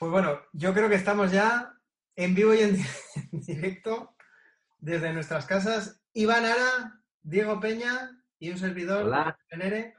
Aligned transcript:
Pues 0.00 0.10
bueno, 0.10 0.40
yo 0.54 0.72
creo 0.72 0.88
que 0.88 0.94
estamos 0.94 1.30
ya 1.30 1.74
en 2.16 2.34
vivo 2.34 2.54
y 2.54 2.60
en 2.60 2.78
directo 3.32 4.16
desde 4.78 5.12
nuestras 5.12 5.44
casas. 5.44 6.02
Iván 6.14 6.46
Ara, 6.46 7.02
Diego 7.20 7.60
Peña 7.60 8.10
y 8.38 8.48
un 8.48 8.56
servidor, 8.56 9.04
Hola. 9.04 9.38
Nere. 9.58 9.94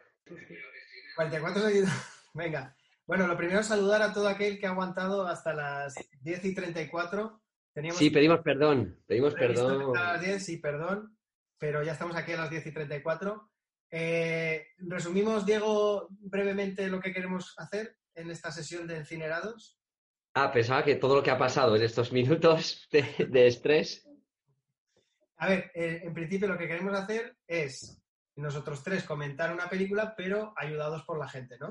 44 1.16 1.61
seguidores. 1.61 1.93
Venga. 2.34 2.75
Bueno, 3.05 3.27
lo 3.27 3.38
primero 3.38 3.59
es 3.59 3.67
saludar 3.67 4.02
a 4.02 4.11
todo 4.11 4.27
aquel 4.27 4.59
que 4.59 4.66
ha 4.66 4.72
aguantado 4.72 5.27
hasta 5.27 5.53
las 5.53 5.94
10 6.22 6.45
y 6.45 6.55
34. 6.55 7.39
Teníamos 7.72 7.99
Sí, 7.99 8.09
pedimos 8.09 8.39
perdón, 8.39 8.99
pedimos 9.05 9.36
perdón. 9.36 9.95
a 9.95 10.13
las 10.13 10.22
10, 10.22 10.44
sí, 10.44 10.58
perdón, 10.58 11.16
pero 11.59 11.83
ya 11.83 11.91
estamos 11.91 12.16
aquí 12.16 12.31
a 12.31 12.38
las 12.38 12.49
10 12.49 12.66
y 12.66 12.72
34. 12.72 13.52
Eh, 13.91 14.66
resumimos, 14.80 15.45
Diego, 15.45 16.08
brevemente 16.09 16.88
lo 16.88 16.99
que 16.99 17.13
queremos 17.13 17.53
hacer 17.59 17.99
en 18.16 18.31
esta 18.31 18.52
sesión 18.52 18.88
de 18.88 18.97
Encinerados. 18.97 19.77
Ah, 20.34 20.52
pensaba 20.52 20.84
que 20.84 20.95
todo 20.95 21.16
lo 21.16 21.23
que 21.23 21.31
ha 21.31 21.38
pasado 21.38 21.76
en 21.76 21.84
estos 21.84 22.12
minutos 22.12 22.88
de, 22.91 23.03
de 23.30 23.48
estrés. 23.48 24.08
A 25.38 25.48
ver, 25.49 25.72
eh, 25.73 26.02
en 26.03 26.13
principio 26.13 26.48
lo 26.48 26.58
que 26.58 26.67
queremos 26.67 26.94
hacer 26.98 27.35
es 27.48 28.02
nosotros 28.36 28.84
tres 28.84 29.03
comentar 29.03 29.52
una 29.53 29.67
película, 29.70 30.13
pero 30.16 30.53
ayudados 30.55 31.03
por 31.03 31.17
la 31.20 31.27
gente, 31.27 31.58
¿no? 31.59 31.70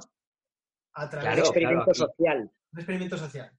A 0.95 1.09
través 1.09 1.25
Claro, 1.27 1.37
de 1.37 1.49
experimento 1.49 1.91
aquí- 1.91 1.99
social. 2.01 2.51
un 2.73 2.79
experimento 2.79 3.17
social. 3.17 3.51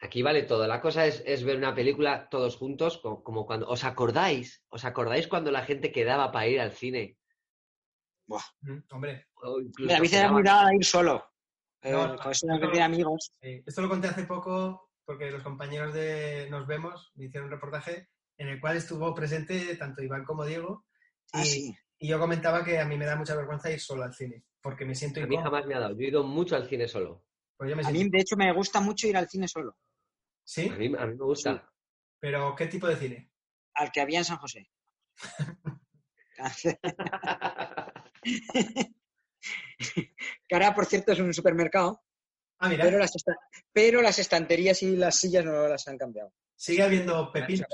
Aquí 0.00 0.22
vale 0.22 0.44
todo. 0.44 0.66
La 0.68 0.80
cosa 0.80 1.06
es, 1.06 1.22
es 1.26 1.42
ver 1.42 1.56
una 1.56 1.74
película 1.74 2.28
todos 2.28 2.56
juntos, 2.56 2.98
co- 2.98 3.24
como, 3.24 3.44
cuando. 3.46 3.66
¿Os 3.68 3.82
acordáis? 3.82 4.62
¿Os 4.68 4.84
acordáis 4.84 5.26
cuando 5.26 5.50
la 5.50 5.64
gente 5.64 5.90
quedaba 5.90 6.30
para 6.30 6.46
ir 6.46 6.60
al 6.60 6.70
cine? 6.70 7.18
Mm, 8.28 8.78
hombre, 8.90 9.26
O 9.34 9.58
incluso 9.60 9.86
Mira, 9.88 9.94
David 9.96 10.08
era 10.12 10.18
quedaban- 10.20 10.32
muy 10.34 10.42
dado 10.44 10.66
a 10.68 10.74
ir 10.74 10.84
solo. 10.84 11.24
Eh, 11.82 11.92
No, 11.92 12.14
eso 12.30 12.46
no, 12.46 12.84
amigos. 12.84 13.30
sí. 13.40 13.62
esto 13.64 13.82
lo 13.82 13.88
conté 13.88 14.08
hace 14.08 14.24
poco 14.24 14.90
porque 15.04 15.30
los 15.30 15.42
compañeros 15.42 15.94
de 15.94 16.48
Nos 16.50 16.66
Vemos 16.66 17.12
me 17.14 17.26
hicieron 17.26 17.46
un 17.46 17.52
reportaje 17.52 18.08
en 18.36 18.48
el 18.48 18.60
cual 18.60 18.76
estuvo 18.76 19.14
presente 19.14 19.76
tanto 19.76 20.02
Iván 20.02 20.24
como 20.24 20.44
Diego. 20.44 20.84
Ah, 21.32 21.42
y- 21.42 21.46
sí. 21.46 21.76
Y 22.00 22.08
yo 22.08 22.18
comentaba 22.20 22.64
que 22.64 22.78
a 22.78 22.84
mí 22.84 22.96
me 22.96 23.06
da 23.06 23.16
mucha 23.16 23.34
vergüenza 23.34 23.70
ir 23.72 23.80
solo 23.80 24.04
al 24.04 24.14
cine, 24.14 24.44
porque 24.60 24.84
me 24.84 24.94
siento 24.94 25.20
A 25.20 25.26
mí 25.26 25.36
jamás 25.36 25.66
me 25.66 25.74
ha 25.74 25.80
dado. 25.80 25.94
Yo 25.96 26.04
he 26.04 26.08
ido 26.08 26.22
mucho 26.22 26.54
al 26.56 26.68
cine 26.68 26.86
solo. 26.86 27.24
Pues 27.56 27.70
yo 27.70 27.74
me 27.76 27.82
A 27.82 27.86
siento- 27.86 28.04
mí, 28.04 28.08
de 28.10 28.18
hecho, 28.20 28.36
me 28.36 28.52
gusta 28.52 28.80
mucho 28.80 29.08
ir 29.08 29.16
al 29.16 29.28
cine 29.28 29.48
solo. 29.48 29.76
¿Sí? 30.44 30.68
A 30.68 30.76
mí, 30.76 30.86
a 30.96 31.06
mí 31.06 31.14
me 31.16 31.24
gusta. 31.24 31.68
Pero 32.20 32.54
¿qué 32.54 32.66
tipo 32.68 32.86
de 32.86 32.96
cine? 32.96 33.32
Al 33.74 33.90
que 33.90 34.00
había 34.00 34.18
en 34.18 34.24
San 34.24 34.36
José. 34.38 34.70
que 40.48 40.54
ahora, 40.54 40.74
por 40.74 40.86
cierto, 40.86 41.12
es 41.12 41.18
un 41.20 41.32
supermercado, 41.34 42.02
Ah, 42.60 42.68
mira, 42.68 42.84
pero 42.84 42.98
las, 42.98 43.14
esta- 43.14 43.36
pero 43.72 44.02
las 44.02 44.18
estanterías 44.18 44.82
y 44.82 44.96
las 44.96 45.14
sillas 45.16 45.44
no 45.44 45.68
las 45.68 45.86
han 45.86 45.96
cambiado. 45.96 46.32
sigue 46.56 46.82
habiendo 46.82 47.30
pepinos. 47.30 47.66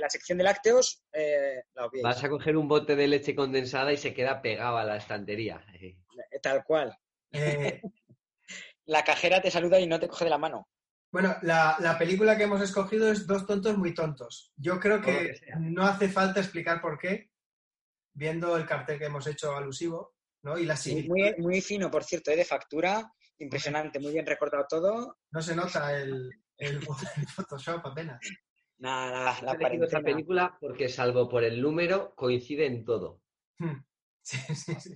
La 0.00 0.08
sección 0.08 0.38
de 0.38 0.44
lácteos 0.44 1.02
eh, 1.12 1.64
la. 1.74 1.90
Vas 2.02 2.24
a 2.24 2.28
coger 2.30 2.56
un 2.56 2.66
bote 2.66 2.96
de 2.96 3.06
leche 3.08 3.34
condensada 3.34 3.92
y 3.92 3.98
se 3.98 4.14
queda 4.14 4.40
pegado 4.40 4.78
a 4.78 4.84
la 4.84 4.96
estantería. 4.96 5.62
Eh, 5.80 5.98
Tal 6.42 6.64
cual. 6.64 6.96
Eh, 7.32 7.82
La 8.86 9.04
cajera 9.04 9.40
te 9.40 9.50
saluda 9.50 9.78
y 9.78 9.86
no 9.86 10.00
te 10.00 10.08
coge 10.08 10.24
de 10.24 10.30
la 10.30 10.38
mano. 10.38 10.68
bueno, 11.12 11.36
la, 11.42 11.76
la 11.78 11.96
película 11.98 12.36
que 12.36 12.44
hemos 12.44 12.60
escogido 12.62 13.12
es 13.12 13.26
Dos 13.26 13.46
tontos 13.46 13.76
muy 13.78 13.94
tontos. 13.94 14.52
Yo 14.56 14.80
creo 14.80 15.00
que 15.00 15.34
no 15.60 15.84
hace 15.84 16.08
falta 16.08 16.40
explicar 16.40 16.80
por 16.80 16.98
qué, 16.98 17.30
viendo 18.14 18.56
el 18.56 18.66
cartel 18.66 18.98
que 18.98 19.04
hemos 19.04 19.26
hecho 19.28 19.54
alusivo, 19.54 20.11
¿no? 20.42 20.58
Y 20.58 20.64
la 20.66 20.76
Sí, 20.76 21.08
muy, 21.08 21.34
muy 21.38 21.60
fino, 21.60 21.90
por 21.90 22.04
cierto, 22.04 22.30
eh, 22.30 22.36
de 22.36 22.44
factura. 22.44 23.12
Impresionante, 23.38 23.98
muy 23.98 24.12
bien 24.12 24.26
recortado 24.26 24.66
todo. 24.68 25.18
No 25.30 25.42
se 25.42 25.56
nota 25.56 25.96
el, 26.00 26.30
el, 26.56 26.76
el 26.76 26.82
Photoshop 27.34 27.84
apenas. 27.86 28.20
Nada, 28.78 29.10
la, 29.10 29.24
la 29.24 29.32
esta 29.32 29.56
cuarentena. 29.58 30.02
película 30.02 30.58
porque, 30.60 30.88
salvo 30.88 31.28
por 31.28 31.44
el 31.44 31.60
número, 31.60 32.14
coincide 32.14 32.66
en 32.66 32.84
todo. 32.84 33.20
Hmm. 33.58 33.84
Sí, 34.24 34.38
sí, 34.54 34.74
sí. 34.76 34.92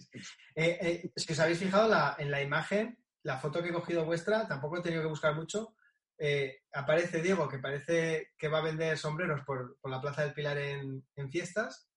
Eh, 0.54 0.78
eh, 0.80 1.10
si 1.16 1.32
os 1.32 1.38
habéis 1.40 1.58
fijado 1.58 1.88
la- 1.88 2.14
en 2.18 2.30
la 2.30 2.40
imagen, 2.42 2.96
la 3.24 3.38
foto 3.38 3.60
que 3.62 3.70
he 3.70 3.72
cogido 3.72 4.04
vuestra, 4.04 4.46
tampoco 4.46 4.78
he 4.78 4.82
tenido 4.82 5.02
que 5.02 5.08
buscar 5.08 5.34
mucho. 5.34 5.74
eh, 6.18 6.60
aparece 6.72 7.20
Diego, 7.20 7.48
que 7.48 7.58
parece 7.58 8.32
que 8.38 8.48
va 8.48 8.58
a 8.58 8.62
vender 8.64 8.96
sombreros 8.96 9.42
por, 9.44 9.78
por 9.80 9.90
la 9.90 10.00
Plaza 10.00 10.22
del 10.22 10.32
Pilar 10.32 10.56
en, 10.58 11.04
en 11.16 11.30
fiestas, 11.30 11.90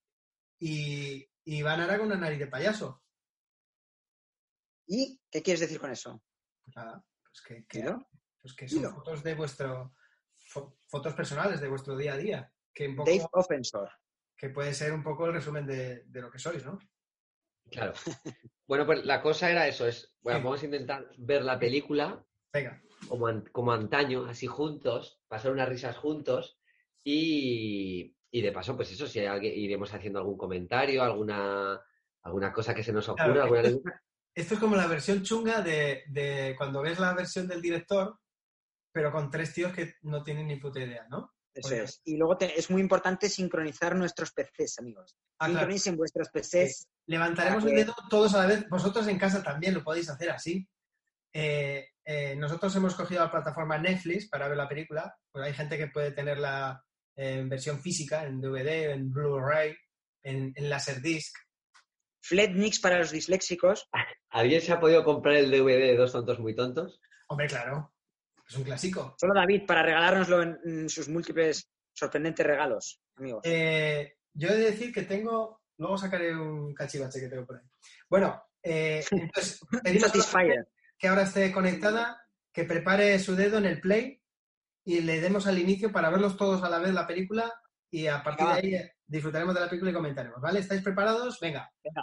y, 0.60 1.22
y 1.46 1.58
Iván 1.60 1.80
Ara 1.82 1.98
con 1.98 2.08
una 2.08 2.18
nariz 2.18 2.40
de 2.40 2.48
payaso. 2.48 3.04
¿Y 4.92 5.20
qué 5.30 5.42
quieres 5.44 5.60
decir 5.62 5.80
con 5.80 5.92
eso? 5.92 6.22
Pues 6.66 6.76
nada, 6.76 7.06
pues 7.24 7.42
que, 7.42 7.66
que- 7.68 7.96
pues 8.42 8.54
que 8.56 8.68
son 8.68 8.80
Dilo. 8.80 8.92
fotos 8.96 9.24
de 9.24 9.36
vuestro 9.36 9.94
fo- 10.52 10.76
fotos 10.88 11.14
personales 11.14 11.62
de 11.62 11.68
vuestro 11.70 11.96
día 11.96 12.14
a 12.14 12.18
día, 12.18 12.54
que, 12.74 12.88
un 12.88 12.96
poco- 12.96 13.10
Dave 13.12 13.28
Offensor. 13.34 13.90
que 14.36 14.50
puede 14.50 14.74
ser 14.74 14.92
un 14.94 15.04
poco 15.04 15.28
el 15.28 15.34
resumen 15.34 15.66
de, 15.68 16.04
de 16.06 16.22
lo 16.22 16.32
que 16.32 16.40
sois, 16.40 16.66
¿no? 16.66 16.80
Claro. 17.70 17.94
Bueno, 18.66 18.86
pues 18.88 19.06
la 19.06 19.22
cosa 19.22 19.52
era 19.52 19.68
eso. 19.68 19.86
Es, 19.88 20.16
bueno, 20.22 20.40
Sí. 20.40 20.44
vamos 20.46 20.62
a 20.62 20.66
intentar 20.66 21.12
ver 21.18 21.44
la 21.44 21.60
película 21.60 22.26
Venga, 22.52 22.82
como, 23.08 23.28
an- 23.28 23.48
como 23.52 23.72
antaño, 23.74 24.26
así 24.26 24.48
juntos, 24.48 25.22
pasar 25.28 25.52
unas 25.52 25.70
risas 25.70 25.96
juntos 25.98 26.60
y, 27.04 28.16
y 28.32 28.42
de 28.42 28.52
paso, 28.52 28.76
pues 28.76 28.92
eso, 28.92 29.06
si 29.06 29.20
hay 29.20 29.28
alguien, 29.28 29.54
iremos 29.54 29.94
haciendo 29.94 30.18
algún 30.20 30.38
comentario, 30.38 31.04
alguna, 31.04 31.80
alguna 32.24 32.52
cosa 32.54 32.74
que 32.74 32.84
se 32.84 32.92
nos 32.94 33.08
ocurra, 33.10 33.26
Claro, 33.26 33.44
alguna 33.44 34.02
esto- 34.42 34.54
es 34.56 34.60
como 34.60 34.76
la 34.76 34.88
versión 34.88 35.24
chunga 35.24 35.62
de, 35.62 36.04
de 36.08 36.56
cuando 36.58 36.82
ves 36.82 37.00
la 37.00 37.14
versión 37.14 37.48
del 37.48 37.62
director, 37.62 38.20
pero 38.92 39.12
con 39.12 39.30
tres 39.30 39.54
tíos 39.54 39.74
que 39.74 39.96
no 40.02 40.24
tienen 40.24 40.48
ni 40.48 40.58
puta 40.58 40.80
idea, 40.80 41.06
¿no? 41.10 41.34
Eso 41.54 41.70
Oye. 41.70 41.84
es. 41.84 42.02
Y 42.06 42.18
luego 42.18 42.38
te- 42.38 42.58
es 42.60 42.70
muy 42.70 42.82
importante 42.82 43.28
sincronizar 43.30 43.96
nuestros 43.96 44.32
PCs, 44.32 44.80
amigos. 44.80 45.16
Ah, 45.40 45.46
claro. 45.46 45.54
Sincronicen 45.60 45.98
vuestros 45.98 46.30
PCs. 46.30 46.88
Levantaremos 47.08 47.64
Para 47.64 47.76
el 47.76 47.86
dedo 47.86 47.96
todos 48.10 48.34
a 48.36 48.40
la 48.40 48.46
vez. 48.46 48.70
Vosotros 48.70 49.08
en 49.08 49.18
casa 49.18 49.42
también 49.44 49.74
lo 49.74 49.84
podéis 49.84 50.10
hacer 50.10 50.30
así. 50.30 50.68
Eh, 51.34 51.88
eh, 52.06 52.36
nosotros 52.36 52.76
hemos 52.76 52.96
cogido 52.96 53.24
la 53.24 53.32
plataforma 53.32 53.78
Netflix 53.78 54.28
para 54.30 54.48
ver 54.48 54.58
la 54.58 54.68
película. 54.70 55.16
Pues 55.32 55.46
hay 55.46 55.54
gente 55.54 55.78
que 55.78 55.88
puede 55.88 56.12
tenerla 56.12 56.84
en 57.16 57.50
versión 57.50 57.82
física, 57.82 58.24
en 58.26 58.40
DVD, 58.40 58.92
en 58.94 59.12
Blu-ray, 59.12 59.76
en, 60.24 60.54
en 60.56 60.70
Laserdisc. 60.70 61.36
Fletmix 62.22 62.80
para 62.80 63.00
los 63.00 63.12
disléxicos. 63.12 63.90
¿Alguien 64.30 64.62
se 64.62 64.72
ha 64.72 64.80
podido 64.80 65.04
comprar 65.04 65.36
el 65.36 65.52
DVD 65.52 65.80
de 65.80 65.98
Dos 65.98 66.12
Tontos 66.12 66.40
Muy 66.40 66.56
Tontos? 66.56 67.00
Hombre, 67.28 67.48
claro, 67.48 67.94
es 68.48 68.58
un 68.58 68.64
clásico. 68.64 69.16
Solo 69.20 69.34
David 69.34 69.66
para 69.66 69.84
regalárnoslo 69.84 70.42
en, 70.42 70.60
en 70.66 70.90
sus 70.90 71.08
múltiples 71.08 71.70
sorprendentes 71.94 72.46
regalos, 72.46 73.02
amigos. 73.16 73.42
Eh, 73.44 74.16
yo 74.34 74.50
he 74.50 74.56
de 74.56 74.72
decir 74.72 74.94
que 74.94 75.04
tengo, 75.04 75.62
luego 75.78 75.98
sacaré 75.98 76.36
un 76.36 76.74
cachivache 76.74 77.20
que 77.20 77.28
tengo 77.28 77.46
por 77.46 77.58
ahí. 77.58 77.64
Bueno, 78.10 78.42
eh, 78.64 79.04
entonces 79.12 79.60
pedimos 79.84 80.12
que 80.98 81.08
ahora 81.08 81.24
esté 81.24 81.52
conectada, 81.52 82.22
que 82.52 82.64
prepare 82.64 83.20
su 83.20 83.36
dedo 83.36 83.58
en 83.58 83.66
el 83.66 83.80
play 83.80 84.22
y 84.86 85.02
le 85.02 85.22
demos 85.22 85.48
al 85.48 85.60
inicio 85.60 85.92
para 85.92 86.10
verlos 86.10 86.38
todos 86.38 86.64
a 86.64 86.70
la 86.70 86.80
vez 86.80 86.94
la 86.94 87.08
película 87.08 87.54
y 87.92 88.08
a 88.08 88.24
partir 88.24 88.48
de 88.48 88.54
ahí 88.54 88.92
disfrutaremos 89.10 89.54
de 89.56 89.62
la 89.62 89.68
película 89.70 89.92
y 89.92 89.94
comentaremos, 89.94 90.40
¿vale? 90.42 90.60
¿Estáis 90.60 90.82
preparados? 90.82 91.40
Venga. 91.40 91.70
Venga. 91.84 92.02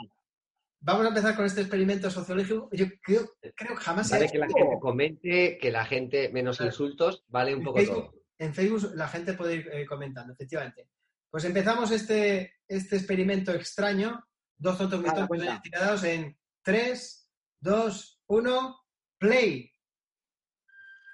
Vamos 0.81 1.05
a 1.07 1.09
empezar 1.09 1.35
con 1.35 1.47
este 1.47 1.63
experimento 1.63 2.11
sociológico. 2.11 2.69
Yo 2.73 2.87
creo, 3.03 3.31
creo 3.55 3.77
que 3.77 3.83
jamás 3.83 4.09
se 4.09 4.17
ha 4.17 4.19
Vale, 4.19 4.31
que 4.31 4.39
la 4.39 4.47
gente 4.47 4.79
comente, 4.81 5.59
que 5.59 5.71
la 5.73 5.85
gente, 5.87 6.29
menos 6.31 6.59
Claro. 6.59 6.71
insultos, 6.71 7.25
vale 7.29 7.55
un 7.55 7.61
En 7.61 7.65
poco 7.65 7.79
Facebook, 7.79 8.11
todo. 8.11 8.23
en 8.39 8.55
Facebook 8.55 8.93
la 8.95 9.09
gente 9.09 9.33
puede 9.33 9.55
ir 9.57 9.69
eh, 9.73 9.87
comentando, 9.87 10.33
efectivamente. 10.35 10.89
Pues 11.31 11.45
empezamos 11.45 11.91
este, 11.91 12.57
este 12.69 12.97
experimento 12.97 13.53
extraño. 13.53 14.23
Dos 14.59 14.79
tontos 14.79 15.01
muy 15.29 15.41
tirados 15.63 16.05
en 16.05 16.37
3, 16.63 17.31
2, 17.61 18.21
1, 18.27 18.77
play. 19.19 19.73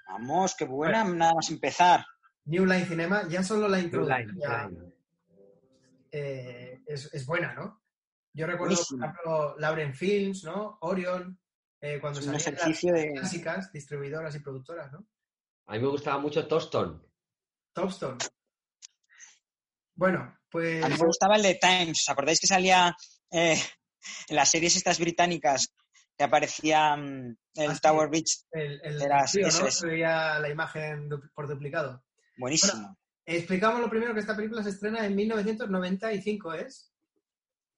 Vamos, 0.08 0.54
qué 0.56 0.64
buena, 0.64 1.04
nada 1.04 1.34
más 1.34 1.50
empezar. 1.50 2.04
New 2.44 2.66
Line 2.66 2.84
Cinema, 2.84 3.26
ya 3.28 3.42
solo 3.42 3.68
la 3.68 3.76
Line, 3.78 3.86
introducción 3.86 4.38
ya, 4.40 4.68
line. 4.68 4.91
Eh, 6.12 6.80
es, 6.86 7.12
es 7.12 7.26
buena, 7.26 7.54
¿no? 7.54 7.82
Yo 8.34 8.46
recuerdo, 8.46 8.74
Buenísimo. 8.76 9.00
por 9.00 9.08
ejemplo, 9.10 9.58
Lauren 9.58 9.94
Films, 9.94 10.44
¿no? 10.44 10.78
Orion, 10.82 11.38
eh, 11.80 11.98
cuando 12.00 12.20
Es 12.20 12.26
salían 12.26 12.40
las 12.44 12.46
ejercicio 12.46 12.92
de... 12.94 13.12
clásicas, 13.12 13.72
distribuidoras 13.72 14.34
y 14.36 14.38
productoras, 14.40 14.92
¿no? 14.92 15.06
A 15.66 15.72
mí 15.72 15.80
me 15.80 15.88
gustaba 15.88 16.18
mucho 16.18 16.46
Toston. 16.46 17.04
Topstone. 17.74 18.18
Bueno, 19.94 20.20
A 20.20 20.40
pues... 20.50 20.88
mí 20.88 20.96
me 20.98 21.06
gustaba 21.06 21.36
el 21.36 21.42
de 21.42 21.54
Times. 21.60 22.00
¿Os 22.02 22.08
acordáis 22.08 22.40
que 22.40 22.46
salía 22.46 22.94
eh, 23.30 23.56
en 24.28 24.36
las 24.36 24.50
series 24.50 24.76
estas 24.76 24.98
británicas 24.98 25.74
que 26.16 26.24
aparecía 26.24 26.96
mm, 26.96 27.36
el 27.56 27.70
Ah, 27.70 27.74
sí. 27.74 27.80
Tower 27.80 28.08
Bridge? 28.08 28.44
El, 28.50 28.80
el 28.84 29.02
Era- 29.02 29.24
tío, 29.24 29.46
eso 29.46 29.62
¿no? 29.62 29.68
es. 29.68 29.74
Se 29.74 29.86
veía 29.86 30.38
la 30.38 30.48
imagen 30.48 31.08
du- 31.08 31.22
por 31.34 31.48
duplicado. 31.48 32.04
Buenísimo. 32.38 32.96
Explicamos 33.24 33.80
lo 33.80 33.88
primero 33.90 34.12
que 34.14 34.20
esta 34.20 34.34
película 34.36 34.62
se 34.62 34.70
estrena 34.70 35.06
en 35.06 35.14
1995, 35.14 36.54
¿es? 36.54 36.92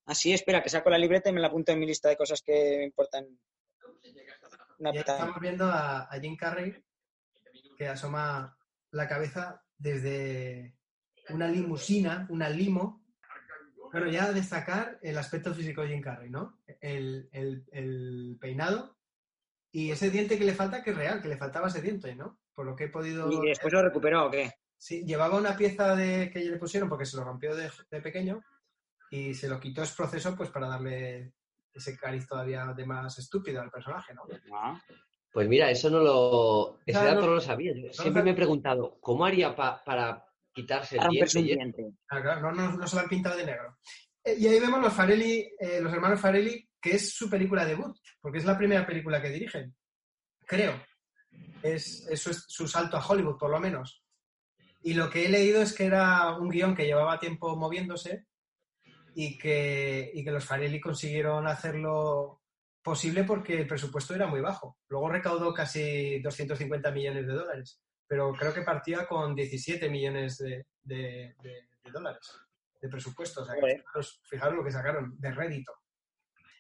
Así, 0.06 0.32
espera, 0.32 0.62
que 0.62 0.69
saco 0.69 0.91
la 0.91 0.99
libreta 0.99 1.31
y 1.31 1.32
me 1.32 1.41
la 1.41 1.49
apunto 1.49 1.73
en 1.73 1.79
mi 1.81 1.87
lista 1.87 2.08
de 2.08 2.17
cosas 2.17 2.43
que 2.43 2.76
me 2.79 2.85
importan. 2.85 3.26
Una 4.79 4.93
Ya 4.93 5.00
estamos 5.00 5.41
viendo 5.41 5.64
a, 5.67 6.02
a 6.05 6.20
Jim 6.20 6.37
Carrey 6.37 6.75
que 7.76 7.88
asoma 7.88 8.56
la 8.91 9.08
cabeza 9.08 9.62
desde 9.79 10.76
una 11.31 11.49
limusina, 11.49 12.26
una 12.31 12.49
limo. 12.49 13.05
Bueno, 13.93 14.11
ya 14.11 14.32
destacar 14.32 14.99
el 15.02 15.17
aspecto 15.19 15.55
físico 15.55 15.82
de 15.82 15.88
Jim 15.88 16.00
Carrey, 16.02 16.29
¿no? 16.31 16.58
El, 16.81 17.29
el- 17.32 17.64
el 17.73 18.37
peinado 18.40 18.97
y 19.70 19.90
ese 19.90 20.11
diente 20.11 20.38
que 20.38 20.44
le 20.44 20.55
falta, 20.55 20.82
que 20.82 20.90
es 20.90 20.97
real, 20.97 21.23
que 21.23 21.29
le 21.29 21.37
faltaba 21.37 21.69
ese 21.69 21.81
diente, 21.82 22.14
¿no? 22.14 22.40
Por 22.55 22.67
lo 22.67 22.76
que 22.76 22.85
he 22.85 22.88
podido... 22.88 23.31
¿Y 23.31 23.49
después 23.49 23.73
lo 23.73 23.82
recuperó 23.82 24.26
o 24.26 24.31
qué? 24.31 24.52
Sí, 24.76 25.05
llevaba 25.06 25.38
una 25.38 25.56
pieza 25.56 25.94
de, 25.97 26.31
que 26.31 26.41
le 26.41 26.59
pusieron 26.59 26.88
porque 26.88 27.06
se 27.06 27.17
lo 27.17 27.25
rompió 27.25 27.55
de, 27.56 27.71
de 27.91 28.00
pequeño 28.00 28.43
y 29.11 29.32
se 29.35 29.49
lo 29.49 29.59
quitó 29.61 29.82
ese 29.82 29.94
proceso 29.97 30.37
pues 30.37 30.50
para 30.50 30.69
darle 30.69 31.32
ese 31.73 31.97
cariz 31.97 32.26
todavía 32.26 32.67
de 32.76 32.87
más 32.87 33.19
estúpido 33.19 33.61
al 33.62 33.71
personaje, 33.71 34.12
¿no? 34.15 34.23
Ah, 34.55 34.81
Pues 35.32 35.49
mira, 35.49 35.71
eso 35.71 35.91
no 35.91 35.99
lo. 36.00 36.79
Ese 36.87 36.93
Claro, 36.99 37.06
dato 37.15 37.21
no- 37.23 37.26
no 37.29 37.35
lo 37.37 37.41
sabía. 37.41 37.73
Yo 37.75 37.93
siempre 37.93 38.23
me 38.23 38.31
he 38.31 38.35
preguntado, 38.35 38.99
¿cómo 39.00 39.25
haría 39.25 39.56
pa- 39.56 39.82
para 39.82 40.25
quitarse 40.53 40.97
el 40.99 41.09
diente? 41.09 41.41
y- 41.41 41.43
diente. 41.43 41.91
Ah, 42.09 42.23
claro, 42.23 42.41
no, 42.43 42.53
no, 42.53 42.76
no 42.76 42.87
se 42.87 42.94
lo 42.97 43.03
han 43.03 43.09
pintado 43.09 43.37
de 43.37 43.47
negro. 43.47 43.76
Eh, 44.23 44.37
y 44.38 44.47
ahí 44.47 44.61
vemos 44.61 44.81
los 44.81 44.93
Farelli, 44.93 45.50
eh, 45.59 45.81
los 45.81 45.93
hermanos 45.93 46.21
Farelli, 46.21 46.69
que 46.81 46.93
es 46.93 47.12
su 47.15 47.29
película 47.29 47.65
debut, 47.65 47.97
porque 48.21 48.38
es 48.38 48.44
la 48.44 48.56
primera 48.56 48.87
película 48.87 49.21
que 49.21 49.31
dirigen, 49.31 49.75
creo. 50.47 50.81
Es, 51.62 52.06
eso 52.09 52.31
es 52.31 52.44
su 52.47 52.69
salto 52.69 52.97
a 52.97 53.05
Hollywood, 53.05 53.37
por 53.38 53.50
lo 53.50 53.59
menos. 53.59 54.03
Y 54.84 54.94
lo 54.94 55.08
que 55.10 55.25
he 55.25 55.28
leído 55.28 55.62
es 55.62 55.72
que 55.72 55.86
era 55.86 56.36
un 56.36 56.48
guion 56.50 56.75
que 56.76 56.84
llevaba 56.84 57.19
tiempo 57.19 57.56
moviéndose 57.56 58.26
y 59.14 59.38
que, 59.38 60.10
y 60.14 60.22
que 60.22 60.31
los 60.31 60.44
Farelli 60.44 60.81
consiguieron 60.81 61.46
hacerlo 61.46 62.42
posible 62.82 63.25
porque 63.25 63.60
el 63.60 63.66
presupuesto 63.66 64.14
era 64.14 64.26
muy 64.26 64.40
bajo. 64.42 64.76
Luego 64.88 65.08
recaudó 65.08 65.54
casi 65.54 66.20
250 66.20 66.90
millones 66.90 67.26
de 67.26 67.32
dólares, 67.32 67.81
pero 68.06 68.32
creo 68.34 68.52
que 68.52 68.60
partía 68.62 69.06
con 69.06 69.34
17 69.34 69.88
millones 69.88 70.36
de, 70.38 70.66
de- 70.82 71.34
de- 71.42 71.69
de 71.82 71.90
dólares 71.90 72.30
de 72.80 72.88
presupuesto. 72.90 73.40
O 73.40 73.44
sea, 73.46 73.54
que 73.54 73.60
Joder. 73.62 73.78
fijaros, 73.80 74.20
fijaros 74.25 74.54
lo 74.56 74.64
que 74.64 74.70
sacaron 74.70 75.19
de 75.19 75.30
rédito. 75.32 75.72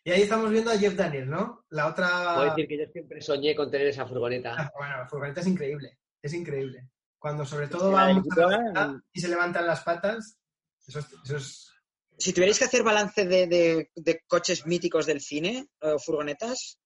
Y 0.02 0.10
ahí 0.12 0.22
estamos 0.22 0.50
viendo 0.50 0.70
a 0.70 0.78
Jeff 0.78 0.94
Daniels, 0.96 1.28
¿no? 1.28 1.64
La 1.70 1.86
otra... 1.88 2.34
Puedo 2.36 2.50
decir 2.50 2.68
que 2.68 2.78
yo 2.78 2.86
siempre 2.90 3.20
soñé 3.20 3.54
con 3.54 3.70
tener 3.70 3.86
esa 3.88 4.06
furgoneta. 4.06 4.70
Bueno, 4.78 4.96
la 4.98 5.08
furgoneta 5.08 5.40
es 5.40 5.46
increíble, 5.46 5.98
es 6.22 6.32
increíble. 6.32 6.88
Cuando 7.24 7.46
sobre 7.46 7.68
todo 7.68 7.90
va 7.90 8.12
mm. 8.12 9.02
y 9.14 9.18
se 9.22 9.28
levantan 9.28 9.66
las 9.66 9.80
patas, 9.80 10.36
eso 10.86 10.98
es, 10.98 11.06
eso 11.24 11.36
es- 11.38 11.72
Si 12.18 12.34
tuvierais 12.34 12.58
que 12.58 12.66
hacer 12.66 12.82
balance 12.82 13.24
de, 13.24 13.46
de- 13.46 13.90
de 13.96 14.20
coches 14.26 14.66
míticos 14.66 15.06
del 15.06 15.22
cine 15.22 15.66
o 15.80 15.98
furgonetas, 15.98 16.78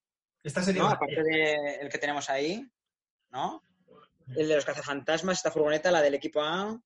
Esta 0.44 0.62
sería 0.62 0.82
¿no? 0.82 0.90
Aparte 0.90 1.24
del 1.24 1.88
que 1.88 1.98
tenemos 1.98 2.30
ahí, 2.30 2.64
¿no? 3.30 3.64
El 4.36 4.46
de 4.46 4.54
los 4.54 4.64
cazafantasmas, 4.64 5.38
esta 5.38 5.50
furgoneta, 5.50 5.90
la 5.90 6.02
del 6.02 6.14
equipo 6.14 6.40
A. 6.40 6.80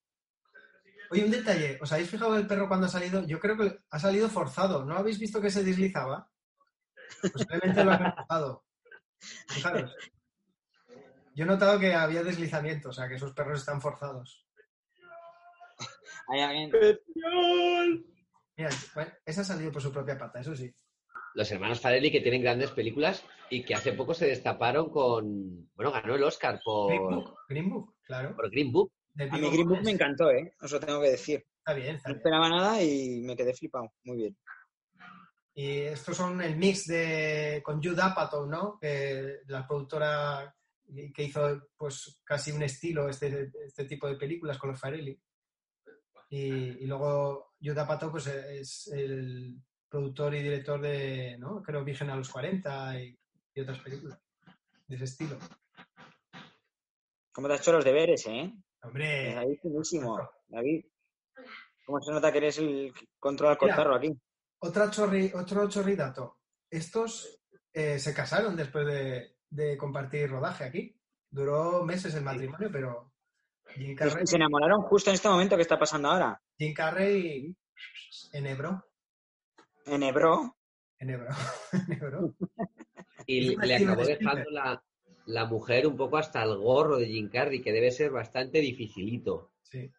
Oye, 1.10 1.22
un 1.26 1.30
detalle, 1.30 1.78
¿os 1.82 1.92
habéis 1.92 2.08
fijado 2.08 2.34
el 2.38 2.46
perro 2.46 2.68
cuando 2.68 2.86
ha 2.86 2.88
salido? 2.88 3.22
Yo 3.26 3.38
creo 3.38 3.58
que 3.58 3.80
ha 3.90 3.98
salido 3.98 4.30
forzado, 4.30 4.86
¿no 4.86 4.96
habéis 4.96 5.18
visto 5.18 5.42
que 5.42 5.50
se 5.50 5.62
deslizaba? 5.62 6.26
Posiblemente 7.30 7.84
lo 7.84 7.90
han 7.90 8.14
forzado. 8.16 8.64
Fijaros. 9.48 9.94
Yo 11.34 11.44
he 11.44 11.46
notado 11.46 11.78
que 11.78 11.94
había 11.94 12.22
deslizamiento, 12.22 12.90
o 12.90 12.92
sea, 12.92 13.08
que 13.08 13.14
esos 13.14 13.32
perros 13.32 13.60
están 13.60 13.80
forzados. 13.80 14.46
Hay 16.28 16.40
alguien- 16.40 16.70
Mira, 18.56 18.70
bueno, 18.94 19.12
esa 19.24 19.40
ha 19.40 19.44
salido 19.44 19.72
por 19.72 19.82
su 19.82 19.92
propia 19.92 20.18
pata, 20.18 20.40
eso 20.40 20.54
sí. 20.54 20.72
Los 21.34 21.50
hermanos 21.50 21.80
Farelli 21.80 22.12
que 22.12 22.20
tienen 22.20 22.42
grandes 22.42 22.70
películas 22.72 23.24
y 23.48 23.64
que 23.64 23.74
hace 23.74 23.94
poco 23.94 24.12
se 24.12 24.26
destaparon 24.26 24.90
con. 24.90 25.70
Bueno, 25.74 25.90
ganó 25.90 26.14
el 26.14 26.22
Oscar 26.22 26.60
Green 26.88 27.02
por, 27.02 27.14
Book, 27.14 27.36
Green 27.48 27.70
Book, 27.70 27.96
claro. 28.02 28.36
por 28.36 28.50
Green 28.50 28.70
Book. 28.70 28.92
A 29.18 29.36
mí 29.38 29.50
Green 29.50 29.68
Book 29.68 29.82
me 29.82 29.92
encantó, 29.92 30.30
¿eh? 30.30 30.54
Os 30.60 30.70
lo 30.72 30.80
tengo 30.80 31.00
que 31.00 31.10
decir. 31.10 31.44
Está 31.58 31.72
bien, 31.74 31.96
está 31.96 32.08
No 32.10 32.14
bien. 32.14 32.18
esperaba 32.18 32.48
nada 32.50 32.82
y 32.82 33.22
me 33.22 33.34
quedé 33.36 33.54
flipado. 33.54 33.90
Muy 34.04 34.16
bien. 34.18 34.36
Y 35.54 35.80
estos 35.80 36.16
son 36.16 36.40
el 36.42 36.56
mix 36.56 36.86
de 36.86 37.62
con 37.64 37.82
Jude 37.82 38.02
Apatow, 38.02 38.46
¿no? 38.46 38.78
Que 38.78 39.38
la 39.46 39.66
productora 39.66 40.54
que 41.14 41.24
hizo 41.24 41.68
pues 41.76 42.20
casi 42.24 42.52
un 42.52 42.62
estilo 42.62 43.08
este, 43.08 43.50
este 43.64 43.84
tipo 43.84 44.08
de 44.08 44.16
películas 44.16 44.58
con 44.58 44.70
los 44.70 44.80
Farelli. 44.80 45.20
Y, 46.30 46.82
y 46.82 46.86
luego 46.86 47.54
Jude 47.60 47.80
Apatow 47.80 48.10
pues 48.10 48.26
es 48.26 48.88
el 48.88 49.56
productor 49.88 50.34
y 50.34 50.42
director 50.42 50.80
de, 50.80 51.36
¿no? 51.38 51.62
Creo 51.62 51.84
Virgen 51.84 52.10
a 52.10 52.16
los 52.16 52.30
40 52.30 53.00
y, 53.00 53.18
y 53.54 53.60
otras 53.60 53.78
películas 53.80 54.18
de 54.86 54.96
ese 54.96 55.04
estilo. 55.04 55.38
¿Cómo 57.32 57.48
te 57.48 57.54
has 57.54 57.60
hecho 57.60 57.72
los 57.72 57.84
deberes, 57.84 58.26
eh? 58.26 58.52
Hombre, 58.82 59.36
Ahí 59.36 59.56
finísimo. 59.56 60.18
David, 60.48 60.84
¿cómo 61.86 62.00
se 62.00 62.12
nota 62.12 62.32
que 62.32 62.38
eres 62.38 62.58
el 62.58 62.92
control 63.18 63.50
al 63.50 63.58
cortarlo 63.58 63.94
aquí? 63.94 64.12
otra 64.64 64.90
chorri, 64.90 65.32
otro 65.34 65.68
chorridato. 65.68 66.38
Estos 66.70 67.42
eh, 67.72 67.98
se 67.98 68.14
casaron 68.14 68.56
después 68.56 68.86
de, 68.86 69.36
de 69.52 69.76
compartir 69.76 70.30
rodaje 70.30 70.64
aquí. 70.64 70.96
Duró 71.30 71.84
meses 71.84 72.14
el 72.14 72.24
matrimonio, 72.24 72.68
pero 72.72 73.12
Jim 73.74 73.94
Carrey, 73.94 74.26
se 74.26 74.36
enamoraron 74.36 74.82
justo 74.82 75.10
en 75.10 75.14
este 75.14 75.28
momento 75.28 75.56
que 75.56 75.62
está 75.62 75.78
pasando 75.78 76.08
ahora. 76.08 76.42
Jim 76.58 76.74
Carrey 76.74 77.56
en 78.32 78.46
Ebro. 78.46 78.84
En 79.86 80.02
Ebro. 80.02 80.56
En 80.98 81.10
Ebro. 81.10 81.28
en 81.72 81.92
Ebro. 81.92 82.34
Y 83.26 83.56
le 83.56 83.76
acabó 83.76 84.02
de 84.02 84.16
dejando 84.16 84.50
la, 84.50 84.82
la 85.26 85.44
mujer 85.46 85.86
un 85.86 85.96
poco 85.96 86.16
hasta 86.16 86.42
el 86.42 86.56
gorro 86.56 86.98
de 86.98 87.06
Jim 87.06 87.30
Carrey, 87.30 87.62
que 87.62 87.72
debe 87.72 87.90
ser 87.90 88.10
bastante 88.10 88.58
dificilito. 88.58 89.52
Sí. 89.62 89.90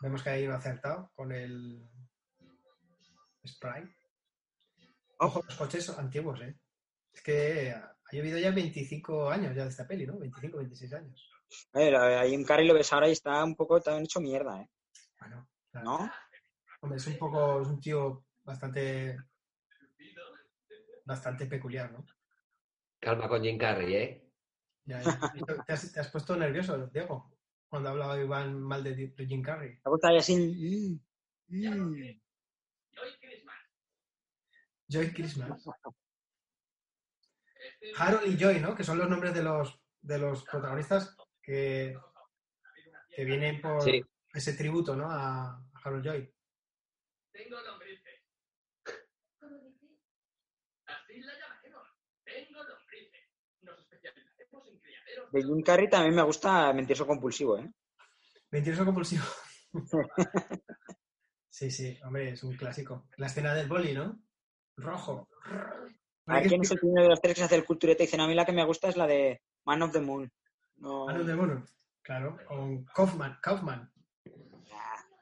Vemos 0.00 0.22
que 0.22 0.30
ahí 0.30 0.46
lo 0.46 0.54
ha 0.54 0.58
acertado 0.58 1.10
con 1.14 1.32
el 1.32 1.86
Sprite. 3.46 3.94
Ojo, 5.18 5.42
los 5.44 5.56
coches 5.56 5.90
antiguos, 5.90 6.40
¿eh? 6.40 6.56
Es 7.20 7.24
que 7.24 7.70
ha 7.70 7.94
llovido 8.12 8.38
ya 8.38 8.50
25 8.50 9.28
años 9.28 9.54
ya 9.54 9.64
de 9.64 9.68
esta 9.68 9.86
peli, 9.86 10.06
¿no? 10.06 10.18
25, 10.18 10.56
26 10.56 10.92
años. 10.94 11.30
Eh, 11.74 11.94
a 11.94 12.24
Jim 12.26 12.44
Carrey 12.44 12.66
lo 12.66 12.72
ves 12.72 12.90
ahora 12.94 13.08
y 13.08 13.12
está 13.12 13.44
un 13.44 13.54
poco 13.54 13.78
también 13.78 14.04
hecho 14.04 14.22
mierda, 14.22 14.62
¿eh? 14.62 14.70
Bueno, 15.18 15.46
claro. 15.70 15.84
¿No? 15.84 16.10
Hombre, 16.80 16.96
es 16.96 17.06
un 17.06 17.18
poco, 17.18 17.60
es 17.60 17.68
un 17.68 17.78
tío 17.78 18.24
bastante, 18.42 19.18
bastante 21.04 21.44
peculiar, 21.44 21.92
¿no? 21.92 22.06
Calma 22.98 23.28
con 23.28 23.42
Jim 23.42 23.58
Carrey, 23.58 23.94
¿eh? 23.94 24.30
Ya. 24.86 25.02
¿Te, 25.66 25.72
has, 25.74 25.92
te 25.92 26.00
has 26.00 26.08
puesto 26.08 26.34
nervioso, 26.36 26.86
Diego, 26.86 27.36
cuando 27.68 27.90
hablaba 27.90 28.18
Iván 28.18 28.58
mal 28.62 28.82
de, 28.82 28.94
de 29.08 29.26
Jim 29.26 29.42
Carrey. 29.42 29.78
Me 29.84 29.90
gusta 29.90 30.08
así. 30.16 30.98
mm, 31.48 31.68
mm. 31.68 32.20
Joy 34.88 35.12
Christmas. 35.12 35.62
Harold 37.98 38.26
y 38.26 38.36
Joy, 38.36 38.60
¿no? 38.60 38.74
Que 38.74 38.84
son 38.84 38.98
los 38.98 39.08
nombres 39.08 39.34
de 39.34 39.42
los, 39.42 39.80
de 40.00 40.18
los 40.18 40.44
protagonistas 40.44 41.16
que, 41.42 41.96
que 43.14 43.24
vienen 43.24 43.60
por 43.60 43.82
Sí. 43.82 44.02
ese 44.32 44.52
tributo, 44.54 44.94
¿no? 44.96 45.10
A, 45.10 45.50
a 45.50 45.62
Harold 45.84 46.04
Joy. 46.04 46.34
Tengo 47.32 47.60
lombrices. 47.60 48.20
Así 50.86 51.20
la 51.20 51.32
llamaremos. 51.38 51.88
Tengo 52.24 52.62
lombrices. 52.64 53.20
Nos 53.62 53.78
especializaremos 53.80 54.66
en 54.68 54.78
criaderos. 54.80 55.32
De 55.32 55.42
Jim 55.42 55.62
Carrey 55.62 55.88
también 55.88 56.14
me 56.14 56.22
gusta 56.22 56.72
Mentiroso 56.72 57.06
Compulsivo, 57.06 57.58
¿eh? 57.58 57.72
Mentiroso 58.50 58.84
compulsivo. 58.84 59.22
sí, 61.48 61.70
sí, 61.70 61.96
hombre, 62.04 62.30
es 62.30 62.42
un 62.42 62.56
clásico. 62.56 63.06
La 63.16 63.26
escena 63.26 63.54
del 63.54 63.68
boli, 63.68 63.94
¿no? 63.94 64.20
Rojo. 64.76 65.28
A 66.30 66.40
ver 66.40 66.48
quién 66.48 66.62
es 66.62 66.70
el 66.70 66.78
primero 66.78 67.02
de 67.02 67.08
los 67.10 67.20
tres 67.20 67.34
que 67.34 67.40
se 67.40 67.44
hace 67.44 67.56
el 67.56 67.64
cultureta 67.64 68.02
y 68.02 68.06
dice, 68.06 68.16
"No, 68.16 68.24
a 68.24 68.28
mí 68.28 68.34
la 68.34 68.44
que 68.44 68.52
me 68.52 68.64
gusta 68.64 68.88
es 68.88 68.96
la 68.96 69.06
de 69.06 69.40
Man 69.64 69.82
of 69.82 69.92
the 69.92 70.00
Moon. 70.00 70.30
No, 70.76 71.06
Mano 71.06 71.24
de 71.24 71.34
mono. 71.34 71.66
Claro, 72.02 72.38
con 72.46 72.84
Kaufman. 72.86 73.38
Kaufman. 73.42 73.92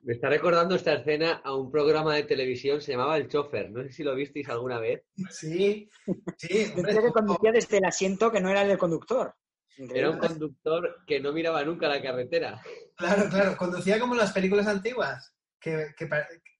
Me 0.02 0.14
está 0.14 0.28
recordando 0.28 0.76
esta 0.76 0.94
escena 0.94 1.42
a 1.44 1.54
un 1.54 1.70
programa 1.70 2.14
de 2.14 2.22
televisión, 2.22 2.80
se 2.80 2.92
llamaba 2.92 3.16
El 3.16 3.28
Chofer. 3.28 3.70
No 3.70 3.82
sé 3.82 3.92
si 3.92 4.04
lo 4.04 4.14
visteis 4.14 4.48
alguna 4.48 4.78
vez. 4.78 5.02
Sí, 5.28 5.90
sí, 6.36 6.64
hombre. 6.76 6.94
Pensé 6.94 7.02
que 7.02 7.12
conducía 7.12 7.52
desde 7.52 7.78
el 7.78 7.84
asiento 7.84 8.30
que 8.30 8.40
no 8.40 8.48
era 8.48 8.62
el 8.62 8.68
del 8.68 8.78
conductor. 8.78 9.34
Era 9.76 10.10
un 10.10 10.18
conductor 10.18 11.04
que 11.06 11.20
no 11.20 11.32
miraba 11.32 11.62
nunca 11.64 11.88
la 11.88 12.00
carretera. 12.00 12.60
Claro, 12.96 13.28
claro. 13.28 13.56
Conducía 13.56 14.00
como 14.00 14.14
en 14.14 14.20
las 14.20 14.32
películas 14.32 14.66
antiguas, 14.66 15.36
que, 15.60 15.94
que 15.96 16.08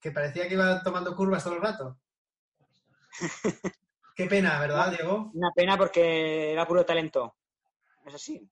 que 0.00 0.12
parecía 0.12 0.46
que 0.46 0.54
iba 0.54 0.82
tomando 0.82 1.16
curvas 1.16 1.42
todo 1.42 1.54
el 1.54 1.62
rato. 1.62 1.98
Qué 4.18 4.26
pena, 4.26 4.58
¿verdad, 4.58 4.90
Diego? 4.90 5.30
Una 5.32 5.52
pena 5.54 5.78
porque 5.78 6.50
era 6.50 6.66
puro 6.66 6.84
talento. 6.84 7.36
Es 8.04 8.16
así. 8.16 8.50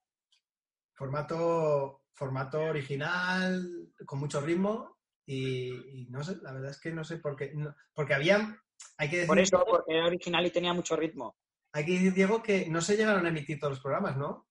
Formato, 0.95 2.03
formato 2.15 2.61
original, 2.61 3.91
con 4.07 4.21
mucho 4.21 4.41
ritmo 4.41 4.97
y, 5.27 6.03
y 6.03 6.07
no 6.09 6.23
sé, 6.23 6.37
la 6.41 6.53
verdad 6.53 6.71
es 6.71 6.79
que 6.81 6.93
no 6.93 7.03
sé 7.03 7.17
por 7.17 7.35
qué. 7.35 7.53
no- 7.53 7.75
porque 7.93 8.15
había, 8.15 8.63
hay 8.97 9.11
que 9.11 9.17
decir, 9.17 9.27
Por 9.27 9.41
eso, 9.41 9.65
porque 9.69 9.93
era 9.97 10.07
original 10.07 10.47
y 10.47 10.53
tenía 10.53 10.73
mucho 10.73 10.95
ritmo. 10.95 11.37
hay 11.73 11.85
que 11.85 11.93
decir, 11.95 12.15
Diego, 12.15 12.41
que 12.45 12.69
no 12.71 12.81
se 12.81 12.97
llegaron 12.97 13.27
a 13.27 13.31
emitir 13.31 13.59
todos 13.59 13.73
los 13.73 13.81
programas, 13.83 14.17
¿no? 14.17 14.47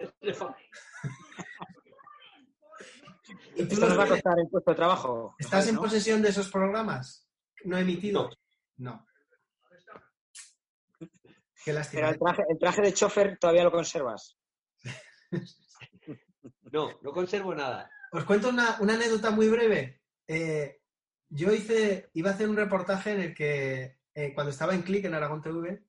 ¿Y 3.56 3.64
tú 3.64 3.72
¿Esto 3.74 3.80
los 3.80 3.88
nos 3.88 3.98
va 3.98 4.04
a 4.04 4.08
costar 4.08 4.38
el 4.38 4.48
puesto 4.50 4.70
de 4.70 4.76
trabajo? 4.76 5.34
¿Estás 5.38 5.66
en 5.68 5.76
posesión 5.76 6.20
de 6.20 6.28
esos 6.28 6.50
programas 6.50 7.26
no 7.64 7.78
emitidos? 7.78 8.38
No. 8.76 9.06
Qué 11.68 11.74
lástima. 11.74 12.00
Pero 12.00 12.12
el 12.12 12.18
traje, 12.18 12.42
el 12.48 12.58
traje 12.58 12.80
de 12.80 12.94
chofer 12.94 13.38
todavía 13.38 13.64
lo 13.64 13.70
conservas. 13.70 14.38
No, 16.70 16.90
no 17.02 17.12
conservo 17.12 17.54
nada. 17.54 17.90
Os 18.12 18.24
cuento 18.24 18.50
una, 18.50 18.76
una 18.80 18.94
anécdota 18.94 19.30
muy 19.30 19.48
breve. 19.48 20.02
Eh, 20.26 20.80
yo 21.30 21.50
hice, 21.52 22.10
iba 22.12 22.30
a 22.30 22.34
hacer 22.34 22.46
un 22.48 22.56
reportaje 22.56 23.12
en 23.12 23.20
el 23.20 23.34
que, 23.34 23.98
eh, 24.14 24.34
cuando 24.34 24.50
estaba 24.50 24.74
en 24.74 24.82
Click 24.82 25.06
en 25.06 25.14
Aragón 25.14 25.40
TV, 25.40 25.82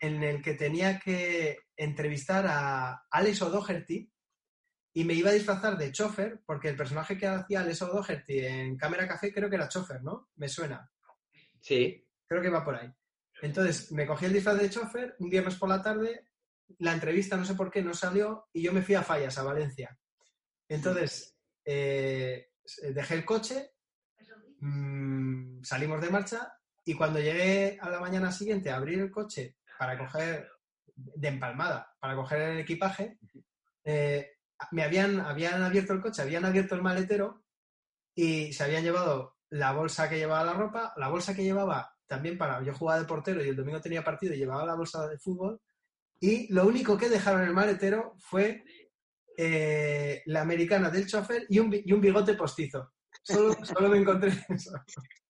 en 0.00 0.22
el 0.22 0.42
que 0.42 0.52
tenía 0.52 0.98
que 0.98 1.60
entrevistar 1.76 2.46
a 2.46 3.06
Alex 3.10 3.40
O'Doherty 3.40 4.12
y 4.92 5.04
me 5.04 5.14
iba 5.14 5.30
a 5.30 5.34
disfrazar 5.34 5.78
de 5.78 5.92
chofer, 5.92 6.42
porque 6.44 6.68
el 6.68 6.76
personaje 6.76 7.16
que 7.16 7.26
hacía 7.26 7.60
Alex 7.60 7.80
O'Doherty 7.82 8.38
en 8.40 8.76
Cámara 8.76 9.08
Café 9.08 9.32
creo 9.32 9.48
que 9.48 9.56
era 9.56 9.68
chofer, 9.68 10.02
¿no? 10.02 10.28
Me 10.36 10.48
suena. 10.48 10.90
Sí. 11.60 12.06
Creo 12.26 12.42
que 12.42 12.50
va 12.50 12.64
por 12.64 12.76
ahí. 12.76 12.92
Entonces, 13.42 13.92
me 13.92 14.06
cogí 14.06 14.26
el 14.26 14.32
disfraz 14.32 14.58
de 14.58 14.70
chofer 14.70 15.16
un 15.18 15.28
viernes 15.28 15.56
por 15.56 15.68
la 15.68 15.82
tarde, 15.82 16.28
la 16.78 16.92
entrevista 16.92 17.36
no 17.36 17.44
sé 17.44 17.54
por 17.54 17.70
qué 17.70 17.82
no 17.82 17.94
salió 17.94 18.48
y 18.52 18.62
yo 18.62 18.72
me 18.72 18.82
fui 18.82 18.94
a 18.94 19.02
Fallas, 19.02 19.38
a 19.38 19.42
Valencia. 19.42 19.96
Entonces, 20.68 21.36
eh, 21.64 22.50
dejé 22.92 23.14
el 23.14 23.24
coche, 23.24 23.72
mm, 24.60 25.62
salimos 25.62 26.00
de 26.00 26.10
marcha 26.10 26.52
y 26.84 26.94
cuando 26.94 27.20
llegué 27.20 27.78
a 27.80 27.90
la 27.90 28.00
mañana 28.00 28.32
siguiente 28.32 28.70
a 28.70 28.76
abrir 28.76 28.98
el 29.00 29.10
coche 29.10 29.56
para 29.78 29.98
coger, 29.98 30.48
de 30.94 31.28
empalmada, 31.28 31.94
para 32.00 32.16
coger 32.16 32.40
el 32.42 32.58
equipaje, 32.58 33.18
eh, 33.84 34.36
me 34.70 34.82
habían, 34.82 35.20
habían 35.20 35.62
abierto 35.62 35.92
el 35.92 36.00
coche, 36.00 36.22
habían 36.22 36.44
abierto 36.44 36.74
el 36.74 36.82
maletero 36.82 37.44
y 38.14 38.52
se 38.52 38.64
habían 38.64 38.82
llevado 38.82 39.36
la 39.50 39.72
bolsa 39.72 40.08
que 40.08 40.16
llevaba 40.16 40.44
la 40.44 40.54
ropa, 40.54 40.94
la 40.96 41.08
bolsa 41.08 41.34
que 41.34 41.44
llevaba 41.44 41.95
también 42.06 42.38
para, 42.38 42.62
yo 42.62 42.74
jugaba 42.74 43.00
de 43.00 43.06
portero 43.06 43.44
y 43.44 43.48
el 43.48 43.56
domingo 43.56 43.80
tenía 43.80 44.04
partido 44.04 44.34
y 44.34 44.38
llevaba 44.38 44.64
la 44.64 44.74
bolsa 44.74 45.06
de 45.08 45.18
fútbol 45.18 45.60
y 46.20 46.52
lo 46.52 46.66
único 46.66 46.96
que 46.96 47.08
dejaron 47.08 47.42
en 47.42 47.48
el 47.48 47.54
maletero 47.54 48.14
fue 48.18 48.64
eh, 49.36 50.22
la 50.26 50.42
americana 50.42 50.90
del 50.90 51.06
chofer 51.06 51.46
y 51.48 51.58
un, 51.58 51.70
y 51.72 51.92
un 51.92 52.00
bigote 52.00 52.34
postizo. 52.34 52.92
Solo, 53.22 53.54
solo 53.64 53.88
me 53.88 53.98
encontré 53.98 54.32
eso. 54.48 54.72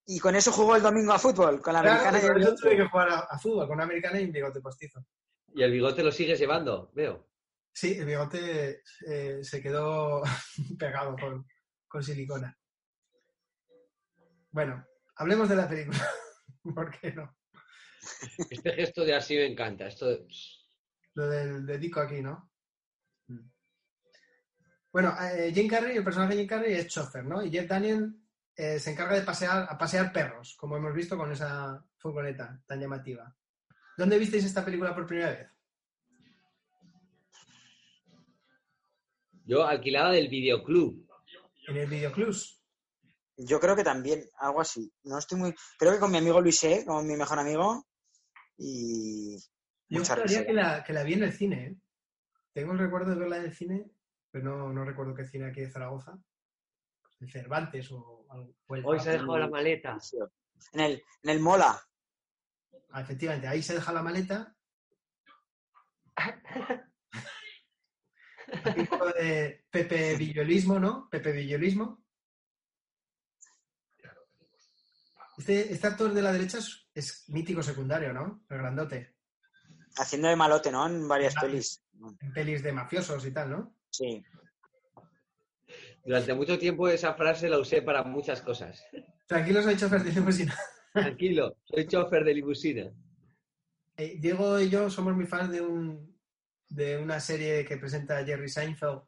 Y 0.05 0.19
con 0.19 0.35
eso 0.35 0.51
jugó 0.51 0.75
el 0.75 0.81
domingo 0.81 1.11
a 1.11 1.19
fútbol, 1.19 1.61
con 1.61 1.73
la 1.73 1.81
Claro, 1.81 2.07
americana 2.07 2.35
y 2.35 2.37
el 2.37 2.45
yo 2.47 2.55
tuve 2.55 2.77
que 2.77 2.87
jugar 2.87 3.09
a, 3.09 3.19
a 3.19 3.37
fútbol 3.37 3.67
con 3.67 3.75
una 3.75 3.83
americana 3.83 4.21
y 4.21 4.25
un 4.25 4.31
bigote 4.31 4.61
postizo. 4.61 5.03
¿Y 5.53 5.63
el 5.63 5.71
bigote 5.71 6.03
lo 6.03 6.11
sigues 6.11 6.39
llevando? 6.39 6.91
Veo. 6.93 7.27
Sí, 7.73 7.97
el 7.97 8.05
bigote 8.05 8.83
eh, 9.05 9.39
se 9.43 9.61
quedó 9.61 10.21
pegado 10.79 11.15
con, 11.17 11.45
con 11.87 12.03
silicona. 12.03 12.57
Bueno, 14.51 14.85
hablemos 15.17 15.49
de 15.49 15.55
la 15.55 15.67
película. 15.67 15.99
¿Por 16.75 16.99
qué 16.99 17.13
no? 17.13 17.37
Este 18.49 18.71
gesto 18.73 19.03
de 19.03 19.15
así 19.15 19.35
me 19.35 19.45
encanta. 19.45 19.87
Esto 19.87 20.07
de- 20.07 20.27
Lo 21.15 21.27
del 21.27 21.65
dedico 21.65 21.99
aquí, 21.99 22.21
¿no? 22.21 22.51
Mm. 23.27 23.49
Bueno, 24.91 25.15
eh, 25.21 25.51
Jim 25.53 25.67
Carrey, 25.67 25.97
el 25.97 26.03
personaje 26.03 26.33
de 26.33 26.39
Jim 26.39 26.47
Carrey 26.47 26.73
es 26.73 26.87
chofer, 26.87 27.25
¿no? 27.25 27.43
Y 27.43 27.51
Jeff 27.51 27.67
Daniel 27.67 28.15
eh, 28.55 28.79
se 28.79 28.91
encarga 28.91 29.15
de 29.15 29.21
pasear, 29.23 29.67
a 29.69 29.77
pasear 29.77 30.11
perros, 30.11 30.55
como 30.57 30.77
hemos 30.77 30.93
visto 30.93 31.17
con 31.17 31.31
esa 31.31 31.83
furgoneta 31.97 32.61
tan 32.65 32.79
llamativa. 32.79 33.35
¿Dónde 33.97 34.17
visteis 34.17 34.45
esta 34.45 34.63
película 34.63 34.95
por 34.95 35.05
primera 35.05 35.31
vez? 35.31 35.49
Yo 39.45 39.65
alquilaba 39.65 40.11
del 40.11 40.27
videoclub. 40.27 41.07
En 41.67 41.77
el 41.77 41.87
videoclub. 41.87 42.35
Yo 43.37 43.59
creo 43.59 43.75
que 43.75 43.83
también, 43.83 44.23
algo 44.39 44.61
así. 44.61 44.91
No 45.03 45.17
estoy 45.19 45.37
muy. 45.39 45.55
Creo 45.77 45.93
que 45.93 45.99
con 45.99 46.11
mi 46.11 46.17
amigo 46.17 46.41
Luis 46.41 46.63
E, 46.63 46.83
con 46.85 47.05
mi 47.07 47.15
mejor 47.15 47.37
amigo. 47.39 47.85
Y. 48.57 49.37
Yo 49.89 49.99
risa. 50.23 50.45
que 50.45 50.53
la, 50.53 50.83
que 50.83 50.91
la 50.93 51.03
vi 51.03 51.13
en 51.13 51.23
el 51.23 51.31
cine. 51.33 51.65
¿eh? 51.67 51.75
Tengo 52.53 52.73
el 52.73 52.79
recuerdo 52.79 53.11
de 53.11 53.19
verla 53.19 53.37
en 53.37 53.43
el 53.45 53.53
cine, 53.55 53.91
pero 54.31 54.43
no, 54.57 54.73
no 54.73 54.83
recuerdo 54.83 55.13
qué 55.15 55.25
cine 55.25 55.45
aquí 55.45 55.61
de 55.61 55.69
Zaragoza. 55.69 56.17
El 57.19 57.31
Cervantes 57.31 57.91
o, 57.91 58.25
algo- 58.29 58.53
o 58.67 58.75
el 58.75 58.85
Hoy 58.85 58.99
se 58.99 59.09
ha 59.09 59.13
dejado 59.13 59.37
la 59.37 59.47
maleta. 59.47 59.97
En 60.73 60.79
el, 60.81 61.03
en 61.23 61.29
el 61.29 61.39
Mola. 61.39 61.79
Ah, 62.91 63.01
efectivamente, 63.01 63.47
ahí 63.47 63.61
se 63.61 63.75
deja 63.75 63.93
la 63.93 64.01
maleta. 64.01 64.55
Un 68.77 68.87
poco 68.87 69.07
de 69.13 69.65
Pepe 69.69 70.15
Villolismo, 70.15 70.79
¿no? 70.79 71.07
Pepe 71.09 71.31
Villolismo. 71.33 72.03
Este, 75.37 75.71
este 75.71 75.87
actor 75.87 76.13
de 76.13 76.21
la 76.21 76.31
derecha 76.33 76.57
es, 76.57 76.89
es 76.93 77.29
mítico 77.29 77.61
secundario, 77.61 78.11
¿no? 78.13 78.43
El 78.49 78.57
grandote. 78.57 79.15
Haciendo 79.97 80.27
de 80.27 80.35
malote, 80.35 80.71
¿no? 80.71 80.85
En 80.87 81.07
varias 81.07 81.35
Ah. 81.37 81.41
pelis. 81.41 81.83
En 82.21 82.33
pelis 82.33 82.63
de 82.63 82.71
mafiosos 82.71 83.25
y 83.25 83.31
tal, 83.31 83.49
¿no? 83.51 83.75
Sí. 83.89 84.23
Durante 86.03 86.33
mucho 86.33 86.57
tiempo 86.57 86.87
esa 86.87 87.13
frase 87.15 87.49
la 87.49 87.59
usé 87.59 87.81
para 87.81 88.03
muchas 88.03 88.41
cosas. 88.41 88.83
Tranquilos, 89.27 89.65
soy 89.65 89.75
chofer 89.77 90.03
de 90.03 90.11
limusina. 90.11 90.55
Tranquilo, 90.93 91.57
soy 91.65 91.85
chofer 91.87 92.23
de 92.23 92.33
limusina. 92.33 92.91
Eh, 93.97 94.15
Diego 94.19 94.59
y 94.59 94.69
yo 94.69 94.89
somos 94.89 95.15
muy 95.15 95.25
fans 95.25 95.51
de, 95.51 95.61
un, 95.61 96.15
de 96.69 96.97
una 96.97 97.19
serie 97.19 97.65
que 97.65 97.77
presenta 97.77 98.23
Jerry 98.23 98.47
Seinfeld 98.47 99.01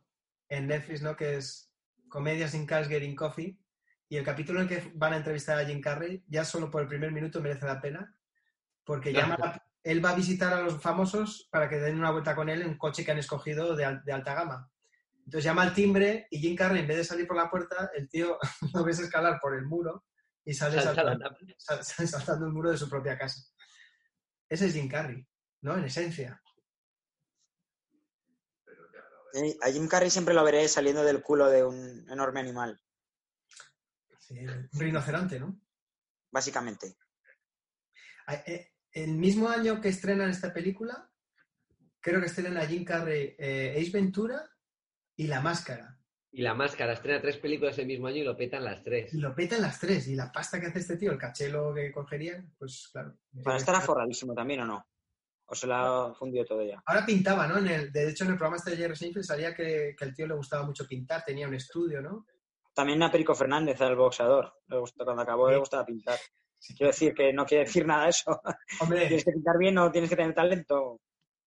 en 0.49 0.67
Netflix, 0.67 1.01
¿no? 1.01 1.15
Que 1.15 1.37
es 1.37 1.71
Comedia 2.09 2.47
sin 2.47 2.65
Cash 2.65 2.87
Getting 2.87 3.15
Coffee. 3.15 3.57
Y 4.09 4.17
el 4.17 4.25
capítulo 4.25 4.59
en 4.61 4.67
que 4.67 4.91
van 4.95 5.13
a 5.13 5.17
entrevistar 5.17 5.59
a 5.59 5.65
Jim 5.65 5.79
Carrey, 5.81 6.23
ya 6.27 6.43
solo 6.43 6.69
por 6.71 6.81
el 6.81 6.87
primer 6.87 7.11
minuto 7.11 7.41
merece 7.41 7.65
la 7.65 7.79
pena, 7.79 8.15
porque 8.83 9.13
llama 9.13 9.35
a- 9.35 9.63
él 9.83 10.03
va 10.03 10.09
a 10.11 10.15
visitar 10.15 10.51
a 10.53 10.61
los 10.61 10.81
famosos 10.81 11.47
para 11.51 11.69
que 11.69 11.77
den 11.79 11.97
una 11.97 12.11
vuelta 12.11 12.35
con 12.35 12.49
él 12.49 12.61
en 12.63 12.69
un 12.69 12.77
coche 12.77 13.05
que 13.05 13.11
han 13.11 13.19
escogido 13.19 13.75
de, 13.75 13.85
al- 13.85 14.03
de 14.03 14.11
alta 14.11 14.33
gama. 14.33 14.69
Entonces 15.25 15.43
llama 15.45 15.61
al 15.61 15.73
timbre 15.75 16.27
y 16.31 16.39
Jim 16.39 16.55
Carrey, 16.55 16.81
en 16.81 16.87
vez 16.87 16.97
de 16.97 17.03
salir 17.03 17.27
por 17.27 17.37
la 17.37 17.49
puerta, 17.51 17.91
el 17.95 18.09
tío 18.09 18.37
lo 18.73 18.83
ves 18.83 18.99
escalar 18.99 19.39
por 19.39 19.55
el 19.55 19.65
muro 19.65 20.05
y 20.43 20.53
sale 20.55 20.81
saltando, 20.81 21.19
tapa. 21.19 21.37
sal- 21.57 21.83
sal- 21.83 22.07
saltando 22.07 22.47
el 22.47 22.51
muro 22.51 22.71
de 22.71 22.77
su 22.77 22.89
propia 22.89 23.15
casa. 23.17 23.41
Ese 24.49 24.65
es 24.65 24.73
Jim 24.73 24.89
Carrey, 24.89 25.23
¿no? 25.61 25.77
En 25.77 25.83
esencia. 25.83 26.41
A 29.61 29.69
Jim 29.71 29.87
Carrey 29.87 30.09
siempre 30.09 30.33
lo 30.33 30.43
veré 30.43 30.67
saliendo 30.67 31.03
del 31.03 31.21
culo 31.21 31.47
de 31.49 31.63
un 31.63 32.09
enorme 32.09 32.39
animal, 32.39 32.81
un 34.73 34.79
rinoceronte, 34.79 35.39
¿no? 35.39 35.59
básicamente. 36.31 36.95
Ah, 38.27 38.43
eh, 38.45 38.73
El 38.91 39.15
mismo 39.17 39.49
año 39.49 39.81
que 39.81 39.89
estrenan 39.89 40.29
esta 40.29 40.53
película, 40.53 41.11
creo 41.99 42.19
que 42.19 42.27
estrenan 42.27 42.57
a 42.57 42.65
Jim 42.65 42.83
Carrey 42.83 43.35
eh, 43.37 43.75
Ace 43.79 43.91
Ventura 43.91 44.49
y 45.15 45.27
La 45.27 45.41
Máscara. 45.41 45.95
Y 46.31 46.43
la 46.43 46.53
máscara 46.53 46.93
estrena 46.93 47.19
tres 47.19 47.37
películas 47.37 47.79
el 47.79 47.87
mismo 47.87 48.05
año 48.05 48.17
y 48.17 48.23
lo 48.23 48.37
petan 48.37 48.63
las 48.63 48.83
tres. 48.83 49.11
Y 49.15 49.17
lo 49.17 49.33
petan 49.33 49.61
las 49.63 49.79
tres. 49.79 50.07
Y 50.07 50.15
la 50.15 50.31
pasta 50.31 50.59
que 50.59 50.67
hace 50.67 50.77
este 50.77 50.95
tío, 50.95 51.11
el 51.11 51.17
cachelo 51.17 51.73
que 51.73 51.91
cogerían, 51.91 52.53
pues 52.55 52.89
claro. 52.91 53.17
Para 53.43 53.57
estar 53.57 53.81
forradísimo 53.81 54.35
también, 54.35 54.59
¿o 54.59 54.65
no? 54.65 54.87
¿O 55.45 55.55
se 55.55 55.65
la 55.65 55.81
ha 55.81 56.13
fundido 56.13 56.45
todo 56.45 56.63
ya? 56.63 56.83
Ahora 56.85 57.03
pintaba, 57.03 57.47
¿no? 57.47 57.57
En 57.57 57.67
el, 57.67 57.91
de 57.91 58.09
hecho, 58.09 58.25
en 58.25 58.29
el 58.29 58.37
programa 58.37 58.57
este 58.57 58.71
de 58.71 58.77
Jerry 58.77 58.95
Seinfeld 58.95 59.25
salía 59.25 59.55
que, 59.55 59.95
que 59.97 60.05
al 60.05 60.13
tío 60.13 60.27
le 60.27 60.35
gustaba 60.35 60.63
mucho 60.63 60.85
pintar, 60.87 61.25
tenía 61.25 61.47
un 61.47 61.55
estudio, 61.55 61.99
¿no? 61.99 62.27
También 62.73 63.03
a 63.03 63.11
Perico 63.11 63.35
Fernández, 63.35 63.79
al 63.81 63.95
boxeador. 63.95 64.53
Le 64.67 64.77
gustó, 64.77 65.03
cuando 65.03 65.23
acabó 65.23 65.49
le 65.49 65.57
gustaba 65.57 65.85
pintar. 65.85 66.17
Quiero 66.75 66.91
decir 66.91 67.13
que 67.13 67.33
no 67.33 67.45
quiere 67.45 67.65
decir 67.65 67.85
nada 67.85 68.07
eso. 68.07 68.41
Hombre, 68.81 69.07
tienes 69.07 69.25
que 69.25 69.31
pintar 69.31 69.57
bien 69.57 69.77
o 69.77 69.91
tienes 69.91 70.09
que 70.09 70.15
tener 70.15 70.33
talento. 70.33 70.99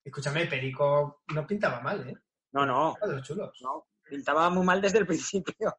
escúchame, 0.04 0.46
Perico 0.46 1.22
no 1.34 1.46
pintaba 1.46 1.80
mal, 1.80 2.08
¿eh? 2.08 2.16
No, 2.52 2.66
no, 2.66 2.96
los 3.06 3.22
chulos. 3.22 3.58
no. 3.62 3.86
Pintaba 4.08 4.50
muy 4.50 4.64
mal 4.64 4.80
desde 4.80 4.98
el 4.98 5.06
principio. 5.06 5.74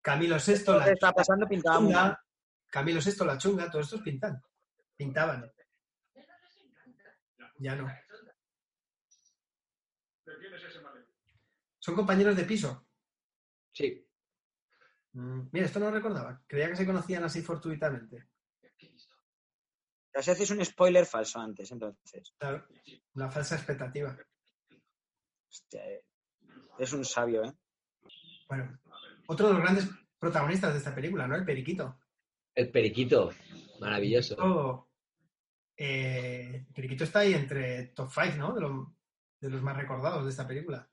Camilo 0.00 0.36
VI, 0.36 0.78
la 0.78 0.90
está 0.90 1.12
pasando 1.12 1.46
pintaba 1.46 1.80
muy 1.80 1.92
mal. 1.92 2.10
chunga. 2.10 2.24
Camilo 2.70 3.00
VI, 3.00 3.24
la 3.24 3.38
chunga, 3.38 3.70
todos 3.70 3.86
estos 3.86 4.00
pintan. 4.00 4.42
Pintaban. 4.96 5.52
Ya 7.58 7.76
no. 7.76 7.88
Son 11.78 11.94
compañeros 11.94 12.36
de 12.36 12.44
piso. 12.44 12.86
Sí. 13.72 14.07
Mm, 15.18 15.48
Mira, 15.50 15.66
esto 15.66 15.80
no 15.80 15.86
lo 15.86 15.92
recordaba. 15.96 16.40
Creía 16.46 16.68
que 16.68 16.76
se 16.76 16.86
conocían 16.86 17.24
así 17.24 17.42
fortuitamente. 17.42 18.28
Casi 20.12 20.30
haces 20.30 20.50
un 20.50 20.64
spoiler 20.64 21.04
falso 21.06 21.40
antes, 21.40 21.70
entonces. 21.72 22.32
Claro, 22.38 22.64
una 23.14 23.28
falsa 23.30 23.56
expectativa. 23.56 24.16
Hostia, 25.50 25.84
eh. 25.90 26.04
es 26.78 26.92
un 26.92 27.04
sabio, 27.04 27.44
¿eh? 27.44 27.52
Bueno, 28.48 28.78
otro 29.26 29.48
de 29.48 29.54
los 29.54 29.62
grandes 29.62 29.88
protagonistas 30.18 30.72
de 30.72 30.78
esta 30.78 30.94
película, 30.94 31.26
¿no? 31.26 31.34
El 31.36 31.44
Periquito. 31.44 31.98
El 32.54 32.70
periquito. 32.70 33.30
Maravilloso. 33.80 34.36
Oh, 34.40 34.88
eh, 35.76 36.66
Periquito 36.74 37.04
está 37.04 37.20
ahí 37.20 37.34
entre 37.34 37.88
top 37.88 38.10
5, 38.12 38.36
¿no? 38.36 38.52
De, 38.54 38.60
lo- 38.60 38.94
de 39.40 39.50
los 39.50 39.62
más 39.62 39.76
recordados 39.76 40.24
de 40.24 40.30
esta 40.30 40.46
película. 40.46 40.88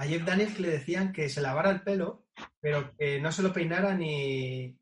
A 0.00 0.06
Jeff 0.06 0.24
Daniels 0.24 0.58
le 0.58 0.70
decían 0.70 1.12
que 1.12 1.28
se 1.28 1.42
lavara 1.42 1.68
el 1.70 1.82
pelo, 1.82 2.24
pero 2.58 2.96
que 2.96 3.20
no 3.20 3.30
se 3.30 3.42
lo 3.42 3.52
peinara 3.52 3.94
ni, 3.94 4.74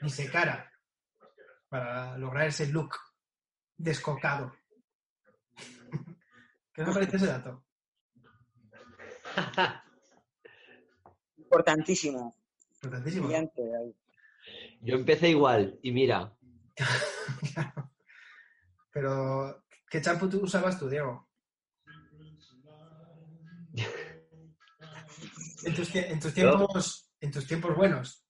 ni 0.00 0.08
secara 0.08 0.72
para 1.68 2.16
lograr 2.16 2.46
ese 2.46 2.68
look 2.68 2.96
descocado. 3.76 4.56
¿Qué 6.72 6.80
os 6.80 6.94
parece 6.94 7.18
ese 7.18 7.26
dato? 7.26 7.66
Importantísimo. 11.36 12.34
Importantísimo. 12.76 13.28
Yo 14.80 14.94
empecé 14.94 15.28
igual 15.28 15.78
y 15.82 15.92
mira, 15.92 16.34
Pero, 18.90 19.64
¿qué 19.90 20.00
champú 20.00 20.30
tú 20.30 20.40
usabas 20.40 20.78
tú, 20.78 20.88
Diego? 20.88 21.29
En 25.64 25.74
tus, 25.74 25.94
en 25.94 26.20
tus 26.20 26.32
tiempos, 26.34 27.10
en 27.20 27.30
tus 27.30 27.46
tiempos 27.46 27.76
buenos. 27.76 28.24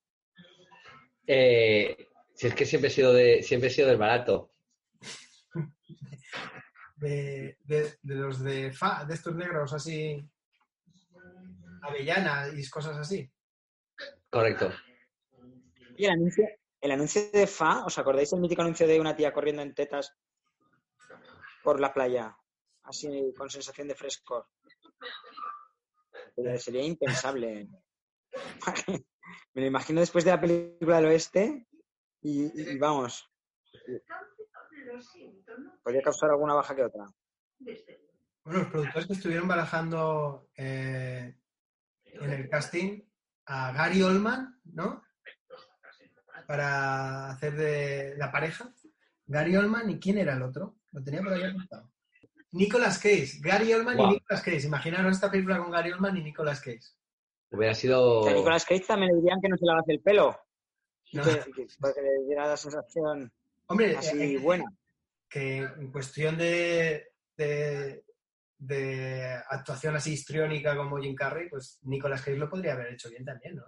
eh, 1.26 2.06
si 2.34 2.46
es 2.46 2.54
que 2.54 2.64
siempre 2.66 2.88
he 2.88 2.92
sido 2.92 3.12
de, 3.12 3.42
siempre 3.42 3.68
he 3.68 3.72
sido 3.72 3.88
del 3.88 3.98
barato. 3.98 4.50
de, 6.96 7.56
de- 7.64 7.94
de 8.02 8.14
los 8.14 8.40
de 8.42 8.72
fa, 8.72 9.04
de 9.04 9.14
estos 9.14 9.34
negros 9.34 9.72
así, 9.72 10.22
avellana 11.82 12.48
y 12.54 12.66
cosas 12.68 12.96
así. 12.96 13.30
Correcto. 14.30 14.72
Y 15.96 16.04
el 16.06 16.10
anuncio, 16.12 16.44
el 16.80 16.90
anuncio 16.92 17.30
de 17.30 17.46
Fa, 17.46 17.84
¿os 17.84 17.98
acordáis 17.98 18.30
del 18.30 18.40
mítico 18.40 18.62
anuncio 18.62 18.86
de 18.86 18.98
una 19.00 19.14
tía 19.14 19.32
corriendo 19.32 19.60
en 19.62 19.74
tetas 19.74 20.14
por 21.62 21.78
la 21.80 21.92
playa? 21.92 22.34
Así 22.84 23.34
con 23.36 23.50
sensación 23.50 23.88
de 23.88 23.94
frescor. 23.94 24.46
Pero 26.42 26.58
sería 26.58 26.82
impensable. 26.82 27.68
Me 29.54 29.60
lo 29.62 29.66
imagino 29.66 30.00
después 30.00 30.24
de 30.24 30.30
la 30.30 30.40
película 30.40 30.96
del 30.96 31.06
oeste 31.06 31.66
y, 32.22 32.44
y- 32.44 32.70
y 32.70 32.78
vamos, 32.78 33.28
podría 35.82 36.02
causar 36.02 36.30
alguna 36.30 36.54
baja 36.54 36.74
que 36.74 36.84
otra. 36.84 37.06
Bueno, 38.44 38.60
los 38.60 38.68
productores 38.68 39.06
que 39.06 39.12
estuvieron 39.14 39.48
barajando 39.48 40.48
eh, 40.56 41.36
en 42.04 42.30
el 42.30 42.48
casting 42.48 43.02
a 43.46 43.72
Gary 43.72 44.02
Oldman, 44.02 44.60
¿no? 44.64 45.02
Para 46.46 47.30
hacer 47.30 47.54
de 47.56 48.14
la 48.16 48.30
pareja. 48.32 48.72
Gary 49.26 49.56
Oldman 49.56 49.90
y 49.90 50.00
quién 50.00 50.18
era 50.18 50.34
el 50.34 50.42
otro? 50.42 50.76
Lo 50.92 51.02
tenía 51.04 51.20
por 51.22 51.32
ahí 51.32 51.44
apuntado. 51.44 51.90
Nicolas 52.52 52.98
Cage. 52.98 53.38
Gary 53.40 53.72
Oldman 53.72 53.98
y 54.00 54.06
Nicolas 54.08 54.42
Cage. 54.42 54.66
Imaginaros 54.66 55.12
esta 55.12 55.30
película 55.30 55.58
con 55.58 55.70
Gary 55.70 55.92
Oldman 55.92 56.16
y 56.16 56.22
Nicolas 56.24 56.60
Cage. 56.60 56.80
Hubiera 57.50 57.74
sido. 57.74 58.26
A 58.26 58.32
Nicolas 58.32 58.64
Cage 58.64 58.84
también 58.86 59.12
le 59.12 59.20
dirían 59.20 59.40
que 59.40 59.48
no 59.48 59.56
se 59.56 59.64
le 59.66 59.72
haga 59.72 59.82
el 59.86 60.00
pelo. 60.00 60.38
No. 61.12 61.22
que, 61.24 61.30
que- 61.52 61.66
para 61.80 61.92
que 61.94 62.02
le 62.02 62.24
diera 62.26 62.46
la 62.46 62.56
sensación 62.56 63.32
Hombre, 63.66 63.96
así 63.96 64.16
eh, 64.34 64.38
buena. 64.38 64.64
que 65.28 65.56
en 65.58 65.90
cuestión 65.90 66.38
de, 66.38 67.08
de, 67.36 68.04
de 68.58 69.24
actuación 69.48 69.96
así 69.96 70.12
histriónica 70.12 70.76
como 70.76 70.98
Jim 70.98 71.16
Carrey, 71.16 71.48
pues 71.48 71.80
Nicolas 71.82 72.20
Cage 72.22 72.36
lo 72.36 72.48
podría 72.48 72.74
haber 72.74 72.92
hecho 72.92 73.10
bien 73.10 73.24
también, 73.24 73.56
¿no? 73.56 73.64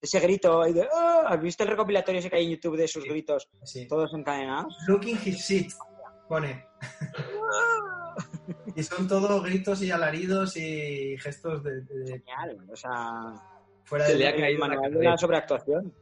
Ese 0.00 0.18
grito 0.20 0.62
ahí 0.62 0.72
de 0.72 0.88
"Ah", 0.90 1.24
¿Has 1.28 1.42
visto 1.42 1.62
el 1.62 1.68
recopilatorio 1.68 2.20
ese 2.20 2.30
que 2.30 2.36
hay 2.36 2.44
en 2.46 2.52
YouTube 2.52 2.78
de 2.78 2.88
sus 2.88 3.04
gritos 3.04 3.46
Sí. 3.64 3.86
todos 3.86 4.10
encadenados? 4.14 4.74
Looking 4.88 5.18
his 5.22 5.36
shit, 5.46 5.72
pone. 6.26 6.64
y 8.76 8.82
son 8.82 9.06
todos 9.08 9.42
gritos 9.44 9.82
y 9.82 9.90
alaridos 9.90 10.56
y 10.56 11.16
gestos 11.18 11.62
de, 11.62 11.80
de- 11.82 11.98
de- 12.04 12.18
Genial. 12.20 12.58
O 12.72 12.76
sea, 12.76 13.34
fuera 13.84 14.06
Se 14.06 14.12
de 14.12 14.18
le 14.18 14.28
ha 14.28 14.36
caído 14.36 14.60
cabeza. 14.60 14.88
la 15.02 15.18
sobreactuación. 15.18 15.92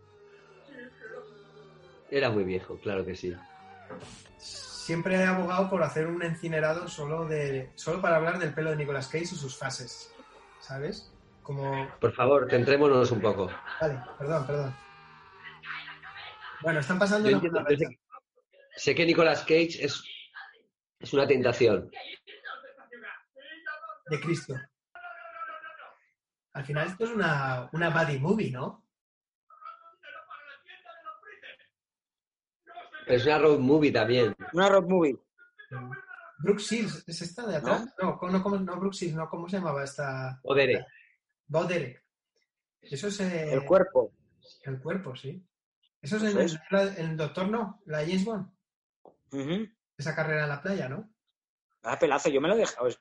Era 2.11 2.31
muy 2.31 2.45
viejo, 2.45 2.77
claro 2.79 3.05
que 3.05 3.15
sí. 3.15 3.35
Siempre 4.39 5.17
he 5.17 5.25
abogado 5.27 5.69
por 5.69 5.83
hacer 5.83 6.07
un 6.07 6.23
incinerado 6.25 6.89
solo 6.89 7.27
de 7.27 7.71
solo 7.75 8.01
para 8.01 8.17
hablar 8.17 8.39
del 8.39 8.55
pelo 8.55 8.71
de 8.71 8.77
Nicolas 8.77 9.09
Cage 9.09 9.25
y 9.25 9.27
sus 9.27 9.57
fases, 9.57 10.11
¿sabes? 10.61 11.13
Como 11.43 11.89
Por 12.01 12.13
favor, 12.13 12.49
centrémonos 12.51 13.11
un 13.11 13.21
poco. 13.21 13.51
Vale, 13.81 14.01
perdón, 14.19 14.47
perdón. 14.47 14.75
Bueno, 16.63 16.81
están 16.81 16.99
pasando 16.99 17.29
Yo 17.31 17.39
una 17.39 17.47
entiendo- 17.61 17.89
sé 18.77 18.95
que 18.95 19.05
Nicolas 19.07 19.41
Cage 19.43 19.85
es, 19.85 20.03
es 21.01 21.13
una 21.13 21.27
tentación. 21.27 21.91
De 24.11 24.21
Cristo. 24.21 24.55
Al 26.55 26.65
final 26.65 26.87
esto 26.89 27.05
es 27.05 27.11
una, 27.11 27.69
una 27.73 27.91
buddy 27.91 28.19
movie, 28.19 28.51
¿no? 28.51 28.85
Es 33.07 33.25
una 33.25 33.39
road 33.39 33.59
movie 33.59 33.93
también. 33.93 34.35
Una 34.53 34.69
road 34.69 34.87
movie. 34.87 35.17
Brooke 36.41 36.61
Shields, 36.61 37.05
¿es 37.07 37.23
esta 37.23 37.47
de 37.47 37.57
atrás? 37.57 37.87
No, 38.01 38.11
no, 38.11 38.19
¿cómo- 38.19 38.59
no 38.59 38.77
Brooke 38.79 38.95
Shields, 38.97 39.17
no, 39.17 39.29
¿cómo 39.29 39.49
se 39.49 39.57
llamaba 39.57 39.83
esta? 39.85 40.39
O 40.43 40.55
Derek. 40.55 40.85
Bo 41.47 41.65
Derek. 41.65 42.05
Eso 42.83 43.09
es 43.09 43.21
eh, 43.21 43.53
El 43.53 43.65
cuerpo. 43.65 44.13
el 44.65 44.81
cuerpo, 44.81 45.17
sí. 45.17 45.45
Eso 46.01 46.17
es 46.19 46.23
en, 46.25 46.39
es. 46.39 46.59
el 46.99 47.17
Doctor 47.17 47.49
No, 47.49 47.81
la 47.87 47.99
James 48.01 48.25
Bond. 48.25 48.51
Esa 49.97 50.15
carrera 50.15 50.45
en 50.45 50.49
la 50.51 50.63
playa, 50.63 50.89
¿no? 50.89 51.11
Ah, 51.83 51.99
pelazo, 51.99 52.29
yo 52.29 52.41
me 52.41 52.49
lo 52.49 52.57
deja- 52.57 52.79
pues, 52.79 53.01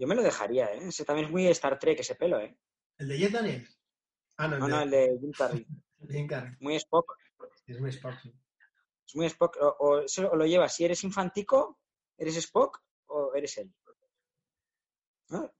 Yo 0.00 0.06
me 0.06 0.14
lo 0.14 0.22
dejaría, 0.22 0.72
¿eh? 0.72 0.88
Ese 0.88 1.04
también 1.04 1.26
es 1.26 1.30
muy 1.30 1.46
Star 1.48 1.78
Trek, 1.78 2.00
ese 2.00 2.14
pelo, 2.14 2.40
¿eh? 2.40 2.56
¿El 2.96 3.08
de 3.08 3.18
Jet? 3.18 3.34
Ah, 4.38 4.48
no, 4.48 4.54
el 4.54 4.60
No, 4.60 4.66
de, 4.66 4.72
no, 4.72 4.80
el 4.80 4.90
de 4.90 5.18
Jim 5.20 5.32
Carrey. 5.36 5.66
Jim. 6.08 6.28
Muy 6.60 6.76
Spock. 6.76 7.18
Es 7.66 7.78
muy 7.78 7.90
Spock, 7.90 8.18
sí. 8.22 8.34
Es 9.06 9.14
muy 9.14 9.26
Spock. 9.26 9.58
O, 9.60 10.00
o 10.00 10.36
lo 10.36 10.46
llevas, 10.46 10.74
si 10.74 10.86
eres 10.86 11.04
infantico, 11.04 11.80
¿eres 12.16 12.34
Spock 12.36 12.82
o 13.08 13.34
eres 13.34 13.58
él? 13.58 13.74
¿No? 15.28 15.52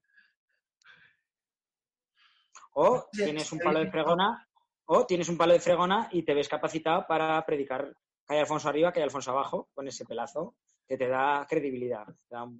O 2.73 3.05
tienes 3.11 3.51
un 3.51 3.59
palo 3.59 3.77
de 3.77 3.91
fregona, 3.91 4.49
o 4.85 5.05
tienes 5.05 5.29
un 5.29 5.37
palo 5.37 5.53
de 5.53 5.59
fregona 5.59 6.09
y 6.11 6.23
te 6.23 6.33
ves 6.33 6.49
capacitado 6.49 7.05
para 7.07 7.45
predicar 7.45 7.95
que 8.27 8.33
hay 8.33 8.39
Alfonso 8.39 8.69
arriba, 8.69 8.91
que 8.91 9.01
hay 9.01 9.03
Alfonso 9.03 9.29
abajo, 9.29 9.69
con 9.75 9.87
ese 9.87 10.03
pelazo, 10.03 10.55
que 10.87 10.97
te 10.97 11.07
da 11.07 11.45
credibilidad, 11.47 12.07
te 12.07 12.35
da 12.35 12.43
un 12.43 12.59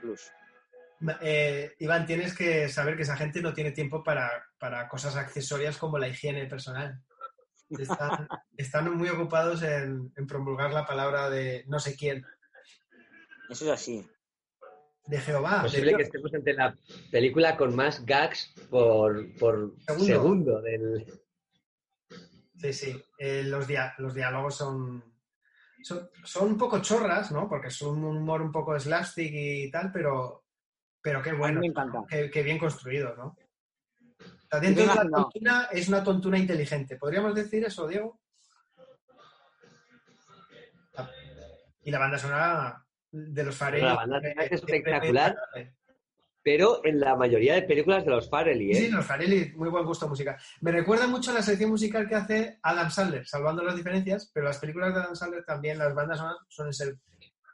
plus. 0.00 0.30
Eh, 1.22 1.74
Iván, 1.78 2.04
tienes 2.06 2.36
que 2.36 2.68
saber 2.68 2.94
que 2.96 3.02
esa 3.02 3.16
gente 3.16 3.40
no 3.40 3.54
tiene 3.54 3.72
tiempo 3.72 4.02
para, 4.04 4.30
para 4.58 4.88
cosas 4.88 5.16
accesorias 5.16 5.78
como 5.78 5.98
la 5.98 6.08
higiene 6.08 6.46
personal. 6.46 7.00
Están, 7.70 8.28
están 8.56 8.96
muy 8.96 9.08
ocupados 9.08 9.62
en, 9.62 10.12
en 10.16 10.26
promulgar 10.26 10.72
la 10.72 10.86
palabra 10.86 11.30
de 11.30 11.64
no 11.68 11.78
sé 11.78 11.96
quién, 11.96 12.24
Eso 13.48 13.64
es 13.64 13.70
así. 13.70 14.06
de 15.06 15.18
Jehová. 15.20 15.62
Posible 15.62 15.92
de 15.92 15.96
que 15.96 16.02
estemos 16.02 16.34
ante 16.34 16.52
la 16.52 16.74
película 17.10 17.56
con 17.56 17.74
más 17.74 18.04
gags 18.04 18.52
por, 18.68 19.34
por 19.38 19.74
Segundo. 19.86 20.04
segundo. 20.06 20.60
del... 20.62 21.06
Sí, 22.56 22.72
sí. 22.74 23.04
Eh, 23.18 23.42
los, 23.44 23.66
dia- 23.66 23.94
los 23.98 24.12
diálogos 24.14 24.54
son, 24.56 25.02
son, 25.82 26.10
son 26.24 26.48
un 26.48 26.58
poco 26.58 26.80
chorras, 26.82 27.32
¿no? 27.32 27.48
Porque 27.48 27.70
son 27.70 28.04
un 28.04 28.18
humor 28.18 28.42
un 28.42 28.52
poco 28.52 28.78
slapstick 28.78 29.32
y 29.32 29.70
tal, 29.70 29.90
pero, 29.92 30.44
pero 31.02 31.22
qué 31.22 31.30
A 31.30 31.32
mí 31.32 31.38
bueno, 31.38 31.60
me 31.60 31.66
encanta. 31.66 32.04
qué, 32.08 32.30
qué 32.30 32.42
bien 32.42 32.58
construido, 32.58 33.14
¿no? 33.16 33.24
O 33.26 34.48
sea, 34.50 34.60
dentro 34.60 34.82
de 34.84 34.94
la 34.94 35.08
tontuna 35.08 35.68
es 35.70 35.88
una 35.88 36.02
tontuna 36.02 36.38
inteligente. 36.38 36.96
¿Podríamos 36.96 37.34
decir 37.34 37.64
eso, 37.64 37.86
Diego? 37.86 38.20
Ah, 40.96 41.08
Y 41.82 41.90
la 41.90 41.98
banda 41.98 42.18
sonora 42.18 42.84
de 43.10 43.44
los 43.44 43.56
Farelli. 43.56 43.84
La 43.84 43.94
banda 43.94 44.20
sonora 44.20 44.44
es 44.44 44.52
eh, 44.52 44.54
espectacular. 44.56 45.36
Pero 46.42 46.84
en 46.84 46.98
la 47.00 47.16
mayoría 47.16 47.54
de 47.54 47.62
películas 47.62 48.04
de 48.04 48.10
los 48.10 48.28
Farrelly, 48.30 48.74
Sí, 48.74 48.86
¿eh? 48.86 48.90
los 48.90 49.04
Farelli, 49.04 49.52
muy 49.56 49.68
buen 49.68 49.84
gusto 49.84 50.08
musical. 50.08 50.36
Me 50.62 50.72
recuerda 50.72 51.06
mucho 51.06 51.30
a 51.30 51.34
la 51.34 51.42
sección 51.42 51.68
musical 51.70 52.08
que 52.08 52.14
hace 52.14 52.58
Adam 52.62 52.90
Sandler, 52.90 53.26
salvando 53.26 53.62
las 53.62 53.76
diferencias, 53.76 54.30
pero 54.32 54.46
las 54.46 54.58
películas 54.58 54.94
de 54.94 55.00
Adam 55.00 55.14
Sandler 55.14 55.44
también, 55.44 55.76
las 55.78 55.94
bandas 55.94 56.18
sonoras 56.18 56.38
suelen 56.48 56.72
ser 56.72 56.96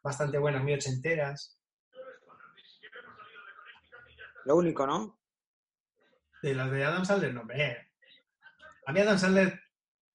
bastante 0.04 0.38
buenas, 0.38 0.62
muy 0.62 0.72
ochenteras. 0.74 1.58
Lo 4.46 4.56
único, 4.56 4.86
¿no? 4.86 5.18
De 6.40 6.54
las 6.54 6.70
de 6.70 6.84
Adam 6.84 7.04
Sandler, 7.04 7.34
no, 7.34 7.40
hombre. 7.40 7.90
A 8.86 8.92
mí 8.92 9.00
Adam 9.00 9.18
Sandler 9.18 9.60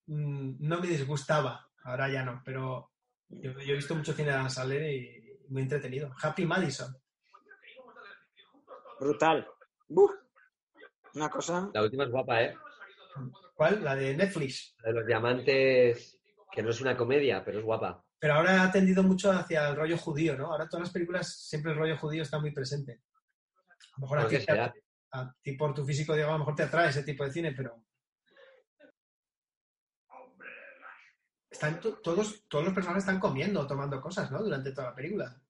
mm, 0.06 0.56
no 0.60 0.80
me 0.80 0.88
disgustaba, 0.88 1.70
ahora 1.84 2.10
ya 2.10 2.24
no, 2.24 2.42
pero 2.46 2.92
yo, 3.28 3.52
yo 3.52 3.74
he 3.74 3.76
visto 3.76 3.94
mucho 3.94 4.14
cine 4.14 4.30
de 4.30 4.36
Adam 4.36 4.50
Sandler 4.50 4.90
y 4.90 5.38
muy 5.50 5.64
entretenido. 5.64 6.16
Happy 6.22 6.46
Madison. 6.46 6.96
Brutal. 9.02 9.46
Buf. 9.90 10.12
Una 11.14 11.30
cosa. 11.30 11.70
La 11.74 11.84
última 11.84 12.06
es 12.06 12.12
guapa, 12.12 12.42
¿eh? 12.42 12.56
¿Cuál? 13.54 13.84
La 13.84 13.98
de 13.98 14.16
Netflix. 14.16 14.76
La 14.82 14.90
de 14.90 14.96
los 14.96 15.06
diamantes, 15.06 16.22
que 16.50 16.64
no 16.64 16.70
es 16.70 16.80
una 16.80 16.96
comedia, 16.96 17.44
pero 17.44 17.60
es 17.60 17.66
guapa. 17.66 18.02
Pero 18.18 18.36
ahora 18.36 18.64
ha 18.64 18.72
tendido 18.72 19.04
mucho 19.04 19.30
hacia 19.30 19.68
el 19.68 19.76
rollo 19.76 19.98
judío, 19.98 20.38
¿no? 20.38 20.54
Ahora 20.54 20.70
todas 20.70 20.86
las 20.86 20.94
películas 20.94 21.36
siempre 21.36 21.74
el 21.74 21.78
rollo 21.78 21.98
judío 21.98 22.24
está 22.24 22.40
muy 22.40 22.52
presente. 22.52 23.02
A 23.90 23.98
lo 23.98 24.02
mejor 24.02 24.18
a 24.20 24.22
¿Por 24.22 24.30
ti, 24.30 24.38
a 25.14 25.36
ti 25.42 25.52
por 25.54 25.74
tu 25.74 25.86
físico, 25.86 26.14
Diego, 26.16 26.30
a 26.30 26.34
lo 26.34 26.40
mejor 26.40 26.56
te 26.56 26.64
atrae 26.64 26.90
ese 26.90 27.04
tipo 27.04 27.24
de 27.24 27.32
cine, 27.32 27.52
pero 27.54 27.86
están 31.50 31.80
to- 31.82 31.98
todos, 32.00 32.48
todos 32.48 32.64
los 32.66 32.74
personajes 32.74 33.04
están 33.04 33.20
comiendo, 33.20 33.68
tomando 33.68 34.00
cosas, 34.02 34.32
¿no? 34.32 34.42
Durante 34.42 34.72
toda 34.72 34.90
la 34.90 34.96
película. 34.96 35.42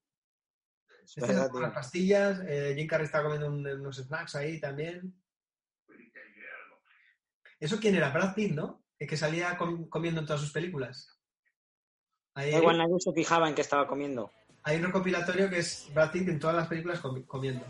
Es 1.03 1.17
Este 1.17 1.33
verdad, 1.33 1.49
con 1.49 1.61
las 1.61 1.73
pastillas, 1.73 2.39
eh, 2.47 2.73
Jim 2.75 2.87
Carrey 2.87 3.05
está 3.05 3.21
comiendo 3.21 3.47
un- 3.47 3.67
unos 3.67 3.97
snacks 3.97 4.35
ahí 4.35 4.59
también. 4.59 5.13
¿Eso 7.59 7.79
quién 7.79 7.95
era? 7.95 8.09
Brad 8.09 8.33
Pitt, 8.33 8.53
¿no? 8.53 8.83
El 8.97 9.07
que 9.07 9.17
salía 9.17 9.57
com- 9.57 9.87
comiendo 9.89 10.21
en 10.21 10.25
todas 10.25 10.41
sus 10.41 10.51
películas. 10.51 11.19
Ahí 12.33 12.55
igual, 12.55 12.77
nadie 12.77 12.99
se 12.99 13.11
fijaba 13.13 13.47
en 13.49 13.55
que 13.55 13.61
estaba 13.61 13.87
comiendo. 13.87 14.31
hay 14.63 14.77
un 14.77 14.83
recopilatorio 14.85 15.49
que 15.49 15.57
es 15.59 15.91
Brad 15.93 16.11
Pitt 16.11 16.27
en 16.29 16.39
todas 16.39 16.55
las 16.55 16.67
películas 16.67 17.01
comi- 17.01 17.25
comiendo. 17.25 17.65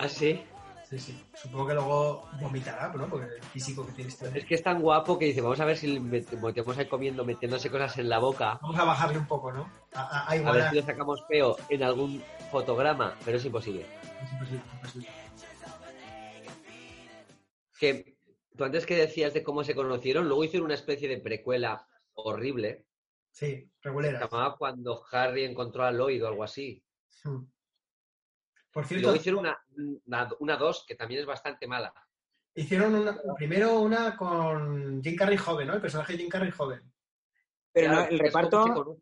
Ah, 0.00 0.08
sí. 0.08 0.42
Sí, 0.88 0.98
sí. 0.98 1.24
Supongo 1.34 1.68
que 1.68 1.74
luego 1.74 2.28
vomitará, 2.40 2.92
¿no? 2.92 3.06
Porque 3.08 3.26
el 3.36 3.42
físico 3.44 3.86
que 3.86 3.92
tiene 3.92 4.12
hombre. 4.22 4.40
Es 4.40 4.44
que 4.46 4.54
es 4.56 4.62
tan 4.62 4.80
guapo 4.82 5.18
que 5.18 5.26
dice, 5.26 5.40
vamos 5.40 5.60
a 5.60 5.64
ver 5.64 5.76
si 5.76 6.00
metemos 6.00 6.76
ahí 6.78 6.86
comiendo, 6.88 7.24
metiéndose 7.24 7.70
cosas 7.70 7.96
en 7.98 8.08
la 8.08 8.18
boca. 8.18 8.58
Vamos 8.60 8.76
a 8.78 8.84
bajarle 8.84 9.18
un 9.18 9.26
poco, 9.26 9.52
¿no? 9.52 9.70
A, 9.94 10.00
a- 10.02 10.26
a 10.26 10.32
A 10.32 10.52
ver 10.52 10.68
si 10.70 10.76
lo 10.76 10.82
sacamos 10.82 11.22
feo 11.28 11.56
en 11.68 11.84
algún 11.84 12.20
fotograma, 12.50 13.16
pero 13.24 13.36
es 13.36 13.44
imposible. 13.44 13.86
Es 14.24 14.32
imposible, 14.32 14.62
imposible. 14.74 15.08
Que 17.78 18.16
tú 18.56 18.64
antes 18.64 18.84
que 18.84 18.96
decías 18.96 19.32
de 19.32 19.42
cómo 19.42 19.64
se 19.64 19.74
conocieron, 19.74 20.26
luego 20.28 20.44
hicieron 20.44 20.66
una 20.66 20.74
especie 20.74 21.08
de 21.08 21.18
precuela 21.18 21.86
horrible. 22.14 22.84
Sí, 23.30 23.70
Se 23.80 23.88
regulera. 23.88 24.20
llamaba 24.20 24.56
Cuando 24.56 25.02
Harry 25.12 25.44
encontró 25.44 25.84
a 25.84 25.92
Lloyd 25.92 26.24
o 26.24 26.28
algo 26.28 26.44
así. 26.44 26.82
Hmm. 27.24 27.44
Por 28.72 28.84
Y 28.84 28.86
cierto, 28.86 29.02
luego 29.02 29.16
hicieron 29.16 29.40
una, 29.40 29.58
una, 30.06 30.28
una 30.40 30.56
dos 30.56 30.84
que 30.86 30.94
también 30.94 31.20
es 31.20 31.26
bastante 31.26 31.66
mala. 31.66 31.92
hicieron 32.54 32.94
una, 32.94 33.18
primero 33.36 33.80
una 33.80 34.16
con 34.16 35.02
Jim 35.02 35.16
Carrey 35.16 35.36
joven, 35.36 35.68
¿no? 35.68 35.74
El 35.74 35.80
personaje 35.80 36.12
de 36.12 36.18
Jim 36.20 36.28
Carrey 36.28 36.50
joven. 36.50 36.80
Pero 37.72 37.88
Claro, 37.88 38.02
no, 38.02 38.08
el 38.08 38.18
reparto. 38.18 38.98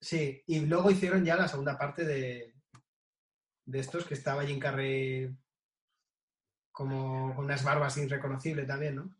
Sí, 0.00 0.42
y 0.46 0.60
luego 0.66 0.90
hicieron 0.90 1.24
ya 1.24 1.36
la 1.36 1.48
segunda 1.48 1.78
parte 1.78 2.04
de, 2.04 2.54
de 3.64 3.78
estos 3.78 4.04
que 4.04 4.14
estaba 4.14 4.44
Jim 4.44 4.58
Carrey 4.58 5.34
como 6.72 7.34
con 7.34 7.44
unas 7.44 7.62
barbas 7.62 7.96
irreconocibles 7.98 8.66
también, 8.66 8.96
¿no? 8.96 9.14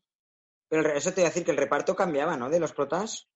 pero 0.69 0.93
eso 0.93 1.13
te 1.13 1.21
iba 1.21 1.29
a 1.29 1.31
decir 1.31 1.45
que 1.45 1.53
el 1.53 1.57
reparto 1.57 1.95
cambiaba, 1.95 2.37
¿no? 2.37 2.51
De 2.51 2.59
los 2.59 2.73
protas. 2.73 3.29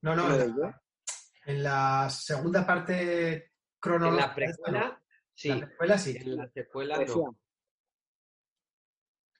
No, 0.00 0.16
no, 0.16 0.32
en 0.32 1.62
la, 1.62 2.04
en 2.04 2.10
segunda 2.10 2.66
parte 2.66 3.32
En 3.34 3.44
cronológica. 3.78 4.28
la 4.28 4.34
precuela, 4.34 5.02
sí. 5.36 5.48
La 5.48 5.66
precuela 5.66 5.98
sí. 5.98 6.16
En 6.16 6.36
la 6.36 6.48
secuela 6.48 6.98
Decía. 6.98 7.14
no. 7.14 7.38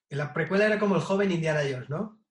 En 0.09 0.19
la 0.19 0.33
precuela 0.33 0.67
era 0.67 0.79
como 0.79 0.95
el 0.95 1.01
joven 1.03 1.33
Indiana 1.33 1.63
Jones, 1.69 1.91
¿no? 1.91 2.23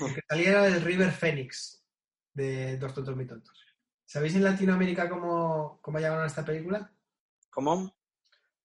El 0.00 0.14
que 0.14 0.20
salía 0.28 0.50
era 0.50 0.66
el 0.68 0.80
River 0.82 1.10
Phoenix 1.10 1.84
de 2.32 2.78
Dos 2.78 2.94
Tontos 2.94 3.16
Muy 3.16 3.26
Tontos. 3.26 3.64
¿Sabéis 4.04 4.36
en 4.36 4.44
Latinoamérica 4.44 5.08
cómo, 5.08 5.80
cómo 5.82 5.98
llamaron 5.98 6.24
a 6.24 6.28
esta 6.28 6.44
película? 6.44 6.92
¿Cómo? 7.50 7.96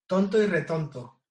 Tonto 0.05 0.41
y 0.41 0.45
retonto. 0.47 1.21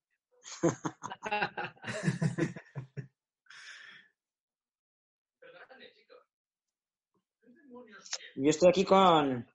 Yo 8.36 8.50
estoy 8.50 8.68
aquí 8.68 8.84
con, 8.84 9.48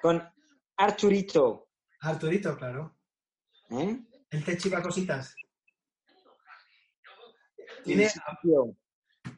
con 0.00 0.22
Arturito. 0.76 1.68
Arturito, 2.02 2.56
claro. 2.56 2.96
¿eh? 3.70 4.00
Él 4.30 4.44
te 4.44 4.56
chiva 4.56 4.82
cositas. 4.82 5.34
Tiene. 7.84 8.10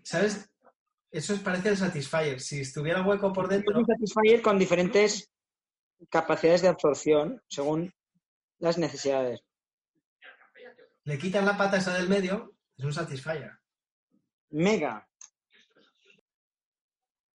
¿sabes? 0.02 0.50
Eso 1.10 1.34
es 1.34 1.40
parece 1.40 1.68
el 1.68 1.76
Satisfyer. 1.76 2.40
Si 2.40 2.60
estuviera 2.60 3.02
hueco 3.02 3.32
por 3.32 3.44
Es 3.44 3.50
dentro, 3.50 3.78
un 3.78 3.86
Satisfyer 3.86 4.40
con 4.40 4.58
diferentes 4.58 5.30
capacidades 6.10 6.62
de 6.62 6.68
absorción 6.68 7.42
según 7.48 7.92
las 8.58 8.78
necesidades. 8.78 9.40
le 11.04 11.18
quitan 11.18 11.44
la 11.44 11.56
pata 11.58 11.76
esa 11.76 11.92
del 11.94 12.08
medio, 12.08 12.54
es 12.78 12.84
un 12.84 12.92
Satisfyer. 12.94 13.52
Mega. 14.50 15.06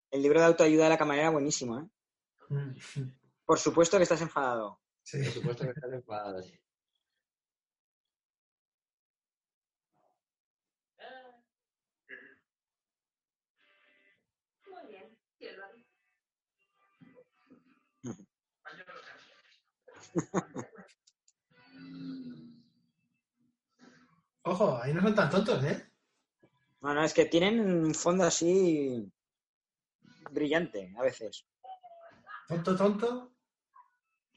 El 0.10 0.24
libro 0.24 0.40
de 0.40 0.48
autoayuda 0.48 0.86
de 0.86 0.90
la 0.90 0.98
camarera, 0.98 1.30
buenísimo, 1.30 1.80
¿eh? 1.80 1.88
Mm, 2.50 2.74
Por 3.46 3.60
supuesto 3.60 3.98
que 3.98 4.04
estás 4.04 4.22
enfadado. 4.22 4.82
Sí. 5.04 5.18
Por 5.24 5.34
supuesto 5.34 5.64
que 5.66 5.72
están 5.72 5.94
enfadados. 5.94 6.54
Muy 14.70 14.88
bien. 14.92 15.18
Ojo, 24.44 24.78
ahí 24.82 24.94
no 24.94 25.02
son 25.02 25.16
tan 25.16 25.30
tontos, 25.30 25.64
¿eh? 25.64 25.92
No, 26.82 26.94
no, 26.94 27.04
es 27.04 27.14
que 27.14 27.26
tienen 27.26 27.60
un 27.60 27.94
fondo 27.94 28.24
así 28.24 29.12
brillante 30.32 30.94
a 30.98 31.04
veces. 31.04 31.46
Tonto, 32.48 32.76
tonto. 32.76 33.32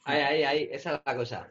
Ahí, 0.05 0.21
ahí, 0.21 0.43
ahí, 0.45 0.69
esa 0.73 0.95
es 0.97 1.03
la 1.05 1.17
cosa. 1.17 1.49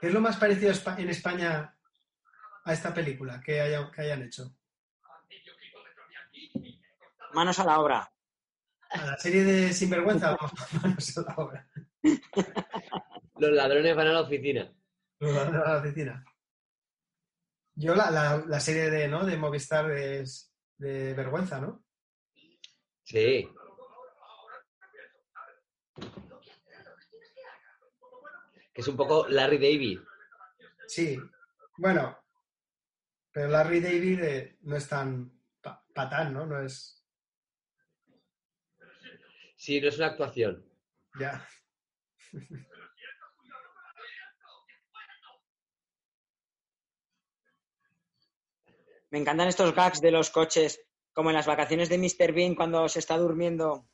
¿Qué 0.00 0.08
es 0.08 0.12
lo 0.12 0.20
más 0.20 0.36
parecido 0.36 0.72
en 0.98 1.08
España 1.10 1.74
a 2.64 2.72
esta 2.72 2.92
película 2.92 3.40
que, 3.40 3.60
haya- 3.60 3.90
que 3.90 4.02
hayan 4.02 4.22
hecho? 4.22 4.54
Manos 7.32 7.58
a 7.58 7.64
la 7.64 7.80
obra. 7.80 8.12
A 8.90 9.06
la 9.06 9.16
serie 9.18 9.42
de 9.44 9.72
Sinvergüenza, 9.72 10.36
vamos, 10.36 10.52
manos 10.82 11.18
a 11.18 11.22
la 11.22 11.34
obra. 11.36 11.68
Los 13.38 13.50
ladrones 13.52 13.96
van 13.96 14.06
a 14.08 14.12
la 14.12 14.20
oficina. 14.22 14.72
Los 15.18 15.32
ladrones 15.34 15.62
a 15.66 15.72
la 15.72 15.78
oficina. 15.80 16.24
Yo 17.78 17.94
la, 17.94 18.10
la- 18.10 18.42
la 18.46 18.60
serie 18.60 18.90
de, 18.90 19.06
¿no? 19.06 19.24
de 19.26 19.36
Movistar 19.36 19.90
es 19.90 20.52
de 20.78 21.12
vergüenza, 21.14 21.60
¿no? 21.60 21.84
Sí. 23.04 23.48
Que 28.72 28.80
es 28.82 28.88
un 28.88 28.96
poco 28.96 29.26
Larry 29.28 29.58
David. 29.58 30.00
Sí. 30.88 31.18
Bueno, 31.78 32.18
pero 33.32 33.48
Larry 33.48 33.80
David 33.80 34.20
eh, 34.22 34.58
no 34.62 34.76
es 34.76 34.88
tan 34.88 35.30
pa- 35.60 35.84
patán, 35.94 36.32
¿no? 36.34 36.46
No 36.46 36.60
es... 36.62 37.04
Sí, 39.56 39.80
no 39.80 39.88
es 39.88 39.96
una 39.96 40.08
actuación. 40.08 40.64
Ya. 41.18 41.46
Me 49.10 49.18
encantan 49.18 49.48
estos 49.48 49.74
gags 49.74 50.00
de 50.00 50.10
los 50.10 50.30
coches, 50.30 50.80
como 51.12 51.30
en 51.30 51.36
las 51.36 51.46
vacaciones 51.46 51.88
de 51.88 51.98
Mr. 51.98 52.32
Bean 52.32 52.54
cuando 52.54 52.88
se 52.88 52.98
está 52.98 53.16
durmiendo 53.16 53.88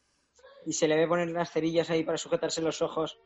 y 0.64 0.72
se 0.72 0.88
le 0.88 0.96
ve 0.96 1.06
poner 1.06 1.30
las 1.30 1.50
cerillas 1.50 1.90
ahí 1.90 2.04
para 2.04 2.18
sujetarse 2.18 2.62
los 2.62 2.82
ojos. 2.82 3.18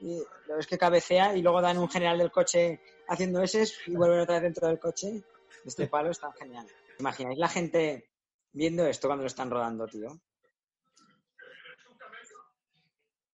Y 0.00 0.22
lo 0.46 0.56
ves 0.56 0.66
que 0.66 0.78
cabecea 0.78 1.36
y 1.36 1.42
luego 1.42 1.60
dan 1.60 1.78
un 1.78 1.90
general 1.90 2.18
del 2.18 2.30
coche 2.30 2.80
haciendo 3.08 3.42
ese 3.42 3.64
y 3.86 3.96
vuelven 3.96 4.20
otra 4.20 4.36
vez 4.36 4.42
dentro 4.44 4.68
del 4.68 4.78
coche. 4.78 5.22
Este 5.64 5.86
palo 5.88 6.10
está 6.10 6.32
genial. 6.32 6.66
¿Imagináis 6.98 7.38
la 7.38 7.48
gente 7.48 8.10
viendo 8.52 8.86
esto 8.86 9.08
cuando 9.08 9.22
lo 9.22 9.28
están 9.28 9.50
rodando, 9.50 9.86
tío? 9.86 10.20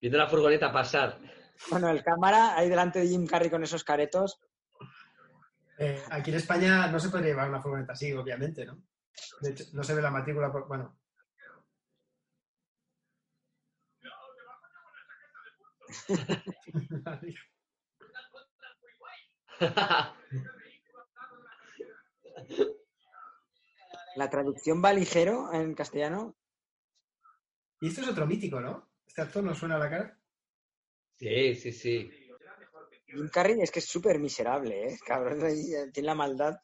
Viendo 0.00 0.18
la 0.18 0.28
furgoneta 0.28 0.72
pasar. 0.72 1.18
Bueno, 1.70 1.88
el 1.88 2.02
cámara 2.02 2.56
ahí 2.56 2.68
delante 2.68 3.00
de 3.00 3.08
Jim 3.08 3.26
Carrey 3.26 3.50
con 3.50 3.62
esos 3.62 3.84
caretos. 3.84 4.40
Eh, 5.78 6.02
aquí 6.10 6.30
en 6.30 6.36
España 6.36 6.86
no 6.88 6.98
se 6.98 7.10
podría 7.10 7.30
llevar 7.30 7.48
una 7.48 7.60
furgoneta 7.60 7.92
así, 7.92 8.12
obviamente, 8.12 8.64
¿no? 8.64 8.82
De 9.40 9.50
hecho, 9.50 9.64
no 9.72 9.82
se 9.82 9.94
ve 9.94 10.02
la 10.02 10.10
matrícula, 10.10 10.50
por... 10.50 10.66
bueno. 10.68 10.98
La 24.16 24.30
traducción 24.30 24.82
va 24.82 24.92
ligero 24.94 25.52
en 25.52 25.74
castellano. 25.74 26.36
Y 27.80 27.88
esto 27.88 28.00
es 28.00 28.08
otro 28.08 28.26
mítico, 28.26 28.60
¿no? 28.60 28.90
Este 29.06 29.20
actor 29.20 29.44
nos 29.44 29.58
suena 29.58 29.76
a 29.76 29.78
la 29.78 29.90
cara. 29.90 30.18
Sí, 31.18 31.54
sí, 31.54 31.72
sí. 31.72 32.25
Jim 33.16 33.30
Carrey 33.30 33.58
es 33.60 33.70
que 33.70 33.78
es 33.78 33.88
súper 33.88 34.18
miserable, 34.18 34.88
¿eh? 34.88 34.98
Cabrón, 35.06 35.46
eh, 35.46 35.90
tiene 35.92 36.06
la 36.06 36.14
maldad. 36.14 36.60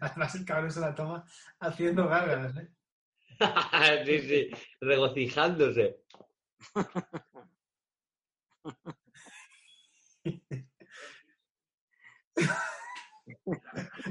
Además, 0.00 0.34
el 0.36 0.44
cabrón 0.44 0.70
se 0.70 0.80
la 0.80 0.94
toma 0.94 1.24
haciendo 1.58 2.08
gárgaras, 2.08 2.56
¿eh? 2.56 2.70
sí, 4.06 4.20
sí, 4.20 4.50
regocijándose. 4.80 6.04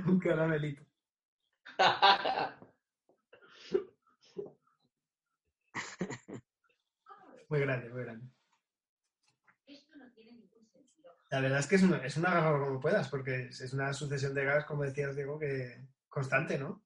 Un 0.05 0.19
caramelito. 0.19 0.83
Muy 7.49 7.61
grande, 7.61 7.89
muy 7.89 8.03
grande. 8.03 8.29
Esto 9.67 9.95
no 9.97 10.11
tiene 10.11 10.33
ningún 10.33 10.67
sentido. 10.67 11.16
La 11.29 11.41
verdad 11.41 11.59
es 11.59 11.67
que 11.67 11.75
es 11.75 11.83
una, 11.83 11.97
es 12.05 12.15
una 12.17 12.51
como 12.57 12.79
puedas, 12.79 13.09
porque 13.09 13.47
es 13.47 13.73
una 13.73 13.93
sucesión 13.93 14.33
de 14.33 14.45
gags, 14.45 14.65
como 14.65 14.83
decías, 14.83 15.15
Diego, 15.15 15.37
que 15.37 15.85
constante, 16.07 16.57
¿no? 16.57 16.83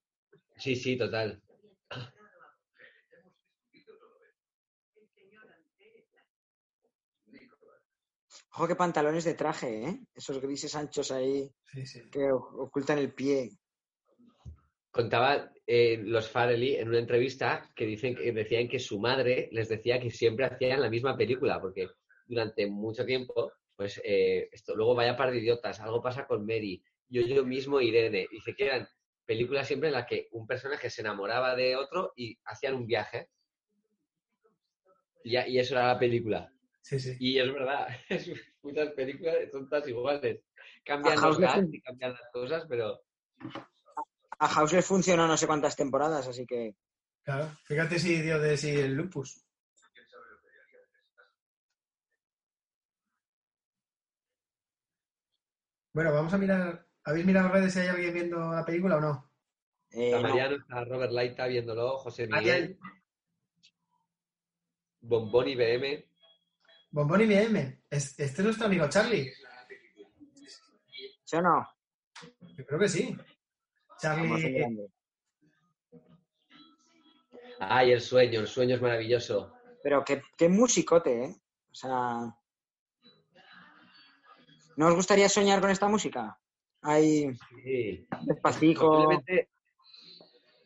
Sí, 0.57 0.75
sí, 0.75 0.97
total. 0.97 1.41
Ojo, 8.53 8.67
qué 8.67 8.75
pantalones 8.75 9.23
de 9.23 9.33
traje, 9.33 9.83
¿eh? 9.87 9.99
Esos 10.13 10.41
grises 10.41 10.75
anchos 10.75 11.11
ahí 11.11 11.49
Sí, 11.65 11.85
sí. 11.85 12.09
que 12.11 12.31
ocultan 12.31 12.97
el 12.97 13.13
pie. 13.13 13.51
Contaba 14.91 15.51
eh, 15.65 15.97
los 16.03 16.29
Farrelly 16.29 16.75
en 16.75 16.89
una 16.89 16.99
entrevista 16.99 17.71
que 17.73 17.85
dicen 17.85 18.13
que 18.13 18.33
decían 18.33 18.67
que 18.67 18.79
su 18.79 18.99
madre 18.99 19.47
les 19.53 19.69
decía 19.69 20.01
que 20.01 20.11
siempre 20.11 20.45
hacían 20.45 20.81
la 20.81 20.89
misma 20.89 21.15
película, 21.15 21.61
porque 21.61 21.87
durante 22.25 22.67
mucho 22.67 23.05
tiempo, 23.05 23.53
pues 23.75 24.01
eh, 24.03 24.49
esto, 24.51 24.75
luego 24.75 24.95
vaya 24.95 25.17
par 25.17 25.31
de 25.31 25.39
idiotas, 25.39 25.79
algo 25.79 26.01
pasa 26.01 26.27
con 26.27 26.45
Mary, 26.45 26.83
yo 27.09 27.21
yo 27.21 27.43
mismo 27.45 27.81
Irene, 27.81 28.27
dice 28.31 28.55
que 28.55 28.65
eran 28.65 28.87
películas 29.25 29.67
siempre 29.67 29.89
en 29.89 29.93
las 29.95 30.05
que 30.07 30.27
un 30.31 30.45
personaje 30.47 30.89
se 30.89 31.01
enamoraba 31.01 31.55
de 31.55 31.75
otro 31.75 32.13
y 32.15 32.37
hacían 32.45 32.75
un 32.75 32.85
viaje. 32.85 33.29
Y, 35.23 35.37
y 35.37 35.59
eso 35.59 35.75
era 35.75 35.87
la 35.87 35.99
película. 35.99 36.51
Sí, 36.81 36.99
sí. 36.99 37.15
Y 37.19 37.37
es 37.39 37.53
verdad, 37.53 37.87
es- 38.09 38.31
muchas 38.63 38.89
películas 38.91 39.35
son 39.51 39.69
todas 39.69 39.87
iguales. 39.87 40.41
Cambian 40.83 41.17
A 41.17 41.27
los 41.27 41.37
fun- 41.37 41.69
y 41.73 41.81
cambian 41.81 42.11
las 42.13 42.29
cosas, 42.33 42.65
pero 42.67 43.01
A 44.39 44.47
House 44.47 44.73
le 44.73 44.81
funcionó 44.81 45.27
no 45.27 45.37
sé 45.37 45.45
cuántas 45.47 45.75
temporadas, 45.75 46.27
así 46.27 46.45
que 46.45 46.75
Claro. 47.23 47.51
Fíjate 47.65 47.99
si 47.99 48.19
dio 48.21 48.39
de 48.39 48.57
sí 48.57 48.71
el 48.71 48.93
lupus. 48.95 49.45
Bueno, 55.93 56.13
vamos 56.13 56.33
a 56.33 56.37
mirar. 56.37 56.85
¿Habéis 57.03 57.25
mirado 57.25 57.49
redes 57.49 57.73
si 57.73 57.79
hay 57.79 57.87
alguien 57.87 58.13
viendo 58.13 58.51
la 58.51 58.65
película 58.65 58.97
o 58.97 59.01
no? 59.01 59.31
eh, 59.91 60.05
está 60.05 60.17
no. 60.21 60.29
Mariano, 60.29 60.55
está 60.55 60.85
Robert 60.85 61.11
Laita 61.11 61.47
viéndolo, 61.47 61.97
José. 61.97 62.27
Miguel, 62.27 62.77
Bombón 65.01 65.47
y 65.47 65.55
BM. 65.55 66.05
Bombón 66.91 67.21
y 67.21 67.33
M. 67.33 67.83
Es- 67.89 68.19
Este 68.19 68.41
es 68.41 68.43
nuestro 68.43 68.67
amigo 68.67 68.87
Charlie. 68.87 69.33
¿Sí 71.23 71.35
o 71.37 71.41
no? 71.41 71.67
Yo 72.57 72.65
creo 72.65 72.79
que 72.79 72.89
sí. 72.89 73.17
Charlie. 73.99 74.89
Ay, 77.59 77.91
el 77.91 78.01
sueño, 78.01 78.39
el 78.41 78.47
sueño 78.47 78.75
es 78.75 78.81
maravilloso. 78.81 79.53
Pero 79.83 80.03
qué, 80.05 80.21
qué 80.37 80.49
musicote, 80.49 81.23
¿eh? 81.25 81.35
O 81.71 81.75
sea... 81.75 82.35
¿No 84.77 84.87
os 84.87 84.95
gustaría 84.95 85.29
soñar 85.29 85.61
con 85.61 85.69
esta 85.69 85.87
música? 85.87 86.37
Hay 86.81 87.31
Sí. 87.63 88.07
despacito. 88.23 88.81
Posiblemente, 88.81 89.49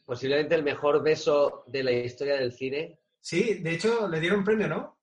posiblemente 0.05 0.55
el 0.55 0.63
mejor 0.63 1.03
beso 1.03 1.63
de 1.67 1.83
la 1.83 1.91
historia 1.91 2.35
del 2.35 2.53
cine. 2.53 2.99
Sí, 3.19 3.55
de 3.55 3.71
hecho 3.73 4.07
le 4.07 4.19
dieron 4.19 4.39
un 4.39 4.45
premio, 4.45 4.67
¿no? 4.67 4.99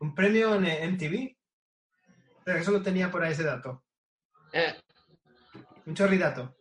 Un 0.00 0.14
premio 0.14 0.54
en 0.54 0.64
eh, 0.66 0.84
MTV. 0.88 1.36
Pero 2.44 2.58
eso 2.58 2.70
lo 2.72 2.82
tenía 2.82 3.10
por 3.10 3.22
ahí 3.22 3.32
ese 3.32 3.44
dato. 3.44 3.84
Eh, 4.52 4.74
Un 5.86 5.94
chorridato. 5.94 6.56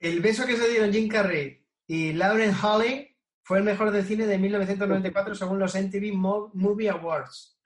El 0.00 0.20
beso 0.20 0.46
que 0.46 0.56
se 0.56 0.68
dieron 0.68 0.92
Jim 0.92 1.08
Carrey 1.08 1.64
y 1.86 2.12
Lauren 2.12 2.54
Holly 2.54 3.16
fue 3.42 3.58
el 3.58 3.64
mejor 3.64 3.90
del 3.90 4.04
cine 4.04 4.26
de 4.26 4.38
1994 4.38 5.34
según 5.34 5.58
los 5.58 5.74
MTV 5.74 6.12
Mo- 6.14 6.50
Movie 6.54 6.88
Awards. 6.90 7.57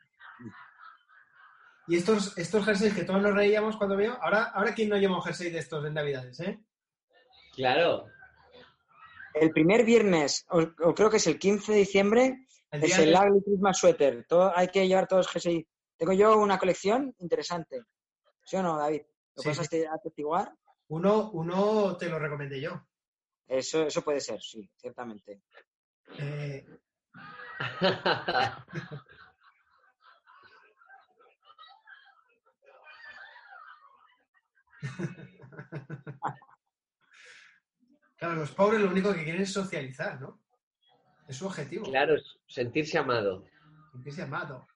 Y 1.89 1.97
estos, 1.97 2.37
estos 2.39 2.65
jerseys 2.65 2.95
que 2.95 3.05
todos 3.05 3.21
nos 3.21 3.35
reíamos 3.35 3.77
cuando 3.77 3.97
veo, 3.97 4.17
ahora, 4.23 4.45
ahora 4.55 4.75
quién 4.75 4.89
no 4.89 4.97
lleva 4.97 5.17
un 5.17 5.23
jersey 5.23 5.51
de 5.51 5.59
estos 5.59 5.85
en 5.85 5.95
Navidades, 5.95 6.39
¿eh? 6.41 6.61
claro. 7.55 8.07
El 9.35 9.51
primer 9.51 9.85
viernes, 9.85 10.45
o, 10.51 10.61
o 10.61 10.95
creo 10.95 11.11
que 11.11 11.17
es 11.17 11.27
el 11.27 11.39
15 11.39 11.73
de 11.73 11.79
diciembre, 11.79 12.47
El 12.71 12.85
es 12.85 12.99
el 12.99 13.15
Ugly 13.15 13.43
Christmas 13.45 13.79
Sweater. 13.79 14.27
Todo, 14.29 14.53
hay 14.57 14.69
que 14.69 14.87
llevar 14.87 15.09
todos 15.09 15.27
jersey. 15.29 15.67
Tengo 15.97 16.13
yo 16.13 16.37
una 16.39 16.59
colección 16.59 17.15
interesante. 17.19 17.83
¿Sí 18.45 18.57
o 18.57 18.63
no, 18.63 18.77
David? 18.77 19.03
¿Lo 19.37 19.43
Sí, 19.43 19.49
puedes 19.49 19.69
sí. 19.69 19.85
atestiguar? 19.91 20.53
uno, 20.89 21.31
uno 21.31 21.97
te 21.97 22.09
lo 22.11 22.19
recomendé 22.19 22.61
yo. 22.61 22.87
Eso, 23.47 23.85
eso 23.87 24.03
puede 24.03 24.21
ser, 24.21 24.41
sí, 24.43 24.71
ciertamente. 24.77 25.41
Eh, 26.19 26.67
claro, 38.17 38.35
los 38.37 38.51
pobres 38.53 38.81
lo 38.81 38.91
único 38.91 39.13
que 39.15 39.25
quieren 39.25 39.43
es 39.43 39.53
socializar, 39.53 40.21
¿no? 40.21 40.41
Es 41.29 41.37
su 41.37 41.47
objetivo. 41.47 41.85
claro, 41.85 42.15
sentirse 42.47 42.99
amado. 42.99 43.45
Sentirse 43.93 44.23
amado. 44.23 44.67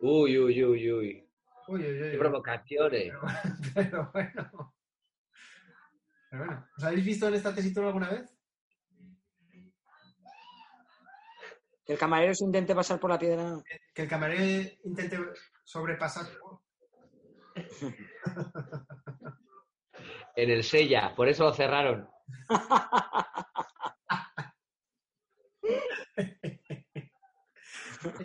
Uy, 0.00 0.38
uy, 0.38 0.64
uy, 0.64 0.92
uy. 0.92 1.28
Uy, 1.68 1.82
uy, 1.82 2.02
uy. 2.02 2.10
Qué 2.10 2.18
provocaciones. 2.18 3.12
Pero 3.74 4.10
bueno. 4.12 4.74
Pero 6.30 6.46
bueno. 6.46 6.66
¿Os 6.76 6.84
habéis 6.84 7.04
visto 7.04 7.28
en 7.28 7.34
esta 7.34 7.54
tesitura 7.54 7.88
alguna 7.88 8.10
vez? 8.10 8.34
Que 11.84 11.92
el 11.92 11.98
camarero 11.98 12.34
se 12.34 12.44
intente 12.44 12.74
pasar 12.74 12.98
por 12.98 13.10
la 13.10 13.18
piedra. 13.18 13.62
Que 13.94 14.02
el 14.02 14.08
camarero 14.08 14.42
intente 14.84 15.18
sobrepasar. 15.64 16.26
En 20.36 20.50
el 20.50 20.64
Sella, 20.64 21.14
por 21.14 21.28
eso 21.28 21.44
lo 21.44 21.52
cerraron. 21.52 22.08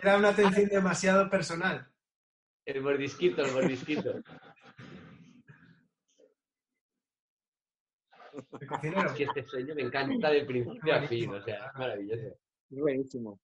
Era 0.02 0.16
una 0.16 0.28
atención 0.30 0.68
demasiado 0.68 1.28
personal. 1.28 1.86
El 2.64 2.82
mordisquito, 2.82 3.42
el 3.42 3.52
mordisquito. 3.52 4.14
El 8.60 8.66
cocinero. 8.66 9.10
Es 9.10 9.12
que 9.12 9.24
este 9.24 9.44
sueño 9.44 9.74
me 9.74 9.82
encanta 9.82 10.30
de 10.30 10.44
principio 10.44 10.94
a 10.94 11.02
fin, 11.02 11.34
o 11.34 11.42
sea, 11.42 11.66
es 11.66 11.74
maravilloso. 11.74 12.26
Es 12.70 12.78
buenísimo. 12.78 13.40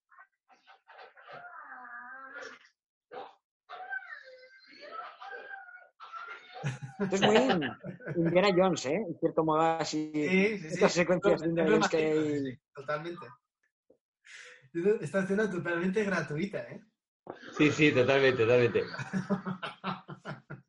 Esto 7.02 7.16
es 7.16 7.22
muy 7.22 8.24
Indiana 8.24 8.48
Jones, 8.56 8.86
¿eh? 8.86 8.94
En 8.94 9.18
cierto 9.18 9.44
modo, 9.44 9.60
así. 9.60 10.10
Sí, 10.14 10.28
sí, 10.28 10.58
sí. 10.58 10.66
Estas 10.68 10.92
secuencias 10.92 11.40
de 11.40 11.48
Indiana 11.48 11.70
Jones 11.70 11.88
que 11.88 11.96
hay. 11.96 12.40
sí, 12.40 12.58
Totalmente. 12.74 13.26
Esta 15.00 15.20
escena 15.20 15.50
totalmente 15.50 16.02
gratuita, 16.04 16.62
¿eh? 16.62 16.82
Sí, 17.56 17.70
sí, 17.70 17.92
totalmente, 17.92 18.42
totalmente. 18.42 18.82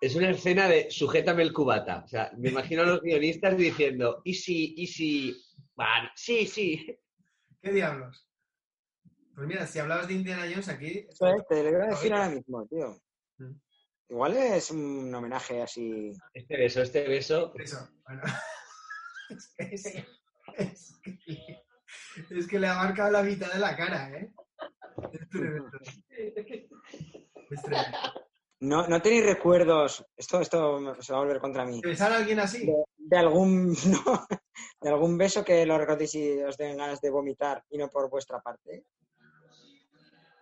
Es 0.00 0.16
una 0.16 0.30
escena 0.30 0.66
de 0.66 0.90
sujétame 0.90 1.44
el 1.44 1.52
cubata. 1.52 2.02
O 2.04 2.08
sea, 2.08 2.32
me 2.36 2.48
imagino 2.48 2.82
a 2.82 2.86
los 2.86 3.02
guionistas 3.02 3.56
diciendo, 3.56 4.20
y 4.24 4.34
si, 4.34 4.74
y 4.76 4.88
si, 4.88 5.32
van, 5.76 6.08
sí, 6.16 6.44
sí. 6.44 6.98
¿Qué 7.60 7.70
diablos? 7.70 8.28
Pues 9.32 9.46
mira, 9.46 9.64
si 9.64 9.78
hablabas 9.78 10.08
de 10.08 10.14
Indiana 10.14 10.42
Jones 10.50 10.68
aquí, 10.68 11.06
es, 11.08 11.18
te 11.48 11.62
lo 11.62 11.78
voy 11.78 11.86
a 11.86 11.90
decir 11.90 12.12
ahora 12.12 12.30
mismo, 12.30 12.66
tío. 12.66 13.00
Mm. 13.38 13.52
Igual 14.12 14.36
es 14.36 14.70
un 14.70 15.14
homenaje 15.14 15.62
así. 15.62 16.12
Este 16.34 16.54
beso, 16.58 16.82
este 16.82 17.08
beso. 17.08 17.50
eso, 17.56 17.88
bueno. 18.04 18.20
es, 19.30 19.54
que, 19.56 19.64
es 19.74 19.82
que- 19.84 20.06
es 20.58 21.00
que- 21.02 22.38
es 22.38 22.46
que 22.46 22.58
le 22.58 22.66
ha 22.66 22.74
marcado 22.74 23.10
la 23.10 23.22
mitad 23.22 23.50
de 23.50 23.58
la 23.58 23.74
cara, 23.74 24.10
¿eh? 24.10 24.30
Es 25.14 25.28
tremendo. 25.30 25.70
Es 27.50 27.62
tremendo. 27.62 27.98
No, 28.60 28.86
no 28.86 29.00
tenéis 29.00 29.24
recuerdos. 29.24 30.04
Esto, 30.14 30.42
esto 30.42 30.94
se 31.02 31.12
va 31.14 31.18
a 31.18 31.22
volver 31.22 31.40
contra 31.40 31.64
mí. 31.64 31.80
¿Besar 31.82 32.12
a 32.12 32.16
alguien 32.18 32.38
así? 32.40 32.66
De, 32.66 32.84
de 32.98 33.16
algún 33.16 33.68
no, 33.86 34.26
de 34.78 34.88
algún 34.90 35.16
beso 35.16 35.42
que 35.42 35.64
lo 35.64 35.78
recordéis 35.78 36.14
y 36.16 36.38
os 36.42 36.58
den 36.58 36.76
ganas 36.76 37.00
de 37.00 37.08
vomitar 37.08 37.64
y 37.70 37.78
no 37.78 37.88
por 37.88 38.10
vuestra 38.10 38.42
parte. 38.42 38.84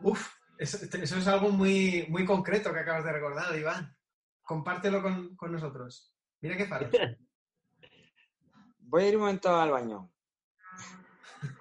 Uf, 0.01 0.29
eso, 0.61 0.77
eso 0.85 1.17
es 1.17 1.27
algo 1.27 1.49
muy, 1.49 2.07
muy 2.11 2.27
concreto 2.27 2.71
que 2.71 2.81
acabas 2.81 3.03
de 3.05 3.13
recordar, 3.13 3.57
Iván. 3.57 3.97
Compártelo 4.43 5.01
con, 5.01 5.35
con 5.35 5.53
nosotros. 5.53 6.15
Mira 6.43 6.55
qué 6.55 6.67
faro. 6.67 6.91
Voy 8.79 9.05
a 9.05 9.09
ir 9.09 9.17
un 9.17 9.23
momento 9.23 9.55
al 9.59 9.71
baño. 9.71 10.13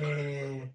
Eh, 0.00 0.74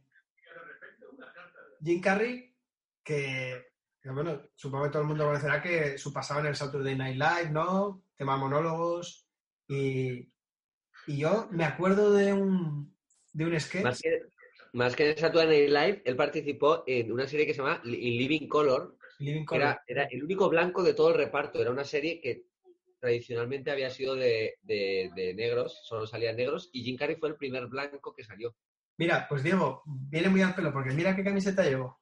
Jim 1.81 1.99
Carrey, 1.99 2.55
que, 3.03 3.69
que, 3.99 4.11
bueno, 4.11 4.43
supongo 4.55 4.83
que 4.83 4.89
todo 4.91 5.01
el 5.01 5.07
mundo 5.07 5.25
conocerá 5.25 5.59
que 5.59 5.97
su 5.97 6.13
pasado 6.13 6.41
en 6.41 6.45
el 6.47 6.55
Saturday 6.55 6.95
Night 6.95 7.15
Live, 7.15 7.49
¿no? 7.49 8.03
Tema 8.15 8.37
monólogos. 8.37 9.27
Y, 9.67 10.31
y 11.07 11.17
yo 11.17 11.47
me 11.49 11.65
acuerdo 11.65 12.13
de 12.13 12.31
un, 12.31 12.95
de 13.33 13.45
un 13.45 13.59
sketch. 13.59 14.01
Más 14.77 14.95
que 14.95 15.09
en 15.11 15.17
Saturday 15.17 15.67
Night 15.67 15.69
Live, 15.69 16.01
él 16.05 16.15
participó 16.15 16.83
en 16.87 17.11
una 17.11 17.27
serie 17.27 17.45
que 17.45 17.53
se 17.53 17.61
llama 17.61 17.81
In 17.85 18.17
Living 18.17 18.47
Color, 18.47 18.97
Living 19.19 19.45
Color. 19.45 19.61
era, 19.61 19.83
era 19.87 20.03
el 20.05 20.23
único 20.23 20.47
blanco 20.49 20.83
de 20.83 20.93
todo 20.93 21.09
el 21.09 21.15
reparto. 21.15 21.61
Era 21.61 21.71
una 21.71 21.83
serie 21.83 22.21
que 22.21 22.43
tradicionalmente 22.99 23.71
había 23.71 23.89
sido 23.89 24.15
de, 24.15 24.55
de- 24.63 25.11
de 25.15 25.33
negros, 25.33 25.79
solo 25.83 26.05
salían 26.07 26.35
negros, 26.35 26.69
y 26.73 26.83
Jim 26.83 26.95
Carrey 26.97 27.15
fue 27.15 27.29
el 27.29 27.35
primer 27.35 27.67
blanco 27.67 28.13
que 28.13 28.23
salió. 28.23 28.55
Mira, 28.97 29.27
pues 29.29 29.43
Diego, 29.43 29.83
viene 29.85 30.29
muy 30.29 30.41
al 30.41 30.55
pelo 30.55 30.73
porque 30.73 30.93
mira 30.93 31.15
qué 31.15 31.23
camiseta 31.23 31.63
llevo. 31.63 31.99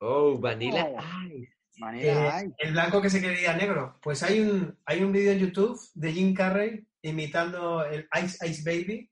Oh, 0.00 0.38
Vanilla 0.38 0.86
Oh. 0.86 1.02
Ice. 1.28 1.52
Manera, 1.78 2.40
Eh, 2.42 2.52
el 2.58 2.72
blanco 2.72 3.00
que 3.00 3.08
se 3.10 3.20
quería 3.22 3.54
negro. 3.56 3.98
Pues 4.02 4.22
hay 4.22 4.40
un, 4.40 4.78
hay 4.84 5.02
un 5.02 5.12
vídeo 5.12 5.32
en 5.32 5.38
YouTube 5.38 5.78
de 5.94 6.12
Jim 6.12 6.34
Carrey 6.34 6.86
imitando 7.02 7.84
el 7.84 8.06
Ice 8.22 8.46
Ice 8.48 8.62
Baby, 8.64 9.09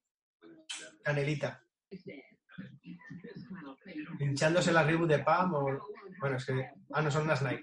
Canelita. 1.02 1.62
Pinchándose 4.18 4.72
la 4.72 4.83
Reebok 4.83 5.09
de 5.09 5.18
Pam 5.20 5.54
o... 5.54 5.78
Bueno, 6.20 6.37
es 6.37 6.44
que... 6.44 6.70
Ah, 6.92 7.02
no, 7.02 7.11
son 7.11 7.24
unas 7.24 7.42
Nike. 7.42 7.62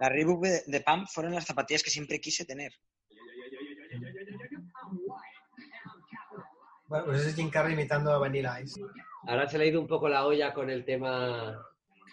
Las 0.00 0.10
Reebok 0.10 0.44
de, 0.44 0.62
de 0.66 0.80
Pam 0.80 1.06
fueron 1.06 1.34
las 1.34 1.46
zapatillas 1.46 1.82
que 1.82 1.90
siempre 1.90 2.20
quise 2.20 2.44
tener. 2.44 2.72
Bueno, 6.86 7.06
pues 7.06 7.20
ese 7.20 7.30
es 7.30 7.36
Jim 7.36 7.50
Carrey 7.50 7.72
imitando 7.72 8.12
a 8.12 8.18
Vanilla 8.18 8.60
Ice. 8.60 8.80
Ahora 9.26 9.48
se 9.48 9.56
le 9.56 9.64
ha 9.64 9.68
ido 9.68 9.80
un 9.80 9.86
poco 9.86 10.08
la 10.08 10.26
olla 10.26 10.52
con 10.52 10.68
el 10.68 10.84
tema 10.84 11.58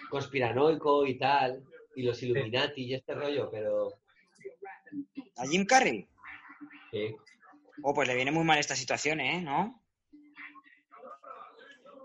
conspiranoico 0.09 1.05
y 1.05 1.17
tal, 1.17 1.63
y 1.95 2.03
los 2.03 2.21
Illuminati 2.23 2.83
y 2.83 2.93
este 2.93 3.13
rollo, 3.13 3.49
pero... 3.51 3.89
¿A 5.37 5.45
Jim 5.47 5.65
Carrey? 5.65 6.07
sí. 6.91 7.15
Oh, 7.83 7.93
pues 7.93 8.07
le 8.07 8.15
viene 8.15 8.31
muy 8.31 8.43
mal 8.43 8.59
esta 8.59 8.75
situación, 8.75 9.19
¿eh? 9.19 9.41
¿No? 9.41 9.81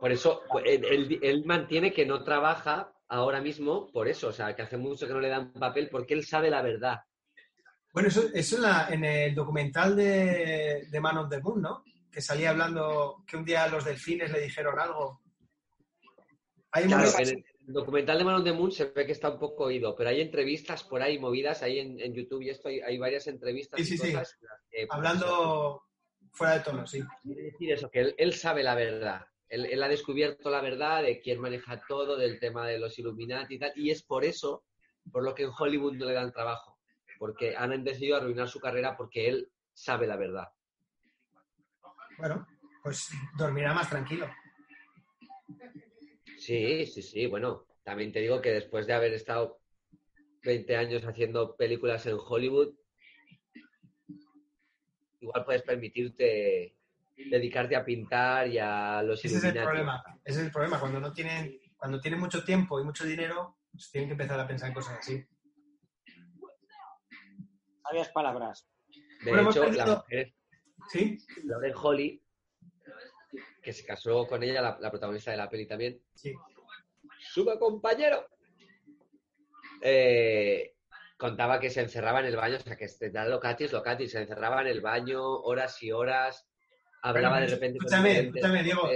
Por 0.01 0.13
eso, 0.13 0.43
pues, 0.51 0.65
él, 0.67 0.85
él- 0.85 1.19
él 1.23 1.45
mantiene 1.47 1.93
que 1.93 2.05
no 2.07 2.23
trabaja 2.23 2.93
ahora 3.09 3.41
mismo 3.41 3.91
por 3.93 4.09
eso, 4.09 4.29
o 4.29 4.33
sea, 4.33 4.55
que 4.55 4.63
hace 4.63 4.77
mucho 4.77 5.07
que 5.07 5.13
no 5.13 5.21
le 5.21 5.29
dan 5.29 5.53
papel 5.53 5.89
porque 5.91 6.15
él 6.15 6.25
sabe 6.27 6.51
la 6.51 6.63
verdad. 6.63 7.01
Bueno, 7.93 8.09
eso, 8.09 8.25
eso 8.35 8.57
en, 8.57 8.63
la- 8.63 8.89
en 8.91 9.05
el 9.05 9.35
documental 9.35 9.95
de, 9.97 10.87
de 10.91 11.01
Man 11.01 11.17
on 11.19 11.29
the 11.31 11.41
Moon, 11.41 11.63
¿no? 11.63 11.85
Que 12.11 12.21
salía 12.21 12.51
hablando 12.51 13.25
que 13.27 13.37
un 13.37 13.45
día 13.45 13.67
los 13.69 13.85
delfines 13.85 14.31
le 14.31 14.41
dijeron 14.41 14.79
algo. 14.79 15.23
Hay 16.73 16.85
un 16.85 16.89
Claro, 16.91 17.11
momento- 17.11 17.31
En 17.31 17.45
el 17.67 17.73
documental 17.73 18.19
de 18.19 18.25
Man 18.25 18.35
on 18.37 18.45
the 18.45 18.53
Moon 18.53 18.71
se 18.71 18.87
ve 18.87 19.07
que 19.07 19.13
está 19.13 19.31
un 19.31 19.39
poco 19.39 19.65
oído, 19.65 19.95
pero 19.97 20.11
hay 20.11 20.21
entrevistas 20.21 20.85
por 20.85 21.03
ahí 21.03 21.19
movidas, 21.19 21.63
ahí 21.63 21.79
en, 21.79 21.99
en 22.01 22.15
YouTube 22.15 22.43
y 22.43 22.51
esto 22.51 22.69
hay, 22.69 22.81
hay 22.81 22.99
varias 22.99 23.27
entrevistas 23.27 23.79
Sí, 23.79 23.83
y 23.83 23.87
sí, 23.87 23.97
sí. 23.99 24.13
cosas 24.13 24.37
las 24.43 24.61
que, 24.71 24.77
pues, 24.77 24.83
eso, 24.85 24.93
hablando 24.95 25.83
fuera 26.33 26.55
de 26.55 26.61
tono, 26.61 26.87
sí. 26.87 27.03
quiere 27.23 27.43
decir 27.43 27.73
eso, 27.73 27.91
que 27.91 28.01
él, 28.01 28.15
él 28.19 28.35
sabe 28.35 28.63
la 28.63 28.75
verdad. 28.75 29.27
Él, 29.49 29.67
él 29.67 29.83
ha 29.83 29.89
descubierto 29.89 30.51
la 30.51 30.61
verdad 30.61 31.03
de 31.03 31.21
quién 31.21 31.41
maneja 31.41 31.81
todo, 31.87 32.17
del 32.17 32.41
tema 32.41 32.67
de 32.67 32.79
los 32.79 32.99
Illuminati 32.99 33.55
y 33.55 33.59
tal, 33.59 33.73
y 33.77 33.91
es 33.91 34.03
por 34.03 34.25
eso 34.25 34.65
por 35.13 35.23
lo 35.23 35.35
que 35.35 35.45
en 35.45 35.51
Hollywood 35.57 35.95
no 35.95 36.07
le 36.07 36.15
dan 36.15 36.33
trabajo, 36.33 36.79
porque 37.19 37.55
han 37.57 37.85
decidido 37.85 38.17
arruinar 38.17 38.49
su 38.49 38.59
carrera 38.59 38.97
porque 38.97 39.29
él 39.29 39.51
sabe 39.73 40.07
la 40.07 40.17
verdad. 40.17 40.49
Bueno, 42.19 42.47
pues 42.83 43.11
dormirá 43.37 43.75
más 43.75 43.89
tranquilo. 43.89 44.29
Sí, 46.45 46.85
sí, 46.87 47.01
sí. 47.01 47.27
Bueno, 47.27 47.67
también 47.85 48.13
te 48.13 48.21
digo 48.21 48.43
que 48.43 48.53
después 48.53 48.87
de 48.87 48.93
haber 48.93 49.15
estado 49.15 49.61
20 50.43 50.77
años 50.77 51.03
haciendo 51.05 51.57
películas 51.57 52.05
en 52.05 52.19
Hollywood, 52.19 52.75
igual 55.21 55.45
puedes 55.47 55.63
permitirte 55.63 56.77
dedicarte 57.31 57.77
a 57.77 57.85
pintar 57.85 58.49
y 58.49 58.59
a 58.59 59.03
los 59.03 59.25
Ese 59.25 59.39
es 59.39 59.45
el 59.45 59.55
problema. 59.55 60.03
Ese 60.23 60.41
es 60.41 60.47
el 60.47 60.53
problema. 60.53 60.79
Cuando 60.79 61.01
no 61.01 61.13
tienen, 61.15 61.59
cuando 61.79 61.99
tienen 61.99 62.21
mucho 62.21 62.45
tiempo 62.45 62.79
y 62.79 62.85
mucho 62.85 63.05
dinero, 63.07 63.57
pues 63.73 63.91
tienen 63.91 64.11
que 64.11 64.13
empezar 64.13 64.39
a 64.39 64.47
pensar 64.47 64.69
en 64.69 64.75
cosas 64.75 64.99
así. 64.99 65.25
Sabias 67.83 68.11
palabras. 68.11 68.67
De 69.23 69.31
Bueno, 69.31 69.51
hecho, 69.51 69.63
perdido- 69.63 69.87
la 69.87 69.95
mujer, 69.97 70.35
¿Sí? 70.91 71.17
Lauren 71.45 71.73
Holly, 71.75 72.23
que 73.65 73.73
se 73.73 73.85
casó 73.85 74.27
con 74.27 74.43
ella, 74.43 74.61
la, 74.63 74.79
la 74.81 74.91
protagonista 74.91 75.31
de 75.31 75.39
la 75.39 75.49
peli 75.51 75.67
también, 75.67 76.01
Sí. 76.15 76.35
su 77.19 77.45
compañero, 77.59 78.29
eh, 79.81 80.75
contaba 81.17 81.59
que 81.59 81.71
se 81.71 81.81
encerraba 81.81 82.21
en 82.21 82.27
el 82.27 82.37
baño, 82.37 82.57
o 82.57 82.61
sea, 82.61 82.77
que 82.77 82.85
este, 82.85 83.11
locatis, 83.11 83.73
locatis, 83.73 84.13
se 84.13 84.21
encerraba 84.23 84.61
en 84.61 84.69
el 84.69 84.81
baño 84.81 85.23
horas 85.23 85.83
y 85.83 85.91
horas, 85.93 86.47
hablaba 87.03 87.37
Bueno, 87.37 87.47
de 87.47 87.55
repente 87.55 87.79
escúchame, 87.79 88.19
escúchame, 88.21 88.63
Diego. 88.63 88.91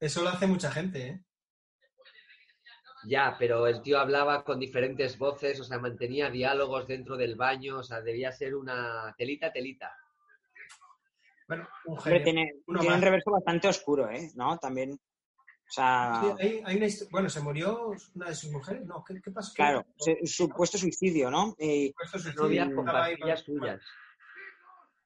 Eso 0.00 0.22
lo 0.22 0.28
hace 0.30 0.46
mucha 0.46 0.70
gente, 0.70 1.06
¿eh? 1.06 1.24
Ya, 3.04 3.36
pero 3.38 3.66
el 3.66 3.80
tío 3.80 3.98
hablaba 4.00 4.44
con 4.44 4.58
diferentes 4.58 5.18
voces, 5.18 5.60
o 5.60 5.64
sea, 5.64 5.78
mantenía 5.78 6.30
diálogos 6.30 6.86
dentro 6.86 7.16
del 7.16 7.36
baño, 7.36 7.78
o 7.78 7.82
sea, 7.82 8.00
debía 8.00 8.32
ser 8.32 8.54
una 8.54 9.14
telita, 9.16 9.52
telita. 9.52 9.96
Bueno, 11.48 11.66
un 11.86 11.96
Hombre, 11.98 12.10
genio. 12.18 12.24
tiene, 12.24 12.52
Uno 12.66 12.80
tiene 12.80 12.94
un 12.96 13.02
reverso 13.02 13.30
bastante 13.30 13.68
oscuro, 13.68 14.10
¿eh? 14.10 14.30
¿No? 14.34 14.58
También. 14.58 14.92
O 14.92 15.70
sea, 15.70 16.20
Sí, 16.22 16.46
hay, 16.46 16.62
hay 16.64 16.76
una 16.76 16.86
Bueno, 17.10 17.28
¿se 17.30 17.40
murió 17.40 17.90
una 18.14 18.28
de 18.28 18.34
sus 18.34 18.50
mujeres? 18.50 18.84
No, 18.86 19.02
¿qué, 19.04 19.20
qué 19.22 19.30
pasó? 19.30 19.52
claro, 19.54 19.84
se- 19.96 20.18
supuesto 20.26 20.78
suicidio, 20.78 21.30
¿no? 21.30 21.54
Y- 21.58 21.88
Supuesto 21.88 22.18
suicidio, 22.18 22.74
con 22.74 22.84
pastillas 22.86 23.40
suyas. 23.40 23.82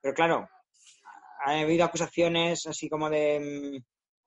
pero 0.01 0.15
claro, 0.15 0.49
ha 1.45 1.61
habido 1.61 1.85
acusaciones 1.85 2.67
así 2.67 2.89
como 2.89 3.09
de. 3.11 3.81
mm, 3.81 3.85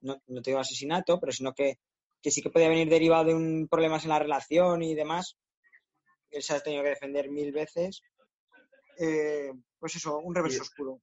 No, 0.08 0.22
no 0.28 0.42
te 0.42 0.52
digo 0.52 0.60
asesinato, 0.60 1.20
pero 1.20 1.32
sino 1.32 1.54
que, 1.54 1.80
que 2.22 2.30
sí 2.32 2.42
que 2.42 2.50
podía 2.52 2.70
venir 2.70 2.88
derivado 2.90 3.26
de 3.26 3.34
un 3.34 3.68
problemas 3.70 4.04
en 4.04 4.10
la 4.10 4.20
relación 4.20 4.84
y 4.84 4.94
demás. 4.94 5.36
Él 6.30 6.44
se 6.44 6.54
ha 6.54 6.60
tenido 6.60 6.84
que 6.84 6.90
defender 6.90 7.30
mil 7.30 7.52
veces. 7.54 8.02
Eh, 9.00 9.52
pues 9.80 9.96
eso, 9.96 10.18
un 10.20 10.36
reverso 10.36 10.58
Sí. 10.58 10.62
oscuro. 10.70 11.00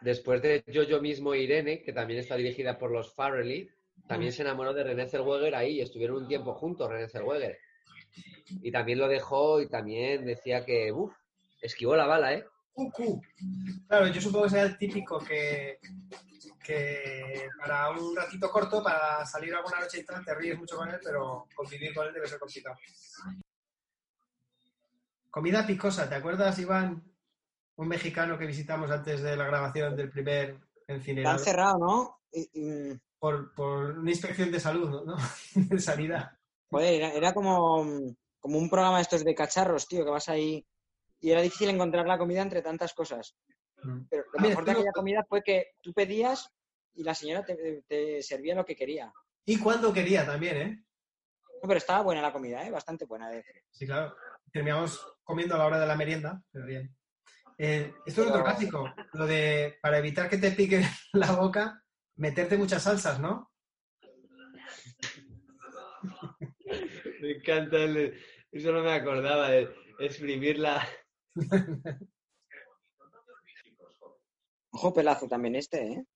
Después 0.00 0.40
de 0.42 0.64
Yo, 0.66 0.82
yo 0.84 1.00
mismo 1.00 1.34
Irene, 1.34 1.82
que 1.82 1.92
también 1.92 2.20
está 2.20 2.36
dirigida 2.36 2.78
por 2.78 2.90
los 2.90 3.14
Farrelly, 3.14 3.70
Mm. 4.00 4.08
también 4.08 4.32
se 4.32 4.42
enamoró 4.42 4.72
de 4.74 4.82
René 4.82 5.06
Zellweger 5.06 5.54
ahí 5.54 5.76
y 5.76 5.80
estuvieron 5.82 6.22
un 6.22 6.28
tiempo 6.28 6.54
juntos, 6.54 6.90
René 6.90 7.08
Zellweger. 7.08 7.58
Y 8.62 8.72
también 8.72 8.98
lo 8.98 9.06
dejó 9.08 9.60
y 9.60 9.68
también 9.68 10.24
decía 10.24 10.64
que, 10.64 10.90
uff, 10.90 11.14
esquivó 11.60 11.94
la 11.96 12.06
bala, 12.06 12.34
¿eh? 12.34 12.44
Cucú. 12.72 13.22
Claro, 13.86 14.08
yo 14.08 14.20
supongo 14.20 14.44
que 14.44 14.50
será 14.50 14.62
el 14.62 14.78
típico 14.78 15.18
que, 15.18 15.78
que 16.64 17.48
para 17.58 17.90
un 17.90 18.16
ratito 18.16 18.50
corto, 18.50 18.82
para 18.82 19.24
salir 19.26 19.54
alguna 19.54 19.80
noche 19.80 20.00
y 20.00 20.04
tal, 20.04 20.24
te 20.24 20.34
ríes 20.34 20.58
mucho 20.58 20.76
con 20.76 20.88
él, 20.88 20.98
pero 21.04 21.46
convivir 21.54 21.94
con 21.94 22.06
él 22.08 22.14
debe 22.14 22.26
ser 22.26 22.38
complicado. 22.38 22.76
Comida 25.30 25.66
picosa, 25.66 26.08
¿te 26.08 26.16
acuerdas, 26.16 26.58
Iván? 26.58 27.04
Un 27.80 27.88
mexicano 27.88 28.38
que 28.38 28.46
visitamos 28.46 28.90
antes 28.90 29.22
de 29.22 29.36
la 29.36 29.46
grabación 29.46 29.96
del 29.96 30.10
primer 30.10 30.58
Está 30.80 30.94
incinerador 30.94 31.38
encerrado, 31.40 31.78
¿no? 31.78 32.20
Y- 32.32 32.50
y, 32.52 32.98
por, 33.18 33.54
por 33.54 33.98
una 33.98 34.10
inspección 34.10 34.50
de 34.52 34.60
salud, 34.60 35.02
¿no? 35.04 35.16
De 35.54 35.78
sanidad. 35.78 36.30
Joder, 36.70 36.94
era, 36.94 37.12
era 37.14 37.32
como, 37.34 37.84
como 38.38 38.58
un 38.58 38.68
programa 38.68 38.96
de 38.96 39.02
estos 39.02 39.24
de 39.24 39.34
cacharros, 39.34 39.88
tío, 39.88 40.04
que 40.04 40.10
vas 40.10 40.28
ahí 40.28 40.64
y 41.20 41.30
era 41.30 41.40
difícil 41.42 41.70
encontrar 41.70 42.06
la 42.06 42.18
comida 42.18 42.42
entre 42.42 42.62
tantas 42.62 42.92
cosas. 42.92 43.34
Pero 44.10 44.24
lo 44.32 44.38
Mira, 44.40 44.48
mejor 44.50 44.64
de 44.66 44.72
no- 44.72 44.78
aquella 44.78 44.92
comida 44.92 45.24
fue 45.28 45.42
que 45.42 45.72
tú 45.80 45.92
pedías 45.94 46.50
y 46.94 47.02
la 47.02 47.14
señora 47.14 47.44
te, 47.46 47.82
te 47.88 48.22
servía 48.22 48.54
lo 48.54 48.64
que 48.66 48.76
quería. 48.76 49.10
Y 49.46 49.58
cuando 49.58 49.90
quería 49.92 50.26
también, 50.26 50.56
¿eh? 50.58 50.84
No, 51.62 51.66
pero 51.68 51.78
estaba 51.78 52.02
buena 52.02 52.20
la 52.22 52.32
comida, 52.32 52.62
¿eh? 52.66 52.70
Bastante 52.70 53.06
buena. 53.06 53.30
de. 53.30 53.42
Sí, 53.70 53.86
claro. 53.86 54.14
Terminamos 54.52 55.14
comiendo 55.24 55.54
a 55.54 55.58
la 55.58 55.66
hora 55.66 55.80
de 55.80 55.86
la 55.86 55.96
merienda, 55.96 56.42
pero 56.52 56.66
bien. 56.66 56.94
Eh, 57.62 57.92
esto 58.06 58.22
es 58.22 58.28
otro 58.30 58.42
clásico, 58.42 58.90
lo 59.12 59.26
de, 59.26 59.76
para 59.82 59.98
evitar 59.98 60.30
que 60.30 60.38
te 60.38 60.52
pique 60.52 60.80
la 61.12 61.32
boca, 61.32 61.84
meterte 62.16 62.56
muchas 62.56 62.84
salsas, 62.84 63.20
¿no? 63.20 63.52
Me 67.20 67.32
encanta 67.32 67.76
el... 67.76 68.18
Eso 68.50 68.72
no 68.72 68.82
me 68.82 68.94
acordaba. 68.94 69.54
El, 69.54 69.74
Exprimirla. 69.98 70.88
Ojo 74.70 74.94
pelazo 74.94 75.28
también 75.28 75.56
este, 75.56 75.86
¿eh? 75.86 76.06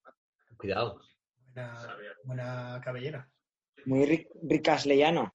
Cuidado. 0.56 0.98
Buena, 1.52 1.98
buena 2.24 2.80
cabellera. 2.82 3.30
Muy 3.84 4.06
ric 4.06 4.30
ricasleyano. 4.48 5.34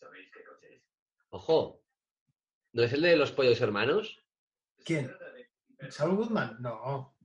¿Sabéis 0.00 0.30
qué 0.32 0.42
coche 0.42 0.76
es? 0.76 0.82
Ojo. 1.28 1.85
¿No 2.76 2.82
es 2.82 2.92
el 2.92 3.00
de 3.00 3.16
los 3.16 3.32
pollos 3.32 3.58
hermanos? 3.62 4.22
¿Quién? 4.84 5.10
¿Saul 5.88 6.14
Goodman? 6.14 6.58
No. 6.60 7.16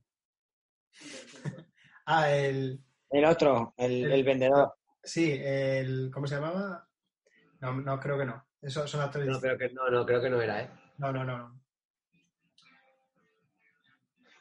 ah, 2.06 2.34
el. 2.34 2.82
El 3.10 3.24
otro, 3.26 3.74
el, 3.76 4.10
el 4.10 4.24
vendedor. 4.24 4.72
Sí, 5.04 5.30
el. 5.44 6.10
¿Cómo 6.10 6.26
se 6.26 6.36
llamaba? 6.36 6.88
No, 7.60 7.74
no 7.74 8.00
creo 8.00 8.16
que 8.18 8.24
no. 8.24 8.46
Eso 8.62 8.86
son 8.86 9.02
actores. 9.02 9.28
No, 9.28 9.38
creo 9.40 9.58
que 9.58 9.68
no, 9.68 9.90
no, 9.90 10.06
creo 10.06 10.22
que 10.22 10.30
no 10.30 10.40
era, 10.40 10.62
¿eh? 10.62 10.70
No, 10.96 11.12
no, 11.12 11.22
no, 11.22 11.36
no. 11.36 11.60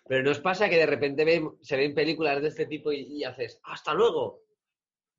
Pero 0.07 0.24
nos 0.24 0.39
pasa 0.39 0.70
que 0.70 0.78
de 0.78 0.86
repente 0.86 1.26
ven- 1.26 1.57
se 1.62 1.76
ven 1.76 1.93
películas 1.93 2.41
de 2.41 2.47
este 2.47 2.68
tipo 2.68 2.93
y, 2.93 3.01
y 3.18 3.24
haces 3.26 3.59
¡hasta 3.66 3.93
luego! 3.93 4.43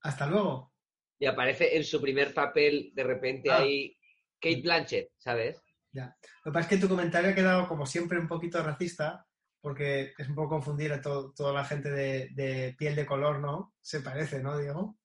Hasta 0.01 0.27
luego. 0.27 0.73
Y 1.19 1.27
aparece 1.27 1.77
en 1.77 1.85
su 1.85 2.01
primer 2.01 2.33
papel 2.33 2.93
de 2.95 3.05
repente 3.05 3.51
Ah. 3.51 3.59
ahí 3.59 3.95
Kate 4.41 4.63
Blanchett, 4.63 5.11
¿sabes? 5.19 5.63
Ya. 5.93 6.17
Lo 6.45 6.51
que 6.51 6.55
pasa 6.55 6.61
es 6.61 6.67
que 6.69 6.79
tu 6.79 6.89
comentario 6.89 7.31
ha 7.31 7.35
quedado, 7.35 7.69
como 7.69 7.85
siempre, 7.87 8.19
un 8.19 8.27
poquito 8.29 8.63
racista, 8.63 9.27
porque 9.61 10.13
es 10.17 10.29
un 10.29 10.35
poco 10.35 10.49
confundir 10.51 10.93
a 10.93 11.01
to- 11.03 11.33
toda 11.37 11.53
la 11.53 11.65
gente 11.65 11.91
de, 11.91 12.31
de 12.33 12.75
piel 12.79 12.97
de 12.97 13.07
color, 13.07 13.39
¿no? 13.41 13.75
Se 13.81 14.01
parece, 14.01 14.43
¿no, 14.43 14.59
Diego? 14.59 14.97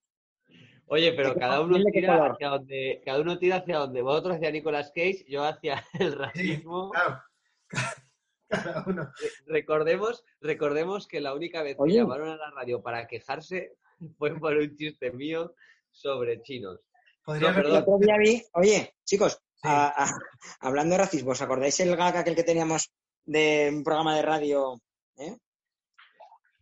Oye, 0.90 1.12
pero 1.12 1.30
¿De 1.30 1.34
qué 1.36 1.40
cada 1.42 1.60
uno 1.62 1.78
¿De 1.78 1.84
qué 1.92 2.00
tira 2.00 2.16
color? 2.18 2.32
hacia 2.32 2.48
donde, 2.50 3.02
cada 3.06 3.20
uno 3.20 3.38
tira 3.38 3.58
hacia 3.58 3.78
donde 3.80 4.02
vosotros 4.02 4.36
hacia 4.38 4.52
Nicolas 4.52 4.92
Cage, 4.96 5.26
yo 5.28 5.44
hacia 5.44 5.84
el 6.00 6.14
racismo. 6.18 6.92
Claro. 6.92 7.22
Cada 8.50 8.86
uno. 8.88 9.12
Recordemos, 9.46 10.24
recordemos 10.40 11.06
que 11.06 11.20
la 11.20 11.34
única 11.34 11.62
vez 11.64 11.76
Oye. 11.80 11.96
que 11.96 12.00
llamaron 12.00 12.30
a 12.30 12.38
la 12.38 12.50
radio 12.52 12.82
para 12.82 13.06
quejarse 13.06 13.74
fue 14.18 14.40
por 14.40 14.56
un 14.56 14.74
chiste 14.78 15.12
mío 15.12 15.54
sobre 15.92 16.42
chinos. 16.44 16.80
Podría 17.26 17.50
No, 17.52 17.54
haber- 17.56 17.66
El 17.66 17.72
perdón. 17.74 17.94
otro 17.96 18.08
día 18.08 18.18
vi, 18.18 18.42
oye, 18.54 18.96
chicos. 19.04 19.38
A- 19.64 20.04
a- 20.06 20.20
hablando 20.62 20.94
de 20.94 21.00
racismo, 21.04 21.32
¿os 21.32 21.42
acordáis 21.42 21.80
el 21.80 21.96
gag 21.96 22.18
aquel 22.18 22.36
que 22.36 22.44
teníamos 22.44 22.92
de 23.26 23.72
un 23.74 23.84
programa 23.84 24.16
de 24.16 24.22
radio? 24.22 24.80
eh? 25.18 25.38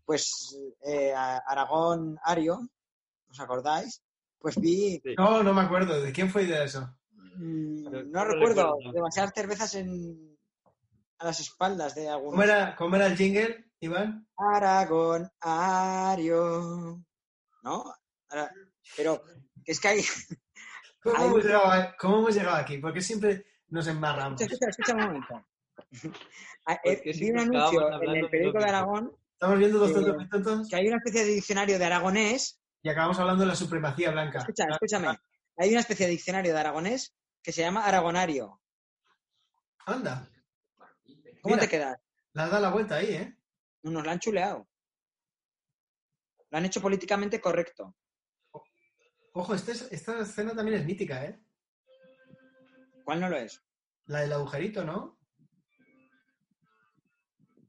Pues 0.06 0.56
eh, 0.86 1.14
Aragón 1.16 2.18
Ario, 2.24 2.60
¿os 3.30 3.40
acordáis? 3.40 4.02
Pues 4.40 4.56
vi, 4.58 5.02
No, 5.18 5.42
no 5.42 5.54
me 5.54 5.62
acuerdo. 5.62 6.00
¿De 6.02 6.12
quién 6.12 6.30
fue 6.30 6.44
idea 6.44 6.64
eso? 6.64 6.96
mm, 7.12 8.12
No- 8.12 8.24
recuerdo, 8.26 8.76
recuerdo. 8.78 8.92
demasiadas 8.94 9.34
cervezas 9.34 9.74
en, 9.76 10.38
a 11.18 11.26
las 11.26 11.40
espaldas 11.40 11.96
de 11.96 12.08
algunos. 12.10 12.32
¿Cómo 12.34 12.44
era, 12.44 12.76
cómo 12.76 12.96
era 12.96 13.08
el 13.08 13.18
jingle, 13.18 13.72
Iván? 13.80 14.28
Aragón 14.38 15.30
Ario, 15.42 17.02
¿no? 17.64 17.94
Pero 18.96 19.24
es 19.66 19.80
que 19.80 19.88
hay... 19.88 20.02
¿Cómo, 21.06 21.18
Hay- 21.18 21.26
hemos 21.28 21.44
llegado, 21.44 21.66
a- 21.72 21.96
cómo 21.98 22.18
hemos 22.20 22.36
llegado 22.36 22.58
aquí? 22.58 22.78
Porque 22.80 23.00
siempre 23.02 23.46
nos 23.68 23.88
embarramos. 23.88 24.42
Escucha, 24.42 24.68
escucha, 24.70 24.92
escucha 24.92 24.94
un 24.96 25.02
momento. 25.06 25.48
Ah, 26.68 26.80
Pues 26.84 27.00
eh, 27.06 27.12
vi 27.20 27.30
un 27.30 27.38
anuncio 27.40 28.02
en 28.02 28.16
el 28.16 28.28
periódico 28.30 28.58
de. 28.58 28.66
Aragón 28.66 29.12
Estamos 29.34 29.60
viendo 29.60 29.78
dos 29.78 29.92
Eh, 29.92 29.94
tontos 29.94 30.30
tontos 30.30 30.68
que 30.70 30.76
hay 30.78 30.88
una 30.88 30.98
especie 30.98 31.24
de 31.24 31.32
diccionario 31.34 31.78
de 31.78 31.86
aragonés. 31.86 32.60
y 32.82 32.90
acabamos 32.90 33.20
hablando 33.20 33.42
de 33.44 33.48
la 33.50 33.56
supremacía 33.56 34.10
blanca. 34.10 34.40
Escucha, 34.40 34.64
escúchame. 34.72 35.16
Hay 35.58 35.70
una 35.70 35.82
especie 35.82 36.08
de 36.08 36.12
diccionario 36.14 36.54
de 36.54 36.60
aragonés 36.60 37.14
que 37.44 37.52
se 37.52 37.62
llama 37.62 37.86
aragonario. 37.86 38.60
Anda, 39.86 40.28
¿Cómo 41.44 41.54
Mira. 41.56 41.60
te 41.60 41.70
quedas? 41.70 41.98
le 42.34 42.42
has 42.42 42.50
dado 42.50 42.62
la 42.64 42.70
vuelta 42.72 42.96
ahí, 42.96 43.14
¿eh? 43.14 43.38
Nos 43.84 44.04
lo 44.04 44.10
han 44.10 44.20
chuleado. 44.20 44.68
Lo 46.50 46.58
han 46.58 46.66
hecho 46.66 46.82
políticamente 46.82 47.40
correcto. 47.40 47.96
Ojo, 49.38 49.54
este 49.54 49.74
es- 49.74 49.92
esta 49.92 50.18
escena 50.22 50.56
también 50.56 50.78
es 50.80 50.86
mítica, 50.86 51.26
¿eh? 51.26 51.38
¿Cuál 53.04 53.20
no 53.20 53.28
lo 53.30 53.36
es? 53.36 53.62
La 54.06 54.22
del 54.22 54.32
agujerito, 54.32 54.86
¿no? 54.86 55.20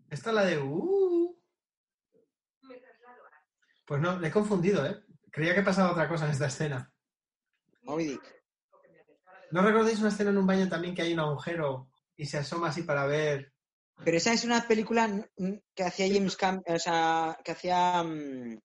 Esta 0.08 0.30
es 0.30 0.34
la 0.36 0.44
de... 0.44 0.58
Uh. 0.58 1.36
Pues 3.84 4.00
no, 4.00 4.18
le 4.20 4.28
he 4.28 4.30
confundido, 4.30 4.86
¿eh? 4.86 5.02
Creía 5.32 5.56
que 5.56 5.62
pasaba 5.62 5.90
otra 5.90 6.08
cosa 6.08 6.26
en 6.26 6.30
esta 6.32 6.46
escena. 6.46 6.92
Moby 7.82 8.06
Dick. 8.06 8.44
¿No 9.50 9.62
recordáis 9.62 9.98
una 9.98 10.08
escena 10.10 10.30
en 10.30 10.38
un 10.38 10.46
baño 10.46 10.68
también 10.68 10.94
que 10.94 11.02
hay 11.02 11.12
un 11.14 11.20
agujero 11.20 11.88
y 12.16 12.26
se 12.26 12.38
asoma 12.38 12.68
así 12.68 12.82
para 12.82 13.06
ver? 13.06 13.52
Pero 14.04 14.16
esa 14.16 14.32
es 14.32 14.44
una 14.44 14.66
película 14.68 15.08
mm, 15.08 15.52
que 15.74 15.82
hacía 15.82 16.06
James 16.12 16.36
Cam... 16.36 16.62
O 16.64 16.78
sea, 16.78 17.36
que 17.44 17.50
hacía... 17.50 18.04
mm, 18.04 18.60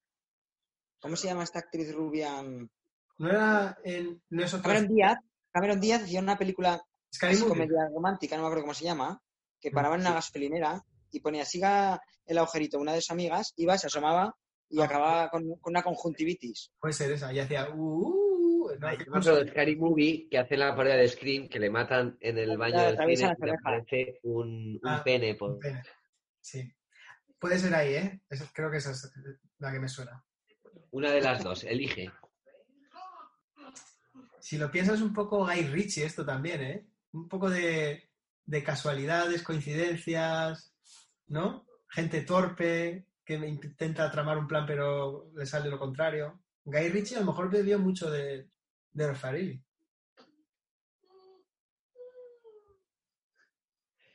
¿Cómo 1.00 1.16
se 1.16 1.26
llama 1.26 1.42
esta 1.42 1.58
actriz 1.58 1.92
rubia? 1.92 2.42
¿No 3.22 3.30
era 3.30 3.78
en... 3.84 4.20
no 4.30 4.42
es 4.44 4.52
otra... 4.52 4.72
Cameron 4.72 4.88
Díaz. 4.94 5.16
Cameron 5.52 5.80
Díaz 5.80 6.02
hacía 6.02 6.20
una 6.20 6.36
película 6.36 6.82
comedia 7.46 7.88
romántica, 7.94 8.34
no 8.36 8.42
me 8.42 8.46
acuerdo 8.48 8.62
cómo 8.64 8.74
se 8.74 8.84
llama, 8.84 9.20
que 9.60 9.70
Mm, 9.70 9.74
paraba 9.74 9.94
en 9.94 10.00
una 10.00 10.10
sí. 10.10 10.14
gasolinera 10.16 10.82
y 11.12 11.20
ponía 11.20 11.44
siga 11.44 12.00
el 12.26 12.38
agujerito 12.38 12.78
una 12.80 12.94
de 12.94 13.00
sus 13.00 13.12
amigas, 13.12 13.52
iba, 13.56 13.78
se 13.78 13.86
asomaba 13.86 14.34
y 14.68 14.80
Ah. 14.80 14.86
acababa 14.86 15.28
con, 15.30 15.42
con 15.60 15.72
una 15.72 15.82
conjuntivitis. 15.84 16.72
Puede 16.80 16.94
ser 16.94 17.12
esa. 17.12 17.32
Y 17.32 17.38
hacía... 17.38 17.68
Uh, 17.70 18.70
no, 18.80 18.88
me 18.88 18.92
acuerdo 18.94 19.44
de 19.44 19.50
Scary 19.50 19.76
Movie 19.76 20.28
que 20.28 20.38
hace 20.38 20.56
la 20.56 20.74
parodia 20.74 20.96
de 20.96 21.06
Scream 21.08 21.48
que 21.48 21.60
le 21.60 21.70
matan 21.70 22.16
en 22.20 22.38
el 22.38 22.56
baño 22.58 22.80
del 22.82 22.96
cine 23.16 23.34
y 23.38 23.44
le 23.46 23.52
aparece 23.52 24.18
un, 24.24 24.80
un 24.82 24.88
Ah, 24.88 25.02
pene. 25.04 25.32
un 25.32 25.36
por- 25.38 25.58
pene. 25.60 25.82
Sí. 26.40 26.72
Puede 27.38 27.58
ser 27.58 27.74
ahí, 27.74 27.94
¿eh? 27.94 28.20
Esa- 28.30 28.50
creo 28.52 28.68
que 28.70 28.78
esa 28.78 28.90
es 28.92 29.12
la 29.58 29.70
que 29.72 29.78
me 29.80 29.88
suena. 29.88 30.24
Una 30.90 31.10
de 31.12 31.20
las 31.20 31.42
dos, 31.44 31.62
elige. 31.64 32.10
Si 34.42 34.58
lo 34.58 34.72
piensas 34.72 35.00
un 35.00 35.12
poco 35.12 35.46
Guy 35.46 35.68
Ritchie 35.68 36.04
esto 36.04 36.26
también, 36.26 36.60
¿eh? 36.62 36.86
Un 37.12 37.28
poco 37.28 37.48
de, 37.48 38.10
de 38.44 38.64
casualidades, 38.64 39.44
coincidencias, 39.44 40.74
¿no? 41.28 41.64
Gente 41.88 42.22
torpe 42.22 43.06
que 43.24 43.34
intenta 43.34 44.10
tramar 44.10 44.38
un 44.38 44.48
plan 44.48 44.66
pero 44.66 45.30
le 45.36 45.46
sale 45.46 45.70
lo 45.70 45.78
contrario. 45.78 46.42
Guy 46.64 46.88
Ritchie 46.88 47.16
a 47.18 47.20
lo 47.20 47.26
mejor 47.26 47.50
bebió 47.50 47.78
mucho 47.78 48.10
de, 48.10 48.50
de. 48.90 49.62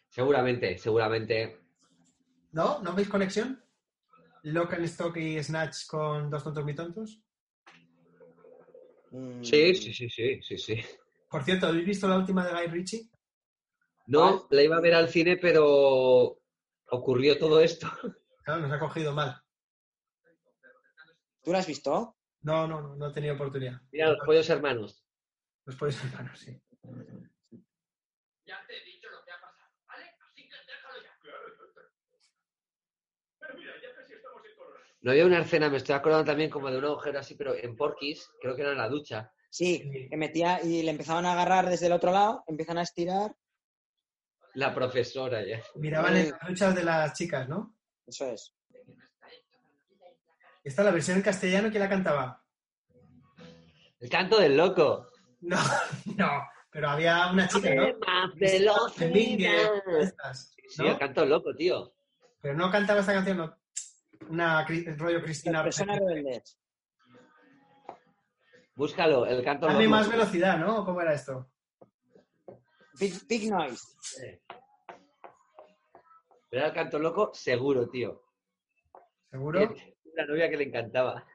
Seguramente, 0.09 0.78
seguramente. 0.78 1.61
¿No? 2.51 2.82
¿No 2.82 2.93
veis 2.93 3.07
conexión? 3.07 3.63
Lock 4.43 4.73
and 4.73 4.84
Stock 4.84 5.15
y 5.15 5.41
Snatch 5.41 5.88
con 5.88 6.30
Dos 6.30 6.43
Tontos 6.43 6.65
Muy 6.65 6.75
Tontos. 6.75 7.21
Mm, 9.11 9.43
Sí, 9.43 9.75
sí, 9.75 9.93
sí, 9.93 10.09
sí, 10.09 10.41
sí, 10.41 10.57
sí. 10.57 10.81
Por 11.29 11.43
cierto, 11.43 11.67
¿habéis 11.67 11.85
visto 11.85 12.07
la 12.07 12.17
última 12.17 12.45
de 12.45 12.53
Guy 12.53 12.67
Ritchie? 12.67 13.09
No, 14.07 14.47
la 14.49 14.63
iba 14.63 14.77
a 14.77 14.81
ver 14.81 14.93
al 14.93 15.09
cine, 15.09 15.37
pero 15.37 16.39
ocurrió 16.89 17.37
todo 17.37 17.59
esto. 17.61 17.87
Claro, 18.43 18.61
nos 18.61 18.71
ha 18.71 18.79
cogido 18.79 19.13
mal. 19.13 19.41
¿Tú 21.43 21.51
lo 21.51 21.57
has 21.57 21.67
visto? 21.67 22.15
No, 22.41 22.65
no, 22.67 22.81
no, 22.81 22.95
no 22.95 23.09
he 23.09 23.13
tenido 23.13 23.35
oportunidad. 23.35 23.81
Mira, 23.91 24.09
los 24.11 24.19
pollos 24.25 24.49
hermanos. 24.49 25.03
Los 25.65 25.75
podéis 25.75 26.01
hermanos, 26.05 26.39
sí. 26.39 26.51
Ya 28.45 28.65
te 28.65 28.77
he 28.77 28.85
dicho 28.85 29.09
lo 29.11 29.23
que 29.25 29.31
ha 29.31 29.41
pasado, 29.41 29.69
¿vale? 29.87 30.05
Así 30.25 30.47
que 30.47 30.55
déjalo 30.65 31.03
ya. 31.03 31.17
Claro, 31.21 31.57
doctor. 31.59 31.91
Pero 33.39 33.53
mira, 33.57 33.73
ya 33.81 33.93
casi 33.95 34.13
estamos 34.13 34.41
en 34.45 34.55
color. 34.55 34.79
No 35.07 35.13
había 35.13 35.25
una 35.25 35.39
escena, 35.39 35.69
me 35.69 35.77
estoy 35.77 35.95
acordando 35.95 36.25
también 36.25 36.49
como 36.49 36.69
de 36.69 36.77
un 36.79 36.83
agujero 36.83 37.17
así, 37.19 37.35
pero 37.35 37.55
en 37.55 37.77
Porky's, 37.77 38.29
creo 38.41 38.57
que 38.57 38.61
era 38.63 38.73
en 38.73 38.77
la 38.77 38.89
ducha. 38.89 39.31
Sí, 39.49 39.77
Sí. 39.89 40.09
que 40.09 40.17
metía 40.17 40.61
y 40.61 40.83
le 40.83 40.91
empezaban 40.91 41.25
a 41.25 41.31
agarrar 41.31 41.69
desde 41.69 41.85
el 41.85 41.93
otro 41.93 42.11
lado, 42.11 42.43
empiezan 42.45 42.77
a 42.77 42.81
estirar. 42.81 43.33
La 44.55 44.75
profesora 44.75 45.41
ya. 45.45 45.61
Miraban 45.75 46.17
en 46.17 46.31
las 46.31 46.49
luchas 46.49 46.75
de 46.75 46.83
las 46.83 47.13
chicas, 47.13 47.47
¿no? 47.47 47.73
Eso 48.05 48.25
es. 48.25 48.53
Esta 50.61 50.83
la 50.83 50.91
versión 50.91 51.15
en 51.15 51.23
castellano, 51.23 51.69
¿quién 51.69 51.83
la 51.83 51.87
cantaba? 51.89 52.43
El 54.01 54.09
canto 54.09 54.37
del 54.41 54.57
loco. 54.57 55.07
No, 55.39 55.55
no, 56.17 56.43
pero 56.69 56.89
había 56.89 57.31
una 57.31 57.47
chica, 57.47 57.73
¿no? 57.73 57.83
Más 58.05 58.31
estas, 60.01 60.53
Sí, 60.67 60.83
¿no? 60.83 60.89
el 60.91 60.97
canto 60.97 61.21
del 61.21 61.29
loco, 61.29 61.55
tío. 61.55 61.93
Pero 62.41 62.55
no 62.55 62.69
cantaba 62.69 62.99
esta 62.99 63.13
canción, 63.13 63.37
no. 63.37 63.57
Una 64.30 64.65
rollo 64.97 65.22
Cristina. 65.22 65.63
personas 65.63 65.99
rebeldes. 65.99 66.57
Búscalo, 68.76 69.26
el 69.26 69.43
canto 69.43 69.65
Dame 69.68 69.88
más 69.88 70.09
velocidad, 70.09 70.57
¿no? 70.59 70.86
¿Cómo 70.86 71.01
era 71.01 71.13
esto? 71.13 71.49
Big, 72.99 73.13
big 73.28 73.49
noise. 73.51 74.41
Era 76.51 76.68
el 76.68 76.74
canto 76.74 76.99
loco, 76.99 77.32
seguro, 77.34 77.89
tío. 77.89 78.24
¿Seguro? 79.30 79.74
La 80.13 80.26
novia 80.26 80.49
que 80.49 80.57
le 80.57 80.63
encantaba. 80.65 81.26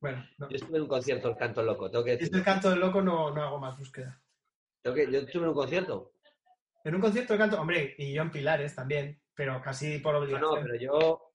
Bueno, 0.00 0.26
no. 0.38 0.48
Yo 0.50 0.56
estuve 0.56 0.76
en 0.78 0.82
un 0.82 0.88
concierto 0.88 1.28
del 1.28 1.36
Canto 1.36 1.62
Loco, 1.62 1.88
tengo 1.88 2.02
que 2.04 2.10
Si 2.10 2.14
es 2.14 2.20
decir. 2.30 2.36
el 2.38 2.44
canto 2.44 2.70
del 2.70 2.80
loco, 2.80 3.00
no, 3.00 3.30
no 3.32 3.40
hago 3.42 3.58
más 3.60 3.78
búsqueda. 3.78 4.20
Tengo 4.82 4.96
que- 4.96 5.10
Yo 5.12 5.20
estuve 5.20 5.44
en 5.44 5.48
un 5.50 5.54
concierto. 5.54 6.12
En 6.84 6.94
un 6.96 7.00
concierto 7.00 7.34
de 7.34 7.38
canto, 7.38 7.60
hombre, 7.60 7.94
y 7.96 8.12
yo 8.12 8.22
en 8.22 8.30
Pilares 8.32 8.74
también, 8.74 9.22
pero 9.42 9.60
casi 9.60 9.98
por 9.98 10.14
No, 10.14 10.20
obligación. 10.20 10.54
no, 10.54 10.62
pero 10.62 10.76
yo. 10.76 11.32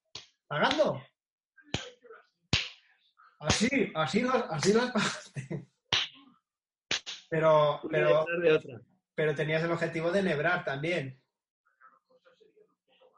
¿Pagando? 0.47 1.03
Así, 3.41 3.91
así 3.95 4.21
las, 4.21 4.45
así 4.49 4.71
las 4.71 4.91
pagaste. 4.91 5.67
Pero, 7.29 7.81
pero, 7.91 8.25
pero 9.13 9.35
tenías 9.35 9.61
el 9.63 9.71
objetivo 9.71 10.09
de 10.11 10.23
nebrar 10.23 10.63
también. 10.63 11.21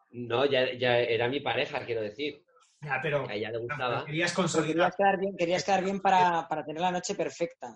No, 0.09 0.43
ya, 0.45 0.73
ya 0.73 0.97
era 0.97 1.27
mi 1.27 1.39
pareja, 1.39 1.85
quiero 1.85 2.01
decir. 2.01 2.43
Ya, 2.81 2.99
pero, 3.03 3.29
A 3.29 3.35
ella 3.35 3.51
le 3.51 3.59
gustaba. 3.59 4.05
querías 4.05 4.33
consolidar. 4.33 4.73
querías 4.73 4.95
quedar 4.95 5.19
bien, 5.19 5.37
querías 5.37 5.63
quedar 5.63 5.83
bien 5.83 5.99
para, 6.01 6.47
para 6.47 6.65
tener 6.65 6.81
la 6.81 6.91
noche 6.91 7.13
perfecta. 7.13 7.75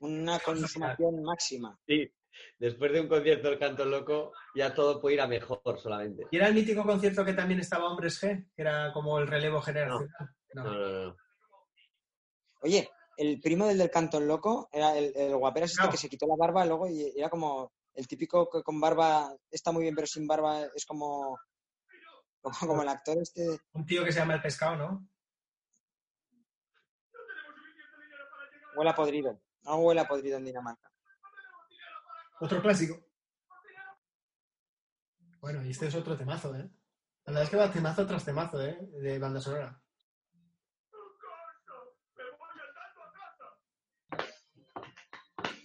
Una 0.00 0.40
consumación 0.40 1.22
máxima. 1.22 1.78
Sí. 1.86 2.12
Después 2.58 2.92
de 2.92 3.00
un 3.00 3.08
concierto 3.08 3.48
del 3.48 3.58
Canto 3.58 3.84
Loco, 3.84 4.32
ya 4.54 4.74
todo 4.74 5.00
puede 5.00 5.16
ir 5.16 5.20
a 5.20 5.26
mejor 5.26 5.78
solamente. 5.78 6.26
¿Y 6.30 6.36
era 6.36 6.48
el 6.48 6.54
mítico 6.54 6.84
concierto 6.84 7.24
que 7.24 7.34
también 7.34 7.60
estaba 7.60 7.90
Hombres 7.90 8.22
G? 8.22 8.50
Que 8.54 8.62
era 8.62 8.92
como 8.92 9.18
el 9.18 9.26
relevo 9.26 9.60
generacional. 9.60 10.08
No. 10.54 10.64
No, 10.64 10.72
no, 10.72 11.04
no. 11.06 11.16
Oye, 12.62 12.88
el 13.16 13.40
primo 13.40 13.66
del 13.66 13.78
del 13.78 13.90
Cantón 13.90 14.26
Loco, 14.26 14.68
era 14.72 14.96
el, 14.96 15.12
el 15.14 15.36
guaperas 15.36 15.72
este 15.72 15.88
que 15.90 15.96
se 15.96 16.08
quitó 16.08 16.26
la 16.26 16.36
barba 16.36 16.64
luego 16.64 16.88
y 16.88 17.12
era 17.16 17.28
como 17.28 17.72
el 17.94 18.06
típico 18.06 18.48
que 18.50 18.62
con 18.62 18.80
barba 18.80 19.34
está 19.50 19.72
muy 19.72 19.82
bien, 19.82 19.94
pero 19.94 20.06
sin 20.06 20.26
barba 20.26 20.66
es 20.74 20.84
como, 20.84 21.38
como, 22.40 22.56
como 22.58 22.82
el 22.82 22.88
actor 22.88 23.18
este. 23.18 23.60
Un 23.72 23.86
tío 23.86 24.04
que 24.04 24.12
se 24.12 24.20
llama 24.20 24.34
El 24.34 24.42
Pescado, 24.42 24.76
¿no? 24.76 25.08
Huele 28.76 28.90
a 28.90 28.94
podrido. 28.94 29.40
No 29.62 29.76
huele 29.78 30.02
a 30.02 30.08
podrido 30.08 30.36
en 30.36 30.44
Dinamarca. 30.44 30.90
Otro 32.40 32.60
clásico. 32.62 33.02
Bueno, 35.40 35.64
y 35.64 35.70
este 35.70 35.86
es 35.86 35.94
otro 35.94 36.16
temazo, 36.16 36.54
¿eh? 36.56 36.68
La 37.24 37.32
verdad 37.32 37.42
es 37.44 37.50
que 37.50 37.56
va 37.56 37.70
temazo 37.72 38.06
tras 38.06 38.24
temazo, 38.24 38.60
¿eh? 38.64 38.78
De 39.00 39.18
banda 39.18 39.40
sonora. 39.40 39.80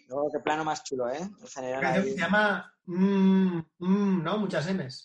Luego, 0.07 0.29
qué 0.31 0.39
plano 0.39 0.63
más 0.65 0.83
chulo, 0.83 1.09
¿eh? 1.09 1.17
En 1.21 1.31
La 1.41 1.47
general 1.49 1.81
canción 1.81 2.05
ahí. 2.05 2.11
se 2.11 2.17
llama... 2.19 2.75
mm, 2.85 3.57
mm, 3.79 4.23
¿No? 4.23 4.37
Muchas 4.39 4.67
M's. 4.73 5.03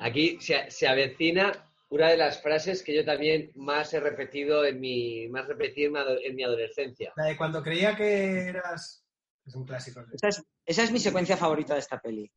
Aquí 0.00 0.40
se, 0.40 0.70
se 0.70 0.88
avecina 0.88 1.52
una 1.90 2.08
de 2.08 2.16
las 2.16 2.40
frases 2.42 2.82
que 2.82 2.94
yo 2.96 3.04
también 3.04 3.52
más 3.54 3.92
he 3.92 4.00
repetido 4.00 4.64
en 4.64 4.80
mi, 4.80 5.28
más 5.28 5.44
ado- 5.48 6.18
en 6.24 6.34
mi 6.34 6.42
adolescencia. 6.42 7.12
La 7.16 7.24
de 7.26 7.36
cuando 7.36 7.62
creía 7.62 7.94
que 7.94 8.48
eras... 8.48 9.01
Es 9.46 9.54
un 9.54 9.64
clásico. 9.64 10.00
Esa 10.12 10.28
es, 10.28 10.44
esa 10.66 10.82
es 10.84 10.92
mi 10.92 10.98
secuencia 10.98 11.36
favorita 11.36 11.74
de 11.74 11.80
esta 11.80 12.00
peli. 12.00 12.30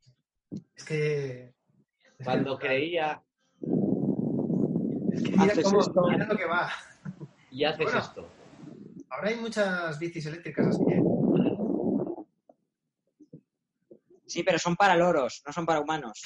Es 0.75 0.83
que... 0.83 1.53
es 2.03 2.17
que- 2.17 2.23
Cuando 2.23 2.57
creía 2.57 3.21
Es 5.11 5.23
que 5.23 5.31
mira, 5.37 5.53
cómo, 5.63 5.79
esto. 5.81 6.01
mira 6.09 6.25
lo 6.25 6.35
que 6.37 6.45
va. 6.45 6.71
y 7.51 7.63
haces 7.63 7.83
Bueno. 7.85 7.99
esto. 7.99 8.31
Ahora 9.09 9.29
hay 9.29 9.35
muchas 9.35 9.99
bicis 9.99 10.25
eléctricas 10.25 10.67
así, 10.67 10.83
¿eh? 10.89 11.01
Sí, 14.27 14.43
pero 14.43 14.57
son 14.57 14.75
para 14.75 14.95
loros, 14.97 15.43
no 15.45 15.53
son 15.53 15.65
para 15.65 15.79
humanos. 15.79 16.23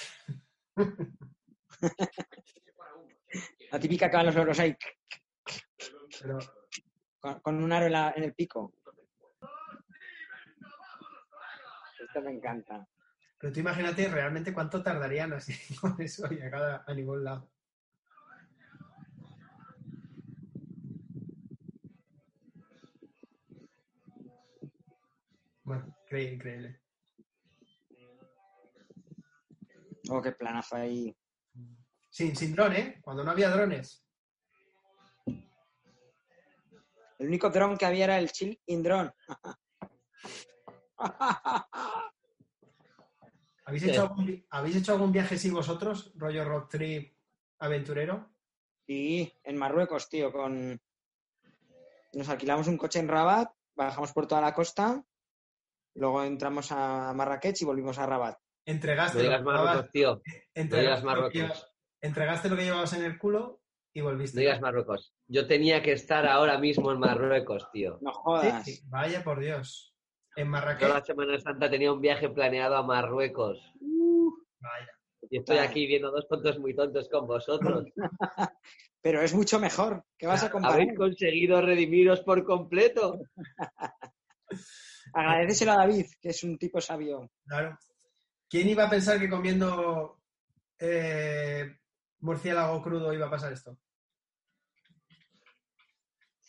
La 3.71 3.79
típica 3.79 4.09
que 4.09 4.15
van 4.17 4.25
los 4.25 4.35
loros 4.35 4.59
ahí 4.59 4.75
Pero 6.21 6.39
con, 7.19 7.39
con 7.41 7.63
un 7.63 7.71
aro 7.71 7.85
en, 7.87 7.91
la- 7.91 8.13
en 8.15 8.23
el 8.23 8.33
pico. 8.33 8.73
Esto 12.09 12.21
me 12.23 12.31
encanta. 12.31 12.87
Pero 13.37 13.53
tú 13.53 13.59
imagínate 13.59 14.09
realmente 14.09 14.51
cuánto 14.51 14.81
tardarían 14.81 15.31
así 15.33 15.53
con 15.79 15.95
eso 16.01 16.27
llegar 16.27 16.63
a, 16.63 16.83
a 16.87 16.93
ningún 16.95 17.23
lado. 17.23 17.51
Bueno, 25.63 25.95
increíble, 26.03 26.33
increíble. 26.33 26.81
Oh, 30.09 30.19
qué 30.19 30.31
planazo 30.31 30.77
ahí. 30.77 31.15
Sin, 32.09 32.35
sin 32.35 32.55
dron, 32.55 32.75
¿eh? 32.75 32.99
Cuando 33.03 33.23
no 33.23 33.29
había 33.29 33.51
drones. 33.51 34.03
El 37.19 37.27
único 37.27 37.51
dron 37.51 37.77
que 37.77 37.85
había 37.85 38.05
era 38.05 38.17
el 38.17 38.31
chill 38.31 38.59
in 38.65 38.81
drone. 38.81 39.11
¿Habéis 43.65 43.83
Sí. 43.83 43.89
hecho, 43.91 44.01
algún, 44.03 44.45
¿Habéis 44.49 44.75
hecho 44.77 44.93
algún 44.93 45.11
viaje 45.11 45.35
así 45.35 45.49
vosotros? 45.51 46.11
Rollo 46.15 46.43
road 46.43 46.67
trip 46.67 47.13
aventurero. 47.59 48.29
Y 48.87 49.31
en 49.43 49.57
Marruecos, 49.57 50.09
tío, 50.09 50.31
con... 50.31 50.81
Nos 52.13 52.27
alquilamos 52.29 52.67
un 52.67 52.77
coche 52.77 52.97
en 52.99 53.07
Rabat, 53.07 53.51
bajamos 53.75 54.11
por 54.13 54.25
toda 54.25 54.41
la 54.41 54.55
costa, 54.55 55.03
luego 55.93 56.23
entramos 56.23 56.71
a 56.71 57.13
Marrakech 57.13 57.61
y 57.61 57.65
volvimos 57.65 57.99
a 57.99 58.07
Rabat. 58.07 58.39
Entregaste, 58.65 59.17
No 59.19 59.23
lo 59.23 59.29
digas 59.29 59.39
que 59.41 59.45
llevabas- 59.45 59.65
Marruecos, 59.65 59.91
tío. 59.91 60.15
No 60.15 60.21
entregaste 60.55 60.79
digas 60.81 60.97
lo 60.97 61.01
que 61.01 61.05
Marruecos. 61.05 61.33
llevabas- 61.35 61.75
entregaste 62.01 62.49
lo 62.49 62.55
que 62.55 62.63
llevabas 62.63 62.93
en 62.93 63.03
el 63.03 63.19
culo 63.19 63.61
y 63.93 63.99
No 63.99 64.05
volviste. 64.05 64.39
digas 64.39 64.59
Marruecos. 64.61 65.13
Yo 65.27 65.45
tenía 65.45 65.83
que 65.83 65.91
estar 65.91 66.25
ahora 66.25 66.57
mismo 66.57 66.91
en 66.91 66.99
Marruecos, 66.99 67.69
tío. 67.71 67.99
No 68.01 68.11
Sí, 68.11 68.19
jodas. 68.23 68.65
sí, 68.65 68.81
Vaya 68.87 69.23
por 69.23 69.39
Dios. 69.39 69.88
En 70.39 70.49
Toda 70.49 70.61
la 70.61 70.75
Marrakech. 70.77 71.05
Semana 71.05 71.39
Santa 71.39 71.69
tenía 71.69 71.91
un 71.91 71.99
viaje 71.99 72.29
planeado 72.29 72.77
a 72.77 72.83
Marruecos. 72.83 73.59
Vaya. 74.61 74.97
Y 75.29 75.39
estoy 75.39 75.57
aquí 75.57 75.85
viendo 75.85 76.11
dos 76.11 76.27
tontos 76.29 76.57
muy 76.59 76.73
tontos 76.73 77.09
con 77.09 77.27
vosotros. 77.27 77.85
Pero 79.01 79.21
es 79.21 79.33
mucho 79.33 79.59
mejor. 79.59 80.05
¿Qué 80.17 80.27
vas 80.27 80.43
a 80.43 80.49
comparar? 80.51 80.79
Habéis 80.79 80.97
conseguido 80.97 81.61
redimiros 81.61 82.21
por 82.21 82.45
completo. 82.45 83.19
Agradeceselo 85.13 85.73
a 85.73 85.77
David, 85.77 86.05
que 86.21 86.29
es 86.29 86.41
un 86.43 86.57
tipo 86.57 86.79
sabio. 86.79 87.29
Claro. 87.45 87.77
¿Quién 88.49 88.69
iba 88.69 88.85
a 88.85 88.89
pensar 88.89 89.19
que 89.19 89.29
comiendo 89.29 90.21
eh, 90.79 91.75
murciélago 92.19 92.81
crudo 92.81 93.13
iba 93.13 93.27
a 93.27 93.31
pasar 93.31 93.51
esto? 93.51 93.77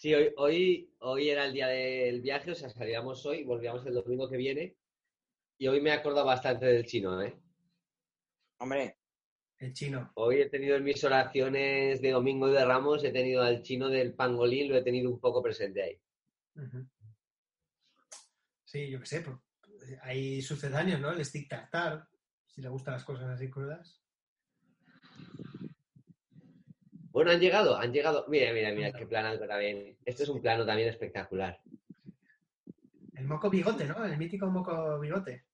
Sí, 0.01 0.15
hoy, 0.15 0.33
hoy, 0.39 0.95
hoy 1.01 1.29
era 1.29 1.45
el 1.45 1.53
día 1.53 1.69
del 1.69 2.23
viaje, 2.23 2.53
o 2.53 2.55
sea, 2.55 2.71
salíamos 2.71 3.27
hoy, 3.27 3.45
volvíamos 3.45 3.85
el 3.85 3.93
domingo 3.93 4.31
que 4.31 4.39
viene. 4.39 4.79
Y 5.59 5.69
hoy 5.69 5.83
me 5.83 5.91
he 5.91 5.93
acordado 5.93 6.25
bastante 6.25 6.65
del 6.65 6.87
chino, 6.87 7.21
¿eh? 7.21 7.39
Hombre, 8.61 8.97
El 9.59 9.75
chino. 9.75 10.11
Hoy 10.15 10.41
he 10.41 10.49
tenido 10.49 10.77
en 10.77 10.85
mis 10.85 11.05
oraciones 11.05 12.01
de 12.01 12.13
domingo 12.13 12.49
y 12.49 12.53
de 12.53 12.65
ramos, 12.65 13.05
he 13.05 13.11
tenido 13.11 13.43
al 13.43 13.61
chino 13.61 13.91
del 13.91 14.15
pangolín, 14.15 14.71
lo 14.71 14.77
he 14.79 14.83
tenido 14.83 15.11
un 15.11 15.21
poco 15.21 15.43
presente 15.43 15.83
ahí. 15.83 16.01
Sí, 18.65 18.89
yo 18.89 19.01
qué 19.01 19.07
sé. 19.07 19.21
pues, 19.21 19.99
hay 20.01 20.41
sucedáneos, 20.41 20.99
¿no? 20.99 21.11
El 21.11 21.23
stick 21.23 21.47
tartar, 21.47 22.09
si 22.47 22.63
le 22.63 22.71
gustan 22.71 22.95
las 22.95 23.05
cosas 23.05 23.29
así 23.29 23.51
crudas. 23.51 24.01
Bueno, 27.11 27.31
han 27.33 27.41
llegado, 27.41 27.77
han 27.77 27.93
llegado. 27.93 28.25
Mira, 28.29 28.53
mira, 28.53 28.71
mira, 28.73 28.93
qué 28.93 29.07
plano 29.07 29.39
también. 29.39 29.97
Este 30.05 30.23
es 30.23 30.29
un 30.29 30.41
plano 30.41 30.65
también 30.65 30.89
espectacular. 30.89 31.61
El 33.15 33.27
moco 33.27 33.51
bigote, 33.51 33.85
¿no? 33.85 34.05
El 34.05 34.17
mítico 34.17 34.47
moco 34.47 34.99
bigote. 35.01 35.45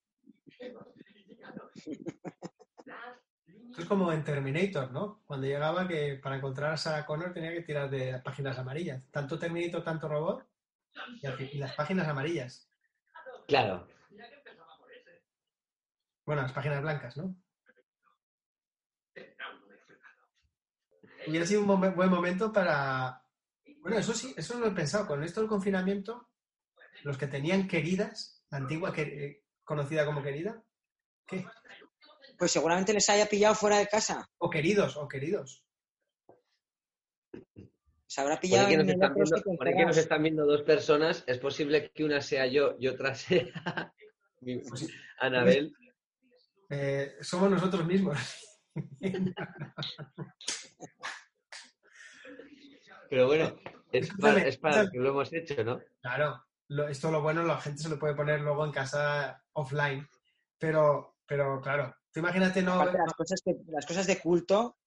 Esto 3.70 3.82
es 3.82 3.86
como 3.88 4.12
en 4.12 4.24
Terminator, 4.24 4.90
¿no? 4.92 5.22
Cuando 5.26 5.46
llegaba 5.46 5.86
que 5.88 6.18
para 6.22 6.36
encontrar 6.36 6.72
a 6.72 6.76
Sarah 6.76 7.04
Connor 7.04 7.32
tenía 7.32 7.52
que 7.52 7.62
tirar 7.62 7.90
de 7.90 8.18
páginas 8.20 8.58
amarillas. 8.58 9.02
Tanto 9.10 9.38
Terminator, 9.38 9.82
tanto 9.82 10.08
robot. 10.08 10.46
Y, 11.22 11.26
al 11.26 11.34
fin- 11.34 11.50
y 11.52 11.58
las 11.58 11.74
páginas 11.74 12.08
amarillas. 12.08 12.70
Claro. 13.46 13.86
Bueno, 16.24 16.42
las 16.42 16.52
páginas 16.52 16.82
blancas, 16.82 17.16
¿no? 17.16 17.36
Hubiera 21.26 21.46
sido 21.46 21.60
un 21.62 21.68
momen- 21.68 21.94
buen 21.94 22.10
momento 22.10 22.52
para... 22.52 23.22
Bueno, 23.80 23.98
eso 23.98 24.12
sí, 24.14 24.34
eso 24.36 24.58
lo 24.58 24.66
he 24.66 24.72
pensado. 24.72 25.06
Con 25.06 25.22
esto 25.22 25.40
del 25.40 25.48
confinamiento, 25.48 26.28
los 27.04 27.16
que 27.18 27.26
tenían 27.26 27.66
queridas, 27.68 28.44
la 28.50 28.58
antigua 28.58 28.92
que, 28.92 29.02
eh, 29.02 29.44
conocida 29.64 30.04
como 30.06 30.22
querida, 30.22 30.62
¿qué? 31.26 31.44
pues 32.38 32.50
seguramente 32.52 32.92
les 32.92 33.08
haya 33.08 33.26
pillado 33.26 33.54
fuera 33.54 33.78
de 33.78 33.86
casa. 33.86 34.28
O 34.38 34.50
queridos, 34.50 34.96
o 34.96 35.08
queridos. 35.08 35.64
Se 38.06 38.20
habrá 38.20 38.34
Por 38.34 38.40
pillado 38.42 38.68
que 38.68 38.76
nos 38.76 38.84
en 38.84 38.88
el 38.90 38.94
están 38.94 39.14
viendo, 39.14 39.42
por 39.56 39.74
nos 39.86 39.96
están 39.96 40.22
viendo 40.22 40.46
dos 40.46 40.62
personas, 40.62 41.24
es 41.26 41.38
posible 41.38 41.90
que 41.92 42.04
una 42.04 42.20
sea 42.20 42.46
yo 42.46 42.76
y 42.78 42.88
otra 42.88 43.14
sea 43.16 43.92
mi- 44.40 44.60
Anabel. 45.18 45.74
Eh, 46.68 47.16
somos 47.20 47.50
nosotros 47.50 47.84
mismos. 47.86 48.18
Pero 53.08 53.26
bueno, 53.26 53.56
es 53.92 54.10
para, 54.20 54.42
es 54.42 54.58
para 54.58 54.90
que 54.90 54.98
lo 54.98 55.10
hemos 55.10 55.32
hecho, 55.32 55.62
¿no? 55.64 55.80
Claro, 56.00 56.44
lo- 56.68 56.88
esto 56.88 57.10
lo 57.10 57.22
bueno, 57.22 57.42
la 57.42 57.60
gente 57.60 57.82
se 57.82 57.88
lo 57.88 57.98
puede 57.98 58.14
poner 58.14 58.40
luego 58.40 58.64
en 58.64 58.72
casa 58.72 59.42
offline. 59.52 60.06
Pero, 60.58 61.16
pero 61.26 61.60
claro, 61.60 61.94
tú 62.12 62.20
imagínate 62.20 62.62
no. 62.62 62.74
Aparte, 62.74 62.98
las, 62.98 63.12
cosas 63.14 63.42
que, 63.44 63.54
las 63.68 63.86
cosas 63.86 64.06
de 64.06 64.18
culto 64.18 64.78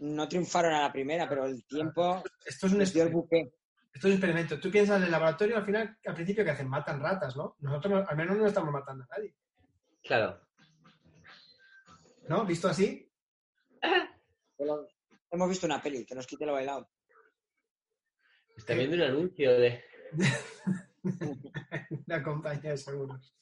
no 0.00 0.28
triunfaron 0.28 0.72
a 0.74 0.82
la 0.82 0.92
primera, 0.92 1.28
pero 1.28 1.46
el 1.46 1.64
tiempo 1.66 2.22
Esto 2.44 2.66
es 2.66 2.72
un 2.72 2.78
les 2.80 2.92
dio 2.92 3.02
el 3.04 3.08
experimento. 3.08 3.16
buque. 3.22 3.54
Esto 3.94 4.08
es 4.08 4.12
un 4.14 4.18
experimento. 4.18 4.58
Tú 4.60 4.70
piensas 4.70 4.96
en 4.98 5.04
el 5.04 5.10
laboratorio, 5.10 5.56
al 5.58 5.64
final, 5.66 5.96
al 6.06 6.14
principio, 6.14 6.44
que 6.44 6.50
hacen? 6.50 6.68
Matan 6.68 7.00
ratas, 7.00 7.36
¿no? 7.36 7.56
Nosotros 7.60 7.92
no- 8.02 8.08
al 8.08 8.16
menos 8.16 8.36
no 8.36 8.46
estamos 8.46 8.72
matando 8.72 9.04
a 9.04 9.16
nadie. 9.16 9.34
Claro. 10.02 10.40
¿No? 12.28 12.44
¿Visto 12.44 12.68
así? 12.68 13.08
Pero 14.56 14.88
hemos 15.30 15.48
visto 15.48 15.66
una 15.66 15.80
peli, 15.82 16.04
que 16.06 16.14
nos 16.14 16.26
quite 16.26 16.46
lo 16.46 16.52
bailado. 16.52 16.88
Está 18.62 18.74
viendo 18.74 18.94
un 18.96 19.02
anuncio 19.02 19.58
de. 19.58 19.82
La 22.06 22.22
compañía 22.22 22.70
de 22.70 22.76
seguros. 22.78 23.34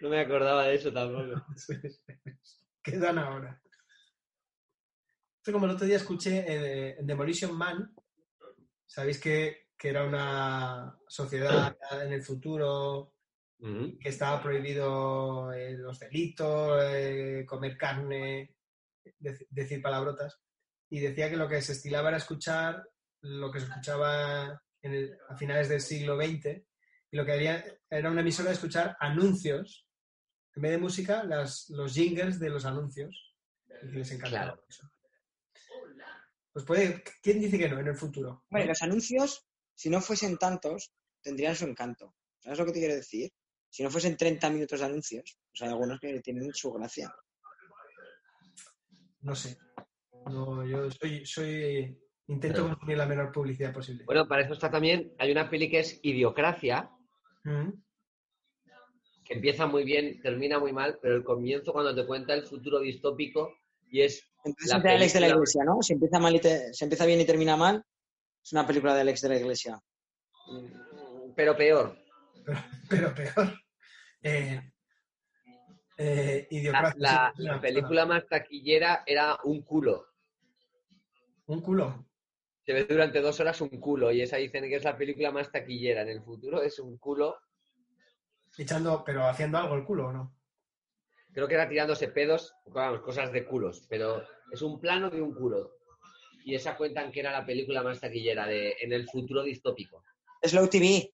No 0.00 0.08
me 0.08 0.20
acordaba 0.20 0.66
de 0.68 0.76
eso 0.76 0.90
tampoco. 0.90 1.44
¿Qué 2.82 2.96
dan 2.98 3.18
ahora? 3.18 3.60
Esto 5.36 5.52
como 5.52 5.66
el 5.66 5.72
otro 5.72 5.86
día 5.86 5.96
escuché 5.98 6.44
eh, 6.48 6.96
en 6.98 7.06
Demolition 7.06 7.54
Man, 7.54 7.94
sabéis 8.86 9.20
que, 9.20 9.68
que 9.76 9.90
era 9.90 10.04
una 10.06 10.98
sociedad 11.08 11.76
en 12.02 12.12
el 12.14 12.22
futuro 12.22 13.12
que 14.00 14.08
estaba 14.08 14.42
prohibido 14.42 15.52
eh, 15.52 15.76
los 15.76 15.98
delitos, 16.00 16.82
eh, 16.84 17.44
comer 17.46 17.76
carne, 17.76 18.56
dec- 19.20 19.46
decir 19.50 19.82
palabrotas, 19.82 20.40
y 20.88 21.00
decía 21.00 21.28
que 21.28 21.36
lo 21.36 21.48
que 21.48 21.60
se 21.60 21.72
estilaba 21.72 22.08
era 22.08 22.16
escuchar 22.16 22.88
lo 23.22 23.50
que 23.50 23.60
se 23.60 23.66
escuchaba 23.66 24.62
en 24.82 24.92
el- 24.94 25.18
a 25.28 25.36
finales 25.36 25.68
del 25.68 25.80
siglo 25.80 26.16
XX, 26.16 26.66
y 27.10 27.16
lo 27.16 27.24
que 27.24 27.32
haría 27.32 27.64
era 27.88 28.10
una 28.10 28.20
emisora 28.20 28.48
de 28.48 28.54
escuchar 28.54 28.96
anuncios, 29.00 29.86
en 30.54 30.62
vez 30.62 30.72
de 30.72 30.78
música, 30.78 31.24
las, 31.24 31.70
los 31.70 31.94
jingles 31.94 32.38
de 32.38 32.50
los 32.50 32.64
anuncios, 32.64 33.34
y 33.82 33.86
les 33.86 34.10
encantaba 34.10 34.44
Claro. 34.52 34.64
eso. 34.68 34.90
Pues 36.52 36.64
puede, 36.66 37.02
¿quién 37.22 37.40
dice 37.40 37.58
que 37.58 37.68
no 37.68 37.78
en 37.80 37.88
el 37.88 37.96
futuro? 37.96 38.44
Hombre, 38.50 38.66
los 38.66 38.82
anuncios, 38.82 39.46
si 39.74 39.88
no 39.88 40.00
fuesen 40.00 40.36
tantos, 40.36 40.92
tendrían 41.22 41.56
su 41.56 41.64
encanto. 41.64 42.14
¿Sabes 42.40 42.58
lo 42.58 42.66
que 42.66 42.72
te 42.72 42.80
quiero 42.80 42.94
decir? 42.94 43.32
Si 43.70 43.82
no 43.82 43.90
fuesen 43.90 44.16
30 44.18 44.50
minutos 44.50 44.80
de 44.80 44.86
anuncios, 44.86 45.38
pues 45.50 45.62
hay 45.62 45.68
algunos 45.68 45.98
que 45.98 46.20
tienen 46.20 46.52
su 46.52 46.70
gracia. 46.72 47.14
No 49.20 49.34
sé. 49.34 49.58
No, 50.26 50.66
yo 50.66 50.90
soy, 50.90 51.24
soy 51.24 51.98
intento 52.28 52.62
No. 52.62 52.68
consumir 52.74 52.96
la 52.98 53.06
menor 53.06 53.32
publicidad 53.32 53.72
posible. 53.72 54.04
Bueno, 54.04 54.26
para 54.28 54.42
eso 54.42 54.52
está 54.54 54.70
también. 54.70 55.12
Hay 55.18 55.30
una 55.32 55.48
peli 55.50 55.68
que 55.70 55.80
es 55.80 56.00
Idiocracia, 56.02 56.90
Mm. 57.44 57.70
que 59.24 59.34
empieza 59.34 59.66
muy 59.66 59.84
bien, 59.84 60.20
termina 60.20 60.58
muy 60.58 60.72
mal, 60.72 60.98
pero 61.00 61.16
el 61.16 61.24
comienzo, 61.24 61.72
cuando 61.72 61.94
te 61.94 62.06
cuenta 62.06 62.34
el 62.34 62.44
futuro 62.44 62.80
distópico, 62.80 63.54
y 63.90 64.02
es. 64.02 64.26
Entonces 64.44 64.70
La 64.82 64.90
Alex 64.90 65.12
de 65.12 65.20
la 65.20 65.28
Iglesia, 65.28 65.62
¿no? 65.64 65.80
Si 65.82 65.92
empieza, 65.92 66.18
mal 66.18 66.34
y 66.34 66.40
te- 66.40 66.72
si 66.74 66.84
empieza 66.84 67.06
bien 67.06 67.20
y 67.20 67.24
termina 67.24 67.56
mal, 67.56 67.84
es 68.42 68.52
una 68.52 68.66
película 68.66 68.94
de 68.94 69.02
Alex 69.02 69.20
de 69.22 69.28
la 69.28 69.36
Iglesia. 69.36 69.80
mm, 70.48 71.32
Pero 71.36 71.56
peor. 71.56 71.96
pero 72.90 73.14
peor. 73.14 73.52
Eh, 74.22 74.60
eh, 75.98 76.48
La, 76.96 77.32
película 77.60 78.04
más 78.06 78.26
taquillera 78.26 79.02
era 79.06 79.38
un 79.44 79.62
culo. 79.62 80.06
Un 81.46 81.60
culo. 81.60 82.06
Se 82.64 82.72
ve 82.72 82.84
durante 82.84 83.20
dos 83.20 83.38
horas 83.40 83.60
un 83.60 83.68
culo, 83.80 84.12
y 84.12 84.20
esa 84.22 84.36
dicen 84.36 84.64
que 84.68 84.76
es 84.76 84.84
la 84.84 84.96
película 84.96 85.30
más 85.32 85.50
taquillera. 85.50 86.02
En 86.02 86.08
el 86.08 86.22
futuro 86.22 86.62
es 86.62 86.78
un 86.78 86.96
culo. 86.98 87.36
Echando, 88.56 89.02
pero 89.04 89.26
haciendo 89.26 89.58
algo 89.58 89.74
el 89.74 89.84
culo, 89.84 90.08
¿o 90.08 90.12
no? 90.12 90.34
Creo 91.32 91.48
que 91.48 91.54
era 91.54 91.68
tirándose 91.68 92.08
pedos, 92.08 92.54
vamos, 92.66 93.00
cosas 93.00 93.32
de 93.32 93.44
culos, 93.46 93.86
pero 93.88 94.22
es 94.52 94.60
un 94.62 94.78
plano 94.80 95.08
de 95.10 95.20
un 95.22 95.34
culo. 95.34 95.72
Y 96.44 96.54
esa 96.54 96.76
cuentan 96.76 97.10
que 97.10 97.20
era 97.20 97.32
la 97.32 97.46
película 97.46 97.82
más 97.82 98.00
taquillera 98.00 98.46
de, 98.46 98.76
en 98.80 98.92
el 98.92 99.08
futuro 99.08 99.42
distópico. 99.42 100.02
Slow 100.42 100.68
TV, 100.68 101.12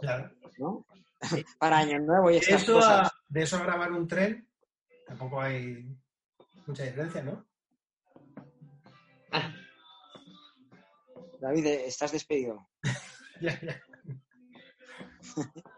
Claro. 0.00 0.30
¿no? 0.58 0.86
Para 1.58 1.78
Año 1.78 1.98
Nuevo 2.00 2.30
y 2.30 2.36
estas 2.36 2.62
eso, 2.62 2.74
cosas. 2.74 3.08
a, 3.08 3.12
de 3.28 3.42
eso 3.42 3.56
a 3.56 3.62
grabar 3.62 3.92
un 3.92 4.06
tren, 4.06 4.48
tampoco 5.06 5.40
hay 5.40 5.84
mucha 6.66 6.84
diferencia, 6.84 7.22
¿no? 7.22 7.46
Ah, 9.32 9.52
David, 11.40 11.66
eh, 11.66 11.86
estás 11.86 12.12
despedido. 12.12 12.68
Ya, 13.40 13.56
ya. 13.60 13.80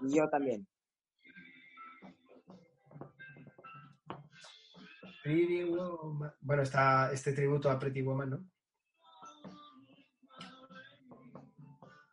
Y 0.01 0.17
yo 0.17 0.27
también. 0.31 0.67
Pretty 5.23 5.65
Woman. 5.65 6.33
Bueno, 6.41 6.63
está 6.63 7.13
este 7.13 7.35
tributo 7.35 7.71
a 7.71 7.79
Pretty 7.79 8.01
Woman, 8.01 8.31
¿no? 8.31 8.51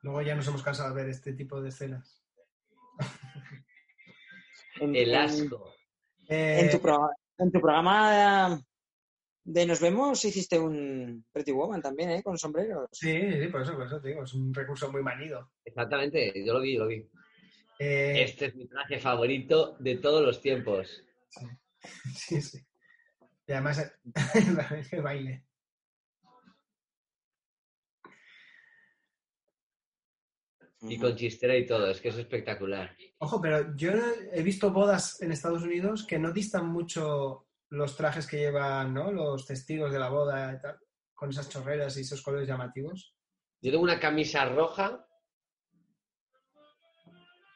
Luego 0.02 0.22
ya 0.22 0.36
nos 0.36 0.45
hemos 0.50 0.62
cansado 0.64 0.93
de 0.93 1.02
ver 1.02 1.10
este 1.10 1.32
tipo 1.32 1.62
de 1.62 1.70
escenas. 1.70 2.22
En, 4.82 4.95
el 4.95 5.16
asco. 5.16 5.74
Eh, 6.28 6.60
en 6.60 6.70
tu, 6.72 6.80
pro- 6.82 7.10
en 7.39 7.52
tu 7.52 7.60
programa 7.62 8.62
de 9.48 9.66
Nos 9.66 9.80
Vemos 9.80 10.26
hiciste 10.26 10.60
un 10.60 11.26
Pretty 11.32 11.54
Woman 11.54 11.82
también, 11.82 12.10
¿eh? 12.10 12.22
Con 12.22 12.38
sombreros. 12.38 12.89
Sí, 12.91 13.18
sí, 13.41 13.48
por 13.48 13.62
eso, 13.62 13.76
por 13.76 13.88
eso 13.88 14.02
te 14.02 14.10
digo, 14.10 14.24
es 14.24 14.34
un 14.34 14.54
recurso 14.54 14.91
muy 14.91 15.02
manido. 15.02 15.54
Exactamente, 15.64 16.34
yo 16.45 16.54
lo 16.54 16.60
vi, 16.60 16.76
yo 16.76 16.82
lo 16.82 16.88
vi. 16.88 17.08
Eh, 17.80 18.24
Este 18.24 18.48
es 18.48 18.56
mi 18.56 18.68
traje 18.68 19.00
favorito 19.00 19.78
de 19.80 19.95
todos 19.98 20.22
los 20.22 20.41
tiempos. 20.41 21.02
sí, 22.14 22.41
sí. 22.41 22.60
Y 23.48 23.54
además 23.54 23.89
el 24.91 25.02
baile. 25.02 25.45
Y 30.82 31.00
con 31.00 31.16
chistera 31.16 31.56
y 31.56 31.66
todo, 31.66 31.89
es 31.89 32.02
que 32.02 32.10
es 32.10 32.18
espectacular. 32.18 32.95
Ojo, 33.20 33.39
pero 33.41 33.76
yo 33.78 33.91
he 34.34 34.43
visto 34.43 34.72
bodas 34.72 35.22
en 35.22 35.32
Estados 35.32 35.64
Unidos 35.64 36.06
que 36.06 36.20
no 36.20 36.34
distan 36.34 36.68
mucho 36.68 37.47
los 37.70 37.95
trajes 37.95 38.28
que 38.28 38.38
llevan 38.38 38.93
¿no? 38.93 39.11
los 39.11 39.45
testigos 39.45 39.91
de 39.91 39.99
la 39.99 40.09
boda 40.09 40.53
y 40.53 40.61
tal, 40.61 40.80
con 41.13 41.30
esas 41.30 41.49
chorreras 41.49 41.97
y 41.97 42.01
esos 42.01 42.22
colores 42.22 42.47
llamativos. 42.47 43.15
Yo 43.61 43.72
tengo 43.72 43.84
una 43.84 43.99
camisa 43.99 44.45
roja 44.45 45.05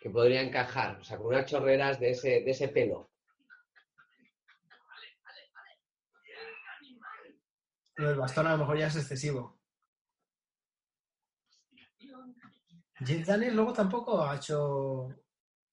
que 0.01 0.09
podría 0.09 0.41
encajar, 0.41 0.99
o 0.99 1.03
sea, 1.03 1.17
con 1.17 1.27
unas 1.27 1.45
chorreras 1.45 1.99
de 1.99 2.11
ese, 2.11 2.29
de 2.41 2.51
ese 2.51 2.69
pelo. 2.69 3.11
Lo 7.95 8.09
del 8.09 8.17
bastón 8.17 8.47
a 8.47 8.53
lo 8.53 8.57
mejor 8.57 8.79
ya 8.79 8.87
es 8.87 8.95
excesivo. 8.95 9.59
Jeff 13.05 13.25
Daniels 13.25 13.55
luego 13.55 13.73
tampoco 13.73 14.23
ha 14.23 14.35
hecho, 14.35 15.07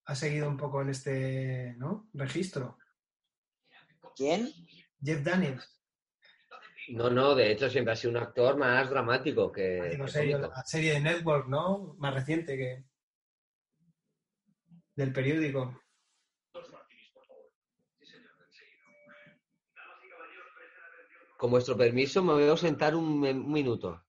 ha 0.04 0.14
seguido 0.14 0.48
un 0.48 0.56
poco 0.56 0.82
en 0.82 0.90
este 0.90 1.74
¿no? 1.78 2.08
registro. 2.12 2.78
¿Quién? 4.18 4.52
Jeff 5.00 5.22
Daniels, 5.22 5.80
No, 6.88 7.08
no, 7.08 7.36
de 7.36 7.52
hecho 7.52 7.70
siempre 7.70 7.92
ha 7.92 7.96
sido 7.96 8.10
un 8.10 8.16
actor 8.16 8.56
más 8.56 8.90
dramático 8.90 9.52
que, 9.52 9.96
serie, 10.08 10.32
cómico. 10.32 10.52
la 10.54 10.64
serie 10.64 10.92
de 10.94 11.00
Network, 11.00 11.46
¿no? 11.46 11.94
Más 11.98 12.14
reciente 12.14 12.56
que 12.56 12.84
del 14.96 15.12
periódico. 15.12 15.80
Con 21.36 21.50
vuestro 21.52 21.76
permiso 21.76 22.20
me 22.24 22.32
voy 22.32 22.42
a 22.44 22.50
ausentar 22.50 22.96
un, 22.96 23.24
un 23.24 23.52
minuto. 23.52 24.04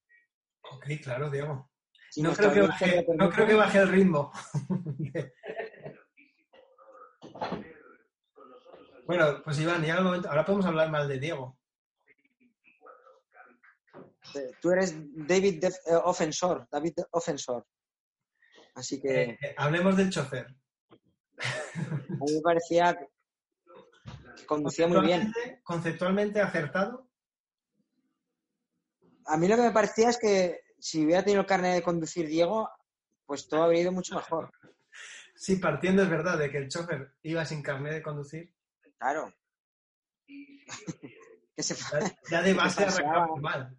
Ok, 0.72 0.88
claro, 1.03 1.30
Diego. 1.30 1.70
Si 2.10 2.24
No 2.24 2.34
creo, 2.34 2.51
que 2.51 2.62
baje, 2.62 3.05
el 3.07 3.18
no 3.18 3.30
creo 3.30 3.45
que 3.45 3.53
baje 3.53 3.78
el 3.78 3.89
ritmo. 3.89 4.32
bueno, 9.10 9.41
pues 9.43 9.60
Iván, 9.60 9.84
ya 9.84 9.97
al 9.97 10.03
momento- 10.03 10.30
ahora 10.30 10.45
podemos 10.45 10.68
hablar 10.68 10.91
mal 10.91 11.07
de 11.07 11.20
Diego. 11.20 11.57
Tú 14.62 14.70
eres 14.70 14.93
David 15.28 15.60
Def- 15.60 15.82
eh, 15.88 15.95
Offensor, 16.03 16.68
David 16.72 16.93
Offensor. 17.10 17.66
Así 18.76 19.01
que 19.01 19.24
Eh, 19.24 19.38
eh, 19.41 19.55
hablemos 19.57 19.97
del 19.97 20.12
chofer. 20.12 20.45
a 20.45 22.24
mí 22.24 22.34
me 22.36 22.41
parecía 22.43 22.95
que 22.95 24.45
conducía 24.45 24.86
muy 24.88 25.01
bien. 25.01 25.22
Conceptualmente- 25.34 25.62
Conceptualmente 25.64 26.41
acertado. 26.41 27.10
A 29.26 29.38
mí 29.38 29.47
lo 29.47 29.55
que 29.55 29.64
me 29.64 29.72
parecía 29.72 30.10
es 30.10 30.20
que 30.20 30.62
si 30.78 31.03
hubiera 31.03 31.24
tenido 31.24 31.41
el 31.41 31.47
carnet 31.47 31.74
de 31.74 31.82
conducir 31.82 32.28
Diego, 32.28 32.70
pues 33.26 33.47
todo 33.47 33.64
habría 33.64 33.82
ido 33.82 33.91
mucho 33.91 34.14
mejor. 34.16 34.51
Sí, 35.36 35.55
partiendo 35.55 36.03
es 36.03 36.10
verdad 36.12 36.38
de 36.38 36.51
que 36.51 36.57
el 36.60 36.68
chofer 36.70 37.16
iba 37.24 37.43
sin 37.43 37.64
carnet 37.64 37.93
de 37.93 38.03
conducir. 38.03 38.53
Claro. 39.00 39.34
que 41.56 41.64
se, 41.64 41.76
Ya, 42.30 42.41
de 42.41 42.54
base 42.54 42.84
arrancaba 42.86 43.36
mal. 43.38 43.78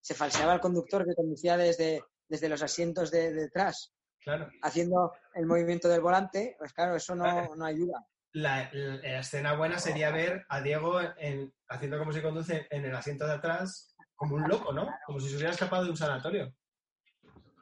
se 0.00 0.14
falseaba 0.14 0.54
el 0.54 0.60
conductor 0.60 1.04
que 1.06 1.14
conducía 1.14 1.56
desde, 1.56 2.02
desde 2.28 2.48
los 2.48 2.62
asientos 2.62 3.10
de 3.10 3.32
detrás, 3.32 3.92
Claro. 4.20 4.50
haciendo 4.62 5.12
el 5.34 5.46
movimiento 5.46 5.88
del 5.88 6.00
volante, 6.00 6.56
pues 6.58 6.72
claro, 6.72 6.96
eso 6.96 7.14
no, 7.14 7.54
no 7.54 7.64
ayuda. 7.64 8.04
La, 8.32 8.68
la 8.72 9.20
escena 9.20 9.54
buena 9.54 9.78
sería 9.78 10.10
ver 10.10 10.44
a 10.48 10.60
Diego 10.60 11.00
en- 11.16 11.54
haciendo 11.68 11.98
como 11.98 12.12
se 12.12 12.22
conduce 12.22 12.66
en 12.70 12.84
el 12.84 12.94
asiento 12.94 13.24
de 13.26 13.34
atrás, 13.34 13.96
como 14.16 14.34
un 14.36 14.48
loco, 14.48 14.72
¿no? 14.72 14.88
Como 15.06 15.20
si 15.20 15.28
se 15.30 15.36
hubiera 15.36 15.52
escapado 15.52 15.84
de 15.84 15.90
un 15.90 15.96
sanatorio. 15.96 16.52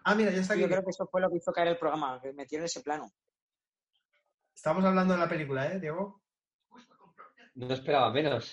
Ah, 0.05 0.15
mira, 0.15 0.31
ya 0.31 0.41
está 0.41 0.55
aquí. 0.55 0.63
Yo 0.63 0.69
creo 0.69 0.83
que 0.83 0.91
eso 0.91 1.07
fue 1.07 1.21
lo 1.21 1.31
que 1.31 1.37
hizo 1.37 1.53
caer 1.53 1.69
el 1.69 1.79
programa, 1.79 2.21
que 2.21 2.33
metieron 2.33 2.65
ese 2.65 2.81
plano. 2.83 3.11
Estamos 4.55 4.85
hablando 4.85 5.15
de 5.15 5.21
la 5.21 5.29
película, 5.29 5.67
¿eh, 5.73 5.79
Diego? 5.81 6.23
No 7.55 7.73
esperaba 7.73 8.11
menos. 8.13 8.53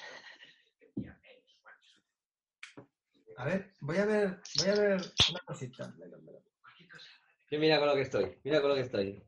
A 3.37 3.45
ver, 3.45 3.73
voy 3.79 3.97
a 3.97 4.05
ver, 4.05 4.39
voy 4.59 4.69
a 4.69 4.75
ver 4.75 5.01
una 5.31 5.39
cosita. 5.45 5.93
Sí, 7.49 7.57
Mira 7.57 7.79
con 7.79 7.87
lo 7.87 7.95
que 7.95 8.01
estoy, 8.01 8.39
mira 8.43 8.61
con 8.61 8.69
lo 8.69 8.75
que 8.75 8.81
estoy. 8.81 9.23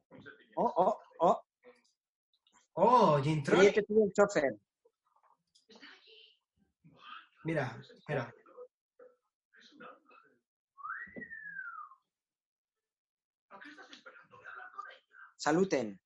Oh, 0.55 0.71
oh, 0.76 0.99
oh. 1.19 1.41
Oh, 2.76 3.11
Oye, 3.13 3.41
Troy. 3.43 3.71
que 3.71 3.84
tuvo 3.84 4.05
el 4.05 4.13
chofer. 4.13 4.57
Mira, 7.43 7.78
espera. 7.97 8.34
Saluten. 15.38 15.99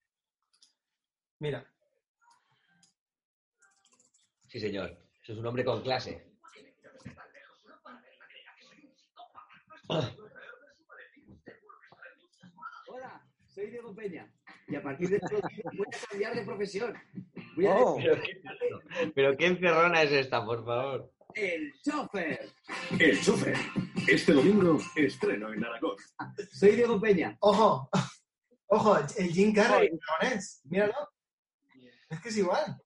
Mira. 1.40 1.66
Sí, 4.48 4.60
señor. 4.60 4.98
Eso 5.24 5.34
es 5.34 5.40
un 5.40 5.46
hombre 5.46 5.64
con 5.66 5.82
clase. 5.82 6.26
Hola, 12.88 13.22
soy 13.48 13.68
Diego 13.70 13.94
Peña. 13.96 14.32
Y 14.68 14.76
a 14.76 14.84
partir 14.84 15.10
de 15.10 15.18
este 15.18 15.36
día 15.36 15.64
voy 15.78 15.88
a 15.94 16.08
cambiar 16.10 16.36
de 16.36 16.46
profesión. 16.46 16.94
Voy 17.56 17.68
a 17.68 17.76
Oh. 17.76 17.98
Pero 17.98 18.22
qué, 18.22 19.12
pero 19.16 19.38
qué 19.38 19.46
encerrona 19.48 20.04
es 20.04 20.12
esta, 20.12 20.46
por 20.46 20.66
favor. 20.66 21.12
el 21.36 21.74
chofer. 21.82 22.50
El 23.00 23.22
chofer. 23.22 23.56
Este 24.08 24.34
domingo 24.34 24.78
estreno 24.96 25.54
en 25.54 25.64
Aragón. 25.64 25.96
Soy 26.52 26.72
Diego 26.76 27.00
Peña. 27.00 27.38
Ojo, 27.40 27.90
ojo, 28.68 28.98
el 29.18 29.30
Jim 29.32 29.54
Carrey, 29.54 29.90
es, 30.22 30.62
míralo. 30.66 30.94
Es 32.10 32.20
que 32.22 32.30
es 32.30 32.38
igual. 32.38 32.82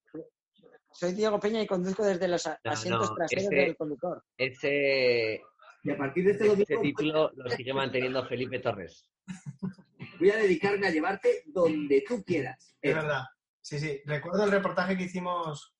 Soy 0.93 1.13
Diego 1.13 1.39
Peña 1.39 1.61
y 1.61 1.67
conduzco 1.67 2.03
desde 2.03 2.27
los 2.27 2.45
No, 2.45 2.55
asientos 2.65 3.09
no, 3.09 3.15
traseros 3.15 3.45
ese- 3.45 3.55
del 3.55 3.75
conductor. 3.77 4.23
Ese, 4.37 5.41
Y 5.83 5.91
a 5.91 5.97
partir 5.97 6.25
de 6.25 6.31
este 6.31 6.77
título 6.77 7.31
lo 7.35 7.49
sigue 7.49 7.73
manteniendo 7.73 8.25
Felipe 8.25 8.59
Torres. 8.59 9.07
voy 10.19 10.29
a 10.31 10.37
dedicarme 10.37 10.87
a 10.87 10.91
llevarte 10.91 11.43
donde 11.47 12.03
tú 12.07 12.23
quieras. 12.23 12.75
Es 12.81 12.93
verdad. 12.95 13.23
Sí, 13.61 13.79
sí. 13.79 14.01
Recuerdo 14.05 14.43
el 14.43 14.51
reportaje 14.51 14.97
que 14.97 15.03
hicimos, 15.03 15.75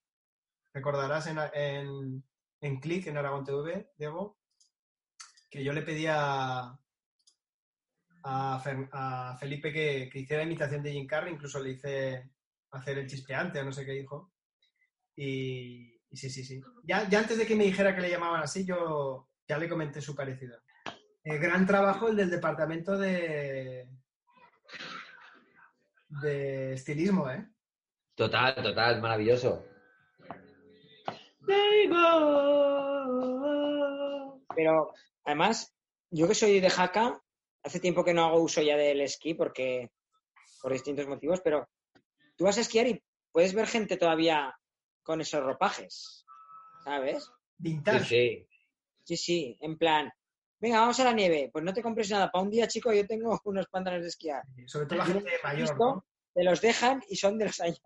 recordarás, 0.74 1.28
en, 1.28 1.38
en, 1.53 2.24
en 2.62 2.80
Click, 2.80 3.07
en 3.07 3.18
Aragón 3.18 3.43
TV, 3.43 3.91
Diego, 3.97 4.38
que 5.49 5.64
yo 5.64 5.74
le 5.74 5.82
pedía 5.82 6.78
a, 8.24 8.62
Fer- 8.64 8.89
a 8.91 9.36
Felipe 9.39 9.74
que, 9.74 10.09
que 10.12 10.20
hiciera 10.20 10.43
imitación 10.43 10.82
de 10.84 10.91
Jim 10.93 11.07
Carrey, 11.07 11.34
incluso 11.34 11.59
le 11.59 11.72
hice 11.72 12.30
hacer 12.72 12.97
el 12.99 13.07
chispeante 13.07 13.59
o 13.59 13.64
no 13.66 13.72
sé 13.72 13.86
qué 13.86 13.91
dijo. 13.93 14.32
Y, 15.16 15.99
y 16.09 16.18
sí, 16.18 16.30
sí, 16.30 16.43
sí. 16.43 16.62
Ya, 16.84 17.07
ya 17.09 17.20
antes 17.20 17.38
de 17.38 17.45
que 17.45 17.55
me 17.55 17.66
dijera 17.66 17.95
que 17.95 18.01
le 18.01 18.09
llamaban 18.09 18.41
así, 18.41 18.66
yo 18.66 19.28
ya 19.47 19.57
le 19.57 19.70
comenté 19.70 20.01
su 20.01 20.16
parecido. 20.16 20.57
Eh, 21.24 21.38
gran 21.38 21.68
trabajo 21.68 22.09
el 22.09 22.16
del 22.16 22.30
departamento 22.30 22.97
de, 22.97 23.88
de 26.22 26.74
estilismo, 26.74 27.30
¿eh? 27.30 27.47
Total, 28.16 28.55
total, 28.55 29.01
maravilloso. 29.01 29.66
Pero 34.55 34.93
además, 35.24 35.74
yo 36.09 36.28
que 36.28 36.36
soy 36.36 36.59
de 36.59 36.70
Jaca, 36.70 37.22
hace 37.64 37.80
tiempo 37.80 38.03
que 38.03 38.14
no 38.14 38.26
hago 38.26 38.41
uso 38.41 38.62
ya 38.62 38.76
del 38.76 39.01
esquí 39.01 39.34
porque 39.34 39.91
por 40.62 40.74
distintos 40.74 41.07
motivos, 41.07 41.41
pero 41.41 41.70
tú 42.36 42.45
vas 42.45 42.57
a 42.57 42.62
esquiar 42.62 42.88
y 42.88 43.03
puedes 43.32 43.53
ver 43.53 43.68
gente 43.68 43.97
todavía 43.97 44.55
con 45.03 45.21
esos 45.21 45.43
ropajes, 45.43 46.25
¿sabes? 46.83 47.29
Vintage. 47.57 48.05
sí. 48.05 48.47
Sí, 49.03 49.17
sí, 49.17 49.57
en 49.61 49.77
plan, 49.77 50.11
venga, 50.59 50.79
vamos 50.79 50.99
a 50.99 51.03
la 51.03 51.13
nieve, 51.13 51.49
pues 51.51 51.65
no 51.65 51.73
te 51.73 51.81
compres 51.81 52.09
nada, 52.11 52.31
para 52.31 52.43
un 52.43 52.51
día, 52.51 52.67
chico, 52.67 52.93
yo 52.93 53.05
tengo 53.05 53.39
unos 53.45 53.67
pantalones 53.67 54.03
de 54.03 54.09
esquiar. 54.09 54.43
Sobre 54.67 54.85
todo 54.85 54.99
la 54.99 55.05
gente 55.05 55.29
he 55.29 55.43
mayor, 55.43 55.61
visto, 55.61 55.75
¿no? 55.77 56.05
Te 56.33 56.43
los 56.43 56.61
dejan 56.61 57.01
y 57.09 57.15
son 57.15 57.37
de 57.37 57.45
los 57.45 57.59
años 57.59 57.81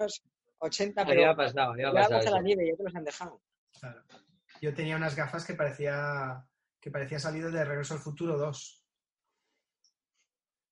80, 0.60 1.02
Había 1.02 1.14
pero 1.14 1.36
pasado, 1.36 1.72
había 1.72 1.88
ya 1.88 1.94
pasado 1.94 2.16
vas 2.16 2.28
a 2.28 2.32
la 2.32 2.42
nieve, 2.42 2.68
ya 2.68 2.76
te 2.76 2.84
los 2.84 2.96
han 2.96 3.04
dejado. 3.04 3.42
Claro. 3.80 4.04
Yo 4.62 4.74
tenía 4.74 4.96
unas 4.96 5.16
gafas 5.16 5.46
que 5.46 5.54
parecía 5.54 6.46
que 6.80 6.92
parecía 6.92 7.18
salido 7.18 7.50
de 7.50 7.66
Regreso 7.66 7.96
al 7.96 8.00
Futuro 8.00 8.38
2. 8.38 8.84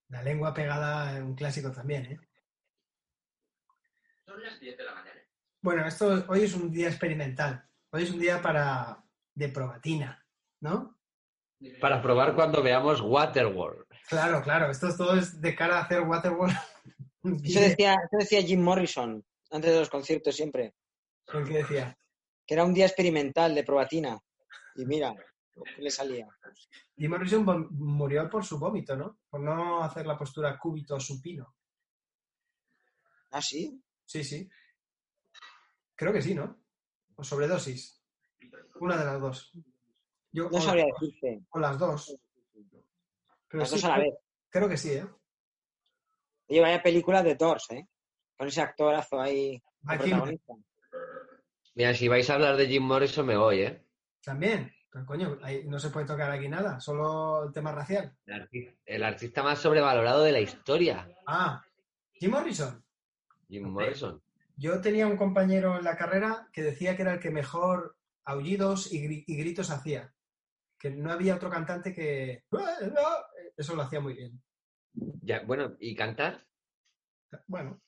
La 0.09 0.21
lengua 0.21 0.53
pegada 0.53 1.17
en 1.17 1.23
un 1.23 1.35
clásico 1.35 1.71
también, 1.71 2.05
¿eh? 2.05 2.19
Son 4.23 4.39
las 4.43 4.59
10 4.59 4.77
de 4.77 4.83
la 4.83 4.93
mañana. 4.93 5.12
Bueno, 5.63 5.87
esto 5.87 6.25
hoy 6.27 6.43
es 6.43 6.53
un 6.55 6.69
día 6.69 6.89
experimental. 6.89 7.65
Hoy 7.91 8.03
es 8.03 8.11
un 8.11 8.19
día 8.19 8.41
para 8.41 9.01
de 9.33 9.47
probatina, 9.47 10.21
¿no? 10.59 10.99
Para 11.79 12.01
probar 12.01 12.35
cuando 12.35 12.61
veamos 12.61 12.99
Waterworld. 12.99 13.85
Claro, 14.09 14.43
claro. 14.43 14.69
Esto 14.69 14.93
todo 14.95 15.15
es 15.15 15.39
de 15.39 15.55
cara 15.55 15.77
a 15.77 15.83
hacer 15.83 16.01
Waterworld. 16.01 16.53
Eso 17.45 17.61
decía, 17.61 17.93
eso 17.93 18.17
decía 18.19 18.41
Jim 18.41 18.61
Morrison 18.61 19.23
antes 19.51 19.71
de 19.71 19.79
los 19.79 19.89
conciertos 19.89 20.35
siempre, 20.35 20.75
¿El 21.31 21.45
que 21.45 21.53
decía? 21.53 21.97
que 22.45 22.53
era 22.53 22.65
un 22.65 22.73
día 22.73 22.85
experimental 22.85 23.55
de 23.55 23.63
probatina. 23.63 24.19
Y 24.75 24.85
mira, 24.85 25.15
¿qué 25.53 25.81
le 25.81 25.89
salía? 25.89 26.27
Jim 26.97 27.09
Morrison 27.09 27.69
murió 27.71 28.29
por 28.29 28.43
su 28.43 28.59
vómito, 28.59 28.97
¿no? 28.97 29.19
Por 29.29 29.39
no 29.39 29.81
hacer 29.81 30.05
la 30.05 30.17
postura 30.17 30.59
cúbito 30.59 30.99
supino. 30.99 31.55
¿Ah, 33.31 33.41
sí? 33.41 33.81
Sí, 34.03 34.25
sí. 34.25 34.49
Creo 35.95 36.11
que 36.13 36.21
sí, 36.21 36.33
¿no? 36.35 36.57
O 37.15 37.23
sobredosis. 37.23 38.01
Una 38.79 38.97
de 38.97 39.05
las 39.05 39.21
dos. 39.21 39.51
Yo, 40.31 40.49
No 40.49 40.57
o, 40.57 40.61
sabría 40.61 40.85
decirte. 40.99 41.41
o 41.51 41.59
las 41.59 41.77
dos. 41.77 42.17
Pero 43.47 43.59
Las 43.61 43.69
sí, 43.69 43.75
dos 43.75 43.83
a 43.85 43.89
la 43.89 43.95
creo- 43.95 44.11
vez. 44.11 44.19
Creo 44.49 44.69
que 44.69 44.77
sí, 44.77 44.91
¿eh? 44.93 45.07
Oye, 46.49 46.61
vaya 46.61 46.81
película 46.83 47.23
de 47.23 47.35
Doors, 47.35 47.69
¿eh? 47.71 47.87
Con 48.37 48.47
ese 48.47 48.61
actorazo 48.61 49.19
ahí, 49.21 49.61
protagonista. 49.85 50.53
Mira, 51.75 51.93
si 51.93 52.07
vais 52.07 52.29
a 52.29 52.35
hablar 52.35 52.55
de 52.57 52.67
Jim 52.67 52.83
Morrison, 52.83 53.25
me 53.25 53.37
voy, 53.37 53.61
¿eh? 53.61 53.85
también. 54.23 54.71
Pero 54.91 55.05
coño, 55.07 55.39
ahí 55.41 55.63
no 55.67 55.79
se 55.79 55.89
puede 55.89 56.05
tocar 56.05 56.29
aquí 56.29 56.47
nada, 56.47 56.79
solo 56.79 57.45
el 57.45 57.51
tema 57.51 57.71
racial. 57.71 58.15
El 58.27 58.33
artista, 58.41 58.73
el 58.85 59.03
artista 59.03 59.41
más 59.43 59.59
sobrevalorado 59.59 60.21
de 60.21 60.31
la 60.31 60.39
historia, 60.39 61.09
Ah, 61.25 61.63
Jim 62.13 62.29
Morrison. 62.29 62.83
Jim. 63.49 63.63
Morrison. 63.69 64.21
Yo 64.55 64.79
tenía 64.81 65.07
un 65.07 65.17
compañero 65.17 65.77
en 65.77 65.83
la 65.83 65.97
carrera 65.97 66.49
que 66.53 66.61
decía 66.61 66.95
que 66.95 67.01
era 67.01 67.13
el 67.13 67.19
que 67.19 67.31
mejor 67.31 67.97
aullidos 68.25 68.91
y, 68.93 69.01
gri- 69.01 69.23
y 69.27 69.35
gritos 69.37 69.69
hacía. 69.71 70.13
Que 70.79 70.91
no 70.91 71.11
había 71.11 71.35
otro 71.35 71.49
cantante 71.49 71.93
que... 71.93 72.43
Eso 73.57 73.75
lo 73.75 73.81
hacía 73.83 73.99
muy 73.99 74.13
bien. 74.13 74.41
Ya, 75.21 75.41
bueno, 75.45 75.75
¿y 75.79 75.95
cantar? 75.95 76.45
Bueno, 77.47 77.81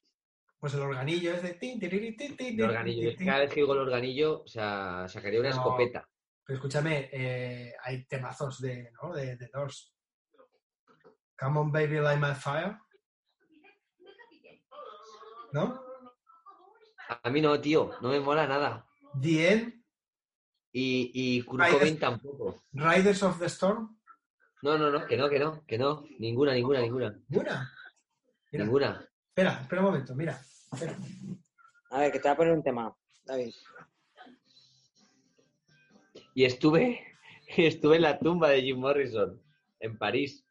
pues 0.60 0.74
el 0.74 0.82
organillo 0.82 1.34
es 1.34 1.44
de... 1.44 1.54
tin, 1.54 1.80
tiriri, 1.80 2.16
tin, 2.18 2.36
tin, 2.36 2.60
El 2.60 2.66
organillo. 2.70 3.16
tin. 3.16 3.28
cada 3.28 3.40
vez 3.42 3.50
que 3.50 3.60
digo 3.62 3.74
el 3.74 3.80
organillo, 3.80 4.42
o 4.42 4.48
sea, 4.48 5.06
sacaría 5.08 5.40
una 5.40 5.50
No. 5.50 5.56
escopeta. 5.56 6.10
Pero 6.46 6.58
escúchame, 6.58 7.10
eh, 7.12 7.74
hay 7.84 8.06
temazos 8.06 8.60
de, 8.62 8.92
¿no? 9.02 9.14
de, 9.14 9.36
de 9.36 9.50
Doors. 9.54 9.94
Come 11.38 11.60
on, 11.60 11.72
baby, 11.72 12.00
light 12.00 12.20
my 12.20 12.34
fire. 12.34 12.78
¿No? 15.54 15.85
A 17.08 17.30
mí 17.30 17.42
no, 17.42 17.60
tío, 17.60 17.92
no 18.02 18.10
me 18.10 18.20
mola 18.20 18.48
nada. 18.48 18.86
The 19.22 19.52
End, 19.52 19.86
Y, 20.78 21.12
y 21.14 21.42
Kurt 21.44 22.00
tampoco. 22.00 22.64
Riders 22.74 23.24
of 23.24 23.40
the 23.40 23.46
Storm. 23.46 23.98
No, 24.62 24.78
no, 24.78 24.92
no, 24.92 25.06
que 25.06 25.16
no, 25.16 25.30
que 25.30 25.40
no, 25.40 25.64
que 25.66 25.78
no. 25.78 26.06
Ninguna, 26.20 26.54
ninguna, 26.54 26.82
ninguna. 26.82 27.18
Ninguna. 27.30 27.72
Mira. 28.52 28.66
Ninguna. 28.66 29.10
Espera, 29.30 29.62
espera 29.62 29.82
un 29.82 29.88
momento, 29.88 30.16
mira. 30.16 30.42
Espera. 30.74 30.98
A 31.92 32.00
ver, 32.00 32.12
que 32.12 32.20
te 32.20 32.28
voy 32.28 32.34
a 32.34 32.38
poner 32.38 32.54
un 32.54 32.64
tema, 32.64 32.94
David. 33.26 33.54
Y 36.34 36.44
estuve, 36.44 37.00
estuve 37.58 37.96
en 37.96 38.02
la 38.02 38.20
tumba 38.20 38.50
de 38.50 38.62
Jim 38.62 38.78
Morrison, 38.78 39.42
en 39.80 39.98
París. 39.98 40.46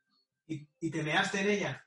¿Y, 0.47 0.67
y 0.81 0.91
te 0.91 1.03
measte 1.03 1.41
en 1.41 1.51
ella? 1.51 1.87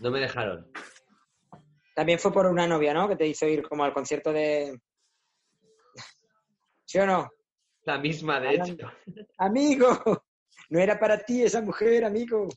No 0.00 0.10
me 0.10 0.20
dejaron. 0.20 0.70
También 1.94 2.18
fue 2.18 2.32
por 2.32 2.46
una 2.46 2.66
novia, 2.66 2.94
¿no? 2.94 3.08
Que 3.08 3.16
te 3.16 3.26
hizo 3.26 3.46
ir 3.46 3.62
como 3.68 3.84
al 3.84 3.92
concierto 3.92 4.32
de... 4.32 4.80
¿Sí 6.84 6.98
o 6.98 7.06
no? 7.06 7.28
La 7.82 7.98
misma, 7.98 8.38
de 8.40 8.48
Alan- 8.50 8.70
hecho. 8.70 8.90
Amigo, 9.38 10.24
no 10.70 10.78
era 10.78 10.98
para 10.98 11.18
ti 11.18 11.42
esa 11.42 11.60
mujer, 11.60 12.04
amigo. 12.04 12.48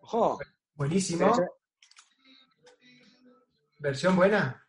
Ojo, 0.00 0.38
Buenísimo. 0.74 1.30
Pero 1.36 1.48
Versión 3.78 4.14
buena. 4.16 4.62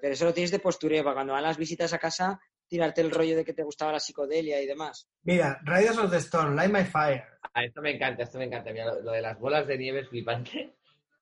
pero 0.00 0.14
eso 0.14 0.24
lo 0.24 0.34
tienes 0.34 0.50
de 0.50 0.58
postureo 0.58 1.02
para 1.04 1.14
cuando 1.14 1.32
van 1.32 1.42
las 1.42 1.56
visitas 1.56 1.92
a 1.92 1.98
casa, 1.98 2.40
tirarte 2.68 3.00
el 3.00 3.10
rollo 3.10 3.36
de 3.36 3.44
que 3.44 3.54
te 3.54 3.62
gustaba 3.62 3.92
la 3.92 4.00
psicodelia 4.00 4.60
y 4.60 4.66
demás. 4.66 5.08
Mira, 5.22 5.60
Riders 5.64 5.98
of 5.98 6.10
the 6.10 6.18
Storm, 6.18 6.54
Light 6.54 6.72
My 6.72 6.84
Fire. 6.84 7.24
Ah, 7.54 7.64
esto 7.64 7.80
me 7.80 7.94
encanta, 7.94 8.24
esto 8.24 8.38
me 8.38 8.44
encanta. 8.44 8.72
Mira, 8.72 8.86
lo, 8.86 9.02
lo 9.02 9.12
de 9.12 9.22
las 9.22 9.38
bolas 9.38 9.66
de 9.66 9.78
nieve 9.78 10.00
es 10.00 10.08
flipante. 10.08 10.76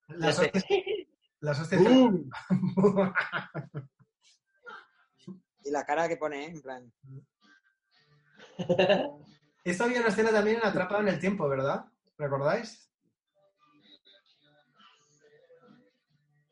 Las 0.08 0.38
hostias. 0.38 0.64
Las 1.40 1.60
hostias. 1.60 1.82
¡Bum! 1.82 2.30
Y 5.64 5.70
la 5.70 5.84
cara 5.84 6.08
que 6.08 6.16
pone, 6.16 6.44
¿eh? 6.44 6.48
en 6.50 6.62
plan. 6.62 6.92
Esto 9.64 9.84
había 9.84 10.00
una 10.00 10.10
escena 10.10 10.30
también 10.30 10.58
en 10.58 10.66
Atrapado 10.66 11.00
en 11.00 11.08
el 11.08 11.18
Tiempo, 11.18 11.48
¿verdad? 11.48 11.86
¿Recordáis? 12.18 12.90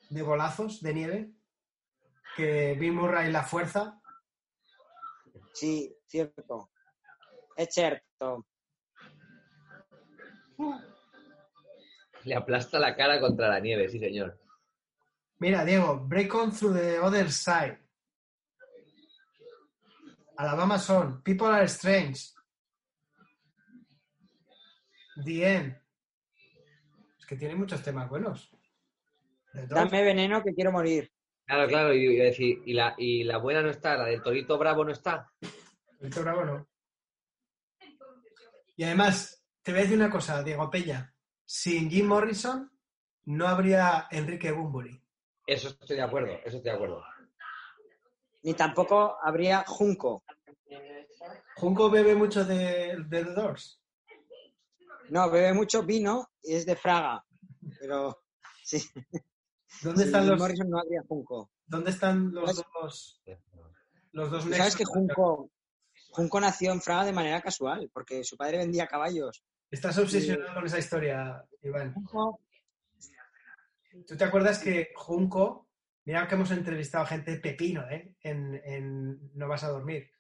De 0.09 0.23
bolazos 0.23 0.81
de 0.81 0.95
nieve. 0.95 1.33
Que 2.37 2.75
Bill 2.75 2.95
Murray 2.95 3.31
la 3.31 3.43
fuerza. 3.43 4.01
Sí, 5.53 5.95
cierto. 6.07 6.71
Es 7.57 7.69
cierto. 7.75 8.47
Le 12.25 12.35
aplasta 12.35 12.79
la 12.79 12.95
cara 12.95 13.21
contra 13.21 13.49
la 13.49 13.61
nieve, 13.61 13.89
sí, 13.89 13.99
señor. 13.99 14.39
Mira, 15.39 15.65
Diego, 15.65 15.99
Break 15.99 16.35
On 16.35 16.53
Through 16.53 16.75
the 16.75 17.01
Other 17.01 17.31
Side. 17.31 17.79
Alabama 20.37 20.79
Son, 20.79 21.23
People 21.23 21.49
Are 21.49 21.65
Strange. 21.65 22.31
The 25.25 25.55
End. 25.55 25.77
Es 27.19 27.27
que 27.27 27.37
tiene 27.37 27.55
muchos 27.55 27.83
temas 27.83 28.09
buenos. 28.09 28.51
Dame 29.53 30.03
veneno 30.03 30.43
que 30.43 30.55
quiero 30.55 30.73
morir. 30.73 31.13
Claro, 31.45 31.69
claro, 31.69 31.95
y, 31.95 32.05
y 32.05 32.17
decir, 32.17 32.63
y 32.65 32.73
la, 32.73 32.95
y 32.97 33.25
la 33.25 33.39
buena 33.39 33.63
no 33.63 33.71
está, 33.71 33.97
la 33.97 34.07
del 34.07 34.23
Torito 34.23 34.59
Bravo 34.59 34.85
no 34.85 34.93
está. 34.93 35.31
Víctor 36.01 36.25
Bravo 36.25 36.45
no. 36.45 36.69
Y 38.77 38.85
además, 38.85 39.45
te 39.63 39.73
voy 39.73 39.81
a 39.81 39.83
decir 39.83 39.99
una 39.99 40.11
cosa, 40.11 40.43
Diego 40.43 40.71
Peña. 40.71 41.15
Sin 41.45 41.91
Jim 41.91 42.07
Morrison 42.07 42.71
no 43.25 43.47
habría 43.47 44.09
Enrique 44.11 44.51
Bunbury. 44.51 45.01
Eso 45.47 45.69
estoy 45.69 45.97
de 45.97 46.03
acuerdo, 46.03 46.33
eso 46.45 46.57
estoy 46.57 46.71
de 46.71 46.73
acuerdo. 46.73 47.05
Ni 48.43 48.55
tampoco 48.55 49.19
habría 49.23 49.65
Junco. 49.67 50.25
Junco 51.57 51.91
bebe 51.91 52.15
mucho 52.15 52.45
de, 52.45 52.97
de 53.07 53.25
The 53.25 53.33
Doors. 53.33 53.81
No, 55.11 55.31
bebe 55.31 55.53
mucho 55.53 55.83
vino 55.83 56.31
y 56.43 56.55
es 56.55 56.67
de 56.67 56.75
Fraga. 56.75 57.25
Pero 57.79 58.25
sí. 58.65 58.83
¿Dónde 59.83 60.05
están 60.05 60.27
los, 60.29 60.39
Morrison 60.39 60.71
no 60.71 60.79
habría 60.79 61.03
Junco. 61.09 61.51
¿dónde 61.67 61.91
están 61.91 62.33
los 62.33 62.51
¿Sabes? 62.51 62.65
dos, 62.81 63.23
los 64.13 64.31
dos 64.31 64.45
¿Tú 64.45 64.51
¿Sabes 64.51 64.65
nexos? 64.65 64.77
que 64.77 64.85
Junco, 64.85 65.51
Junco 66.11 66.41
nació 66.41 66.73
en 66.73 66.81
Fraga 66.81 67.05
de 67.07 67.13
manera 67.13 67.41
casual? 67.41 67.91
Porque 67.93 68.23
su 68.25 68.37
padre 68.37 68.59
vendía 68.59 68.87
caballos. 68.87 69.43
Estás 69.71 69.97
obsesionado 69.99 70.55
con 70.55 70.67
esa 70.67 70.79
historia, 70.79 71.45
Iván. 71.63 71.95
Junco, 71.95 72.41
¿Tú 74.07 74.17
te 74.17 74.25
acuerdas 74.25 74.59
que 74.59 74.93
Junco, 74.95 75.69
mira 76.05 76.27
que 76.27 76.35
hemos 76.35 76.51
entrevistado 76.51 77.05
a 77.05 77.09
gente 77.09 77.37
pepino, 77.39 77.89
¿eh? 77.91 78.15
En, 78.23 78.55
en 78.65 79.31
No 79.35 79.49
vas 79.49 79.65
a 79.65 79.69
dormir. 79.71 80.11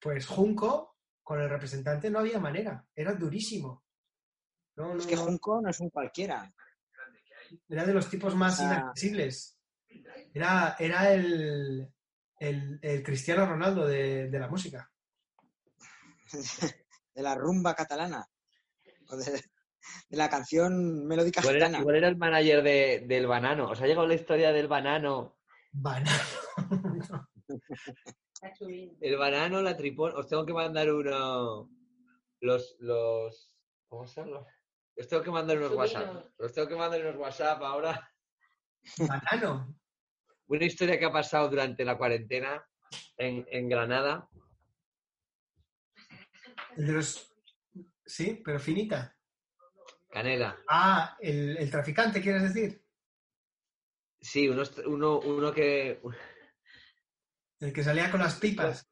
Pues 0.00 0.26
Junco, 0.26 0.96
con 1.22 1.40
el 1.40 1.48
representante 1.48 2.10
no 2.10 2.20
había 2.20 2.38
manera, 2.38 2.86
era 2.94 3.14
durísimo. 3.14 3.84
No, 4.76 4.94
no, 4.94 5.00
es 5.00 5.06
que. 5.06 5.16
Junco 5.16 5.60
no 5.60 5.70
es 5.70 5.80
un 5.80 5.90
cualquiera. 5.90 6.52
Era 7.68 7.84
de 7.84 7.94
los 7.94 8.08
tipos 8.10 8.34
más 8.34 8.60
Ah. 8.60 8.64
inaccesibles. 8.64 9.58
Era, 10.34 10.76
era 10.78 11.12
el, 11.12 11.90
el, 12.38 12.78
el 12.82 13.02
Cristiano 13.02 13.46
Ronaldo 13.46 13.86
de, 13.86 14.28
de 14.28 14.38
la 14.38 14.48
música. 14.48 14.90
De 17.14 17.22
la 17.22 17.34
rumba 17.34 17.74
catalana. 17.74 18.26
O 19.08 19.16
de, 19.16 19.32
de 19.32 20.16
la 20.18 20.28
canción 20.28 21.06
melódica 21.06 21.40
Igual 21.40 21.56
era, 21.56 21.78
igual 21.80 21.96
era 21.96 22.08
el 22.08 22.16
manager 22.18 22.62
de- 22.62 23.04
del 23.08 23.26
banano. 23.26 23.70
¿Os 23.70 23.80
ha 23.80 23.86
llegado 23.86 24.06
la 24.06 24.14
historia 24.14 24.52
del 24.52 24.68
banano? 24.68 25.38
Banano. 25.72 26.10
El 29.00 29.16
banano, 29.16 29.62
la 29.62 29.76
tripón. 29.76 30.12
Os 30.14 30.28
tengo 30.28 30.44
que 30.44 30.52
mandar 30.52 30.92
uno. 30.92 31.70
Los. 32.40 32.76
los 32.80 33.56
¿Cómo 33.88 34.06
son 34.06 34.30
los? 34.96 35.04
Os 35.04 35.08
tengo 35.08 35.22
que 35.22 35.30
mandar 35.30 35.56
unos. 35.58 35.72
WhatsApp. 35.72 36.26
Os 36.38 36.52
tengo 36.52 36.68
que 36.68 36.76
mandar 36.76 37.00
unos 37.00 37.16
WhatsApp 37.16 37.62
ahora. 37.62 38.12
Banano. 38.98 39.76
Una 40.48 40.64
historia 40.64 40.98
que 40.98 41.04
ha 41.04 41.12
pasado 41.12 41.48
durante 41.48 41.84
la 41.84 41.98
cuarentena 41.98 42.64
en, 43.16 43.46
en 43.50 43.68
Granada. 43.68 44.28
Los- 46.76 47.32
Sí, 48.08 48.40
pero 48.44 48.60
finita. 48.60 49.16
Canela. 50.10 50.56
Ah, 50.68 51.16
el, 51.20 51.56
el 51.56 51.68
traficante, 51.70 52.22
¿quieres 52.22 52.42
decir? 52.44 52.84
Sí, 54.20 54.48
unos- 54.48 54.78
uno, 54.86 55.18
uno 55.18 55.52
que 55.52 56.00
El 57.58 57.72
que 57.72 57.82
salía 57.82 58.08
con 58.12 58.20
las 58.20 58.36
pipas. 58.40 58.88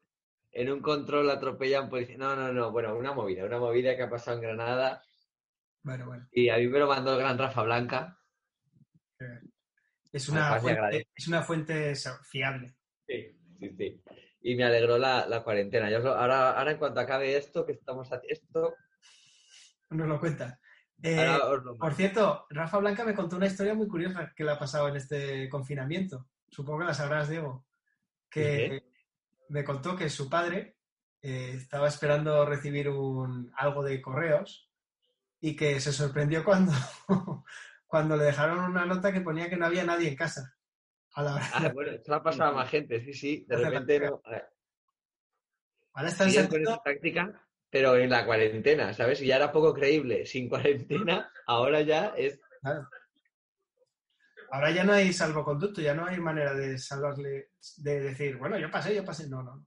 en 0.51 0.69
un 0.69 0.81
control 0.81 1.29
atropellan 1.29 1.89
policía. 1.89 2.17
No, 2.17 2.35
no, 2.35 2.51
no. 2.51 2.71
Bueno, 2.71 2.95
una 2.97 3.13
movida. 3.13 3.45
Una 3.45 3.57
movida 3.59 3.95
que 3.95 4.03
ha 4.03 4.09
pasado 4.09 4.35
en 4.37 4.43
Granada. 4.43 5.01
Bueno, 5.85 6.07
bueno. 6.07 6.27
Y 6.31 6.49
a 6.49 6.57
mí 6.57 6.67
me 6.67 6.79
lo 6.79 6.87
mandó 6.87 7.13
el 7.13 7.19
gran 7.19 7.37
Rafa 7.37 7.61
Blanca. 7.61 8.19
Es 10.11 10.27
una, 10.29 10.59
fuente, 10.59 11.07
es 11.15 11.27
una 11.27 11.43
fuente 11.43 11.93
fiable. 12.23 12.75
Sí, 13.07 13.37
sí, 13.59 13.75
sí. 13.77 14.03
Y 14.41 14.55
me 14.55 14.63
alegró 14.63 14.97
la, 14.97 15.27
la 15.27 15.43
cuarentena. 15.43 15.91
Yo 15.91 15.97
ahora, 16.17 16.57
ahora, 16.57 16.71
en 16.71 16.79
cuanto 16.79 16.99
acabe 16.99 17.37
esto, 17.37 17.67
que 17.67 17.73
estamos 17.73 18.11
haciendo 18.11 18.33
esto, 18.33 18.75
Nos 19.91 20.07
lo 20.07 20.19
cuenta. 20.19 20.59
Eh, 21.03 21.37
lo 21.63 21.77
por 21.77 21.93
cierto, 21.93 22.47
Rafa 22.49 22.79
Blanca 22.79 23.05
me 23.05 23.13
contó 23.13 23.35
una 23.35 23.45
historia 23.45 23.75
muy 23.75 23.87
curiosa 23.87 24.33
que 24.35 24.43
le 24.43 24.51
ha 24.51 24.59
pasado 24.59 24.87
en 24.87 24.95
este 24.95 25.47
confinamiento. 25.49 26.29
Supongo 26.49 26.79
que 26.79 26.85
la 26.85 26.93
sabrás, 26.95 27.29
Diego. 27.29 27.67
Que 28.27 28.85
me 29.49 29.63
contó 29.63 29.95
que 29.95 30.09
su 30.09 30.31
padre 30.31 30.77
eh, 31.21 31.53
estaba 31.55 31.87
esperando 31.87 32.43
recibir 32.43 32.89
un, 32.89 33.51
algo 33.55 33.83
de 33.83 34.01
correos 34.01 34.71
y 35.45 35.55
que 35.55 35.79
se 35.79 35.93
sorprendió 35.93 36.43
cuando, 36.43 36.71
cuando 37.85 38.17
le 38.17 38.23
dejaron 38.23 38.57
una 38.61 38.83
nota 38.83 39.13
que 39.13 39.21
ponía 39.21 39.47
que 39.47 39.55
no 39.57 39.67
había 39.67 39.83
nadie 39.83 40.09
en 40.09 40.15
casa. 40.15 40.55
A 41.13 41.21
la 41.21 41.35
hora. 41.35 41.45
Ah, 41.53 41.69
bueno, 41.71 41.91
esto 41.91 42.15
ha 42.15 42.23
pasado 42.23 42.49
a 42.49 42.55
más 42.55 42.69
gente, 42.69 42.99
sí, 43.05 43.13
sí. 43.13 43.45
De 43.47 43.55
repente 43.55 43.99
no. 43.99 44.23
eh, 44.31 44.43
Ahora 45.93 46.09
están 46.09 46.29
siguen 46.31 46.47
con 46.47 46.61
esa 46.61 46.71
saliendo, 46.71 46.83
táctica, 46.83 47.47
pero 47.69 47.95
en 47.95 48.09
la 48.09 48.25
cuarentena, 48.25 48.91
¿sabes? 48.91 49.21
Y 49.21 49.27
ya 49.27 49.35
era 49.35 49.51
poco 49.51 49.71
creíble. 49.71 50.25
Sin 50.25 50.49
cuarentena, 50.49 51.31
ahora 51.45 51.81
ya 51.81 52.07
es. 52.17 52.39
claro. 52.61 52.89
Ahora 54.49 54.71
ya 54.71 54.83
no 54.83 54.93
hay 54.93 55.13
salvoconducto, 55.13 55.79
ya 55.79 55.93
no 55.93 56.07
hay 56.07 56.17
manera 56.19 56.55
de 56.55 56.79
salvarle, 56.79 57.51
de 57.77 57.99
decir, 57.99 58.37
bueno, 58.37 58.57
yo 58.57 58.71
pasé, 58.71 58.95
yo 58.95 59.05
pasé. 59.05 59.29
No, 59.29 59.43
no. 59.43 59.63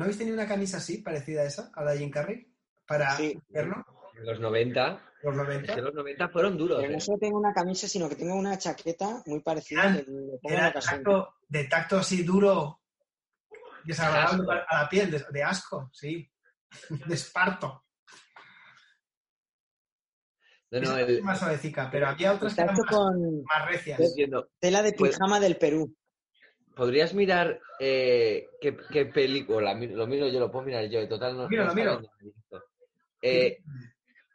¿No 0.00 0.04
habéis 0.04 0.16
tenido 0.16 0.34
una 0.34 0.48
camisa 0.48 0.78
así, 0.78 1.02
parecida 1.02 1.42
a 1.42 1.44
esa, 1.44 1.70
a 1.74 1.84
la 1.84 1.94
Jim 1.94 2.10
Carrey? 2.10 2.50
Para 2.86 3.14
Sí. 3.18 3.32
invierno, 3.48 3.84
En 4.18 4.24
los 4.24 4.40
90. 4.40 4.92
los 5.22 5.34
Es 5.34 5.36
90. 5.36 5.74
que 5.74 5.82
los 5.82 5.92
90 5.94 6.28
fueron 6.30 6.56
duros. 6.56 6.78
Pero 6.80 6.90
¿eh? 6.90 6.94
no 6.94 7.00
solo 7.00 7.18
tengo 7.18 7.38
una 7.38 7.52
camisa, 7.52 7.86
sino 7.86 8.08
que 8.08 8.14
tengo 8.16 8.34
una 8.34 8.56
chaqueta 8.56 9.22
muy 9.26 9.40
parecida 9.42 9.94
que 9.94 10.06
Era 10.54 10.72
tacto, 10.72 11.34
de 11.46 11.64
tacto 11.64 11.98
así 11.98 12.22
duro, 12.22 12.80
desagradable 13.84 14.46
a 14.66 14.82
la 14.84 14.88
piel, 14.88 15.10
de, 15.10 15.22
de 15.30 15.42
asco, 15.42 15.90
sí. 15.92 16.26
De 17.06 17.14
esparto. 17.14 17.84
No, 20.70 20.78
no, 20.80 20.82
Esa 20.92 21.00
el- 21.02 21.16
es 21.18 21.22
más 21.22 21.38
suavecica, 21.40 21.90
pero 21.90 22.06
había 22.06 22.32
otras 22.32 22.54
que 22.54 22.62
eran 22.62 22.74
más, 22.74 22.86
con 22.86 23.42
más 23.42 23.66
recias. 23.68 24.00
tela 24.60 24.82
de 24.82 24.92
Pues- 24.94 25.10
pijama 25.12 25.40
del 25.40 25.58
Perú. 25.58 25.94
¿Podrías 26.74 27.14
mirar 27.14 27.60
eh, 27.78 28.48
qué, 28.60 28.76
qué 28.90 29.06
película? 29.06 29.74
Lo 29.74 30.06
miro 30.06 30.28
yo, 30.28 30.40
lo 30.40 30.50
puedo 30.50 30.64
mirar 30.64 30.84
yo. 30.88 31.00
En 31.00 31.08
total, 31.08 31.36
no. 31.36 31.48
Miro, 31.48 31.64
no. 31.74 32.00
Eh, 33.22 33.58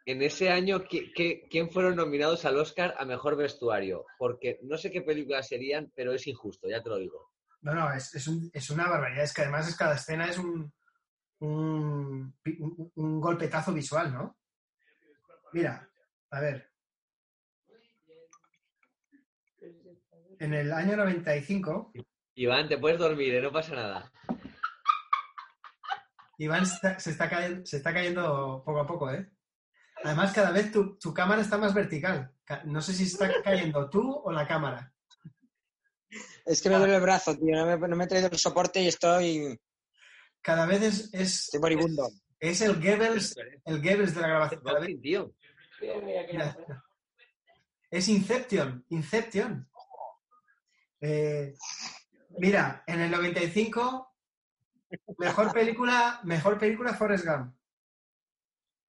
en 0.04 0.22
ese 0.22 0.50
año, 0.50 0.84
¿qué- 0.88 1.12
qué- 1.12 1.46
¿quién 1.50 1.70
fueron 1.70 1.96
nominados 1.96 2.44
al 2.44 2.56
Oscar 2.58 2.94
a 2.98 3.04
Mejor 3.04 3.36
Vestuario? 3.36 4.04
Porque 4.18 4.60
no 4.62 4.76
sé 4.78 4.90
qué 4.92 5.02
películas 5.02 5.48
serían, 5.48 5.90
pero 5.96 6.12
es 6.12 6.26
injusto, 6.28 6.68
ya 6.68 6.82
te 6.82 6.88
lo 6.88 6.98
digo. 6.98 7.32
No, 7.62 7.74
no, 7.74 7.92
es, 7.92 8.14
es, 8.14 8.28
un- 8.28 8.48
es 8.52 8.70
una 8.70 8.88
barbaridad. 8.88 9.24
Es 9.24 9.34
que 9.34 9.42
además 9.42 9.68
es, 9.68 9.76
cada 9.76 9.96
escena 9.96 10.28
es 10.28 10.38
un, 10.38 10.72
un, 11.40 12.32
un- 12.60 12.92
un 12.94 13.20
golpetazo 13.20 13.72
visual, 13.72 14.12
¿no? 14.12 14.36
Mira, 15.52 15.88
a 16.30 16.40
ver. 16.40 16.70
En 20.38 20.54
el 20.54 20.72
año 20.72 20.96
95, 20.96 21.92
Iván, 22.36 22.68
te 22.68 22.78
puedes 22.78 22.98
dormir, 22.98 23.34
¿eh? 23.34 23.40
no 23.42 23.50
pasa 23.50 23.74
nada. 23.74 24.12
Iván 26.38 26.64
está- 26.64 26.98
se 27.00 27.10
está, 27.10 27.28
cayendo, 27.30 27.64
se 27.64 27.78
está 27.78 27.94
cayendo 27.94 28.62
poco 28.64 28.80
a 28.80 28.86
poco, 28.86 29.10
¿eh? 29.10 29.30
Además, 30.04 30.32
cada 30.34 30.50
vez 30.50 30.70
tu, 30.70 30.98
tu 30.98 31.14
cámara 31.14 31.40
está 31.40 31.56
más 31.56 31.72
vertical. 31.72 32.30
Ca- 32.44 32.62
No 32.64 32.82
sé 32.82 32.92
si 32.92 33.04
está 33.04 33.42
cayendo 33.42 33.88
tú 33.88 34.12
o 34.22 34.30
la 34.30 34.46
cámara. 34.46 34.92
Es 36.44 36.60
que 36.62 36.68
me 36.68 36.76
duele 36.76 36.96
el 36.96 37.00
brazo, 37.02 37.34
tío. 37.36 37.56
No 37.56 37.66
me, 37.78 37.88
no 37.88 37.96
me 37.96 38.04
he 38.04 38.06
traído 38.06 38.28
el 38.30 38.38
soporte 38.38 38.80
y 38.82 38.88
estoy, 38.88 39.58
Cada 40.42 40.66
vez 40.66 40.82
es, 40.82 41.14
es, 41.14 41.44
estoy 41.44 41.60
moribundo. 41.60 42.08
es 42.38 42.60
el 42.60 42.74
Goebbels, 42.76 43.34
el 43.64 43.82
Goebbels 43.82 44.14
de 44.14 44.20
la 44.20 44.28
grabación. 44.28 44.60
Cada 44.62 44.78
vez- 44.80 45.00
tío. 45.00 45.32
es 47.90 48.08
Inception, 48.08 48.84
Inception. 48.90 49.68
Eh, 51.00 51.54
mira, 52.38 52.84
en 52.86 53.00
el 53.00 53.10
95, 53.10 54.16
mejor 55.18 55.52
película, 55.52 56.20
mejor 56.24 56.58
película 56.58 56.94
Forrest 56.94 57.26
Gump. 57.26 57.54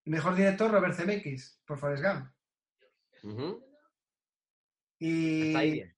Mejor 0.05 0.35
director 0.35 0.71
Robert 0.71 0.95
Zemeckis 0.95 1.61
por 1.65 1.77
Forrest 1.77 2.03
Gump. 2.03 2.31
Y 4.99 5.47
Está 5.47 5.59
ahí 5.59 5.71
bien. 5.71 5.97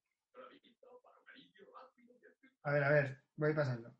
a 2.63 2.71
ver, 2.71 2.83
a 2.83 2.89
ver, 2.89 3.23
voy 3.35 3.53
pasando. 3.53 3.95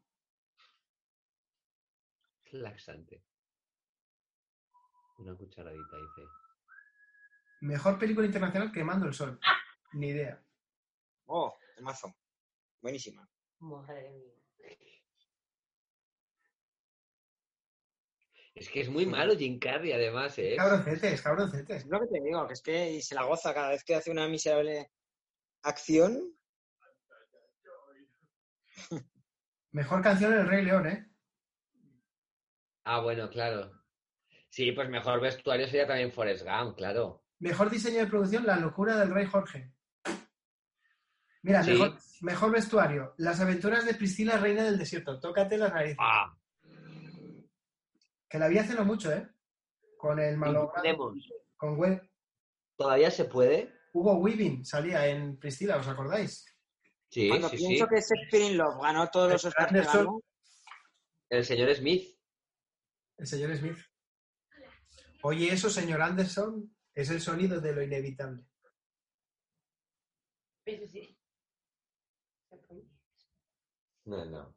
Laxante. 2.51 3.23
Una 5.19 5.35
cucharadita, 5.35 5.97
dice. 5.97 6.27
Mejor 7.61 7.99
película 7.99 8.25
internacional 8.25 8.71
Quemando 8.71 9.05
el 9.05 9.13
Sol. 9.13 9.39
Ni 9.93 10.09
idea. 10.09 10.41
Oh, 11.25 11.53
mazo. 11.81 12.15
Buenísima. 12.81 13.29
Madre 13.59 14.09
mía. 14.11 14.39
Es 18.59 18.67
que 18.67 18.81
es 18.81 18.89
muy 18.89 19.05
malo 19.05 19.37
Jim 19.37 19.57
Carrey, 19.57 19.93
además, 19.93 20.37
¿eh? 20.37 20.55
Cabroncete, 20.57 21.13
es 21.13 21.21
cabroncete. 21.21 21.77
Es 21.77 21.85
lo 21.85 21.97
que 22.01 22.07
te 22.07 22.19
digo, 22.21 22.45
que 22.45 22.53
es 22.53 22.61
que 22.61 23.01
se 23.01 23.15
la 23.15 23.23
goza 23.23 23.53
cada 23.53 23.69
vez 23.69 23.85
que 23.85 23.95
hace 23.95 24.11
una 24.11 24.27
miserable 24.27 24.91
acción. 25.63 26.35
Mejor 29.71 30.01
canción 30.01 30.33
El 30.33 30.45
Rey 30.45 30.65
León, 30.65 30.87
¿eh? 30.87 31.09
Ah, 32.83 32.99
bueno, 32.99 33.29
claro. 33.29 33.71
Sí, 34.49 34.71
pues 34.73 34.89
mejor 34.89 35.21
vestuario 35.21 35.67
sería 35.67 35.87
también 35.87 36.11
Forrest 36.11 36.43
Gump, 36.43 36.75
claro. 36.75 37.23
Mejor 37.37 37.69
diseño 37.69 37.99
de 37.99 38.07
producción 38.07 38.45
La 38.45 38.57
locura 38.57 38.97
del 38.97 39.13
Rey 39.13 39.25
Jorge. 39.25 39.71
Mira, 41.41 41.63
Sí. 41.63 41.71
mejor, 41.71 41.97
mejor 42.21 42.51
vestuario 42.51 43.13
Las 43.17 43.39
aventuras 43.39 43.85
de 43.85 43.93
Priscila, 43.93 44.37
Reina 44.37 44.63
del 44.63 44.77
Desierto. 44.77 45.19
Tócate 45.19 45.57
las 45.57 45.73
narices. 45.73 45.97
Ah, 45.99 46.35
Que 48.29 48.37
la 48.37 48.47
vi 48.47 48.57
hace 48.59 48.75
no 48.75 48.85
mucho, 48.85 49.11
¿eh? 49.11 49.27
Con 49.97 50.19
el 50.19 50.37
malo. 50.37 50.71
tenemos. 50.75 51.13
Con 51.57 51.77
Gwen- 51.77 52.07
¿Todavía 52.77 53.09
se 53.11 53.25
puede? 53.25 53.73
Hugo 53.93 54.13
Weaving 54.17 54.63
salía 54.65 55.07
en 55.07 55.37
Priscila, 55.39 55.77
¿os 55.77 55.87
acordáis? 55.87 56.45
Sí, 57.09 57.27
Cuando 57.27 57.49
sí, 57.49 57.57
pienso 57.57 57.85
sí. 57.85 57.89
que 57.89 58.01
Shakespeare 58.01 58.55
Love 58.55 58.81
ganó 58.81 59.09
todos 59.09 59.31
los 59.31 59.45
Oscars 59.45 59.71
El 61.29 61.43
señor 61.43 61.73
Smith. 61.75 62.15
El 63.17 63.27
señor 63.27 63.55
Smith. 63.57 63.77
Oye, 65.23 65.51
eso, 65.51 65.69
señor 65.69 66.01
Anderson, 66.01 66.73
es 66.93 67.09
el 67.09 67.19
sonido 67.19 67.59
de 67.59 67.73
lo 67.73 67.81
inevitable. 67.81 68.45
Eso 70.65 70.87
sí. 70.87 71.18
No, 74.09 74.25
no. 74.25 74.55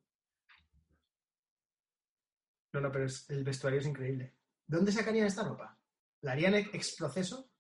No, 2.73 2.81
no, 2.81 2.91
pero 2.91 3.05
es- 3.05 3.29
el 3.31 3.45
vestuario 3.45 3.81
es 3.81 3.87
increíble. 3.87 4.35
¿Dónde 4.67 4.93
sacarían 4.93 5.27
esta 5.27 5.45
ropa? 5.45 5.79
¿La 6.23 6.33
harían 6.33 6.55
ex 6.55 6.97
proceso? 6.97 7.51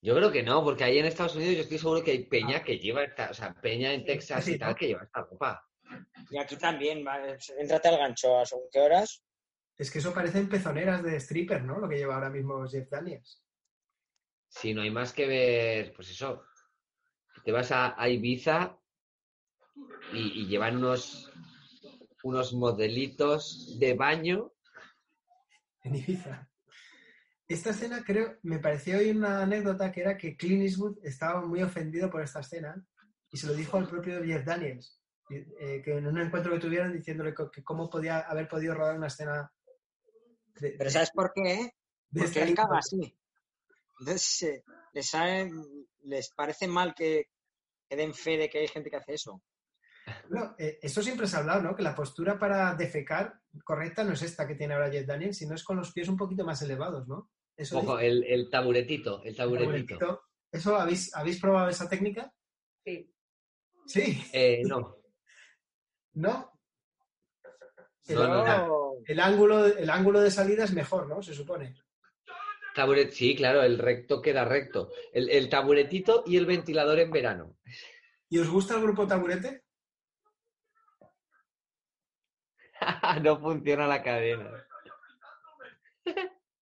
Yo 0.00 0.14
creo 0.14 0.30
que 0.30 0.42
no, 0.42 0.62
porque 0.62 0.84
ahí 0.84 0.98
en 0.98 1.06
Estados 1.06 1.34
Unidos 1.34 1.54
yo 1.56 1.62
estoy 1.62 1.78
seguro 1.78 2.04
que 2.04 2.10
hay 2.12 2.26
peña 2.26 2.62
que 2.62 2.78
lleva 2.78 3.02
esta, 3.02 3.30
o 3.30 3.34
sea, 3.34 3.54
peña 3.54 3.92
en 3.92 4.04
Texas 4.04 4.44
Sí, 4.44 4.52
y 4.54 4.58
tal 4.58 4.70
¿no? 4.70 4.76
que 4.76 4.86
lleva 4.88 5.02
esta 5.04 5.22
ropa. 5.22 5.66
y 6.30 6.38
aquí 6.38 6.56
también. 6.56 7.04
Entrate 7.58 7.88
al 7.88 7.98
gancho, 7.98 8.38
¿a 8.38 8.44
según 8.46 8.68
qué 8.70 8.80
horas? 8.80 9.24
Es 9.76 9.90
que 9.90 9.98
eso 9.98 10.14
parecen 10.14 10.48
pezoneras 10.48 11.02
de 11.02 11.16
stripper, 11.16 11.64
¿no? 11.64 11.80
Lo 11.80 11.88
que 11.88 11.96
lleva 11.96 12.14
ahora 12.14 12.30
mismo 12.30 12.64
Jeff 12.68 12.88
Daniels. 12.90 13.42
Si 14.48 14.72
no 14.72 14.82
hay 14.82 14.90
más 14.90 15.12
que 15.12 15.26
ver, 15.26 15.92
pues 15.94 16.10
eso. 16.10 16.44
Te 17.44 17.50
vas 17.50 17.72
a, 17.72 18.00
a 18.00 18.08
Ibiza 18.08 18.78
y, 20.12 20.42
y 20.42 20.46
llevan 20.46 20.76
unos, 20.76 21.30
unos 22.22 22.52
modelitos 22.52 23.76
de 23.78 23.94
baño. 23.94 24.52
en 25.82 25.96
Ibiza. 25.96 26.48
Esta 27.46 27.70
escena, 27.70 28.02
creo, 28.04 28.38
me 28.42 28.58
pareció 28.58 28.98
hoy 28.98 29.10
una 29.10 29.42
anécdota 29.42 29.92
que 29.92 30.00
era 30.00 30.16
que 30.16 30.36
Clint 30.36 30.62
Eastwood 30.62 30.98
estaba 31.02 31.42
muy 31.42 31.62
ofendido 31.62 32.10
por 32.10 32.22
esta 32.22 32.40
escena 32.40 32.82
y 33.30 33.36
se 33.36 33.46
lo 33.46 33.54
dijo 33.54 33.76
al 33.76 33.86
propio 33.86 34.24
Jeff 34.24 34.44
Daniels, 34.44 35.02
eh, 35.28 35.82
que 35.84 35.98
en 35.98 36.06
un 36.06 36.18
encuentro 36.18 36.52
que 36.52 36.60
tuvieron 36.60 36.92
diciéndole 36.92 37.34
que 37.52 37.62
cómo 37.62 37.90
podía 37.90 38.20
haber 38.20 38.48
podido 38.48 38.74
rodar 38.74 38.96
una 38.96 39.08
escena 39.08 39.52
de, 40.58 40.70
Pero 40.78 40.90
¿sabes 40.90 41.10
por 41.10 41.32
qué? 41.34 41.72
de 42.10 42.22
Porque 42.22 42.42
él 42.42 42.54
caga 42.54 42.78
así. 42.78 43.14
Entonces, 43.98 44.42
eh, 44.42 45.50
les 46.02 46.30
parece 46.30 46.66
mal 46.66 46.94
que, 46.94 47.28
que 47.88 47.96
den 47.96 48.14
fe 48.14 48.38
de 48.38 48.48
que 48.48 48.58
hay 48.58 48.68
gente 48.68 48.88
que 48.88 48.96
hace 48.96 49.14
eso. 49.14 49.42
Bueno, 50.28 50.54
eh, 50.58 50.78
esto 50.82 51.02
siempre 51.02 51.26
se 51.26 51.36
ha 51.36 51.40
hablado, 51.40 51.62
¿no? 51.62 51.76
Que 51.76 51.82
la 51.82 51.94
postura 51.94 52.38
para 52.38 52.74
defecar 52.74 53.38
correcta 53.64 54.04
no 54.04 54.12
es 54.12 54.22
esta 54.22 54.46
que 54.46 54.54
tiene 54.54 54.74
ahora 54.74 54.90
Jeff 54.90 55.06
Daniels, 55.06 55.36
sino 55.38 55.54
es 55.54 55.62
con 55.64 55.76
los 55.76 55.92
pies 55.92 56.08
un 56.08 56.16
poquito 56.16 56.44
más 56.44 56.60
elevados, 56.62 57.06
¿no? 57.06 57.30
Eso 57.56 57.78
Ojo, 57.78 57.98
el, 57.98 58.24
el 58.24 58.50
taburetito, 58.50 59.22
el 59.24 59.36
taburetito. 59.36 60.22
¿Eso 60.50 60.76
habéis, 60.76 61.14
habéis 61.14 61.40
probado 61.40 61.68
esa 61.68 61.88
técnica? 61.88 62.32
Sí. 62.84 63.10
Sí, 63.86 64.24
Eh, 64.32 64.62
no, 64.66 64.96
¿no? 66.14 66.52
El, 68.06 68.16
No, 68.16 68.28
no, 68.28 68.44
Pero- 68.44 68.94
el 69.06 69.20
ángulo, 69.20 69.66
el 69.66 69.90
ángulo 69.90 70.20
de 70.20 70.30
salida 70.30 70.64
es 70.64 70.72
mejor, 70.72 71.08
¿no? 71.08 71.22
Se 71.22 71.34
supone. 71.34 71.74
taburet, 72.74 73.10
sí, 73.12 73.36
claro, 73.36 73.62
el 73.62 73.78
recto 73.78 74.20
queda 74.20 74.44
recto. 74.44 74.90
El, 75.12 75.28
el 75.30 75.48
taburetito 75.48 76.24
y 76.26 76.36
el 76.36 76.46
ventilador 76.46 76.98
en 76.98 77.10
verano. 77.10 77.56
¿Y 78.28 78.38
os 78.38 78.48
gusta 78.48 78.74
el 78.74 78.82
grupo 78.82 79.06
Taburete? 79.06 79.62
no 83.22 83.38
funciona 83.40 83.86
la 83.86 84.02
cadena. 84.02 84.64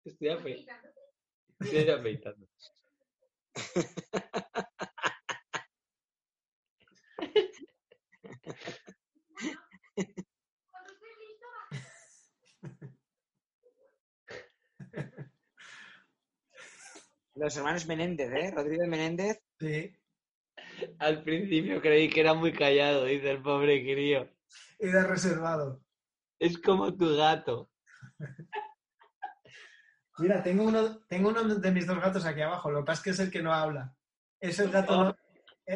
Estoy 0.04 0.28
afe- 0.28 0.66
estoy 1.61 1.90
afeitando. 1.90 2.46
Los 17.34 17.56
hermanos 17.56 17.86
Menéndez, 17.86 18.30
¿eh? 18.32 18.52
Rodrigo 18.54 18.86
Menéndez. 18.86 19.40
Sí. 19.59 19.94
Al 20.98 21.22
principio 21.22 21.80
creí 21.80 22.09
que 22.09 22.20
era 22.20 22.34
muy 22.34 22.52
callado, 22.52 23.04
dice 23.04 23.30
el 23.30 23.42
pobre 23.42 23.82
crío. 23.82 24.28
Era 24.78 25.04
reservado. 25.04 25.80
Es 26.39 26.59
como 26.59 26.95
tu 26.97 27.16
gato. 27.16 27.70
Mira, 30.18 30.43
tengo 30.43 30.64
uno, 30.64 31.01
tengo 31.09 31.28
uno 31.30 31.43
de 31.45 31.70
mis 31.70 31.86
dos 31.86 32.01
gatos 32.01 32.24
aquí 32.24 32.41
abajo. 32.43 32.70
Lo 32.70 32.80
que 32.80 32.86
pasa 32.86 32.99
es 33.01 33.05
que 33.05 33.11
es 33.11 33.18
el 33.20 33.30
que 33.30 33.43
no 33.43 33.53
habla. 33.53 33.95
Es 34.41 34.59
el 34.59 34.70
gato, 34.70 35.05
no, 35.05 35.16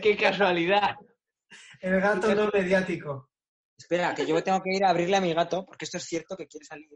¡Qué 0.00 0.16
casualidad! 0.16 0.96
el 1.80 2.00
gato 2.00 2.34
no 2.34 2.48
mediático. 2.52 3.30
Espera, 3.76 4.14
que 4.14 4.26
yo 4.26 4.42
tengo 4.42 4.60
que 4.62 4.74
ir 4.74 4.84
a 4.84 4.90
abrirle 4.90 5.16
a 5.16 5.20
mi 5.20 5.34
gato, 5.34 5.64
porque 5.64 5.84
esto 5.84 5.96
es 5.98 6.04
cierto 6.04 6.36
que 6.36 6.46
quiere 6.46 6.64
salir. 6.64 6.88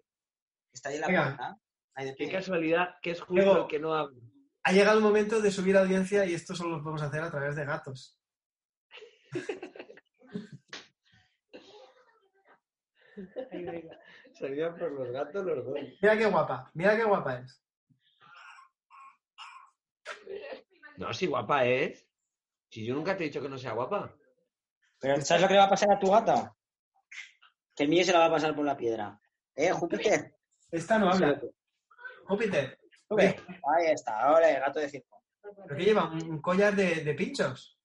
Está 0.73 0.89
ahí 0.91 0.97
en 0.97 1.01
la 1.01 1.07
Venga. 1.09 1.25
puerta. 1.95 2.15
¡Qué 2.17 2.31
casualidad! 2.31 2.95
Que 3.03 3.11
es 3.13 3.21
justo 3.21 3.35
Luego- 3.35 3.63
el 3.63 3.67
que 3.69 3.79
no 3.81 3.95
habla. 3.95 4.21
Ha 4.65 4.73
llegado 4.73 4.99
el 4.99 5.05
momento 5.05 5.41
de 5.41 5.51
subir 5.53 5.77
audiencia 5.77 6.25
y 6.27 6.35
esto 6.35 6.55
solo 6.55 6.77
lo 6.79 6.83
podemos 6.83 7.03
hacer 7.03 7.23
a 7.23 7.31
través 7.31 7.55
de 7.57 7.65
gatos. 7.65 8.19
Por 14.79 14.93
los 14.93 15.11
gatos 15.11 15.45
los 15.45 15.65
dos. 15.65 15.79
Mira 16.03 16.17
qué 16.17 16.27
guapa, 16.27 16.71
mira 16.75 16.97
qué 16.97 17.05
guapa 17.05 17.39
es. 17.39 17.63
No, 20.97 21.13
si 21.13 21.27
guapa 21.27 21.65
es. 21.65 22.07
Si 22.71 22.85
yo 22.85 22.95
nunca 22.95 23.17
te 23.17 23.25
he 23.25 23.27
dicho 23.29 23.41
que 23.41 23.49
no 23.49 23.59
sea 23.59 23.73
guapa. 23.73 24.15
Pero 24.99 25.21
¿sabes 25.23 25.43
lo 25.43 25.49
que 25.49 25.55
le 25.55 25.61
va 25.61 25.67
a 25.67 25.71
pasar 25.71 25.93
a 25.93 25.99
tu 25.99 26.11
gata? 26.11 26.55
Que 27.75 27.85
el 27.85 27.89
mío 27.89 28.05
se 28.05 28.13
la 28.13 28.21
va 28.21 28.27
a 28.27 28.31
pasar 28.31 28.55
por 28.55 28.65
la 28.65 28.77
piedra. 28.77 29.21
¿Eh, 29.55 29.71
Júpiter? 29.71 30.35
Esta 30.71 30.99
no 30.99 31.11
habla. 31.11 31.41
Júpiter, 32.27 32.79
Sube. 33.09 33.37
Ahí 33.47 33.87
está, 33.93 34.33
ole, 34.33 34.59
gato 34.59 34.81
de 34.81 34.89
circo. 34.89 35.23
¿pero 35.41 35.77
qué 35.77 35.85
lleva? 35.85 36.11
¿Un 36.11 36.31
un 36.31 36.43
collar 36.43 36.75
de, 36.75 37.05
de 37.05 37.15
pinchos? 37.15 37.79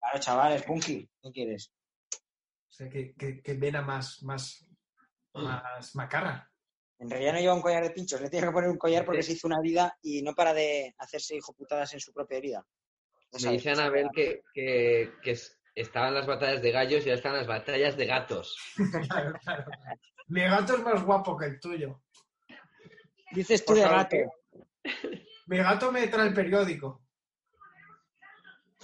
Claro, 0.00 0.18
chavales, 0.18 0.62
punky. 0.62 1.08
¿Qué 1.22 1.30
quieres? 1.30 1.72
O 2.68 2.72
sea, 2.72 2.88
que, 2.88 3.14
que, 3.14 3.40
que 3.42 3.54
vena 3.54 3.82
más, 3.82 4.22
más, 4.22 4.66
más 5.32 5.94
macarra. 5.94 6.50
En 6.98 7.08
realidad 7.10 7.32
no 7.34 7.38
lleva 7.40 7.54
un 7.54 7.62
collar 7.62 7.82
de 7.84 7.90
pinchos, 7.90 8.20
le 8.20 8.28
tiene 8.28 8.46
que 8.48 8.52
poner 8.52 8.70
un 8.70 8.76
collar 8.78 9.04
porque 9.04 9.22
se 9.22 9.32
hizo 9.32 9.46
una 9.46 9.58
herida 9.60 9.96
y 10.02 10.20
no 10.22 10.34
para 10.34 10.52
de 10.52 10.94
hacerse 10.98 11.36
hijo 11.36 11.52
putadas 11.54 11.92
en 11.94 12.00
su 12.00 12.12
propia 12.12 12.38
herida. 12.38 12.66
Me 13.44 13.52
dice 13.52 13.70
Anabel 13.70 14.08
que, 14.12 14.42
que, 14.52 15.12
que 15.22 15.30
es- 15.32 15.60
estaban 15.74 16.12
las 16.14 16.26
batallas 16.26 16.60
de 16.60 16.72
gallos 16.72 17.04
y 17.06 17.08
ahora 17.10 17.16
están 17.16 17.34
las 17.36 17.46
batallas 17.46 17.96
de 17.96 18.06
gatos. 18.06 18.56
Claro, 19.08 19.32
claro. 19.44 19.64
Mi 20.26 20.42
gato 20.42 20.74
es 20.76 20.82
más 20.82 21.02
guapo 21.04 21.36
que 21.36 21.46
el 21.46 21.60
tuyo. 21.60 22.02
Dices 23.32 23.64
tú 23.64 23.72
Por 23.74 23.76
de 23.76 23.88
gato. 23.88 24.16
Mi 25.46 25.58
gato 25.58 25.92
me 25.92 26.06
trae 26.08 26.28
el 26.28 26.34
periódico. 26.34 27.02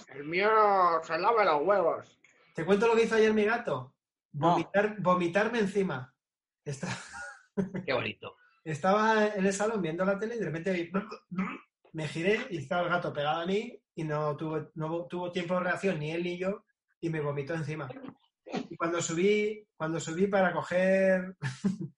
El 0.07 0.23
mío 0.23 0.49
se 1.03 1.17
lava 1.19 1.43
los 1.43 1.61
huevos. 1.63 2.14
¿Te 2.55 2.65
cuento 2.65 2.87
lo 2.87 2.95
que 2.95 3.03
hizo 3.03 3.15
ayer 3.15 3.33
mi 3.33 3.43
gato? 3.43 3.93
No. 4.31 4.51
Vomitar, 4.51 5.01
vomitarme 5.01 5.59
encima. 5.59 6.13
Está- 6.63 6.97
Qué 7.85 7.93
bonito. 7.93 8.37
estaba 8.63 9.27
en 9.27 9.45
el 9.45 9.53
salón 9.53 9.81
viendo 9.81 10.05
la 10.05 10.17
tele 10.17 10.35
y 10.35 10.39
de 10.39 10.45
repente 10.45 10.91
me 11.91 12.07
giré 12.07 12.47
y 12.49 12.57
estaba 12.57 12.83
el 12.83 12.89
gato 12.89 13.11
pegado 13.13 13.41
a 13.41 13.45
mí 13.45 13.77
y 13.93 14.03
no 14.05 14.35
tuvo, 14.37 14.71
no 14.75 15.05
tuvo 15.05 15.31
tiempo 15.31 15.53
de 15.55 15.59
reacción 15.59 15.99
ni 15.99 16.11
él 16.11 16.23
ni 16.23 16.37
yo 16.37 16.63
y 17.01 17.09
me 17.09 17.19
vomitó 17.19 17.53
encima. 17.53 17.89
Y 18.69 18.77
cuando 18.77 19.01
subí, 19.01 19.67
cuando 19.75 19.99
subí 19.99 20.27
para 20.27 20.53
coger 20.53 21.35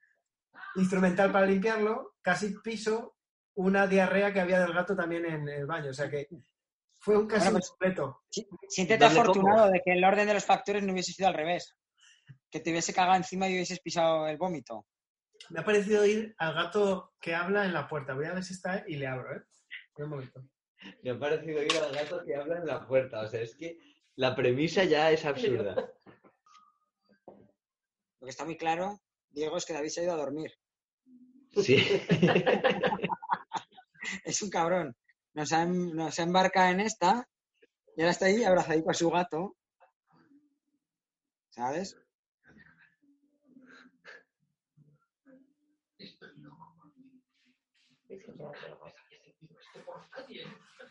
instrumental 0.76 1.32
para 1.32 1.46
limpiarlo, 1.46 2.16
casi 2.22 2.56
piso 2.64 3.16
una 3.56 3.86
diarrea 3.86 4.34
que 4.34 4.42
había 4.42 4.60
del 4.60 4.74
gato 4.74 4.96
también 4.96 5.26
en 5.26 5.48
el 5.48 5.68
baño. 5.68 5.92
O 5.92 5.94
sea 5.94 6.10
que 6.10 6.28
fue 7.08 7.18
un 7.18 7.28
Bueno, 7.30 7.52
pues- 7.54 7.70
completo. 7.70 8.22
Siéntete 8.68 9.06
¿Dónde 9.06 9.22
afortunado 9.22 9.72
de 9.72 9.82
que 9.82 9.94
el 9.94 10.04
orden 10.04 10.28
de 10.28 10.34
los 10.34 10.44
factores 10.44 10.84
no 10.84 10.92
hubiese 10.92 11.14
sido 11.14 11.30
al 11.30 11.36
revés. 11.36 11.74
Que 12.52 12.60
te 12.60 12.70
hubiese 12.70 12.94
cagado 12.94 13.16
encima 13.16 13.48
y 13.48 13.54
hubieses 13.54 13.80
pisado 13.80 14.28
el 14.28 14.36
vómito. 14.38 14.86
Me 15.50 15.62
ha 15.62 15.64
parecido 15.64 16.06
ir 16.06 16.36
al 16.38 16.54
gato 16.54 17.14
que 17.22 17.34
habla 17.34 17.64
en 17.64 17.74
la 17.74 17.88
puerta. 17.88 18.14
Voy 18.14 18.26
a 18.26 18.34
ver 18.34 18.44
si 18.44 18.54
está 18.54 18.84
y 18.86 18.98
le 18.98 19.08
abro, 19.08 19.38
¿eh? 19.38 19.42
Un 19.96 20.10
momento. 20.10 20.44
Me 21.02 21.12
ha 21.12 21.18
parecido 21.18 21.64
ir 21.64 21.72
al 21.78 21.96
gato 21.96 22.26
que 22.26 22.36
habla 22.36 22.58
en 22.58 22.68
la 22.68 22.86
puerta. 22.86 23.22
O 23.22 23.28
sea, 23.30 23.40
es 23.42 23.56
que 23.56 23.78
la 24.18 24.36
premisa 24.36 24.84
ya 24.84 25.10
es 25.10 25.24
absurda. 25.24 25.90
Lo 27.26 28.26
que 28.26 28.30
está 28.30 28.44
muy 28.44 28.58
claro, 28.58 29.00
Diego, 29.30 29.56
es 29.56 29.66
que 29.66 29.72
David 29.72 29.90
se 29.90 30.02
ha 30.02 30.04
ido 30.04 30.14
a 30.14 30.18
dormir. 30.18 30.52
Sí. 31.56 31.78
Es 34.24 34.42
un 34.42 34.50
cabrón. 34.50 34.96
Nos 35.38 35.54
ha, 35.54 35.66
nos 35.68 36.18
ha 36.18 36.24
embarcado 36.24 36.72
en 36.72 36.80
esta 36.80 37.30
y 37.96 38.02
ahora 38.02 38.10
está 38.10 38.26
ahí 38.26 38.44
abrazadito 38.44 38.90
a 38.90 38.94
su 38.96 39.12
gato. 39.12 39.56
¿Sabes? 41.50 41.96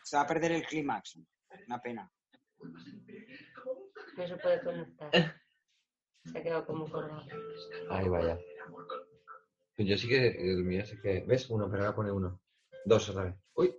Se 0.04 0.16
va 0.16 0.22
a 0.22 0.26
perder 0.28 0.52
el 0.52 0.64
clímax. 0.64 1.18
Una 1.66 1.82
pena. 1.82 2.12
No 4.16 4.28
se 4.28 4.36
puede 4.36 4.62
conectar. 4.62 5.10
Se 6.22 6.38
ha 6.38 6.42
quedado 6.44 6.66
como 6.66 6.88
colgado. 6.88 7.26
Ay, 7.90 8.08
vaya. 8.08 8.38
Yo 9.78 9.98
sí 9.98 10.06
que, 10.06 10.28
el 10.28 10.62
mío 10.62 10.86
sí 10.86 11.00
que... 11.00 11.24
¿Ves? 11.26 11.50
Uno, 11.50 11.68
pero 11.68 11.82
ahora 11.82 11.96
pone 11.96 12.12
uno. 12.12 12.40
Dos 12.84 13.08
otra 13.08 13.24
vez. 13.24 13.34
Uy. 13.54 13.74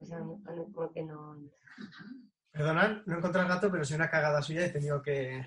O 0.00 0.06
sea, 0.06 0.18
no- 0.18 0.40
no- 0.44 0.72
como 0.72 0.92
que 0.92 1.02
no. 1.02 1.38
Perdonad, 2.50 3.02
no 3.06 3.14
he 3.14 3.18
encontrado 3.18 3.46
el 3.46 3.52
gato, 3.54 3.70
pero 3.70 3.84
soy 3.84 3.96
una 3.96 4.10
cagada 4.10 4.42
suya 4.42 4.62
y 4.62 4.64
he 4.64 4.70
tenido 4.70 5.02
que. 5.02 5.46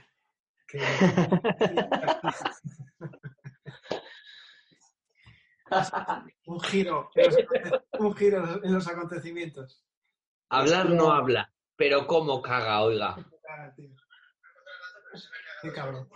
que- 0.67 0.79
un 6.45 6.59
giro. 6.61 7.09
en 7.15 7.25
los 7.25 7.37
aconte- 7.37 7.83
Un 7.99 8.15
giro 8.15 8.63
en 8.63 8.73
los 8.73 8.87
acontecimientos. 8.87 9.83
Hablar 10.49 10.89
no 10.89 11.11
habla, 11.11 11.51
pero 11.75 12.05
cómo 12.05 12.41
caga, 12.41 12.81
oiga. 12.83 13.15
Qué 15.61 15.71
cabrón. 15.71 16.07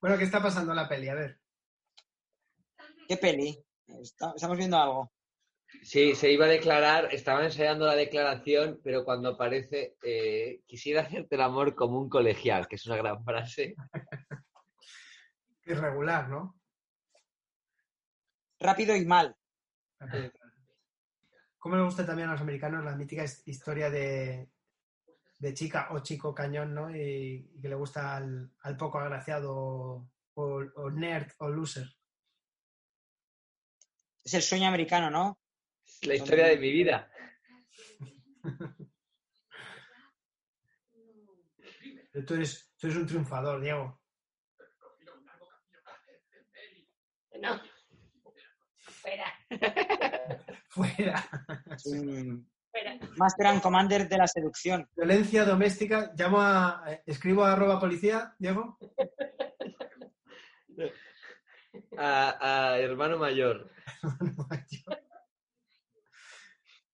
Bueno, 0.00 0.16
¿qué 0.16 0.24
está 0.24 0.40
pasando 0.42 0.72
en 0.72 0.76
la 0.76 0.88
peli? 0.88 1.08
A 1.08 1.14
ver. 1.14 1.40
¿Qué 3.08 3.16
peli? 3.16 3.62
Estamos 3.86 4.56
viendo 4.56 4.78
algo. 4.78 5.12
Sí, 5.82 6.14
se 6.14 6.30
iba 6.32 6.44
a 6.44 6.48
declarar, 6.48 7.08
estaba 7.12 7.44
ensayando 7.44 7.86
la 7.86 7.94
declaración, 7.94 8.80
pero 8.84 9.04
cuando 9.04 9.30
aparece, 9.30 9.96
eh, 10.02 10.60
quisiera 10.66 11.02
hacerte 11.02 11.36
el 11.36 11.40
amor 11.40 11.74
como 11.74 11.98
un 11.98 12.08
colegial, 12.08 12.68
que 12.68 12.76
es 12.76 12.86
una 12.86 12.96
gran 12.96 13.24
frase. 13.24 13.74
Irregular, 15.66 16.28
¿no? 16.28 16.58
Rápido 18.60 18.94
y 18.96 19.04
mal. 19.06 19.36
¿Cómo 21.58 21.76
le 21.76 21.82
gusta 21.84 22.06
también 22.06 22.28
a 22.28 22.32
los 22.32 22.40
americanos 22.40 22.84
la 22.84 22.96
mítica 22.96 23.24
his- 23.24 23.42
historia 23.46 23.90
de, 23.90 24.50
de 25.38 25.54
chica 25.54 25.88
o 25.90 26.00
chico 26.00 26.34
cañón, 26.34 26.74
¿no? 26.74 26.94
Y, 26.94 27.50
y 27.54 27.60
que 27.60 27.68
le 27.68 27.74
gusta 27.74 28.16
al, 28.16 28.50
al 28.62 28.76
poco 28.76 28.98
agraciado 28.98 29.54
o, 29.54 30.08
o 30.34 30.90
nerd 30.90 31.32
o 31.38 31.48
loser. 31.48 31.88
Es 34.24 34.34
el 34.34 34.42
sueño 34.42 34.68
americano, 34.68 35.10
¿no? 35.10 35.38
Es 36.00 36.06
la 36.06 36.14
historia 36.14 36.46
de 36.46 36.56
mi 36.58 36.70
vida. 36.70 37.10
Tú 42.26 42.34
eres, 42.34 42.72
tú 42.78 42.86
eres 42.86 42.98
un 42.98 43.06
triunfador, 43.06 43.60
Diego. 43.60 44.00
No. 47.40 47.60
Fuera. 48.80 49.32
Un 51.86 52.46
espera. 52.66 52.98
Master 53.16 53.46
and 53.46 53.62
Commander 53.62 54.08
de 54.08 54.18
la 54.18 54.26
seducción. 54.26 54.88
Violencia 54.96 55.44
doméstica. 55.44 56.12
Llamo 56.16 56.40
a. 56.40 56.82
eh, 56.88 57.02
Escribo 57.06 57.44
a 57.44 57.52
arroba 57.52 57.78
policía, 57.80 58.34
Diego. 58.38 58.78
A, 61.98 62.70
a 62.72 62.78
hermano 62.78 63.18
mayor. 63.18 63.70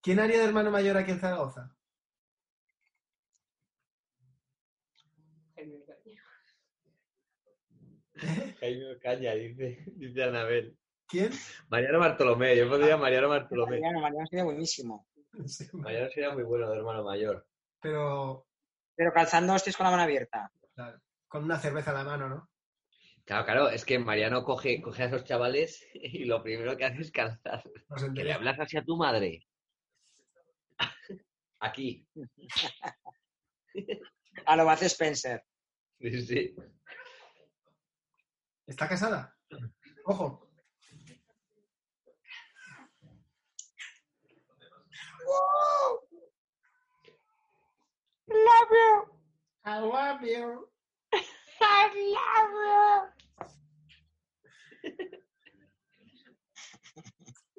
¿Quién 0.05 0.21
haría 0.21 0.39
de 0.39 0.45
hermano 0.45 0.71
mayor 0.71 0.99
aquí 0.99 1.13
en 1.13 1.19
Zaragoza? 1.19 1.75
Jaime 8.61 8.99
Caña, 9.03 9.33
dice, 9.33 9.83
dice 9.97 10.25
Anabel. 10.25 10.77
¿Quién? 11.09 11.31
Mariano 11.71 12.01
Bartolomé, 12.01 12.55
yo 12.55 12.69
pondría 12.69 12.99
Mariano 12.99 13.31
Bartolomé. 13.31 13.81
Mariano, 13.81 14.01
Mariano 14.03 14.27
sería 14.27 14.45
buenísimo. 14.45 15.07
Sí, 15.47 15.67
Mariano 15.73 16.11
sería 16.11 16.33
muy 16.35 16.43
bueno 16.43 16.69
de 16.69 16.77
hermano 16.77 17.03
mayor. 17.03 17.47
Pero 17.81 18.47
Pero 18.95 19.13
calzando 19.13 19.55
hostias 19.55 19.77
con 19.77 19.85
la 19.85 19.91
mano 19.91 20.03
abierta. 20.03 20.53
claro, 20.75 21.01
con 21.27 21.45
una 21.45 21.59
cerveza 21.59 21.93
en 21.93 21.97
la 21.97 22.05
mano, 22.05 22.29
¿no? 22.29 22.51
Claro, 23.25 23.45
claro, 23.47 23.69
es 23.71 23.87
que 23.87 23.99
Mariano 23.99 24.45
coge, 24.45 24.83
coge 24.83 25.05
a 25.05 25.07
esos 25.07 25.25
chavales 25.25 25.83
y 25.95 26.27
lo 26.27 26.43
primero 26.43 26.77
que 26.77 26.85
hace 26.85 27.01
es 27.01 27.11
calzar. 27.11 27.65
Que 28.15 28.23
le 28.23 28.35
hablas 28.35 28.61
así 28.61 28.77
a 28.77 28.85
tu 28.85 28.99
madre. 28.99 29.47
Aquí. 31.61 32.07
A 34.47 34.57
lo 34.57 34.69
hace 34.69 34.87
Spencer. 34.87 35.43
Sí, 35.99 36.27
sí. 36.27 36.55
¿Está 38.67 38.89
casada? 38.89 39.37
Ojo. 40.05 40.51
I 49.67 49.79
love 49.79 50.23
you. 50.23 50.69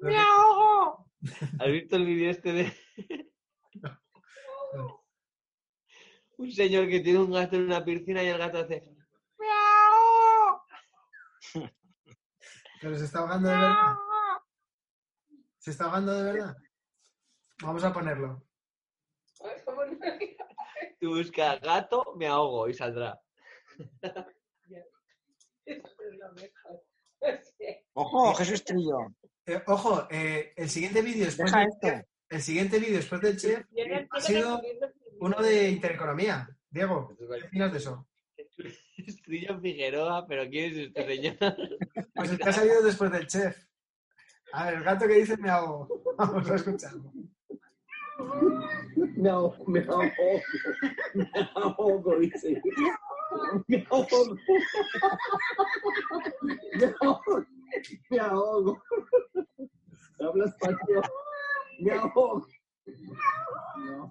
¿Has 1.58 1.72
visto 1.72 1.96
el 1.96 2.06
vídeo 2.06 2.30
este 2.30 2.52
de 2.52 2.72
un 6.38 6.52
señor 6.52 6.88
que 6.88 7.00
tiene 7.00 7.18
un 7.18 7.32
gato 7.32 7.56
en 7.56 7.62
una 7.62 7.84
piscina 7.84 8.22
y 8.22 8.28
el 8.28 8.38
gato 8.38 8.58
hace 8.58 8.88
Pero 12.80 12.98
se 12.98 13.04
está 13.04 13.18
ahogando 13.20 13.48
de 13.48 13.56
verdad. 13.56 13.96
¿Se 15.58 15.70
está 15.70 15.84
ahogando 15.86 16.12
de 16.12 16.32
verdad? 16.32 16.56
Vamos 17.62 17.84
a 17.84 17.92
ponerlo. 17.92 18.46
tú 21.00 21.16
busca 21.16 21.56
gato, 21.56 22.14
me 22.16 22.26
ahogo 22.26 22.68
y 22.68 22.74
saldrá. 22.74 23.20
Ojo, 27.94 28.34
Jesús 28.34 28.64
Trillo. 28.64 28.98
Eh, 29.46 29.62
ojo, 29.66 30.06
eh, 30.10 30.52
el 30.56 30.68
siguiente 30.68 31.02
vídeo 31.02 31.24
Deja 31.24 31.62
esto. 31.64 31.78
chef, 31.80 32.04
el 32.28 32.42
siguiente 32.42 32.78
vídeo 32.78 32.96
después 32.96 33.20
del 33.20 33.36
chef 33.36 33.64
ha 34.10 34.20
sido 34.20 34.60
uno 35.20 35.40
de 35.42 35.70
intereconomía. 35.70 36.48
Diego, 36.70 37.14
¿qué 37.16 37.24
opinas 37.46 37.72
de 37.72 37.78
eso? 37.78 38.06
Trillo 39.24 39.60
Figueroa, 39.60 40.26
pero 40.26 40.48
¿quién 40.48 40.72
es 40.72 40.78
este 40.88 41.06
señor? 41.06 41.36
Pues 42.14 42.30
el 42.30 42.38
que 42.38 42.48
ha 42.48 42.52
salido 42.52 42.82
después 42.82 43.10
del 43.12 43.26
chef. 43.26 43.56
A 44.52 44.66
ver, 44.66 44.74
el 44.74 44.84
gato 44.84 45.06
que 45.06 45.14
dice 45.14 45.36
me 45.36 45.50
ahogo. 45.50 46.02
Vamos 46.18 46.50
a 46.50 46.54
escucharlo. 46.54 47.12
Me 48.96 49.28
ahogo, 49.28 49.64
me 49.66 49.80
ahogo. 49.80 50.10
Me 51.14 51.28
ahogo, 51.54 52.18
dice. 52.18 52.60
Me 53.66 53.86
ahogo. 53.90 54.36
Me 56.72 56.94
ahogo. 57.00 57.44
Me 58.10 58.18
ahogo. 58.18 58.82
Habla 60.18 60.44
español. 60.46 61.02
Me 61.78 61.92
ahogo. 61.92 62.46
No. 63.86 64.10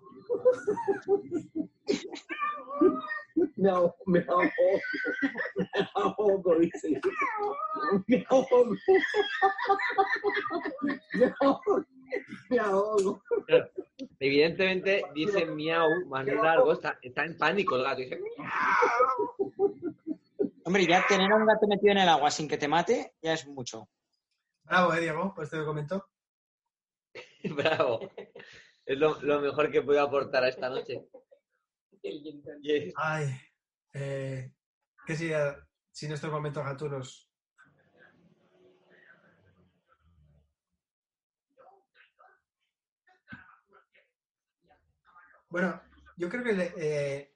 Me 3.57 3.69
ahogo, 3.69 3.95
me 4.05 4.19
ahogo. 4.19 4.49
Me 5.65 5.87
ahogo, 5.95 6.55
dice. 6.59 7.01
Me 8.07 8.25
ahogo. 8.29 8.75
Me 11.13 11.33
ahogo. 11.41 11.85
Me 12.49 12.59
ahogo. 12.59 13.21
Evidentemente 14.19 15.03
dice 15.13 15.45
miau 15.45 16.05
más 16.07 16.25
largo, 16.25 16.73
está, 16.73 16.97
está 17.01 17.25
en 17.25 17.37
pánico 17.37 17.75
el 17.75 17.83
gato. 17.83 18.01
Dice, 18.01 18.19
Hombre, 20.63 20.87
ya 20.87 21.05
tener 21.07 21.31
a 21.31 21.35
un 21.35 21.45
gato 21.45 21.67
metido 21.67 21.91
en 21.91 21.99
el 21.99 22.09
agua 22.09 22.31
sin 22.31 22.47
que 22.47 22.57
te 22.57 22.67
mate 22.67 23.13
ya 23.21 23.33
es 23.33 23.47
mucho. 23.47 23.87
Bravo, 24.63 24.93
eh, 24.93 25.01
Diego, 25.01 25.33
pues 25.35 25.49
te 25.49 25.57
lo 25.57 25.65
comento. 25.65 26.07
bravo. 27.55 28.11
Es 28.85 28.97
lo, 28.97 29.21
lo 29.21 29.41
mejor 29.41 29.71
que 29.71 29.81
puedo 29.81 30.01
aportar 30.01 30.43
a 30.43 30.49
esta 30.49 30.69
noche. 30.69 31.05
Yes. 32.61 32.93
Ay, 32.97 33.35
eh, 33.93 34.53
¿qué 35.07 35.15
sería 35.15 35.57
sin 35.91 36.11
estos 36.11 36.29
momentos 36.29 36.63
gatunos? 36.63 37.31
Bueno, 45.49 45.81
yo 46.17 46.29
creo 46.29 46.43
que 46.43 46.73
eh, 46.77 47.33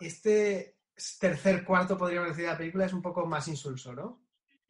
este 0.00 0.78
tercer 1.20 1.64
cuarto, 1.64 1.98
podríamos 1.98 2.30
decir, 2.30 2.44
de 2.44 2.52
la 2.52 2.56
película 2.56 2.86
es 2.86 2.92
un 2.92 3.02
poco 3.02 3.26
más 3.26 3.48
insulso, 3.48 3.92
¿no? 3.92 4.24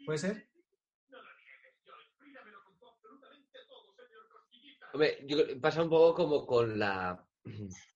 ¿Puede 0.05 0.19
ser? 0.19 0.49
Hombre, 4.93 5.19
yo 5.27 5.37
creo 5.37 5.49
que 5.49 5.57
pasa 5.57 5.83
un 5.83 5.91
poco 5.91 6.15
como 6.15 6.47
con 6.47 6.79
la. 6.79 7.25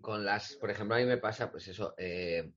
Con 0.00 0.24
las. 0.24 0.54
Por 0.56 0.70
ejemplo, 0.70 0.94
a 0.94 0.98
mí 1.00 1.04
me 1.06 1.16
pasa, 1.18 1.50
pues 1.50 1.66
eso. 1.68 1.94
eh, 1.98 2.52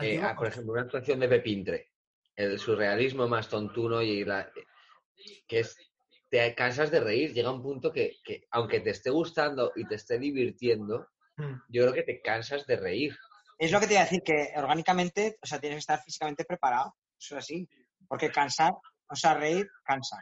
eh, 0.00 0.20
ah, 0.22 0.34
por 0.36 0.46
ejemplo, 0.46 0.72
una 0.72 0.82
actuación 0.82 1.20
de 1.20 1.28
Pepintre. 1.28 1.90
El 2.34 2.58
surrealismo 2.58 3.28
más 3.28 3.48
tontuno 3.48 4.00
y 4.00 4.24
la. 4.24 4.50
que 5.46 5.58
es. 5.60 5.76
Te 6.30 6.54
cansas 6.54 6.90
de 6.90 7.00
reír. 7.00 7.32
Llega 7.32 7.50
un 7.52 7.62
punto 7.62 7.92
que, 7.92 8.16
que, 8.24 8.46
aunque 8.50 8.80
te 8.80 8.90
esté 8.90 9.10
gustando 9.10 9.72
y 9.76 9.86
te 9.86 9.96
esté 9.96 10.18
divirtiendo, 10.18 11.08
Mm. 11.36 11.54
yo 11.68 11.82
creo 11.82 11.92
que 11.92 12.02
te 12.04 12.22
cansas 12.22 12.64
de 12.64 12.76
reír. 12.76 13.16
Es 13.58 13.72
lo 13.72 13.80
que 13.80 13.86
te 13.88 13.94
iba 13.94 14.02
a 14.02 14.04
decir, 14.04 14.22
que 14.22 14.52
orgánicamente, 14.56 15.36
o 15.42 15.46
sea, 15.46 15.58
tienes 15.60 15.76
que 15.76 15.80
estar 15.80 16.00
físicamente 16.02 16.44
preparado. 16.44 16.94
Eso 17.18 17.36
es 17.36 17.44
así. 17.44 17.68
Porque 18.06 18.30
cansar, 18.30 18.72
o 19.08 19.16
sea, 19.16 19.34
reír, 19.34 19.68
cansa. 19.84 20.16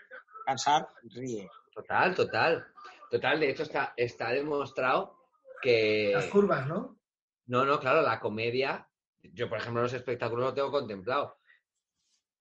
Cansar, 0.46 0.88
ríe. 1.02 1.48
Total, 1.72 2.14
total. 2.14 2.66
Total, 3.10 3.40
de 3.40 3.50
hecho 3.50 3.62
está, 3.62 3.92
está 3.96 4.30
demostrado 4.30 5.18
que... 5.60 6.12
Las 6.14 6.26
curvas, 6.26 6.66
¿no? 6.66 6.98
No, 7.46 7.64
no, 7.64 7.78
claro, 7.78 8.02
la 8.02 8.20
comedia, 8.20 8.88
yo 9.22 9.48
por 9.48 9.58
ejemplo 9.58 9.82
los 9.82 9.92
espectáculos 9.92 10.46
lo 10.46 10.54
tengo 10.54 10.70
contemplado. 10.70 11.38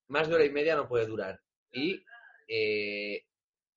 Más 0.07 0.27
de 0.27 0.35
hora 0.35 0.45
y 0.45 0.49
media 0.51 0.75
no 0.75 0.87
puede 0.87 1.05
durar. 1.05 1.41
Y 1.71 2.03
eh, 2.47 3.25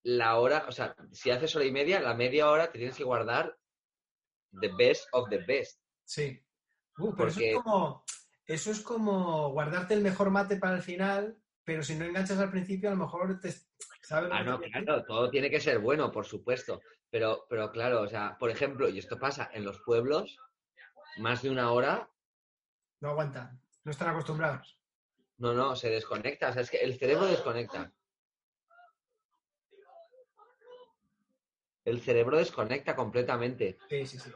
la 0.03 0.39
hora, 0.39 0.67
o 0.69 0.73
sea, 0.73 0.95
si 1.13 1.31
haces 1.31 1.55
hora 1.57 1.65
y 1.65 1.73
media, 1.73 2.01
la 2.01 2.15
media 2.15 2.51
hora 2.51 2.71
te 2.71 2.79
tienes 2.79 2.97
que 2.97 3.05
guardar 3.05 3.57
the 4.61 4.71
best 4.77 5.07
of 5.13 5.29
the 5.29 5.39
best. 5.39 5.81
Sí. 6.05 6.41
Uh, 6.99 7.15
pero 7.17 7.29
Porque- 7.29 7.51
eso, 7.51 7.59
es 7.59 7.65
como, 7.65 8.05
eso 8.47 8.71
es 8.71 8.81
como 8.81 9.51
guardarte 9.51 9.95
el 9.95 10.03
mejor 10.03 10.31
mate 10.31 10.57
para 10.57 10.77
el 10.77 10.83
final, 10.83 11.37
pero 11.65 11.83
si 11.83 11.95
no 11.95 12.05
enganchas 12.05 12.39
al 12.39 12.51
principio, 12.51 12.91
a 12.91 12.93
lo 12.93 12.99
mejor 12.99 13.41
te... 13.41 13.53
¿sabes 14.03 14.31
Ah, 14.33 14.43
no, 14.43 14.61
claro, 14.61 15.05
todo 15.05 15.31
tiene 15.31 15.51
que 15.51 15.61
ser 15.61 15.79
bueno, 15.79 16.13
por 16.13 16.27
supuesto. 16.27 16.81
Pero, 17.11 17.47
pero 17.49 17.71
claro, 17.71 18.03
o 18.03 18.09
sea, 18.09 18.37
por 18.39 18.51
ejemplo, 18.51 18.89
y 18.89 18.99
esto 18.99 19.19
pasa 19.19 19.51
en 19.53 19.65
los 19.65 19.81
pueblos, 19.81 20.37
más 21.19 21.43
de 21.43 21.51
una 21.51 21.73
hora? 21.73 22.09
No 23.01 23.11
aguantan, 23.11 23.61
no 23.85 23.91
están 23.91 24.09
acostumbrados. 24.09 24.79
no, 25.39 25.55
no, 25.55 25.75
se 25.77 25.91
desconecta. 25.91 26.51
O 26.51 26.53
sea, 26.53 26.63
es 26.63 26.71
que 26.71 26.79
el 26.79 26.99
cerebro 26.99 27.27
desconecta. 27.27 27.93
El 31.85 32.01
cerebro 32.01 32.39
desconecta 32.39 32.97
completamente. 32.97 33.79
Sí, 33.89 34.07
sí, 34.07 34.19
sí. 34.19 34.31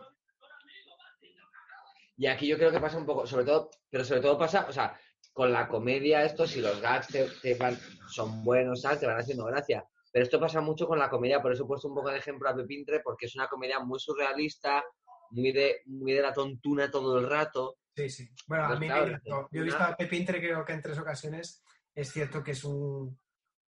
Y 2.16 2.26
aquí 2.26 2.48
yo 2.48 2.56
creo 2.58 2.70
que 2.70 2.80
pasa 2.80 2.98
un 2.98 3.06
poco, 3.06 3.26
sobre 3.26 3.44
todo, 3.44 3.70
pero 3.88 4.04
sobre 4.04 4.20
todo 4.20 4.36
pasa, 4.36 4.66
o 4.68 4.72
sea, 4.72 4.98
con 5.38 5.52
la 5.52 5.68
comedia, 5.68 6.24
esto, 6.24 6.48
si 6.48 6.60
los 6.60 6.80
gags 6.80 7.06
te, 7.06 7.28
te 7.40 7.54
van, 7.54 7.78
son 8.08 8.42
buenos, 8.42 8.80
¿sabes? 8.80 8.98
te 8.98 9.06
van 9.06 9.20
haciendo 9.20 9.44
gracia. 9.44 9.86
Pero 10.12 10.24
esto 10.24 10.40
pasa 10.40 10.60
mucho 10.60 10.88
con 10.88 10.98
la 10.98 11.08
comedia, 11.08 11.40
por 11.40 11.52
eso 11.52 11.62
he 11.62 11.66
puesto 11.68 11.86
un 11.86 11.94
poco 11.94 12.10
de 12.10 12.18
ejemplo 12.18 12.48
a 12.48 12.56
Pepintre, 12.56 12.98
porque 13.04 13.26
es 13.26 13.36
una 13.36 13.46
comedia 13.46 13.78
muy 13.78 14.00
surrealista, 14.00 14.82
muy 15.30 15.52
de, 15.52 15.82
muy 15.86 16.12
de 16.12 16.22
la 16.22 16.32
tontuna 16.32 16.90
todo 16.90 17.20
el 17.20 17.28
rato. 17.30 17.76
Sí, 17.94 18.10
sí. 18.10 18.28
Bueno, 18.48 18.64
a 18.64 18.76
mí 18.80 18.86
claro, 18.88 19.04
me 19.04 19.08
encantó. 19.12 19.48
Yo 19.52 19.60
he 19.60 19.64
visto 19.64 19.80
a 19.84 19.96
Pepintre 19.96 20.40
creo 20.40 20.64
que 20.64 20.72
en 20.72 20.82
tres 20.82 20.98
ocasiones. 20.98 21.62
Es 21.94 22.10
cierto 22.10 22.42
que 22.42 22.50
es 22.50 22.64
un, 22.64 23.16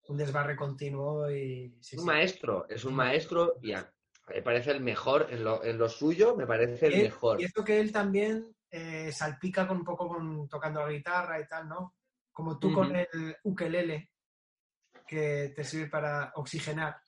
un 0.08 0.16
desbarre 0.16 0.56
continuo 0.56 1.30
y... 1.30 1.78
sí, 1.80 1.94
Es 1.94 1.98
un 1.98 2.00
sí. 2.00 2.06
maestro, 2.06 2.66
es 2.68 2.84
un 2.84 2.94
maestro 2.94 3.58
y 3.62 3.74
a- 3.74 3.94
me 4.28 4.42
parece 4.42 4.72
el 4.72 4.80
mejor, 4.80 5.28
en 5.30 5.44
lo, 5.44 5.62
en 5.62 5.78
lo 5.78 5.88
suyo 5.88 6.34
me 6.34 6.48
parece 6.48 6.88
el 6.88 6.94
él- 6.94 7.02
mejor. 7.04 7.40
Y 7.40 7.44
esto 7.44 7.62
que 7.64 7.78
él 7.78 7.92
también 7.92 8.56
eh, 8.70 9.10
salpica 9.12 9.66
con 9.66 9.78
un 9.78 9.84
poco 9.84 10.08
con 10.08 10.48
tocando 10.48 10.80
la 10.86 10.92
guitarra 10.92 11.40
y 11.40 11.46
tal, 11.48 11.68
¿no? 11.68 11.94
Como 12.32 12.58
tú 12.58 12.72
con 12.72 12.94
el 12.94 13.36
ukelele, 13.44 14.10
que 15.06 15.52
te 15.54 15.64
sirve 15.64 15.88
para 15.88 16.32
oxigenar. 16.36 17.02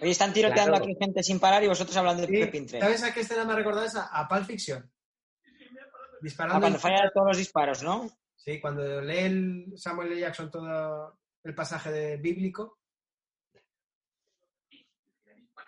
Hoy 0.00 0.10
están 0.10 0.32
tiroteando 0.32 0.72
Claro. 0.72 0.84
aquí 0.84 0.96
gente 0.98 1.22
sin 1.22 1.38
parar 1.40 1.62
y 1.62 1.68
vosotros 1.68 1.96
hablando 1.96 2.26
de 2.26 2.38
Y, 2.38 2.44
Pepintre. 2.44 2.80
¿Sabes 2.80 3.02
a 3.02 3.12
qué 3.14 3.20
escena 3.20 3.44
me 3.44 3.52
ha 3.52 3.56
recordado 3.56 3.84
esa? 3.86 4.06
A 4.06 4.26
Pulp 4.28 4.44
Fiction. 4.44 4.82
Ah, 4.82 6.18
Disparando. 6.20 6.60
cuando 6.60 6.76
en- 6.78 6.82
fallan 6.82 7.10
todos 7.14 7.28
los 7.28 7.36
disparos, 7.38 7.82
¿no? 7.82 8.08
Sí, 8.34 8.60
cuando 8.60 9.00
lee 9.00 9.18
el 9.18 9.72
Samuel 9.76 10.12
L. 10.12 10.20
Jackson 10.20 10.50
todo 10.50 11.18
el 11.44 11.54
pasaje 11.54 11.90
de 11.90 12.16
bíblico. 12.16 12.78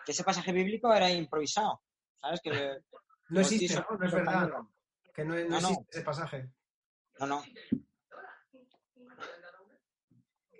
Que 0.05 0.11
ese 0.11 0.23
pasaje 0.23 0.51
bíblico 0.51 0.93
era 0.93 1.09
improvisado. 1.11 1.81
¿Sabes? 2.21 2.39
Que 2.41 2.49
No 3.29 3.41
existe, 3.41 3.75
¿no? 3.75 3.97
No 3.97 4.05
es 4.05 4.11
verdad. 4.11 4.51
Que 5.13 5.23
no, 5.23 5.35
no 5.35 5.41
No, 5.41 5.49
no. 5.49 5.57
existe 5.69 5.85
ese 5.91 6.01
pasaje. 6.01 6.49
No, 7.19 7.27
no. 7.27 7.43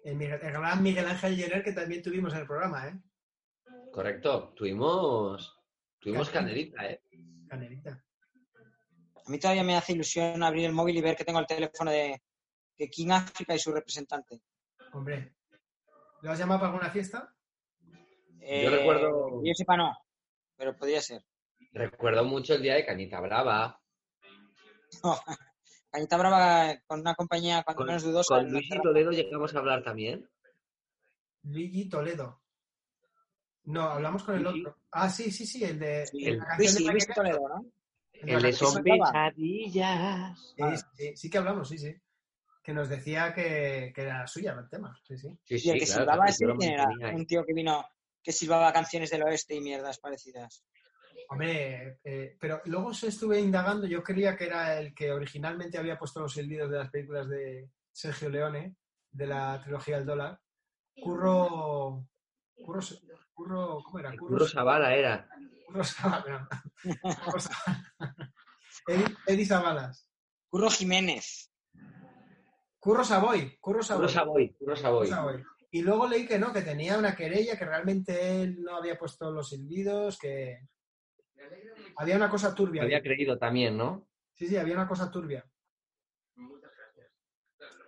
El, 0.03 0.17
gran 0.39 0.81
Miguel 0.81 1.05
Ángel 1.07 1.35
Llerer 1.35 1.63
que 1.63 1.73
también 1.73 2.01
tuvimos 2.01 2.33
en 2.33 2.39
el 2.39 2.47
programa, 2.47 2.87
¿eh? 2.87 2.99
Correcto, 3.91 4.53
tuvimos, 4.55 5.59
tuvimos 5.99 6.29
Canelita. 6.29 6.77
canelita, 6.77 6.91
¿eh? 7.13 7.47
Canelita. 7.47 8.03
A 9.25 9.29
mí 9.29 9.39
todavía 9.39 9.63
me 9.63 9.75
hace 9.75 9.93
ilusión 9.93 10.41
abrir 10.41 10.65
el 10.65 10.73
móvil 10.73 10.97
y 10.97 11.01
ver 11.01 11.15
que 11.15 11.25
tengo 11.25 11.39
el 11.39 11.45
teléfono 11.45 11.91
de, 11.91 12.21
de 12.77 12.89
King 12.89 13.09
África 13.11 13.53
y 13.53 13.59
su 13.59 13.71
representante. 13.71 14.41
Hombre. 14.93 15.35
¿Lo 16.21 16.31
has 16.31 16.39
llamado 16.39 16.61
para 16.61 16.71
alguna 16.73 16.89
fiesta? 16.91 17.35
Eh, 18.39 18.69
recuerdo- 18.69 19.41
que 19.43 19.49
Yo 19.49 19.53
sepa 19.53 19.77
no, 19.77 19.95
pero 20.55 20.75
podría 20.75 21.01
ser. 21.01 21.23
Recuerdo 21.71 22.23
mucho 22.25 22.55
el 22.55 22.61
día 22.63 22.75
de 22.75 22.85
Cañita 22.85 23.19
Brava, 23.21 23.79
Cañita 25.91 26.17
Brava 26.17 26.75
con 26.87 27.01
una 27.01 27.13
compañía 27.15 27.63
cuando 27.63 27.77
con, 27.77 27.87
menos 27.87 28.03
dudosa. 28.03 28.35
con 28.35 28.43
Luigi 28.51 28.69
nuestra- 28.69 28.81
Toledo 28.81 29.11
llegamos 29.11 29.55
a 29.55 29.59
hablar 29.59 29.83
también. 29.83 30.27
Luigi 31.43 31.87
Toledo. 31.87 32.41
No, 33.65 33.83
hablamos 33.83 34.23
con 34.23 34.35
el 34.35 34.47
otro. 34.47 34.77
Ah, 34.91 35.09
sí, 35.09 35.31
sí, 35.31 35.45
sí, 35.45 35.63
el 35.63 35.77
de 35.79 36.05
Sí, 36.07 36.25
el- 36.25 36.37
la 36.37 36.45
canción 36.47 36.73
de 36.85 36.91
Luis. 36.91 37.07
Toledo, 37.13 37.39
¿no? 37.49 37.65
El 38.13 38.41
de 38.41 38.53
Son 38.53 38.83
pesadillas. 38.83 40.39
Sí, 40.55 40.63
sí, 40.97 41.15
sí 41.15 41.29
que 41.29 41.37
hablamos, 41.37 41.69
sí, 41.69 41.77
sí. 41.77 41.95
Que 42.63 42.73
nos 42.73 42.89
decía 42.89 43.33
que, 43.33 43.91
que 43.95 44.01
era 44.01 44.27
suya 44.27 44.53
el 44.59 44.67
tema. 44.69 44.99
Sí, 45.07 45.17
sí. 45.17 45.29
Sí, 45.45 45.67
Y 45.67 45.69
el 45.71 45.79
que 45.79 45.85
claro, 45.85 46.01
silbaba 46.01 46.25
ese, 46.25 46.43
yo 46.43 46.47
lo 46.49 46.57
¿quién 46.57 46.73
era? 46.73 46.89
Un 47.15 47.25
tío 47.25 47.45
que 47.45 47.53
vino, 47.53 47.85
que 48.21 48.31
silbaba 48.31 48.73
canciones 48.73 49.09
del 49.11 49.23
oeste 49.23 49.55
y 49.55 49.61
mierdas 49.61 49.99
parecidas. 49.99 50.63
Hombre, 51.31 51.99
eh, 52.03 52.35
pero 52.39 52.59
luego 52.65 52.91
se 52.93 53.07
estuve 53.09 53.39
indagando, 53.39 53.85
yo 53.85 54.01
creía 54.03 54.35
que 54.35 54.45
era 54.45 54.79
el 54.79 54.95
que 54.95 55.11
originalmente 55.11 55.77
había 55.77 55.97
puesto 55.99 56.21
los 56.21 56.33
silbidos 56.33 56.71
de 56.71 56.77
las 56.79 56.89
películas 56.89 57.29
de, 57.29 57.69
Sergio 57.91 58.29
Leone, 58.29 58.75
de 59.11 59.27
la 59.27 59.59
trilogía 59.61 59.97
El 59.97 60.05
Dólar. 60.05 60.39
Curro. 61.01 62.07
Curro. 62.55 62.79
Curro 63.33 63.83
¿Cómo 63.83 63.99
era? 63.99 64.09
El 64.11 64.19
Curro 64.19 64.47
Sabara 64.47 64.95
era. 64.95 65.29
Curro 65.67 65.83
Sabala. 65.83 66.49
Curro 67.25 67.39
Sabala. 67.39 68.23
Edi- 68.87 69.17
Edi 69.27 69.45
Zabalas. 69.45 70.09
Curro 70.49 70.69
Jiménez. 70.69 71.51
Curro 72.79 73.03
Savoy. 73.03 73.57
Curro 73.59 73.83
Savoy. 73.83 74.07
Curro 74.07 74.09
Savoy. 74.09 74.53
Curro 74.57 74.75
Savoy. 74.75 75.07
Curro 75.09 75.15
Savoy. 75.15 75.43
Y 75.71 75.81
luego 75.83 76.07
leí 76.07 76.25
que 76.25 76.39
no, 76.39 76.51
que 76.51 76.61
tenía 76.63 76.97
una 76.97 77.15
querella, 77.15 77.57
que 77.57 77.65
realmente 77.65 78.41
él 78.41 78.61
no 78.61 78.77
había 78.77 78.97
puesto 78.97 79.29
los 79.31 79.49
silbidos, 79.49 80.17
que 80.17 80.61
había 81.97 82.15
una 82.15 82.29
cosa 82.29 82.55
turbia. 82.55 82.83
Había 82.83 83.01
creído 83.01 83.37
también, 83.37 83.77
¿no? 83.77 84.07
Sí, 84.33 84.47
sí, 84.47 84.57
había 84.57 84.75
una 84.75 84.87
cosa 84.87 85.11
turbia. 85.11 85.45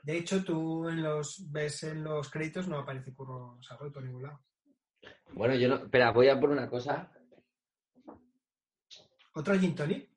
De 0.04 0.18
hecho, 0.18 0.44
tú 0.44 0.90
en 0.90 1.04
los 1.04 1.52
ves 1.52 1.84
en 1.84 2.04
los 2.04 2.30
créditos 2.30 2.68
no 2.68 2.80
aparece 2.80 3.14
Curro 3.14 3.60
Savoy 3.62 3.92
por 3.92 4.04
ningún 4.04 4.24
lado. 4.24 4.44
Bueno, 5.34 5.56
yo 5.56 5.70
no. 5.70 5.76
Espera, 5.76 6.12
voy 6.12 6.28
a 6.28 6.40
por 6.40 6.50
una 6.50 6.70
cosa. 6.70 7.12
¿Otro 9.34 9.58
gin 9.58 9.76
tonic? 9.76 10.10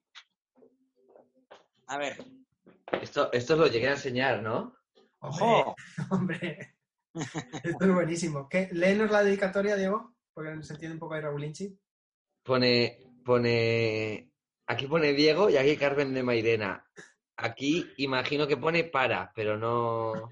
A 1.86 1.98
ver. 1.98 2.24
Esto, 3.00 3.30
esto 3.32 3.54
os 3.54 3.60
lo 3.60 3.66
llegué 3.66 3.88
a 3.88 3.92
enseñar, 3.92 4.42
¿no? 4.42 4.76
¡Ojo! 5.20 5.74
hombre. 6.10 6.76
Esto 7.14 7.84
es 7.84 7.94
buenísimo. 7.94 8.48
¿Qué? 8.48 8.68
Léenos 8.72 9.10
la 9.10 9.22
dedicatoria, 9.22 9.76
Diego, 9.76 10.16
porque 10.32 10.62
se 10.62 10.74
entiende 10.74 10.94
un 10.94 11.00
poco 11.00 11.14
ahí 11.14 11.20
Raúl 11.20 11.44
Inchi. 11.44 11.78
Pone, 12.42 13.13
pone. 13.24 14.30
Aquí 14.66 14.86
pone 14.86 15.12
Diego 15.12 15.50
y 15.50 15.56
aquí 15.56 15.76
Carmen 15.76 16.14
de 16.14 16.22
Mairena. 16.22 16.86
Aquí 17.36 17.90
imagino 17.96 18.46
que 18.46 18.56
pone 18.56 18.84
para, 18.84 19.32
pero 19.34 19.58
no, 19.58 20.30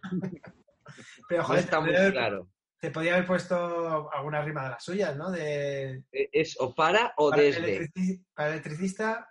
Pero, 1.28 1.42
no 1.42 1.48
joder, 1.48 1.64
está 1.64 1.78
te, 1.78 1.84
muy 1.84 1.96
haber, 1.96 2.12
claro. 2.12 2.48
te 2.78 2.90
podía 2.92 3.14
haber 3.14 3.26
puesto 3.26 4.10
alguna 4.12 4.40
rima 4.42 4.62
de 4.64 4.70
las 4.70 4.84
suyas, 4.84 5.16
¿no? 5.16 5.30
De, 5.30 6.04
E- 6.12 6.30
¿Es 6.32 6.56
o 6.60 6.72
para 6.74 7.12
o 7.16 7.30
para, 7.30 7.42
desde? 7.42 7.80
electrici- 7.88 8.24
para 8.34 8.48
el 8.48 8.54
electricista. 8.54 9.28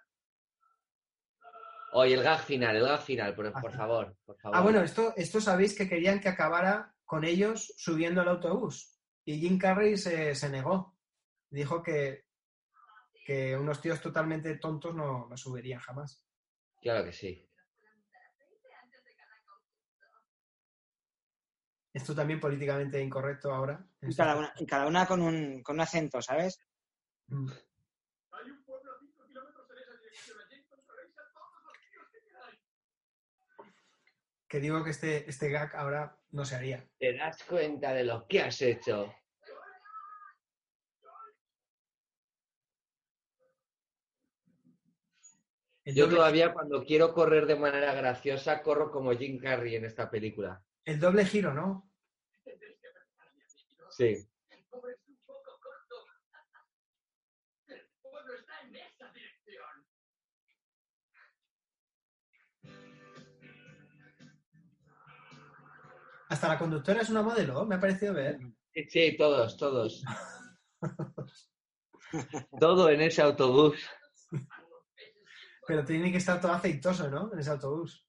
Oye, 1.94 2.14
el 2.14 2.24
gag 2.24 2.40
final, 2.42 2.76
el 2.76 2.84
gag 2.86 3.02
final, 3.02 3.36
por, 3.36 3.52
por 3.54 3.72
favor, 3.74 4.16
por 4.26 4.38
favor. 4.40 4.58
Ah, 4.58 4.62
bueno, 4.62 4.82
esto, 4.82 5.14
esto 5.18 5.42
sabéis 5.42 5.76
que 5.76 5.90
querían 5.90 6.20
que 6.20 6.30
acabara 6.30 6.94
con 7.06 7.24
ellos 7.26 7.74
subiendo 7.78 8.22
al 8.22 8.30
autobús. 8.30 8.98
Y 9.26 9.40
Jim 9.40 9.58
Carrey 9.58 9.98
se, 9.98 10.34
se 10.36 10.50
negó. 10.50 10.98
Dijo 11.50 11.84
que, 11.84 12.24
que 13.24 13.56
unos 13.56 13.82
tíos 13.82 14.02
totalmente 14.02 14.56
tontos 14.58 14.96
no, 14.96 15.28
no 15.28 15.38
subirían 15.38 15.80
jamás. 15.80 16.24
Claro 16.82 17.06
que 17.06 17.14
sí. 17.14 17.48
Esto 21.94 22.16
también 22.16 22.40
políticamente 22.40 23.02
incorrecto 23.02 23.54
ahora. 23.54 23.86
Y 24.02 24.16
cada 24.16 24.38
una, 24.38 24.54
y 24.58 24.66
cada 24.66 24.88
una 24.88 25.06
con, 25.06 25.22
un, 25.22 25.62
con 25.62 25.76
un 25.76 25.82
acento, 25.82 26.22
¿sabes? 26.22 26.60
Mm. 27.28 27.50
Hay 28.32 28.50
un 28.50 28.64
pueblo 28.64 28.94
a 28.94 29.00
5 29.00 29.28
kilómetros 29.28 29.70
en 29.72 29.78
esa 29.78 29.98
dirección. 29.98 30.38
Allí 30.40 30.56
encontraréis 30.56 31.18
a 31.18 31.34
todos 31.34 31.64
los 31.66 31.74
tíos 31.92 32.08
que 32.12 32.22
queráis. 32.22 32.60
Que 34.48 34.60
digo 34.62 34.84
que 34.84 34.92
este, 34.92 35.30
este 35.30 35.50
gag 35.50 35.76
ahora 35.76 36.18
no 36.32 36.46
se 36.46 36.56
haría. 36.56 36.90
¿Te 36.98 37.14
das 37.14 37.44
cuenta 37.44 37.94
de 37.94 38.06
lo 38.06 38.26
que 38.26 38.42
has 38.42 38.62
hecho? 38.62 39.14
Yo 45.94 46.06
doble, 46.06 46.18
todavía 46.18 46.54
cuando 46.54 46.84
quiero 46.84 47.14
correr 47.14 47.46
de 47.46 47.56
manera 47.56 47.94
graciosa, 47.94 48.62
corro 48.62 48.92
como 48.92 49.14
Jim 49.14 49.40
Carrey 49.40 49.76
en 49.76 49.86
esta 49.86 50.10
película. 50.10 50.64
el 50.86 51.00
doble 51.00 51.26
giro, 51.26 51.54
¿no? 51.54 51.90
Sí. 53.90 54.28
El 54.50 54.64
pobre 54.70 54.94
es 54.94 55.08
un 55.08 55.18
poco 55.26 55.60
corto. 55.60 55.96
El 57.68 57.88
pueblo 58.02 58.34
está 58.36 58.62
en 58.62 58.76
esa 58.76 59.12
dirección. 59.12 59.86
Hasta 66.30 66.48
la 66.48 66.58
conductora 66.58 67.02
es 67.02 67.10
una 67.10 67.22
modelo, 67.22 67.66
me 67.66 67.76
ha 67.76 67.80
parecido 67.80 68.14
ver. 68.14 68.40
Sí, 68.90 69.18
todos, 69.18 69.58
todos. 69.58 70.04
Todo 72.60 72.90
en 72.90 73.02
ese 73.02 73.22
autobús. 73.22 73.78
Pero 75.72 75.86
tiene 75.86 76.12
que 76.12 76.18
estar 76.18 76.42
todo 76.42 76.52
aceitoso, 76.52 77.10
¿no? 77.10 77.32
En 77.32 77.40
ese 77.40 77.50
autobús. 77.50 78.06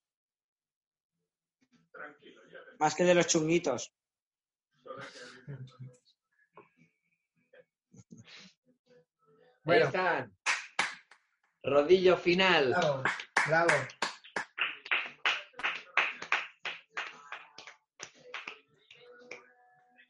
Tranquilo, 1.92 2.42
ya 2.50 2.58
verás. 2.58 2.80
Más 2.80 2.94
que 2.96 3.04
de 3.04 3.14
los 3.14 3.28
chunguitos. 3.28 3.94
Ahí 5.54 5.56
Bueno. 9.62 9.86
están. 9.86 10.36
Rodillo 11.62 12.16
final. 12.16 12.70
Bravo, 12.70 13.04
bravo. 13.46 13.70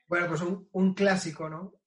Bueno, 0.07 0.29
pues 0.29 0.41
un, 0.41 0.69
un 0.73 0.95
clásico, 0.95 1.51
¿no? 1.51 1.82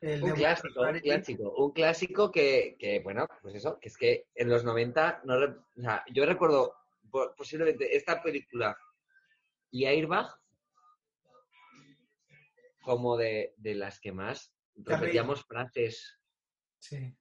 El 0.00 0.22
Un 0.22 0.32
clásico, 0.32 0.80
un 0.82 1.00
clásico. 1.00 1.50
Un 1.56 1.72
clásico 1.72 2.30
que, 2.30 2.76
que, 2.78 3.00
bueno, 3.00 3.26
pues 3.42 3.56
eso, 3.56 3.78
que 3.80 3.88
es 3.88 3.96
que 3.96 4.26
en 4.34 4.48
los 4.48 4.64
90, 4.64 5.22
no, 5.24 5.38
re- 5.38 5.56
o 5.76 5.80
sea, 5.82 6.04
yo 6.12 6.24
recuerdo 6.24 6.74
po- 7.10 7.34
posiblemente 7.36 7.96
esta 7.96 8.22
película 8.22 8.76
y 9.70 9.86
Airbag 9.86 10.28
como 12.82 13.16
de, 13.16 13.54
de 13.56 13.74
las 13.74 14.00
que 14.00 14.12
más 14.12 14.52
repetíamos 14.76 15.44
frases, 15.44 16.18
Sí. 16.78 17.12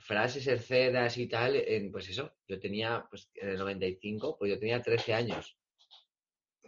frases 0.00 0.46
herceras 0.46 1.18
y 1.18 1.28
tal, 1.28 1.54
en, 1.56 1.92
pues 1.92 2.08
eso, 2.08 2.34
yo 2.48 2.58
tenía, 2.58 3.06
pues 3.10 3.30
en 3.34 3.50
el 3.50 3.58
95, 3.58 4.38
pues 4.38 4.50
yo 4.50 4.58
tenía 4.58 4.80
13 4.80 5.12
años. 5.14 5.58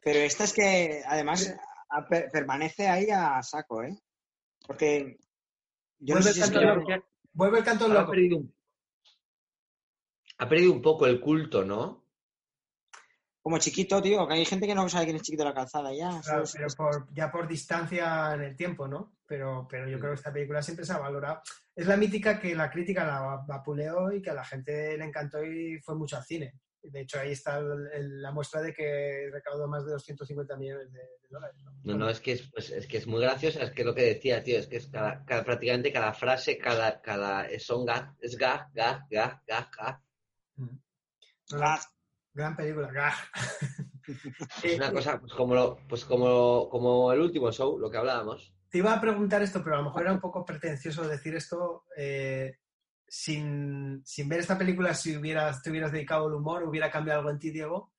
Pero 0.02 0.18
esta 0.20 0.44
es 0.44 0.52
que 0.52 1.02
además 1.06 1.54
a- 1.88 2.06
permanece 2.06 2.86
ahí 2.86 3.08
a 3.10 3.42
saco, 3.42 3.82
¿eh? 3.82 3.98
Porque 4.66 5.16
yo 6.00 6.14
no 6.14 6.20
Vuelve 6.20 6.22
sé 6.22 6.34
si 6.34 6.40
es 6.40 6.46
el 6.46 6.52
que 6.52 6.64
canto 6.64 6.80
loco. 6.80 7.06
Vuelve 7.32 7.58
el 7.58 7.64
canto 7.64 7.98
ha 7.98 8.06
perdido, 8.10 8.38
un, 8.38 8.54
ha 10.38 10.48
perdido 10.48 10.72
un 10.72 10.82
poco 10.82 11.06
el 11.06 11.20
culto, 11.20 11.64
¿no? 11.64 12.08
como 13.48 13.58
chiquito, 13.58 14.02
tío, 14.02 14.28
que 14.28 14.34
hay 14.34 14.44
gente 14.44 14.66
que 14.66 14.74
no 14.74 14.86
sabe 14.90 15.06
quién 15.06 15.16
es 15.16 15.22
chiquito 15.22 15.42
de 15.42 15.48
la 15.48 15.54
calzada 15.54 15.90
ya. 15.94 16.20
Claro, 16.20 16.44
pero 16.52 16.66
por, 16.76 17.14
ya 17.14 17.30
por 17.32 17.48
distancia 17.48 18.34
en 18.34 18.42
el 18.42 18.54
tiempo, 18.54 18.86
¿no? 18.86 19.14
Pero, 19.26 19.66
pero 19.70 19.88
yo 19.88 19.98
creo 19.98 20.10
que 20.10 20.16
esta 20.16 20.30
película 20.30 20.62
siempre 20.62 20.84
se 20.84 20.92
ha 20.92 20.98
valorado. 20.98 21.40
Es 21.74 21.86
la 21.86 21.96
mítica 21.96 22.38
que 22.38 22.54
la 22.54 22.70
crítica 22.70 23.06
la 23.06 23.42
vapuleó 23.48 24.12
y 24.12 24.20
que 24.20 24.28
a 24.28 24.34
la 24.34 24.44
gente 24.44 24.98
le 24.98 25.02
encantó 25.02 25.42
y 25.42 25.80
fue 25.80 25.94
mucho 25.94 26.18
al 26.18 26.24
cine. 26.24 26.52
De 26.90 27.00
hecho, 27.00 27.18
ahí 27.20 27.32
está 27.32 27.58
el- 27.58 27.88
el- 27.92 28.22
la 28.22 28.30
muestra 28.32 28.60
de 28.62 28.72
que 28.72 29.28
recaudó 29.32 29.66
más 29.68 29.84
de 29.84 29.92
250 29.92 30.56
millones 30.56 30.92
de, 30.92 30.98
de 31.00 31.28
dólares. 31.30 31.56
¿no? 31.64 31.72
No, 31.84 31.94
no, 31.98 32.08
es 32.08 32.20
que 32.20 32.32
es, 32.32 32.50
pues, 32.50 32.70
es 32.70 32.86
que 32.86 32.98
es 32.98 33.06
muy 33.06 33.20
graciosa, 33.20 33.62
es 33.62 33.70
que 33.72 33.84
lo 33.84 33.94
que 33.94 34.02
decía, 34.02 34.42
tío, 34.42 34.58
es 34.58 34.66
que 34.66 34.76
es 34.76 34.86
cada, 34.88 35.24
cada- 35.24 35.44
prácticamente 35.44 35.92
cada 35.92 36.12
frase, 36.12 36.58
cada, 36.58 37.00
cada, 37.00 37.46
son 37.58 37.84
gag, 37.86 38.14
es 38.20 38.36
gag, 38.36 38.68
gag, 38.72 39.02
gag, 39.10 39.42
gag, 39.46 39.68
gag. 39.76 40.00
Mm. 40.56 40.78
No, 41.52 41.58
no, 41.58 41.76
gran 42.34 42.56
película. 42.56 42.90
Gah. 42.92 43.14
Es 44.62 44.76
una 44.76 44.90
cosa, 44.92 45.20
pues 45.20 45.32
como, 45.34 45.54
lo- 45.54 45.78
pues 45.88 46.04
como, 46.04 46.68
como 46.70 47.12
el 47.12 47.20
último 47.20 47.52
show, 47.52 47.78
lo 47.78 47.90
que 47.90 47.98
hablábamos. 47.98 48.54
Te 48.70 48.78
iba 48.78 48.92
a 48.94 49.00
preguntar 49.00 49.42
esto, 49.42 49.62
pero 49.62 49.76
a 49.76 49.78
lo 49.78 49.84
mejor 49.84 50.02
era 50.02 50.12
un 50.12 50.20
poco 50.20 50.44
pretencioso 50.44 51.06
decir 51.08 51.34
esto. 51.34 51.84
eh, 51.96 52.56
sin, 53.08 54.02
sin 54.04 54.28
ver 54.28 54.40
esta 54.40 54.58
película, 54.58 54.94
si 54.94 55.16
hubieras, 55.16 55.62
te 55.62 55.70
hubieras 55.70 55.92
dedicado 55.92 56.26
al 56.26 56.34
humor, 56.34 56.64
hubiera 56.64 56.90
cambiado 56.90 57.20
algo 57.20 57.30
en 57.30 57.38
ti, 57.38 57.50
Diego. 57.50 57.92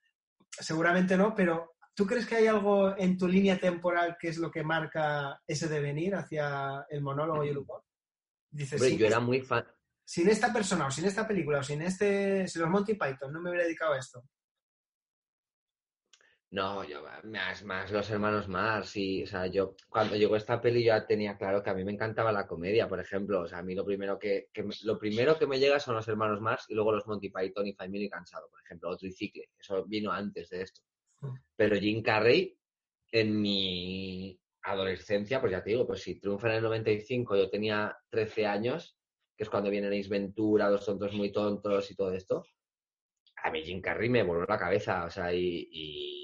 Seguramente 0.52 1.18
no, 1.18 1.34
pero 1.36 1.76
¿tú 1.94 2.06
crees 2.06 2.28
que 2.28 2.36
hay 2.36 2.48
algo 2.48 2.98
en 2.98 3.18
tu 3.18 3.28
línea 3.28 3.60
temporal 3.60 4.18
que 4.20 4.30
es 4.30 4.38
lo 4.38 4.52
que 4.52 4.64
marca 4.64 5.42
ese 5.48 5.68
devenir 5.68 6.16
hacia 6.16 6.86
el 6.90 7.02
monólogo 7.02 7.44
y 7.44 7.50
el 7.50 7.58
humor? 7.58 7.84
Dices, 8.52 8.82
Hombre, 8.82 8.98
yo 8.98 9.08
era 9.08 9.20
muy 9.20 9.42
fan, 9.42 9.66
sin 10.06 10.28
esta 10.28 10.52
persona, 10.52 10.88
o 10.88 10.92
sin 10.92 11.06
esta 11.06 11.28
película, 11.28 11.60
o 11.60 11.64
sin 11.64 11.82
este, 11.82 12.48
sin 12.48 12.62
los 12.62 12.72
Monty 12.72 12.96
Python, 12.96 13.32
no 13.32 13.42
me 13.42 13.50
hubiera 13.50 13.66
dedicado 13.66 13.94
a 13.94 14.00
esto. 14.00 14.24
No, 16.52 16.84
yo 16.84 17.04
más, 17.26 17.64
más 17.64 17.92
los 17.92 18.10
hermanos 18.10 18.48
Mars 18.48 18.96
y, 18.98 19.22
o 19.22 19.28
sea, 19.28 19.46
yo 19.46 19.76
cuando 19.88 20.16
llegó 20.16 20.36
esta 20.36 20.60
peli 20.60 20.80
yo 20.84 20.88
ya 20.88 21.06
tenía 21.06 21.38
claro 21.38 21.62
que 21.62 21.70
a 21.70 21.76
mí 21.76 21.84
me 21.84 21.92
encantaba 21.92 22.32
la 22.32 22.48
comedia, 22.48 22.88
por 22.90 23.00
ejemplo, 23.00 23.42
o 23.42 23.48
sea, 23.48 23.60
a 23.60 23.64
mí 23.64 23.76
lo 23.76 23.86
primero 23.86 24.18
que, 24.18 24.48
lo 24.84 24.98
primero 24.98 25.38
que 25.38 25.46
me 25.46 25.60
llega 25.60 25.80
son 25.80 25.94
los 25.96 26.08
hermanos 26.08 26.42
Mars 26.42 26.66
y 26.70 26.74
luego 26.74 26.92
los 26.92 27.06
Monty 27.06 27.30
Python 27.30 27.68
y 27.68 27.74
Family 27.74 28.06
y 28.06 28.10
Cansado, 28.10 28.50
por 28.50 28.60
ejemplo, 28.64 28.90
o 28.90 28.98
Tricicle, 28.98 29.52
eso 29.60 29.86
vino 29.86 30.12
antes 30.12 30.50
de 30.50 30.64
esto. 30.64 30.82
Pero 31.56 31.76
Jim 31.78 32.02
Carrey 32.02 32.58
en 33.12 33.40
mi 33.42 34.40
adolescencia, 34.64 35.40
pues 35.40 35.52
ya 35.52 35.64
te 35.64 35.72
digo, 35.72 35.86
pues 35.86 36.02
si 36.02 36.20
triunfa 36.20 36.50
en 36.50 36.56
el 36.56 36.64
95, 36.64 37.36
yo 37.38 37.50
tenía 37.50 37.96
13 38.10 38.48
años, 38.48 38.98
que 39.38 39.44
es 39.44 39.50
cuando 39.52 39.70
vienen 39.70 39.94
Ace 39.94 40.10
Ventura, 40.10 40.70
Los 40.70 40.86
tontos 40.86 41.14
muy 41.14 41.32
tontos 41.32 41.92
y 41.92 41.96
todo 41.96 42.12
esto, 42.14 42.44
a 43.44 43.52
mí 43.52 43.64
Jim 43.64 43.82
Carrey 43.82 44.10
me 44.10 44.24
voló 44.24 44.46
la 44.48 44.58
cabeza, 44.58 45.06
o 45.06 45.10
sea, 45.10 45.34
y, 45.34 45.68
y- 45.72 46.19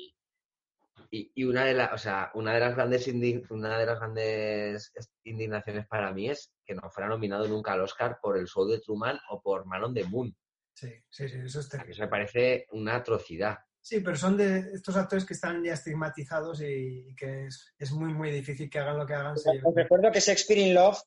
Y, 1.12 1.32
y 1.36 1.44
una 1.44 1.66
de 1.66 1.74
las, 1.74 1.94
o 1.94 1.98
sea, 1.98 2.32
una 2.34 2.54
de 2.54 2.60
las 2.60 2.76
grandes 2.76 3.08
una 3.50 3.78
de 3.78 3.86
las 3.86 4.00
grandes 4.00 4.92
indignaciones 5.24 5.88
para 5.88 6.12
mí 6.12 6.30
es 6.30 6.52
que 6.66 6.76
no 6.76 6.90
fuera 6.90 7.10
nominado 7.10 7.48
nunca 7.48 7.74
al 7.74 7.82
Oscar 7.82 8.20
por 8.22 8.38
el 8.38 8.48
show 8.48 8.66
de 8.68 8.80
Truman 8.80 9.20
o 9.30 9.42
por 9.42 9.66
Man 9.66 9.84
on 9.84 9.94
the 9.94 10.04
Moon. 10.06 10.36
Sí, 10.74 10.90
sí, 11.10 11.30
sí, 11.30 11.38
eso 11.44 11.60
es 11.60 11.70
terrible. 11.70 11.94
Eso 11.94 12.02
me 12.04 12.08
parece 12.10 12.68
una 12.72 12.96
atrocidad. 12.96 13.60
Sí, 13.80 14.02
pero 14.02 14.18
son 14.18 14.36
de 14.36 14.60
estos 14.74 14.98
actores 14.98 15.26
que 15.26 15.36
están 15.36 15.64
ya 15.64 15.74
estigmatizados 15.74 16.62
y, 16.62 17.10
y 17.10 17.16
que 17.16 17.46
es, 17.46 17.74
es 17.78 17.92
muy, 17.92 18.14
muy 18.14 18.32
difícil 18.32 18.70
que 18.70 18.80
hagan 18.80 18.98
lo 18.98 19.06
que 19.06 19.14
hagan. 19.14 19.36
Os 19.36 19.76
recuerdo 19.76 20.12
que 20.12 20.20
Shakespeare 20.20 20.60
in 20.60 20.74
Love 20.74 20.98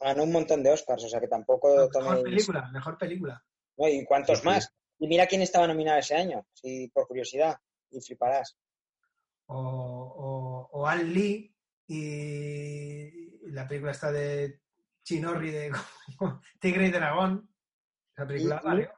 ganó 0.00 0.24
un 0.24 0.32
montón 0.32 0.62
de 0.62 0.70
Oscars, 0.70 1.04
o 1.04 1.08
sea 1.08 1.20
que 1.20 1.28
tampoco 1.28 1.88
Mejor 1.94 2.22
película, 2.22 2.68
mejor 2.72 2.98
película. 2.98 3.42
¿no? 3.78 3.88
¿Y 3.88 4.04
cuántos 4.04 4.38
Sí, 4.38 4.42
sí. 4.42 4.48
más? 4.48 4.68
Y 4.98 5.08
mira 5.08 5.26
quién 5.26 5.42
estaba 5.42 5.66
nominado 5.66 5.98
ese 5.98 6.16
año, 6.16 6.46
si 6.52 6.88
por 6.88 7.06
curiosidad, 7.06 7.56
y 7.90 8.00
fliparás. 8.00 8.56
O, 9.46 9.58
o, 9.58 10.68
o 10.72 10.86
Al 10.86 11.12
Lee 11.12 11.54
y 11.86 13.50
la 13.50 13.66
película 13.68 13.92
está 13.92 14.10
de 14.10 14.60
Chinorri 15.04 15.50
de 15.50 15.72
Tigre 16.60 16.88
y 16.88 16.90
Dragón. 16.90 17.48
Esa 18.14 18.26
película, 18.26 18.60
vale. 18.64 18.90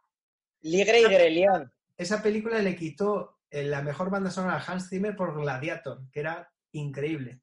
Ligre 0.60 1.00
y 1.00 1.04
Grelión. 1.04 1.72
Esa 1.96 2.22
película 2.22 2.58
le 2.60 2.76
quitó 2.76 3.40
eh, 3.50 3.64
la 3.64 3.82
mejor 3.82 4.10
banda 4.10 4.30
sonora 4.30 4.56
a 4.56 4.64
Hans 4.64 4.88
Zimmer 4.88 5.16
por 5.16 5.38
Gladiator, 5.38 6.08
que 6.10 6.20
era 6.20 6.50
increíble. 6.72 7.40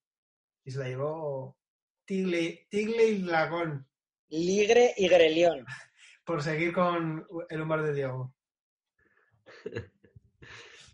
Y 0.63 0.71
se 0.71 0.79
la 0.79 0.87
llevó 0.87 1.57
Tigre, 2.05 2.67
Tigre 2.69 3.05
y 3.07 3.21
Dragón, 3.21 3.87
Ligre 4.29 4.93
y 4.97 5.07
Grelión. 5.07 5.65
por 6.25 6.41
seguir 6.41 6.73
con 6.73 7.25
el 7.49 7.61
humor 7.61 7.83
de 7.83 7.93
Diego. 7.93 8.33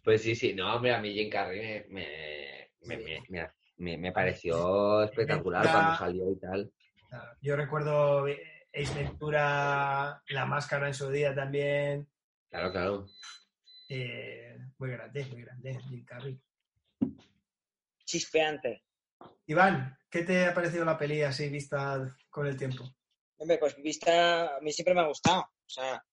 Pues 0.03 0.21
sí, 0.23 0.35
sí, 0.35 0.53
no, 0.53 0.75
hombre, 0.75 0.93
a 0.93 0.99
mí 0.99 1.13
Jim 1.13 1.29
Carrey 1.29 1.59
me, 1.59 1.85
me, 1.89 2.71
me, 2.81 2.97
me- 2.97 3.23
me- 3.29 3.51
me- 3.77 3.97
me 3.97 4.11
pareció 4.11 5.03
espectacular 5.03 5.69
cuando 5.71 5.95
salió 5.95 6.31
y 6.31 6.39
tal. 6.39 6.71
Yo 7.41 7.55
recuerdo 7.55 8.27
eh, 8.27 8.67
Ace 8.73 8.93
Ventura, 8.95 10.21
La 10.27 10.45
Máscara 10.45 10.87
en 10.87 10.93
su 10.93 11.09
día 11.09 11.35
también. 11.35 12.07
Claro, 12.49 12.71
claro. 12.71 13.07
Eh, 13.89 14.57
muy 14.77 14.91
grande, 14.91 15.25
muy 15.25 15.41
grande, 15.43 15.79
Jim 15.89 16.05
Carrey. 16.05 16.39
Chispeante. 18.05 18.83
Iván, 19.45 19.97
¿qué 20.09 20.23
te 20.23 20.45
ha 20.45 20.53
parecido 20.53 20.85
la 20.85 20.97
peli 20.97 21.21
así 21.21 21.49
vista 21.49 22.15
con 22.29 22.47
el 22.47 22.57
tiempo? 22.57 22.83
Hombre, 23.37 23.57
pues 23.57 23.75
vista, 23.81 24.57
a 24.57 24.59
mí 24.61 24.71
siempre 24.71 24.93
me 24.93 25.01
ha 25.01 25.07
gustado. 25.07 25.41
O 25.41 25.69
sea, 25.69 26.03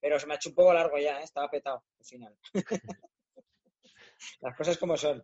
pero 0.00 0.18
se 0.18 0.26
me 0.26 0.34
ha 0.34 0.36
hecho 0.36 0.48
un 0.50 0.54
poco 0.54 0.72
largo 0.72 0.98
ya, 0.98 1.20
¿eh? 1.20 1.24
estaba 1.24 1.50
petado 1.50 1.84
al 1.98 2.04
final. 2.06 2.36
Las 4.40 4.56
cosas 4.56 4.76
como 4.78 4.96
son. 4.96 5.22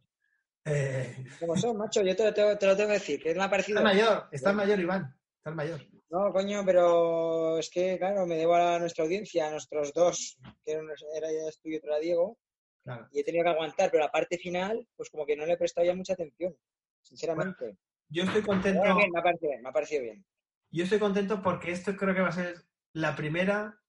Eh, 0.67 1.27
Como 1.41 1.57
son, 1.57 1.77
macho, 1.77 2.03
yo 2.03 2.17
te, 2.17 2.25
lo 2.25 2.33
tengo- 2.35 2.57
te 2.57 2.67
lo 2.67 2.75
tengo 2.77 2.89
que 2.89 2.95
decir. 2.95 3.23
Que 3.23 3.35
me 3.35 3.43
ha 3.45 3.51
parecido. 3.51 3.79
estás 3.81 3.95
mayor, 3.95 4.29
estás 4.33 4.55
mayor, 4.55 4.81
Iván. 4.81 5.15
Estás 5.37 5.55
mayor. 5.55 5.81
No, 6.11 6.33
coño, 6.33 6.63
pero 6.65 7.59
es 7.59 7.69
que, 7.71 7.99
claro, 7.99 8.25
me 8.27 8.37
debo 8.37 8.55
a 8.55 8.79
nuestra 8.79 9.05
audiencia, 9.05 9.49
a 9.49 9.51
nuestros 9.51 9.93
dos, 9.93 10.39
que 10.65 10.73
era 10.73 11.29
ya 11.31 11.51
tú 11.63 11.69
y 11.69 11.81
Diego, 12.01 12.39
Claro. 12.85 13.09
y 13.13 13.21
he 13.21 13.25
tenido 13.25 13.45
que 13.45 13.51
aguantar, 13.51 13.91
pero 13.91 14.05
la 14.05 14.13
parte 14.13 14.39
final, 14.39 14.87
pues 14.97 15.11
como 15.11 15.27
que 15.27 15.37
no 15.37 15.45
le 15.45 15.55
he 15.55 15.57
prestado 15.57 15.87
ya 15.87 15.95
mucha 15.95 16.13
atención, 16.13 16.57
sinceramente. 17.03 17.77
Yo 18.09 18.23
estoy 18.25 18.43
contento. 18.43 18.83
bien, 18.97 19.11
me 19.11 19.19
ha 19.19 19.23
parecido 19.23 19.51
bien, 19.51 19.63
me 19.63 19.69
ha 19.69 19.73
parecido 19.73 20.03
bien. 20.03 20.25
Yo 20.71 20.85
estoy 20.85 20.99
contento 20.99 21.43
porque 21.43 21.73
esto 21.73 21.97
creo 21.97 22.15
que 22.15 22.21
va 22.21 22.29
a 22.29 22.33
ser 22.33 22.55
la 22.93 23.17
primera 23.17 23.81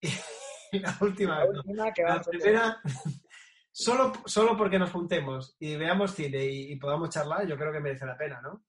y 0.00 0.08
la 0.80 0.96
última. 1.00 1.44
La 1.44 1.46
última 1.50 1.92
que 1.92 2.02
va 2.02 2.08
La 2.08 2.14
a 2.16 2.22
primera, 2.22 2.82
solo, 3.76 4.12
solo 4.24 4.56
porque 4.56 4.78
nos 4.78 4.90
juntemos 4.90 5.54
y 5.60 5.76
veamos 5.76 6.14
cine 6.14 6.46
y, 6.46 6.72
y 6.72 6.76
podamos 6.76 7.10
charlar, 7.10 7.46
yo 7.46 7.58
creo 7.58 7.70
que 7.70 7.80
merece 7.80 8.06
la 8.06 8.16
pena, 8.16 8.40
¿no? 8.40 8.64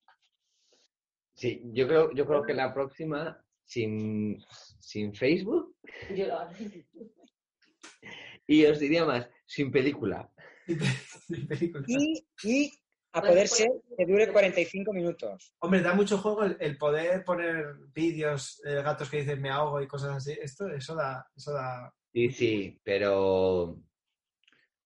Sí, 1.34 1.62
yo 1.66 1.88
creo, 1.88 2.14
yo 2.14 2.26
creo 2.26 2.44
que 2.44 2.54
la 2.54 2.74
próxima, 2.74 3.42
sin, 3.64 4.44
sin 4.80 5.14
Facebook, 5.14 5.78
Yo 6.14 6.28
lo 6.28 6.40
hago. 6.40 6.52
y 8.48 8.66
os 8.66 8.80
diría 8.80 9.06
más, 9.06 9.30
sin 9.46 9.72
película. 9.72 10.30
Y 11.30 11.46
película. 11.46 11.84
Y, 11.88 12.26
y 12.44 12.72
a 13.12 13.22
poder 13.22 13.48
ser 13.50 13.70
que 13.98 14.06
dure 14.06 14.32
45 14.32 14.94
minutos. 14.94 15.54
Hombre, 15.60 15.82
da 15.82 15.94
mucho 15.94 16.18
juego 16.18 16.44
el, 16.44 16.56
el 16.60 16.78
poder 16.78 17.24
poner 17.26 17.76
vídeos, 17.94 18.62
eh, 18.66 18.82
gatos 18.82 19.10
que 19.10 19.18
dicen 19.18 19.42
me 19.42 19.50
ahogo 19.50 19.82
y 19.82 19.88
cosas 19.88 20.16
así. 20.16 20.38
Esto, 20.42 20.68
eso 20.70 20.96
da, 20.96 21.28
eso 21.36 21.52
da. 21.52 21.94
Sí, 22.14 22.30
sí, 22.32 22.80
pero 22.84 23.78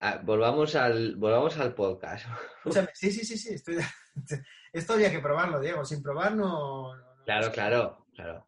ah, 0.01 0.19
volvamos 0.23 0.75
al, 0.75 1.15
volvamos 1.15 1.57
al 1.57 1.73
podcast. 1.73 2.25
Escúchame, 2.57 2.89
sí, 2.93 3.11
sí, 3.11 3.25
sí, 3.25 3.37
sí. 3.37 3.53
Estoy 3.55 3.77
Esto 4.73 4.93
había 4.93 5.11
que 5.11 5.19
probarlo, 5.19 5.59
Diego. 5.59 5.83
Sin 5.85 6.01
probar 6.03 6.35
no. 6.35 6.95
no- 6.95 7.05
no- 7.15 7.23
Claro, 7.25 7.51
claro, 7.51 8.05
claro. 8.13 8.47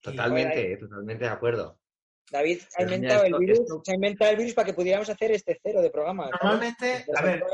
Totalmente, 0.00 0.72
eh, 0.72 0.76
totalmente 0.76 1.24
de 1.24 1.30
acuerdo. 1.30 1.80
David 2.30 2.60
ha 2.62 2.66
Pero 2.78 2.84
mira, 2.90 2.96
inventado 2.96 3.24
el 3.24 3.34
virus, 3.38 3.60
esto- 3.60 3.82
se 3.84 3.92
ha 3.92 3.94
inventado 3.94 4.30
el 4.32 4.36
virus 4.36 4.54
para 4.54 4.66
que 4.66 4.74
pudiéramos 4.74 5.08
hacer 5.08 5.30
este 5.32 5.60
cero 5.62 5.80
de 5.80 5.90
programa. 5.90 6.28
Normalmente, 6.30 7.04
a 7.14 7.22
ver, 7.22 7.44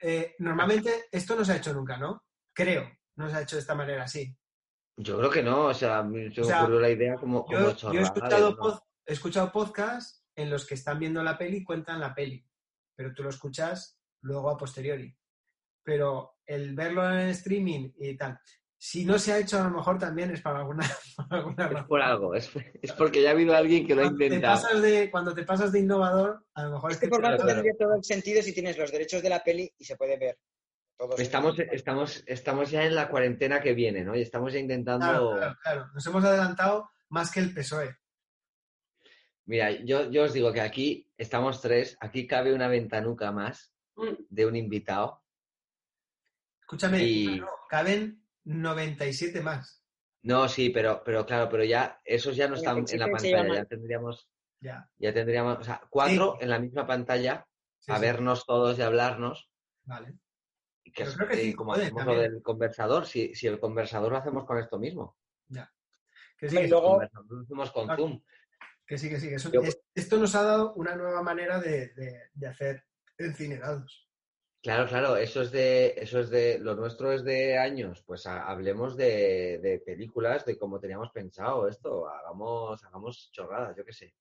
eh, 0.00 0.34
normalmente 0.38 1.04
esto 1.12 1.36
no 1.36 1.44
se 1.44 1.52
ha 1.52 1.56
hecho 1.56 1.72
nunca, 1.74 1.96
¿no? 1.98 2.22
Creo, 2.52 2.90
no 3.16 3.28
se 3.28 3.36
ha 3.36 3.42
hecho 3.42 3.56
de 3.56 3.60
esta 3.60 3.74
manera 3.74 4.04
así. 4.04 4.34
Yo 4.96 5.18
creo 5.18 5.30
que 5.30 5.42
no, 5.42 5.66
o 5.66 5.74
sea, 5.74 5.98
a 5.98 6.02
mí 6.02 6.32
se 6.32 6.40
O 6.40 6.44
me 6.44 6.50
sea, 6.50 6.62
ocurrió 6.62 6.80
la 6.80 6.90
idea 6.90 7.14
como, 7.16 7.44
como 7.44 7.58
Yo, 7.58 7.64
yo 7.64 7.70
he, 7.70 7.74
chorrada 7.76 8.02
escuchado 8.02 8.50
no- 8.52 8.56
pod- 8.56 8.82
he 9.06 9.12
escuchado 9.12 9.52
podcasts 9.52 10.24
en 10.36 10.50
los 10.50 10.66
que 10.66 10.74
están 10.74 10.98
viendo 10.98 11.22
la 11.22 11.36
peli 11.36 11.58
y 11.58 11.64
cuentan 11.64 12.00
la 12.00 12.14
peli, 12.14 12.46
pero 12.94 13.12
tú 13.14 13.22
lo 13.22 13.30
escuchas 13.30 13.98
luego 14.22 14.50
a 14.50 14.56
posteriori. 14.56 15.14
Pero 15.82 16.38
el 16.46 16.74
verlo 16.74 17.08
en 17.10 17.28
streaming 17.28 17.90
y 17.98 18.16
tal, 18.16 18.38
si 18.86 19.04
no 19.04 19.18
se 19.18 19.32
ha 19.32 19.38
hecho 19.38 19.58
a 19.58 19.64
lo 19.64 19.70
mejor 19.70 19.98
también 19.98 20.30
es 20.30 20.42
para 20.42 20.58
alguna, 20.58 20.84
para 21.16 21.40
alguna 21.40 21.80
Es 21.80 21.84
por 21.86 22.02
algo, 22.02 22.34
es, 22.34 22.50
es 22.82 22.92
porque 22.92 23.22
ya 23.22 23.30
ha 23.30 23.32
habido 23.32 23.56
alguien 23.56 23.86
que 23.86 23.94
lo 23.94 24.02
ha 24.02 24.14
te, 24.14 24.24
intentado. 24.26 24.60
pasas 24.62 24.82
de, 24.82 25.10
cuando 25.10 25.34
te 25.34 25.42
pasas 25.44 25.72
de 25.72 25.80
innovador, 25.80 26.44
a 26.54 26.64
lo 26.64 26.72
mejor 26.72 26.90
es 26.90 26.96
Este 26.96 27.06
que... 27.06 27.10
formato 27.14 27.36
claro. 27.36 27.52
tendría 27.54 27.72
todo 27.78 27.94
el 27.94 28.04
sentido 28.04 28.42
si 28.42 28.52
tienes 28.52 28.76
los 28.76 28.92
derechos 28.92 29.22
de 29.22 29.30
la 29.30 29.42
peli 29.42 29.72
y 29.78 29.84
se 29.84 29.96
puede 29.96 30.18
ver. 30.18 30.38
Todos 30.98 31.18
Estamos, 31.18 31.58
estamos, 31.58 32.22
estamos 32.26 32.70
ya 32.70 32.84
en 32.84 32.94
la 32.94 33.08
cuarentena 33.08 33.60
que 33.60 33.72
viene, 33.72 34.04
¿no? 34.04 34.14
Y 34.14 34.20
estamos 34.20 34.52
ya 34.52 34.58
intentando... 34.58 35.06
Claro, 35.06 35.30
claro, 35.36 35.56
claro. 35.62 35.86
Nos 35.94 36.06
hemos 36.06 36.24
adelantado 36.24 36.90
más 37.08 37.30
que 37.32 37.40
el 37.40 37.54
PSOE. 37.54 37.96
Mira, 39.46 39.70
yo, 39.72 40.10
yo 40.10 40.24
os 40.24 40.32
digo 40.32 40.52
que 40.52 40.60
aquí 40.60 41.10
estamos 41.18 41.60
tres, 41.60 41.96
aquí 42.00 42.26
cabe 42.26 42.54
una 42.54 42.68
ventanuca 42.68 43.30
más 43.32 43.72
de 44.28 44.46
un 44.46 44.56
invitado. 44.56 45.22
Escúchame, 46.60 47.02
Y- 47.04 47.40
no, 47.40 47.48
caben 47.68 48.24
97 48.44 49.40
más. 49.42 49.82
No, 50.22 50.48
sí, 50.48 50.70
pero, 50.70 51.02
pero 51.04 51.26
claro, 51.26 51.48
pero 51.50 51.64
ya 51.64 52.00
esos 52.04 52.34
ya 52.34 52.48
no 52.48 52.54
están 52.54 52.84
en 52.90 52.98
la 52.98 53.10
pantalla, 53.10 53.54
ya 53.54 53.64
tendríamos, 53.66 54.30
Ya. 54.60 54.88
ya 54.96 55.12
tendríamos, 55.12 55.58
o 55.58 55.64
sea, 55.64 55.82
cuatro 55.90 56.38
en 56.40 56.48
la 56.48 56.58
misma 56.58 56.86
pantalla, 56.86 57.46
sí, 57.78 57.92
a 57.92 57.96
sí. 57.96 58.00
vernos 58.00 58.46
todos 58.46 58.78
y 58.78 58.82
hablarnos. 58.82 59.50
Vale. 59.82 60.14
Y 60.82 60.92
que 60.92 61.04
creo 61.04 61.28
que 61.28 61.34
y 61.42 61.46
sí, 61.50 61.54
como 61.54 61.72
puede, 61.72 61.84
hacemos 61.84 61.98
también. 62.04 62.16
lo 62.16 62.22
del 62.34 62.42
conversador, 62.42 63.06
si, 63.06 63.34
si 63.34 63.46
el 63.46 63.60
conversador 63.60 64.12
lo 64.12 64.16
hacemos 64.18 64.44
con 64.46 64.56
esto 64.58 64.78
mismo. 64.78 65.18
Que 66.38 66.48
sí, 66.48 66.56
Hombre, 66.56 66.60
que 66.60 66.60
y 66.60 66.64
sí. 66.64 66.68
luego- 66.70 67.02
El 67.02 67.10
conversador 67.10 67.26
lo 67.36 67.42
hacemos 67.42 67.70
con. 67.70 67.96
Zoom. 67.96 68.22
Que 68.86 68.98
sí, 68.98 69.08
que 69.08 69.18
sí. 69.20 69.28
que 69.28 69.36
eso- 69.36 69.50
Yo- 69.50 69.62
es- 69.62 69.80
esto 69.94 70.16
nos 70.18 70.34
ha 70.34 70.42
dado 70.42 70.74
una 70.74 70.94
nueva 70.96 71.22
manera 71.22 71.58
de, 71.58 71.88
de- 71.94 72.22
de 72.34 72.46
hacer 72.46 72.84
encinerados. 73.18 74.08
Claro, 74.62 74.86
claro, 74.86 75.16
eso 75.16 75.42
es 75.42 75.50
de, 75.50 75.94
eso 75.98 76.20
es 76.20 76.30
de, 76.30 76.58
lo 76.58 76.74
nuestro 76.74 77.12
es 77.12 77.22
de 77.22 77.58
años, 77.58 78.02
pues 78.06 78.26
ha- 78.26 78.46
hablemos 78.46 78.96
de, 78.96 79.58
de 79.62 79.78
películas, 79.84 80.44
de 80.46 80.56
cómo 80.58 80.80
teníamos 80.80 81.10
pensado 81.10 81.68
esto, 81.68 82.08
hagamos, 82.08 82.82
hagamos 82.84 83.30
chorradas, 83.30 83.76
yo 83.76 83.84
qué 83.84 83.92
sé. 83.92 84.14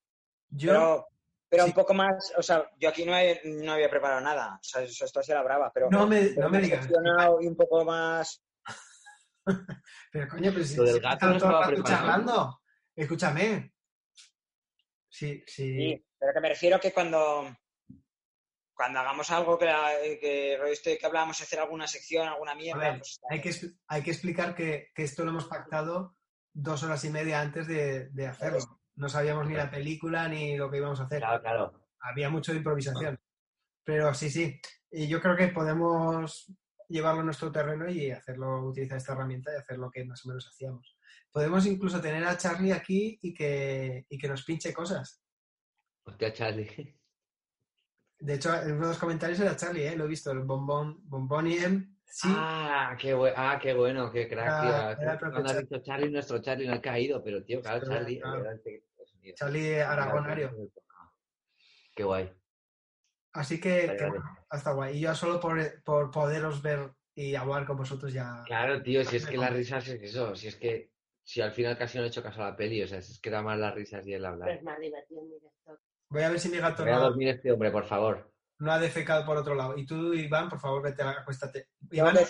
Yo, 0.49 0.72
Pero, 0.73 1.07
pero 1.49 1.64
Sí. 1.64 1.69
un 1.69 1.76
poco 1.76 1.94
más, 1.94 2.34
o 2.38 2.44
sea, 2.44 2.69
yo 2.77 2.90
aquí 2.90 3.06
no, 3.06 3.18
he- 3.18 3.41
no 3.45 3.72
había 3.73 3.90
preparado 3.90 4.19
nada. 4.22 4.56
O 4.56 4.64
sea, 4.64 4.81
eso, 4.81 5.06
esto 5.06 5.23
se 5.23 5.34
la 5.34 5.44
brava, 5.44 5.72
pero, 5.73 5.90
no 5.90 6.06
me, 6.07 6.22
pero 6.27 6.41
no 6.41 6.49
me 6.49 6.60
digas. 6.61 6.88
y 7.41 7.48
un 7.48 7.56
poco 7.56 7.84
más. 7.85 8.44
Pero 10.11 10.27
coño, 10.30 10.52
pero 10.53 10.64
si, 10.64 10.76
Lo 10.77 10.84
del 10.84 11.02
gato 11.02 11.26
no 11.27 11.35
estaba 11.35 11.84
charlando. 11.84 12.61
Escúchame. 12.95 13.72
Sí, 15.14 15.44
sí. 15.45 15.77
Sí, 15.77 16.06
pero 16.18 16.34
que 16.34 16.40
me 16.41 16.49
refiero 16.49 16.80
que 16.80 16.91
cuando, 16.91 17.56
cuando 18.73 18.99
hagamos 18.99 19.30
algo 19.30 19.60
que, 19.60 19.65
la- 19.65 19.91
que, 20.19 20.57
rollo 20.60 20.73
este 20.73 20.98
que 20.98 21.06
hablábamos 21.06 21.38
de 21.38 21.44
hacer 21.44 21.60
alguna 21.60 21.85
sección, 21.85 22.27
alguna 22.27 22.53
A 22.53 22.56
mierda, 22.56 22.80
ver, 22.80 22.98
pues 22.98 23.19
hay 23.30 23.40
que, 23.40 23.52
hay 23.88 24.02
que 24.02 24.10
explicar 24.11 24.56
que, 24.56 24.91
que 24.95 25.03
esto 25.03 25.23
lo 25.23 25.30
hemos 25.30 25.45
pactado 25.45 26.18
dos 26.52 26.81
horas 26.81 27.03
y 27.06 27.11
media 27.11 27.41
antes 27.41 27.68
de, 27.68 28.10
de 28.10 28.26
hacerlo. 28.27 28.81
No 28.95 29.07
sabíamos 29.07 29.48
ni 29.48 29.53
la 29.53 29.69
película 29.69 30.27
ni 30.27 30.57
lo 30.57 30.72
que 30.72 30.77
íbamos 30.77 30.99
a 30.99 31.03
hacer. 31.03 31.19
Claro, 31.19 31.41
claro. 31.41 31.88
había 31.99 32.31
mucho 32.31 32.52
de 32.52 32.57
improvisación. 32.60 33.19
Pero 33.84 34.14
sí, 34.15 34.31
sí. 34.31 34.60
Y 34.90 35.07
yo 35.07 35.22
creo 35.22 35.35
que 35.35 35.49
podemos 35.49 36.52
llevarlo 36.90 37.22
a 37.22 37.26
nuestro 37.26 37.52
terreno 37.52 37.88
y 37.88 38.10
hacerlo, 38.10 38.68
utilizar 38.68 38.98
esta 38.98 39.14
herramienta 39.14 39.52
y 39.53 39.57
hacer 39.60 39.77
lo 39.77 39.91
que 39.91 40.06
más 40.06 40.26
o 40.26 40.30
menos 40.30 40.48
hacíamos. 40.48 40.93
Podemos 41.34 41.65
incluso 41.65 41.99
tener 41.99 42.23
a 42.23 42.38
Charlie 42.38 42.72
aquí 42.72 43.18
y 43.22 43.34
que, 43.34 44.05
y 44.07 44.18
que 44.19 44.27
nos 44.30 44.43
pinche 44.45 44.72
cosas. 44.73 45.22
Hostia, 46.05 46.31
Charlie. 46.31 46.69
De 48.19 48.35
hecho, 48.35 48.53
en 48.55 48.73
uno 48.73 48.84
de 48.85 48.88
los 48.93 48.99
comentarios 48.99 49.39
era 49.41 49.55
Charlie, 49.57 49.85
¿eh? 49.88 49.95
Lo 49.97 50.05
he 50.05 50.07
visto, 50.07 50.31
el 50.31 50.39
bombón, 50.39 50.99
bomboniem. 51.10 51.97
Sí, 52.05 52.30
Ah, 52.31 52.95
qué, 52.97 53.14
bue- 53.15 53.34
ah, 53.35 53.60
qué 53.61 53.73
bueno, 53.73 54.10
qué 54.11 54.30
crack, 54.30 54.97
tío. 54.99 55.19
Cuando 55.31 55.49
has 55.49 55.57
dicho 55.57 55.80
Charlie, 55.81 56.11
nuestro 56.11 56.39
Charlie 56.39 56.68
no 56.68 56.76
ha 56.76 56.81
caído, 56.81 57.22
pero 57.23 57.43
tío, 57.43 57.60
claro, 57.61 57.85
Charlie. 57.85 58.22
claro. 58.22 58.45
Charlie 59.35 59.81
Aragonario. 59.81 60.51
Qué 61.95 62.03
guay. 62.03 62.31
Así 63.34 63.60
que, 63.60 63.88
Vale, 63.88 63.97
que 63.97 64.03
vale. 64.05 64.19
bueno, 64.19 64.38
hasta 64.51 64.72
guay. 64.73 64.97
Y 64.97 65.01
yo 65.01 65.15
solo 65.15 65.39
por, 65.39 65.84
por 65.84 66.11
poderos 66.11 66.61
ver 66.61 66.93
y 67.15 67.34
hablar 67.35 67.65
con 67.65 67.77
vosotros 67.77 68.14
ya. 68.14 68.43
Claro, 68.45 68.81
tío, 68.84 69.03
si 69.03 69.18
es 69.18 69.26
que 69.26 69.35
las 69.38 69.51
risas 69.51 69.88
es 69.88 70.01
eso, 70.01 70.35
si 70.35 70.47
es 70.47 70.55
que 70.55 70.93
si 71.23 71.41
al 71.41 71.51
final 71.51 71.77
casi 71.77 71.97
no 71.97 72.03
he 72.03 72.07
hecho 72.07 72.21
caso 72.23 72.41
a 72.43 72.49
la 72.51 72.55
peli, 72.55 72.81
o 72.83 72.87
sea, 72.87 73.01
si 73.01 73.13
es 73.13 73.19
que 73.19 73.29
era 73.29 73.41
más 73.41 73.57
las 73.57 73.73
risas 73.73 74.05
y 74.05 74.13
el 74.13 74.21
Pero 74.21 74.33
hablar. 74.33 74.49
es 74.51 74.63
más 74.63 74.79
divertido 74.79 75.21
en 75.21 75.29
directo. 75.29 75.79
Voy 76.09 76.21
a 76.23 76.29
ver 76.29 76.39
si 76.39 76.49
mi 76.49 76.57
gato 76.57 76.83
Voy 76.83 76.91
a 76.91 76.95
no, 76.97 77.01
dormir 77.03 77.29
este 77.29 77.51
hombre, 77.51 77.71
por 77.71 77.85
favor. 77.85 78.31
no 78.59 78.71
ha 78.71 78.79
defecado 78.79 79.25
por 79.25 79.37
otro 79.37 79.55
lado. 79.55 79.77
Y 79.77 79.85
tú, 79.85 80.13
Iván, 80.13 80.49
por 80.49 80.59
favor, 80.59 80.81
vete, 80.83 81.01
acuéstate. 81.01 81.69
Iván, 81.91 82.15
es 82.17 82.29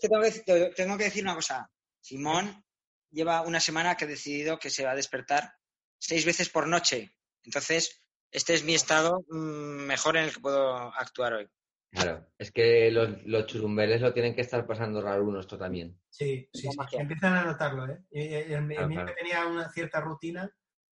que 0.00 0.08
tengo 0.08 0.22
que, 0.22 0.30
te- 0.44 0.70
tengo 0.74 0.98
que 0.98 1.04
decir 1.04 1.22
una 1.24 1.34
cosa. 1.34 1.70
Simón 2.00 2.62
lleva 3.10 3.40
una 3.42 3.60
semana 3.60 3.96
que 3.96 4.04
ha 4.04 4.08
decidido 4.08 4.58
que 4.58 4.70
se 4.70 4.84
va 4.84 4.90
a 4.92 4.96
despertar 4.96 5.54
seis 5.98 6.24
veces 6.26 6.50
por 6.50 6.66
noche. 6.68 7.12
Entonces, 7.44 8.02
este 8.30 8.54
es 8.54 8.64
mi 8.64 8.74
estado 8.74 9.24
mm, 9.28 9.86
mejor 9.86 10.16
en 10.16 10.24
el 10.24 10.34
que 10.34 10.40
puedo 10.40 10.74
actuar 10.94 11.32
hoy. 11.34 11.48
Claro, 11.90 12.26
es 12.38 12.52
que 12.52 12.90
los, 12.90 13.24
los 13.24 13.46
churumbeles 13.46 14.00
lo 14.02 14.12
tienen 14.12 14.34
que 14.34 14.42
estar 14.42 14.66
pasando 14.66 15.00
raro 15.00 15.40
esto 15.40 15.56
también. 15.56 15.98
Sí, 16.10 16.48
sí, 16.52 16.68
sí. 16.68 16.96
Empiezan 16.96 17.34
a 17.34 17.44
notarlo, 17.44 17.86
¿eh? 17.86 18.02
El, 18.10 18.32
el 18.32 18.46
Claro, 18.46 18.88
mío 18.88 18.88
claro. 18.88 19.06
que 19.06 19.14
tenía 19.14 19.46
una 19.46 19.70
cierta 19.70 20.00
rutina, 20.00 20.50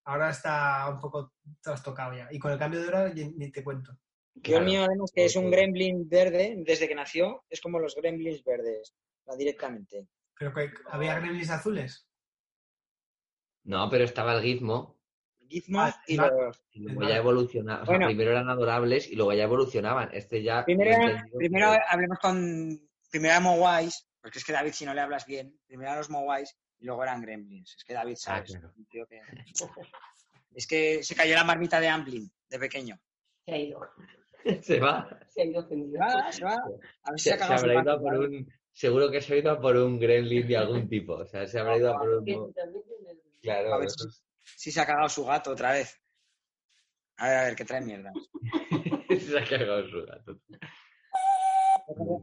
ahora 0.05 0.31
está 0.31 0.89
un 0.89 1.01
poco 1.01 1.35
trastocado 1.61 2.15
ya. 2.15 2.29
Y 2.31 2.39
con 2.39 2.53
el 2.53 2.59
cambio 2.59 2.81
de 2.81 2.89
hora 2.89 3.13
ni, 3.13 3.51
te 3.51 3.63
cuento. 3.63 3.99
Yo 4.35 4.59
el 4.59 4.65
mío, 4.65 4.85
además, 4.85 5.13
que 5.15 5.25
es 5.25 5.37
un 5.37 5.51
gremlin 5.51 6.09
verde, 6.09 6.55
desde 6.59 6.89
que 6.89 6.95
nació, 6.95 7.45
es 7.49 7.61
como 7.61 7.79
los 7.79 7.95
gremlins 7.95 8.45
verdes, 8.45 8.95
va 9.29 9.37
directamente. 9.37 10.09
Pero 10.39 10.53
que 10.53 10.71
había 10.91 11.19
gremlins 11.19 11.51
azules. 11.51 12.07
No, 13.65 13.89
pero 13.91 14.05
estaba 14.05 14.35
el 14.35 14.43
gizmo 14.43 14.96
Gizmo 15.49 15.81
Ah, 15.81 16.03
y 16.07 16.17
vale. 16.17 16.33
los... 16.47 16.63
y 16.73 16.81
luego 16.81 17.03
ya 17.09 17.17
evolucionaban. 17.17 17.83
O 17.83 17.87
sea, 17.87 17.93
Bueno. 17.95 18.07
primero 18.07 18.31
eran 18.33 18.49
adorables 18.49 19.09
y 19.11 19.17
luego 19.17 19.33
ya 19.33 19.45
evolucionaban. 19.45 20.11
Este 20.13 20.43
ya. 20.43 20.65
Primero, 20.65 20.97
primero 21.37 21.73
que- 21.73 21.79
hablemos 21.89 22.19
con... 22.19 22.81
Primero 23.11 23.33
eran 23.33 23.43
Mogwais, 23.45 24.07
porque 24.21 24.39
es 24.39 24.45
que 24.45 24.53
David, 24.53 24.73
si 24.73 24.85
no 24.85 24.93
le 24.95 25.01
hablas 25.01 25.27
bien, 25.27 25.59
primero 25.67 25.89
eran 25.91 25.99
los 25.99 26.11
Mogwais 26.11 26.57
y 26.79 26.85
luego 26.87 27.03
eran 27.05 27.23
gremlins. 27.23 27.75
Es 27.77 27.85
que 27.85 27.95
David, 27.95 28.17
Ah. 28.27 28.43
Un 28.77 28.87
tío 28.87 29.07
que- 29.07 29.21
Es 30.55 30.67
que 30.67 31.03
se 31.03 31.15
cayó 31.15 31.35
la 31.35 31.45
marmita 31.45 31.79
de 31.81 31.89
Amblin, 31.89 32.31
de 32.49 32.59
pequeño. 32.59 32.99
Se 33.45 33.53
ha 33.53 33.59
ido. 33.59 33.81
Se 34.63 34.81
va. 34.81 35.09
Se 35.29 35.43
ha 35.43 35.45
ido 35.45 35.61
Se 35.61 35.67
ofendido. 35.67 35.99
va, 36.01 36.33
se 36.33 36.45
va. 36.45 36.55
A 37.03 37.11
ver 37.11 37.19
si 37.21 37.31
Se, 37.31 37.37
se 37.37 37.43
ha 37.45 37.47
se 37.47 37.53
habrá 37.55 37.83
ido 37.83 37.93
a 37.93 38.01
por 38.01 38.15
un. 38.19 38.49
Seguro 38.73 39.11
que 39.11 39.21
se 39.21 39.35
ha 39.35 39.37
ido 39.39 39.51
a 39.51 39.61
por 39.61 39.77
un 39.77 39.99
gremlin 39.99 40.47
de 40.47 40.57
algún 40.57 40.89
tipo. 40.89 41.15
O 41.15 41.27
sea, 41.27 41.47
se 41.47 41.59
habrá 41.59 41.77
ido 41.79 41.95
a 41.95 41.99
por 41.99 42.09
un. 42.11 42.55
Claro, 43.43 43.75
A 43.75 43.79
ver 43.79 43.87
eso 43.89 44.09
Si 44.57 44.73
se 44.73 44.81
ha 44.81 44.87
cagado 44.87 45.09
su 45.09 45.25
gato 45.25 45.51
otra 45.53 45.73
vez. 45.73 46.01
A 47.19 47.29
ver, 47.29 47.39
a 47.39 47.45
ver, 47.45 47.57
que 47.57 47.65
trae 47.65 47.81
mierda. 47.81 48.13
se 49.09 49.39
ha 49.39 49.45
cagado 49.45 49.89
su 49.89 50.05
gato. 50.07 50.39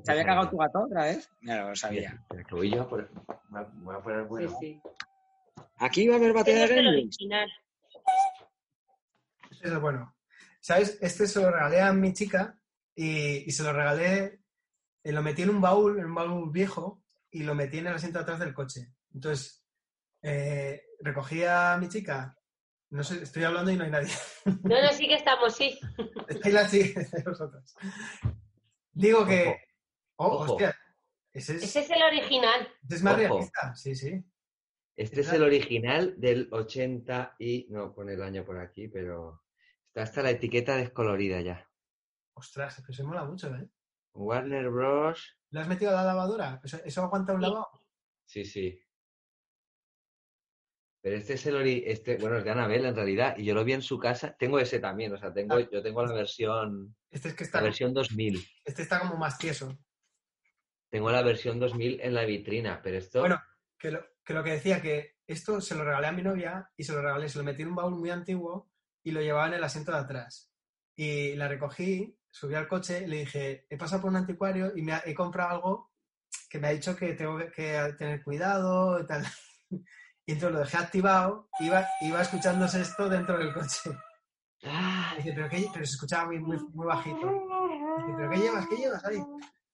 ¿Se 0.04 0.12
había 0.12 0.26
cagado 0.26 0.50
tu 0.50 0.58
gato 0.58 0.80
otra 0.84 1.04
vez? 1.06 1.30
Ya 1.42 1.62
lo 1.64 1.76
sabía. 1.76 2.22
Por- 2.28 2.46
voy 2.52 2.74
a- 2.78 2.84
voy 2.84 3.96
a 3.96 4.00
poner 4.00 4.24
bueno. 4.26 4.50
Sí, 4.60 4.82
sí. 4.82 4.82
Aquí 5.78 6.08
va 6.08 6.16
a 6.16 6.18
haber 6.18 6.34
batalla 6.34 6.68
de 6.68 6.76
Este 6.76 6.88
original. 6.88 7.50
Eso 9.52 9.64
es 9.76 9.80
bueno. 9.82 10.16
¿Sabes? 10.60 10.98
Este 11.02 11.28
se 11.28 11.42
lo 11.42 11.52
regalé 11.52 11.82
a 11.82 11.94
mi 11.94 12.14
chica 12.14 12.58
y, 12.96 13.48
y 13.48 13.52
se 13.52 13.64
lo 13.64 13.74
regalé, 13.74 14.42
eh, 15.04 15.12
lo 15.12 15.22
metí 15.22 15.42
en 15.44 15.50
un 15.52 15.62
baúl, 15.62 16.00
en 16.00 16.06
un 16.06 16.16
baúl 16.16 16.52
viejo, 16.52 17.04
y 17.32 17.44
lo 17.44 17.54
metí 17.56 17.80
en 17.80 17.88
el 17.88 17.96
asiento 17.96 18.20
de 18.20 18.24
atrás 18.24 18.40
del 18.40 18.54
coche. 18.54 18.94
Entonces, 19.14 19.66
eh, 20.22 20.84
recogí 21.04 21.44
a 21.44 21.78
mi 21.80 21.90
chica, 21.90 22.38
no 22.90 23.04
sé, 23.04 23.24
estoy 23.24 23.44
hablando 23.44 23.72
y 23.72 23.76
no 23.78 23.84
hay 23.84 23.92
nadie. 23.92 24.12
No, 24.64 24.82
no, 24.82 24.92
sí 24.94 25.08
que 25.08 25.16
estamos, 25.16 25.56
sí. 25.56 25.80
Estáis 26.28 26.54
la 26.54 26.68
siguiente 26.68 27.18
de 27.18 27.24
vosotros. 27.24 27.76
Digo 28.92 29.26
que. 29.26 29.56
Oh, 30.18 30.28
Ojo. 30.28 30.54
hostia. 30.54 30.76
Ese 31.34 31.56
es, 31.56 31.64
Ese 31.64 31.80
es 31.80 31.90
el 31.90 32.04
original. 32.04 32.68
ese 32.86 32.96
es 32.96 33.04
más 33.04 33.14
Ojo. 33.14 33.22
realista. 33.22 33.76
Sí, 33.76 33.96
sí. 33.96 34.24
Este 34.96 35.22
es 35.22 35.34
el 35.34 35.42
original 35.42 36.14
del 36.20 36.48
80 36.52 37.36
y... 37.40 37.66
No 37.72 37.94
pone 37.96 38.14
el 38.14 38.22
año 38.22 38.46
por 38.46 38.60
aquí, 38.60 38.88
pero... 38.88 39.44
Está 39.88 40.04
hasta 40.04 40.22
la 40.22 40.30
etiqueta 40.30 40.76
descolorida 40.76 41.42
ya. 41.42 41.68
Ostras, 42.36 42.80
pero 42.82 42.94
se 42.94 43.04
mola 43.04 43.24
mucho, 43.26 43.48
¿eh? 43.56 43.68
Warner 44.14 44.70
Bros. 44.70 45.40
¿Lo 45.50 45.62
has 45.62 45.68
metido 45.68 45.90
a 45.92 45.96
la 45.96 46.04
lavadora? 46.04 46.62
¿Eso, 46.64 46.78
eso 46.86 47.02
aguanta 47.02 47.34
un 47.34 47.42
Sí. 47.42 47.48
lavado? 47.48 47.68
Sí, 48.26 48.46
sí. 48.46 48.80
Pero 51.04 51.18
este 51.18 51.34
es 51.34 51.46
el 51.46 51.58
ori... 51.58 51.84
Este, 51.86 52.16
bueno, 52.18 52.38
es 52.38 52.46
de 52.46 52.52
Anabel 52.52 52.86
en 52.86 52.96
realidad. 52.96 53.36
Y 53.38 53.44
yo 53.44 53.54
lo 53.54 53.66
vi 53.66 53.74
en 53.74 53.82
su 53.82 54.00
casa. 54.00 54.36
Tengo 54.40 54.58
ese 54.58 54.80
también. 54.80 55.12
O 55.14 55.18
sea, 55.18 55.34
tengo, 55.34 55.56
Ah. 55.58 55.68
yo 55.70 55.84
tengo 55.84 56.04
la 56.06 56.14
versión... 56.14 56.96
Este 57.12 57.28
es 57.28 57.36
que 57.36 57.46
La 57.52 57.62
versión 57.62 57.94
2000. 57.94 58.42
este 58.64 58.82
está 58.84 59.00
como 59.02 59.18
más 59.18 59.38
tieso. 59.38 59.78
Tengo 60.90 61.12
la 61.12 61.22
versión 61.22 61.60
2000 61.60 62.00
en 62.02 62.14
la 62.14 62.24
vitrina. 62.24 62.82
Pero 62.82 62.98
esto... 62.98 63.20
Bueno, 63.20 63.42
que 63.78 63.92
lo, 63.92 64.00
que 64.24 64.34
lo 64.34 64.44
que 64.46 64.52
decía, 64.52 64.82
que 64.82 65.18
esto 65.28 65.60
se 65.60 65.76
lo 65.76 65.84
regalé 65.84 66.08
a 66.08 66.12
mi 66.14 66.22
novia 66.22 66.72
y 66.78 66.86
se 66.86 66.94
lo 66.94 67.02
regalé, 67.02 67.28
se 67.28 67.38
lo 67.38 67.44
metí 67.44 67.64
en 67.64 67.68
un 67.70 67.76
baúl 67.76 68.00
muy 68.00 68.10
antiguo 68.10 68.72
y 69.04 69.12
lo 69.12 69.22
llevaba 69.22 69.48
en 69.48 69.56
el 69.56 69.64
asiento 69.66 69.92
de 69.92 69.98
atrás. 69.98 70.54
Y 70.96 71.36
la 71.36 71.50
recogí, 71.50 72.18
subí 72.30 72.56
al 72.56 72.70
coche 72.70 73.06
le 73.08 73.18
dije, 73.18 73.66
he 73.70 73.78
pasado 73.78 74.04
por 74.04 74.12
un 74.12 74.16
anticuario 74.18 74.72
y 74.74 74.82
me 74.84 74.94
ha- 74.94 75.04
he 75.06 75.14
comprado 75.14 75.50
algo 75.50 75.92
que 76.50 76.60
me 76.60 76.68
ha 76.68 76.72
dicho 76.72 76.96
que 76.96 77.14
tengo 77.14 77.38
que, 77.38 77.52
que 77.52 77.94
tener 77.98 78.24
cuidado 78.24 79.02
y 79.02 79.06
tal. 79.06 79.24
Y 80.26 80.32
entonces 80.34 80.54
lo 80.54 80.60
dejé 80.64 80.78
activado, 80.78 81.50
iba, 81.60 81.86
iba 82.02 82.22
escuchándose 82.22 82.82
esto 82.82 83.10
dentro 83.10 83.38
del 83.38 83.54
coche. 83.54 83.92
¡Ah! 84.66 85.14
Y 85.16 85.18
dice, 85.18 85.34
pero, 85.36 85.50
qué- 85.50 85.68
pero 85.74 85.86
se 85.86 85.94
escuchaba 85.94 86.26
muy, 86.28 86.40
muy, 86.40 86.58
muy 86.74 86.86
bajito. 86.88 87.28
Y 87.28 88.02
dice, 88.04 88.14
pero 88.18 88.30
¿qué 88.30 88.38
llevas? 88.38 88.68
¿Qué 88.68 88.76
llevas 88.78 89.06
ahí? 89.06 89.18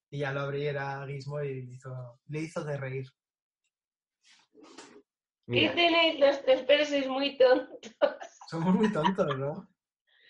Y 0.09 0.19
ya 0.19 0.31
lo 0.31 0.41
abrí, 0.41 0.65
era 0.65 1.05
Gizmo 1.05 1.41
y 1.43 1.61
le 1.67 1.73
hizo, 1.75 2.19
le 2.27 2.39
hizo 2.39 2.63
de 2.63 2.77
reír. 2.77 3.07
¿Qué 5.47 5.69
tenéis 5.69 6.19
los 6.19 6.41
tres? 6.43 6.63
Pero 6.67 6.85
sois 6.85 7.07
muy 7.07 7.37
tontos. 7.37 7.79
Somos 8.49 8.73
muy 8.75 8.91
tontos, 8.91 9.37
¿no? 9.37 9.67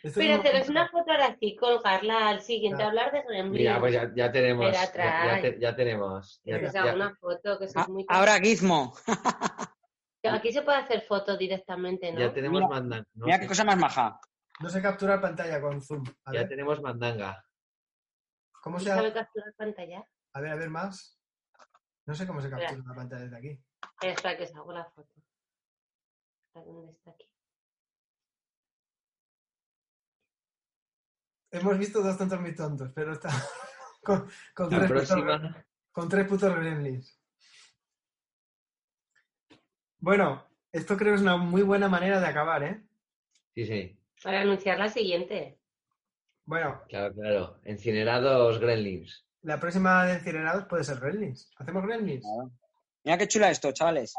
Esto 0.04 0.20
Pero 0.20 0.36
haceros 0.36 0.70
una 0.70 0.88
foto 0.90 1.12
ahora 1.12 1.36
sí, 1.40 1.56
colgarla 1.58 2.30
al 2.30 2.42
siguiente, 2.42 2.78
Claro. 2.78 2.90
hablar 2.90 3.12
de 3.12 3.22
Gremlins. 3.24 3.52
mira, 3.60 3.80
pues 3.82 3.94
ya, 3.94 4.12
ya 4.16 4.32
tenemos... 4.32 4.66
Ya, 4.68 4.72
ya 4.72 4.84
atrás. 4.84 5.42
te- 5.42 5.60
ya 5.60 5.76
tenemos. 5.76 6.42
ya- 6.46 6.60
Que 6.60 6.66
os 6.68 6.74
ya- 6.74 6.82
haga 6.84 6.94
una 6.96 7.16
foto, 7.16 7.60
que 7.60 7.68
sois 7.68 7.76
Ah, 7.78 7.86
muy 7.90 8.06
tontos. 8.06 8.18
ahora 8.18 8.40
Gizmo. 8.40 8.94
Aquí 10.34 10.52
se 10.52 10.62
puede 10.62 10.78
hacer 10.78 11.02
foto 11.02 11.38
directamente, 11.38 12.12
¿no? 12.12 12.20
ya 12.20 12.34
tenemos 12.34 12.62
Mira, 12.62 12.68
mandanga. 12.70 13.08
¿no? 13.14 13.26
Mira 13.26 13.40
qué 13.40 13.48
cosa 13.48 13.64
más 13.64 13.78
maja. 13.78 14.20
No 14.60 14.70
sé 14.70 14.82
capturar 14.82 15.22
pantalla 15.22 15.62
con 15.62 15.82
zoom. 15.82 16.04
A 16.26 16.34
Ya 16.34 16.40
ver, 16.42 16.50
tenemos 16.50 16.82
mandanga. 16.82 17.44
¿cómo 18.62 18.78
¿Y 18.78 18.82
se 18.82 18.90
¿Sabe 18.90 19.14
capturar 19.14 19.54
pantalla? 19.56 20.06
A 20.34 20.42
ver, 20.42 20.52
a 20.52 20.56
ver 20.56 20.70
más. 20.70 21.18
No 22.06 22.14
sé 22.16 22.28
cómo 22.28 22.42
se 22.42 22.50
captura 22.50 22.72
Espera. 22.72 22.90
la 22.90 22.96
pantalla 22.96 23.22
desde 23.24 23.38
aquí. 23.38 23.64
Espera 24.02 24.38
que 24.38 24.44
os 24.44 24.56
hago 24.56 24.74
la 24.74 24.86
foto. 24.86 25.14
¿A 26.56 26.62
¿Dónde 26.62 26.92
está 26.92 27.12
aquí? 27.12 27.30
Hemos 31.52 31.78
visto 31.80 32.02
dos 32.04 32.18
tontos 32.18 32.40
muy 32.40 32.56
tontos, 32.56 32.92
pero 32.94 33.14
está 33.14 33.30
con, 34.04 34.28
tres, 34.70 34.70
putos, 34.70 34.88
próxima... 34.88 35.66
con 35.92 36.10
tres 36.10 36.28
putos 36.28 36.56
gremlins. 36.56 37.19
Bueno, 40.00 40.46
esto 40.72 40.98
creo 40.98 41.12
que 41.12 41.16
es 41.18 41.22
una 41.22 41.38
muy 41.38 41.62
buena 41.62 41.88
manera 41.90 42.20
de 42.20 42.28
acabar, 42.28 42.64
¿eh? 42.64 42.82
Sí, 43.56 43.66
sí. 43.66 44.00
Para 44.24 44.42
anunciar 44.42 44.78
la 44.80 44.90
siguiente. 44.90 45.60
Bueno, 46.46 46.82
Claro, 46.88 47.14
claro. 47.14 47.60
Incinerados 47.66 48.60
gremlins. 48.60 49.26
la 49.42 49.60
próxima 49.60 50.06
de 50.06 50.16
incinerados 50.16 50.66
puede 50.66 50.84
ser 50.84 51.00
gremlins. 51.00 51.52
¿Hacemos 51.58 51.84
gremlins? 51.86 52.26
Mira 53.04 53.18
qué 53.18 53.28
chula 53.28 53.50
esto, 53.52 53.72
chavales. 53.72 54.14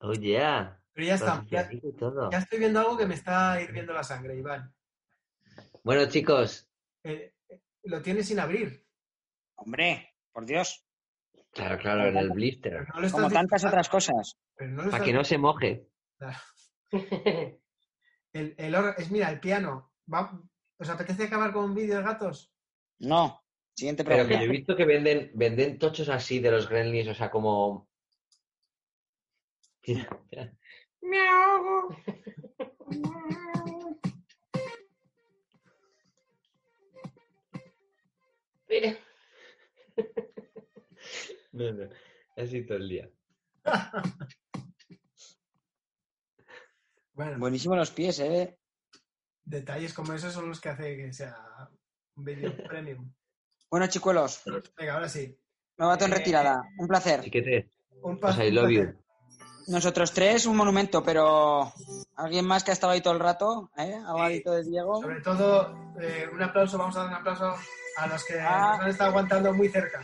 Oh, 0.00 0.12
yeah. 0.12 0.80
Pero 0.92 1.06
ya 1.06 1.14
está. 1.14 1.44
Ya, 1.50 1.68
ya 2.30 2.38
estoy 2.38 2.58
viendo 2.58 2.80
algo 2.80 2.96
que 2.96 3.06
me 3.06 3.14
está 3.14 3.60
hirviendo 3.60 3.92
la 3.92 4.04
sangre, 4.04 4.36
Iván. 4.36 4.72
Bueno, 5.82 6.06
chicos. 6.08 6.68
Eh, 7.02 7.34
eh, 7.48 7.60
lo 7.84 8.00
tienes 8.02 8.28
sin 8.28 8.40
abrir. 8.40 8.86
Hombre, 9.56 10.14
por 10.32 10.46
Dios. 10.46 10.85
Claro, 11.56 11.78
claro, 11.78 12.06
en 12.06 12.16
el 12.18 12.30
blister. 12.30 12.86
Como 13.10 13.30
tantas 13.30 13.64
otras 13.64 13.88
cosas. 13.88 14.36
Para 14.90 15.02
que 15.02 15.14
no 15.14 15.24
se 15.24 15.38
moje. 15.38 15.88
El, 18.32 18.54
el 18.58 18.74
oro, 18.74 18.94
es, 18.98 19.10
mira, 19.10 19.30
el 19.30 19.40
piano. 19.40 19.94
¿Os 20.78 20.90
apetece 20.90 21.24
acabar 21.24 21.54
con 21.54 21.64
un 21.64 21.74
vídeo 21.74 21.96
de 21.96 22.02
gatos? 22.02 22.52
No. 22.98 23.42
Siguiente 23.74 24.04
pregunta. 24.04 24.28
Pero 24.28 24.38
que 24.38 24.44
yo 24.44 24.50
he 24.52 24.56
visto 24.56 24.76
que 24.76 24.84
venden, 24.84 25.30
venden 25.32 25.78
tochos 25.78 26.10
así 26.10 26.38
de 26.38 26.50
los 26.50 26.68
Gremlins, 26.68 27.08
o 27.08 27.14
sea, 27.14 27.30
como. 27.30 27.88
Me 31.00 31.28
ahogo. 31.28 31.96
Mira. 38.68 38.98
No, 41.56 41.72
no. 41.72 41.88
Así 42.36 42.62
todo 42.66 42.78
el 42.78 42.88
día. 42.88 43.10
Bueno, 47.14 47.38
Buenísimo 47.38 47.74
los 47.74 47.90
pies, 47.92 48.18
¿eh? 48.20 48.58
detalles 49.42 49.94
como 49.94 50.12
esos 50.12 50.34
son 50.34 50.48
los 50.50 50.60
que 50.60 50.68
hace 50.68 50.96
que 50.98 51.12
sea 51.14 51.34
un 52.14 52.24
vídeo 52.24 52.52
premium. 52.68 53.10
Bueno, 53.70 53.86
chicuelos, 53.86 54.42
Venga, 54.76 54.94
ahora 54.94 55.08
sí. 55.08 55.34
me 55.78 55.86
bato 55.86 56.04
en 56.04 56.12
Eh, 56.12 56.14
retirada. 56.16 56.62
Un 56.76 56.86
placer. 56.88 57.22
Chiquete, 57.22 57.70
Un 58.02 58.18
placer. 58.20 58.52
you. 58.52 58.92
Nosotros 59.68 60.12
tres, 60.12 60.44
un 60.44 60.56
monumento, 60.58 61.02
pero 61.02 61.72
alguien 62.16 62.46
más 62.46 62.62
que 62.62 62.70
ha 62.70 62.74
estado 62.74 62.92
ahí 62.92 63.00
todo 63.00 63.14
el 63.14 63.20
rato, 63.20 63.70
¿eh? 63.78 63.94
Al 64.06 64.16
ladito 64.18 64.52
de 64.52 64.64
Diego. 64.64 65.00
Sobre 65.00 65.22
todo, 65.22 65.74
eh, 65.98 66.28
un 66.30 66.42
aplauso, 66.42 66.76
vamos 66.76 66.96
a 66.96 67.00
dar 67.00 67.08
un 67.08 67.14
aplauso 67.14 67.54
a 67.96 68.06
los 68.08 68.24
que 68.26 68.38
Ah. 68.40 68.72
nos 68.74 68.80
han 68.84 68.90
estado 68.90 69.10
aguantando 69.10 69.54
muy 69.54 69.68
cerca. 69.70 70.02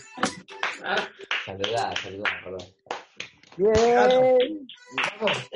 Saluda, 1.44 1.94
saluda, 1.96 2.30
perdón. 2.44 2.66
Bien. 3.56 4.68
Vamos. 5.20 5.50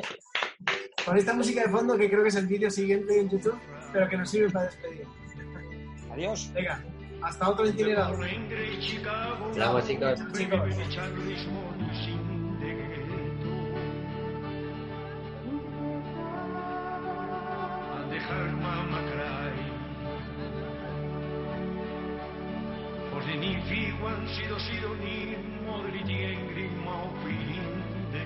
Con 1.04 1.16
esta 1.16 1.32
música 1.34 1.62
de 1.62 1.68
fondo, 1.68 1.96
que 1.96 2.10
creo 2.10 2.22
que 2.22 2.28
es 2.28 2.36
el 2.36 2.46
vídeo 2.46 2.70
siguiente 2.70 3.20
en 3.20 3.30
YouTube, 3.30 3.58
pero 3.92 4.08
que 4.08 4.16
nos 4.16 4.30
sirve 4.30 4.50
para 4.50 4.66
despedir. 4.66 5.06
Adiós. 6.12 6.50
Venga, 6.52 6.82
hasta 7.22 7.48
otro 7.48 7.66
itinerado. 7.66 8.18
Vamos, 9.56 9.86
chicos. 9.86 10.20
Chicos. 10.32 10.60
Figuan 24.26 24.34
sido 24.34 24.58
sido 24.58 24.94
ni 24.96 25.36
modri 25.66 26.02
di 26.04 26.22
engri 26.24 26.68
ma 26.84 27.08
fin 27.22 27.62
de 28.12 28.22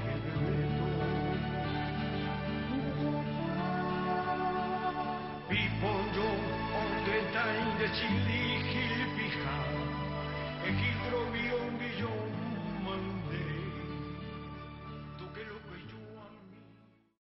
People 5.48 6.02
don't 6.14 6.52
on 6.80 6.92
the 7.04 7.18
time 7.32 7.78
the 7.78 7.88
chili 7.98 8.39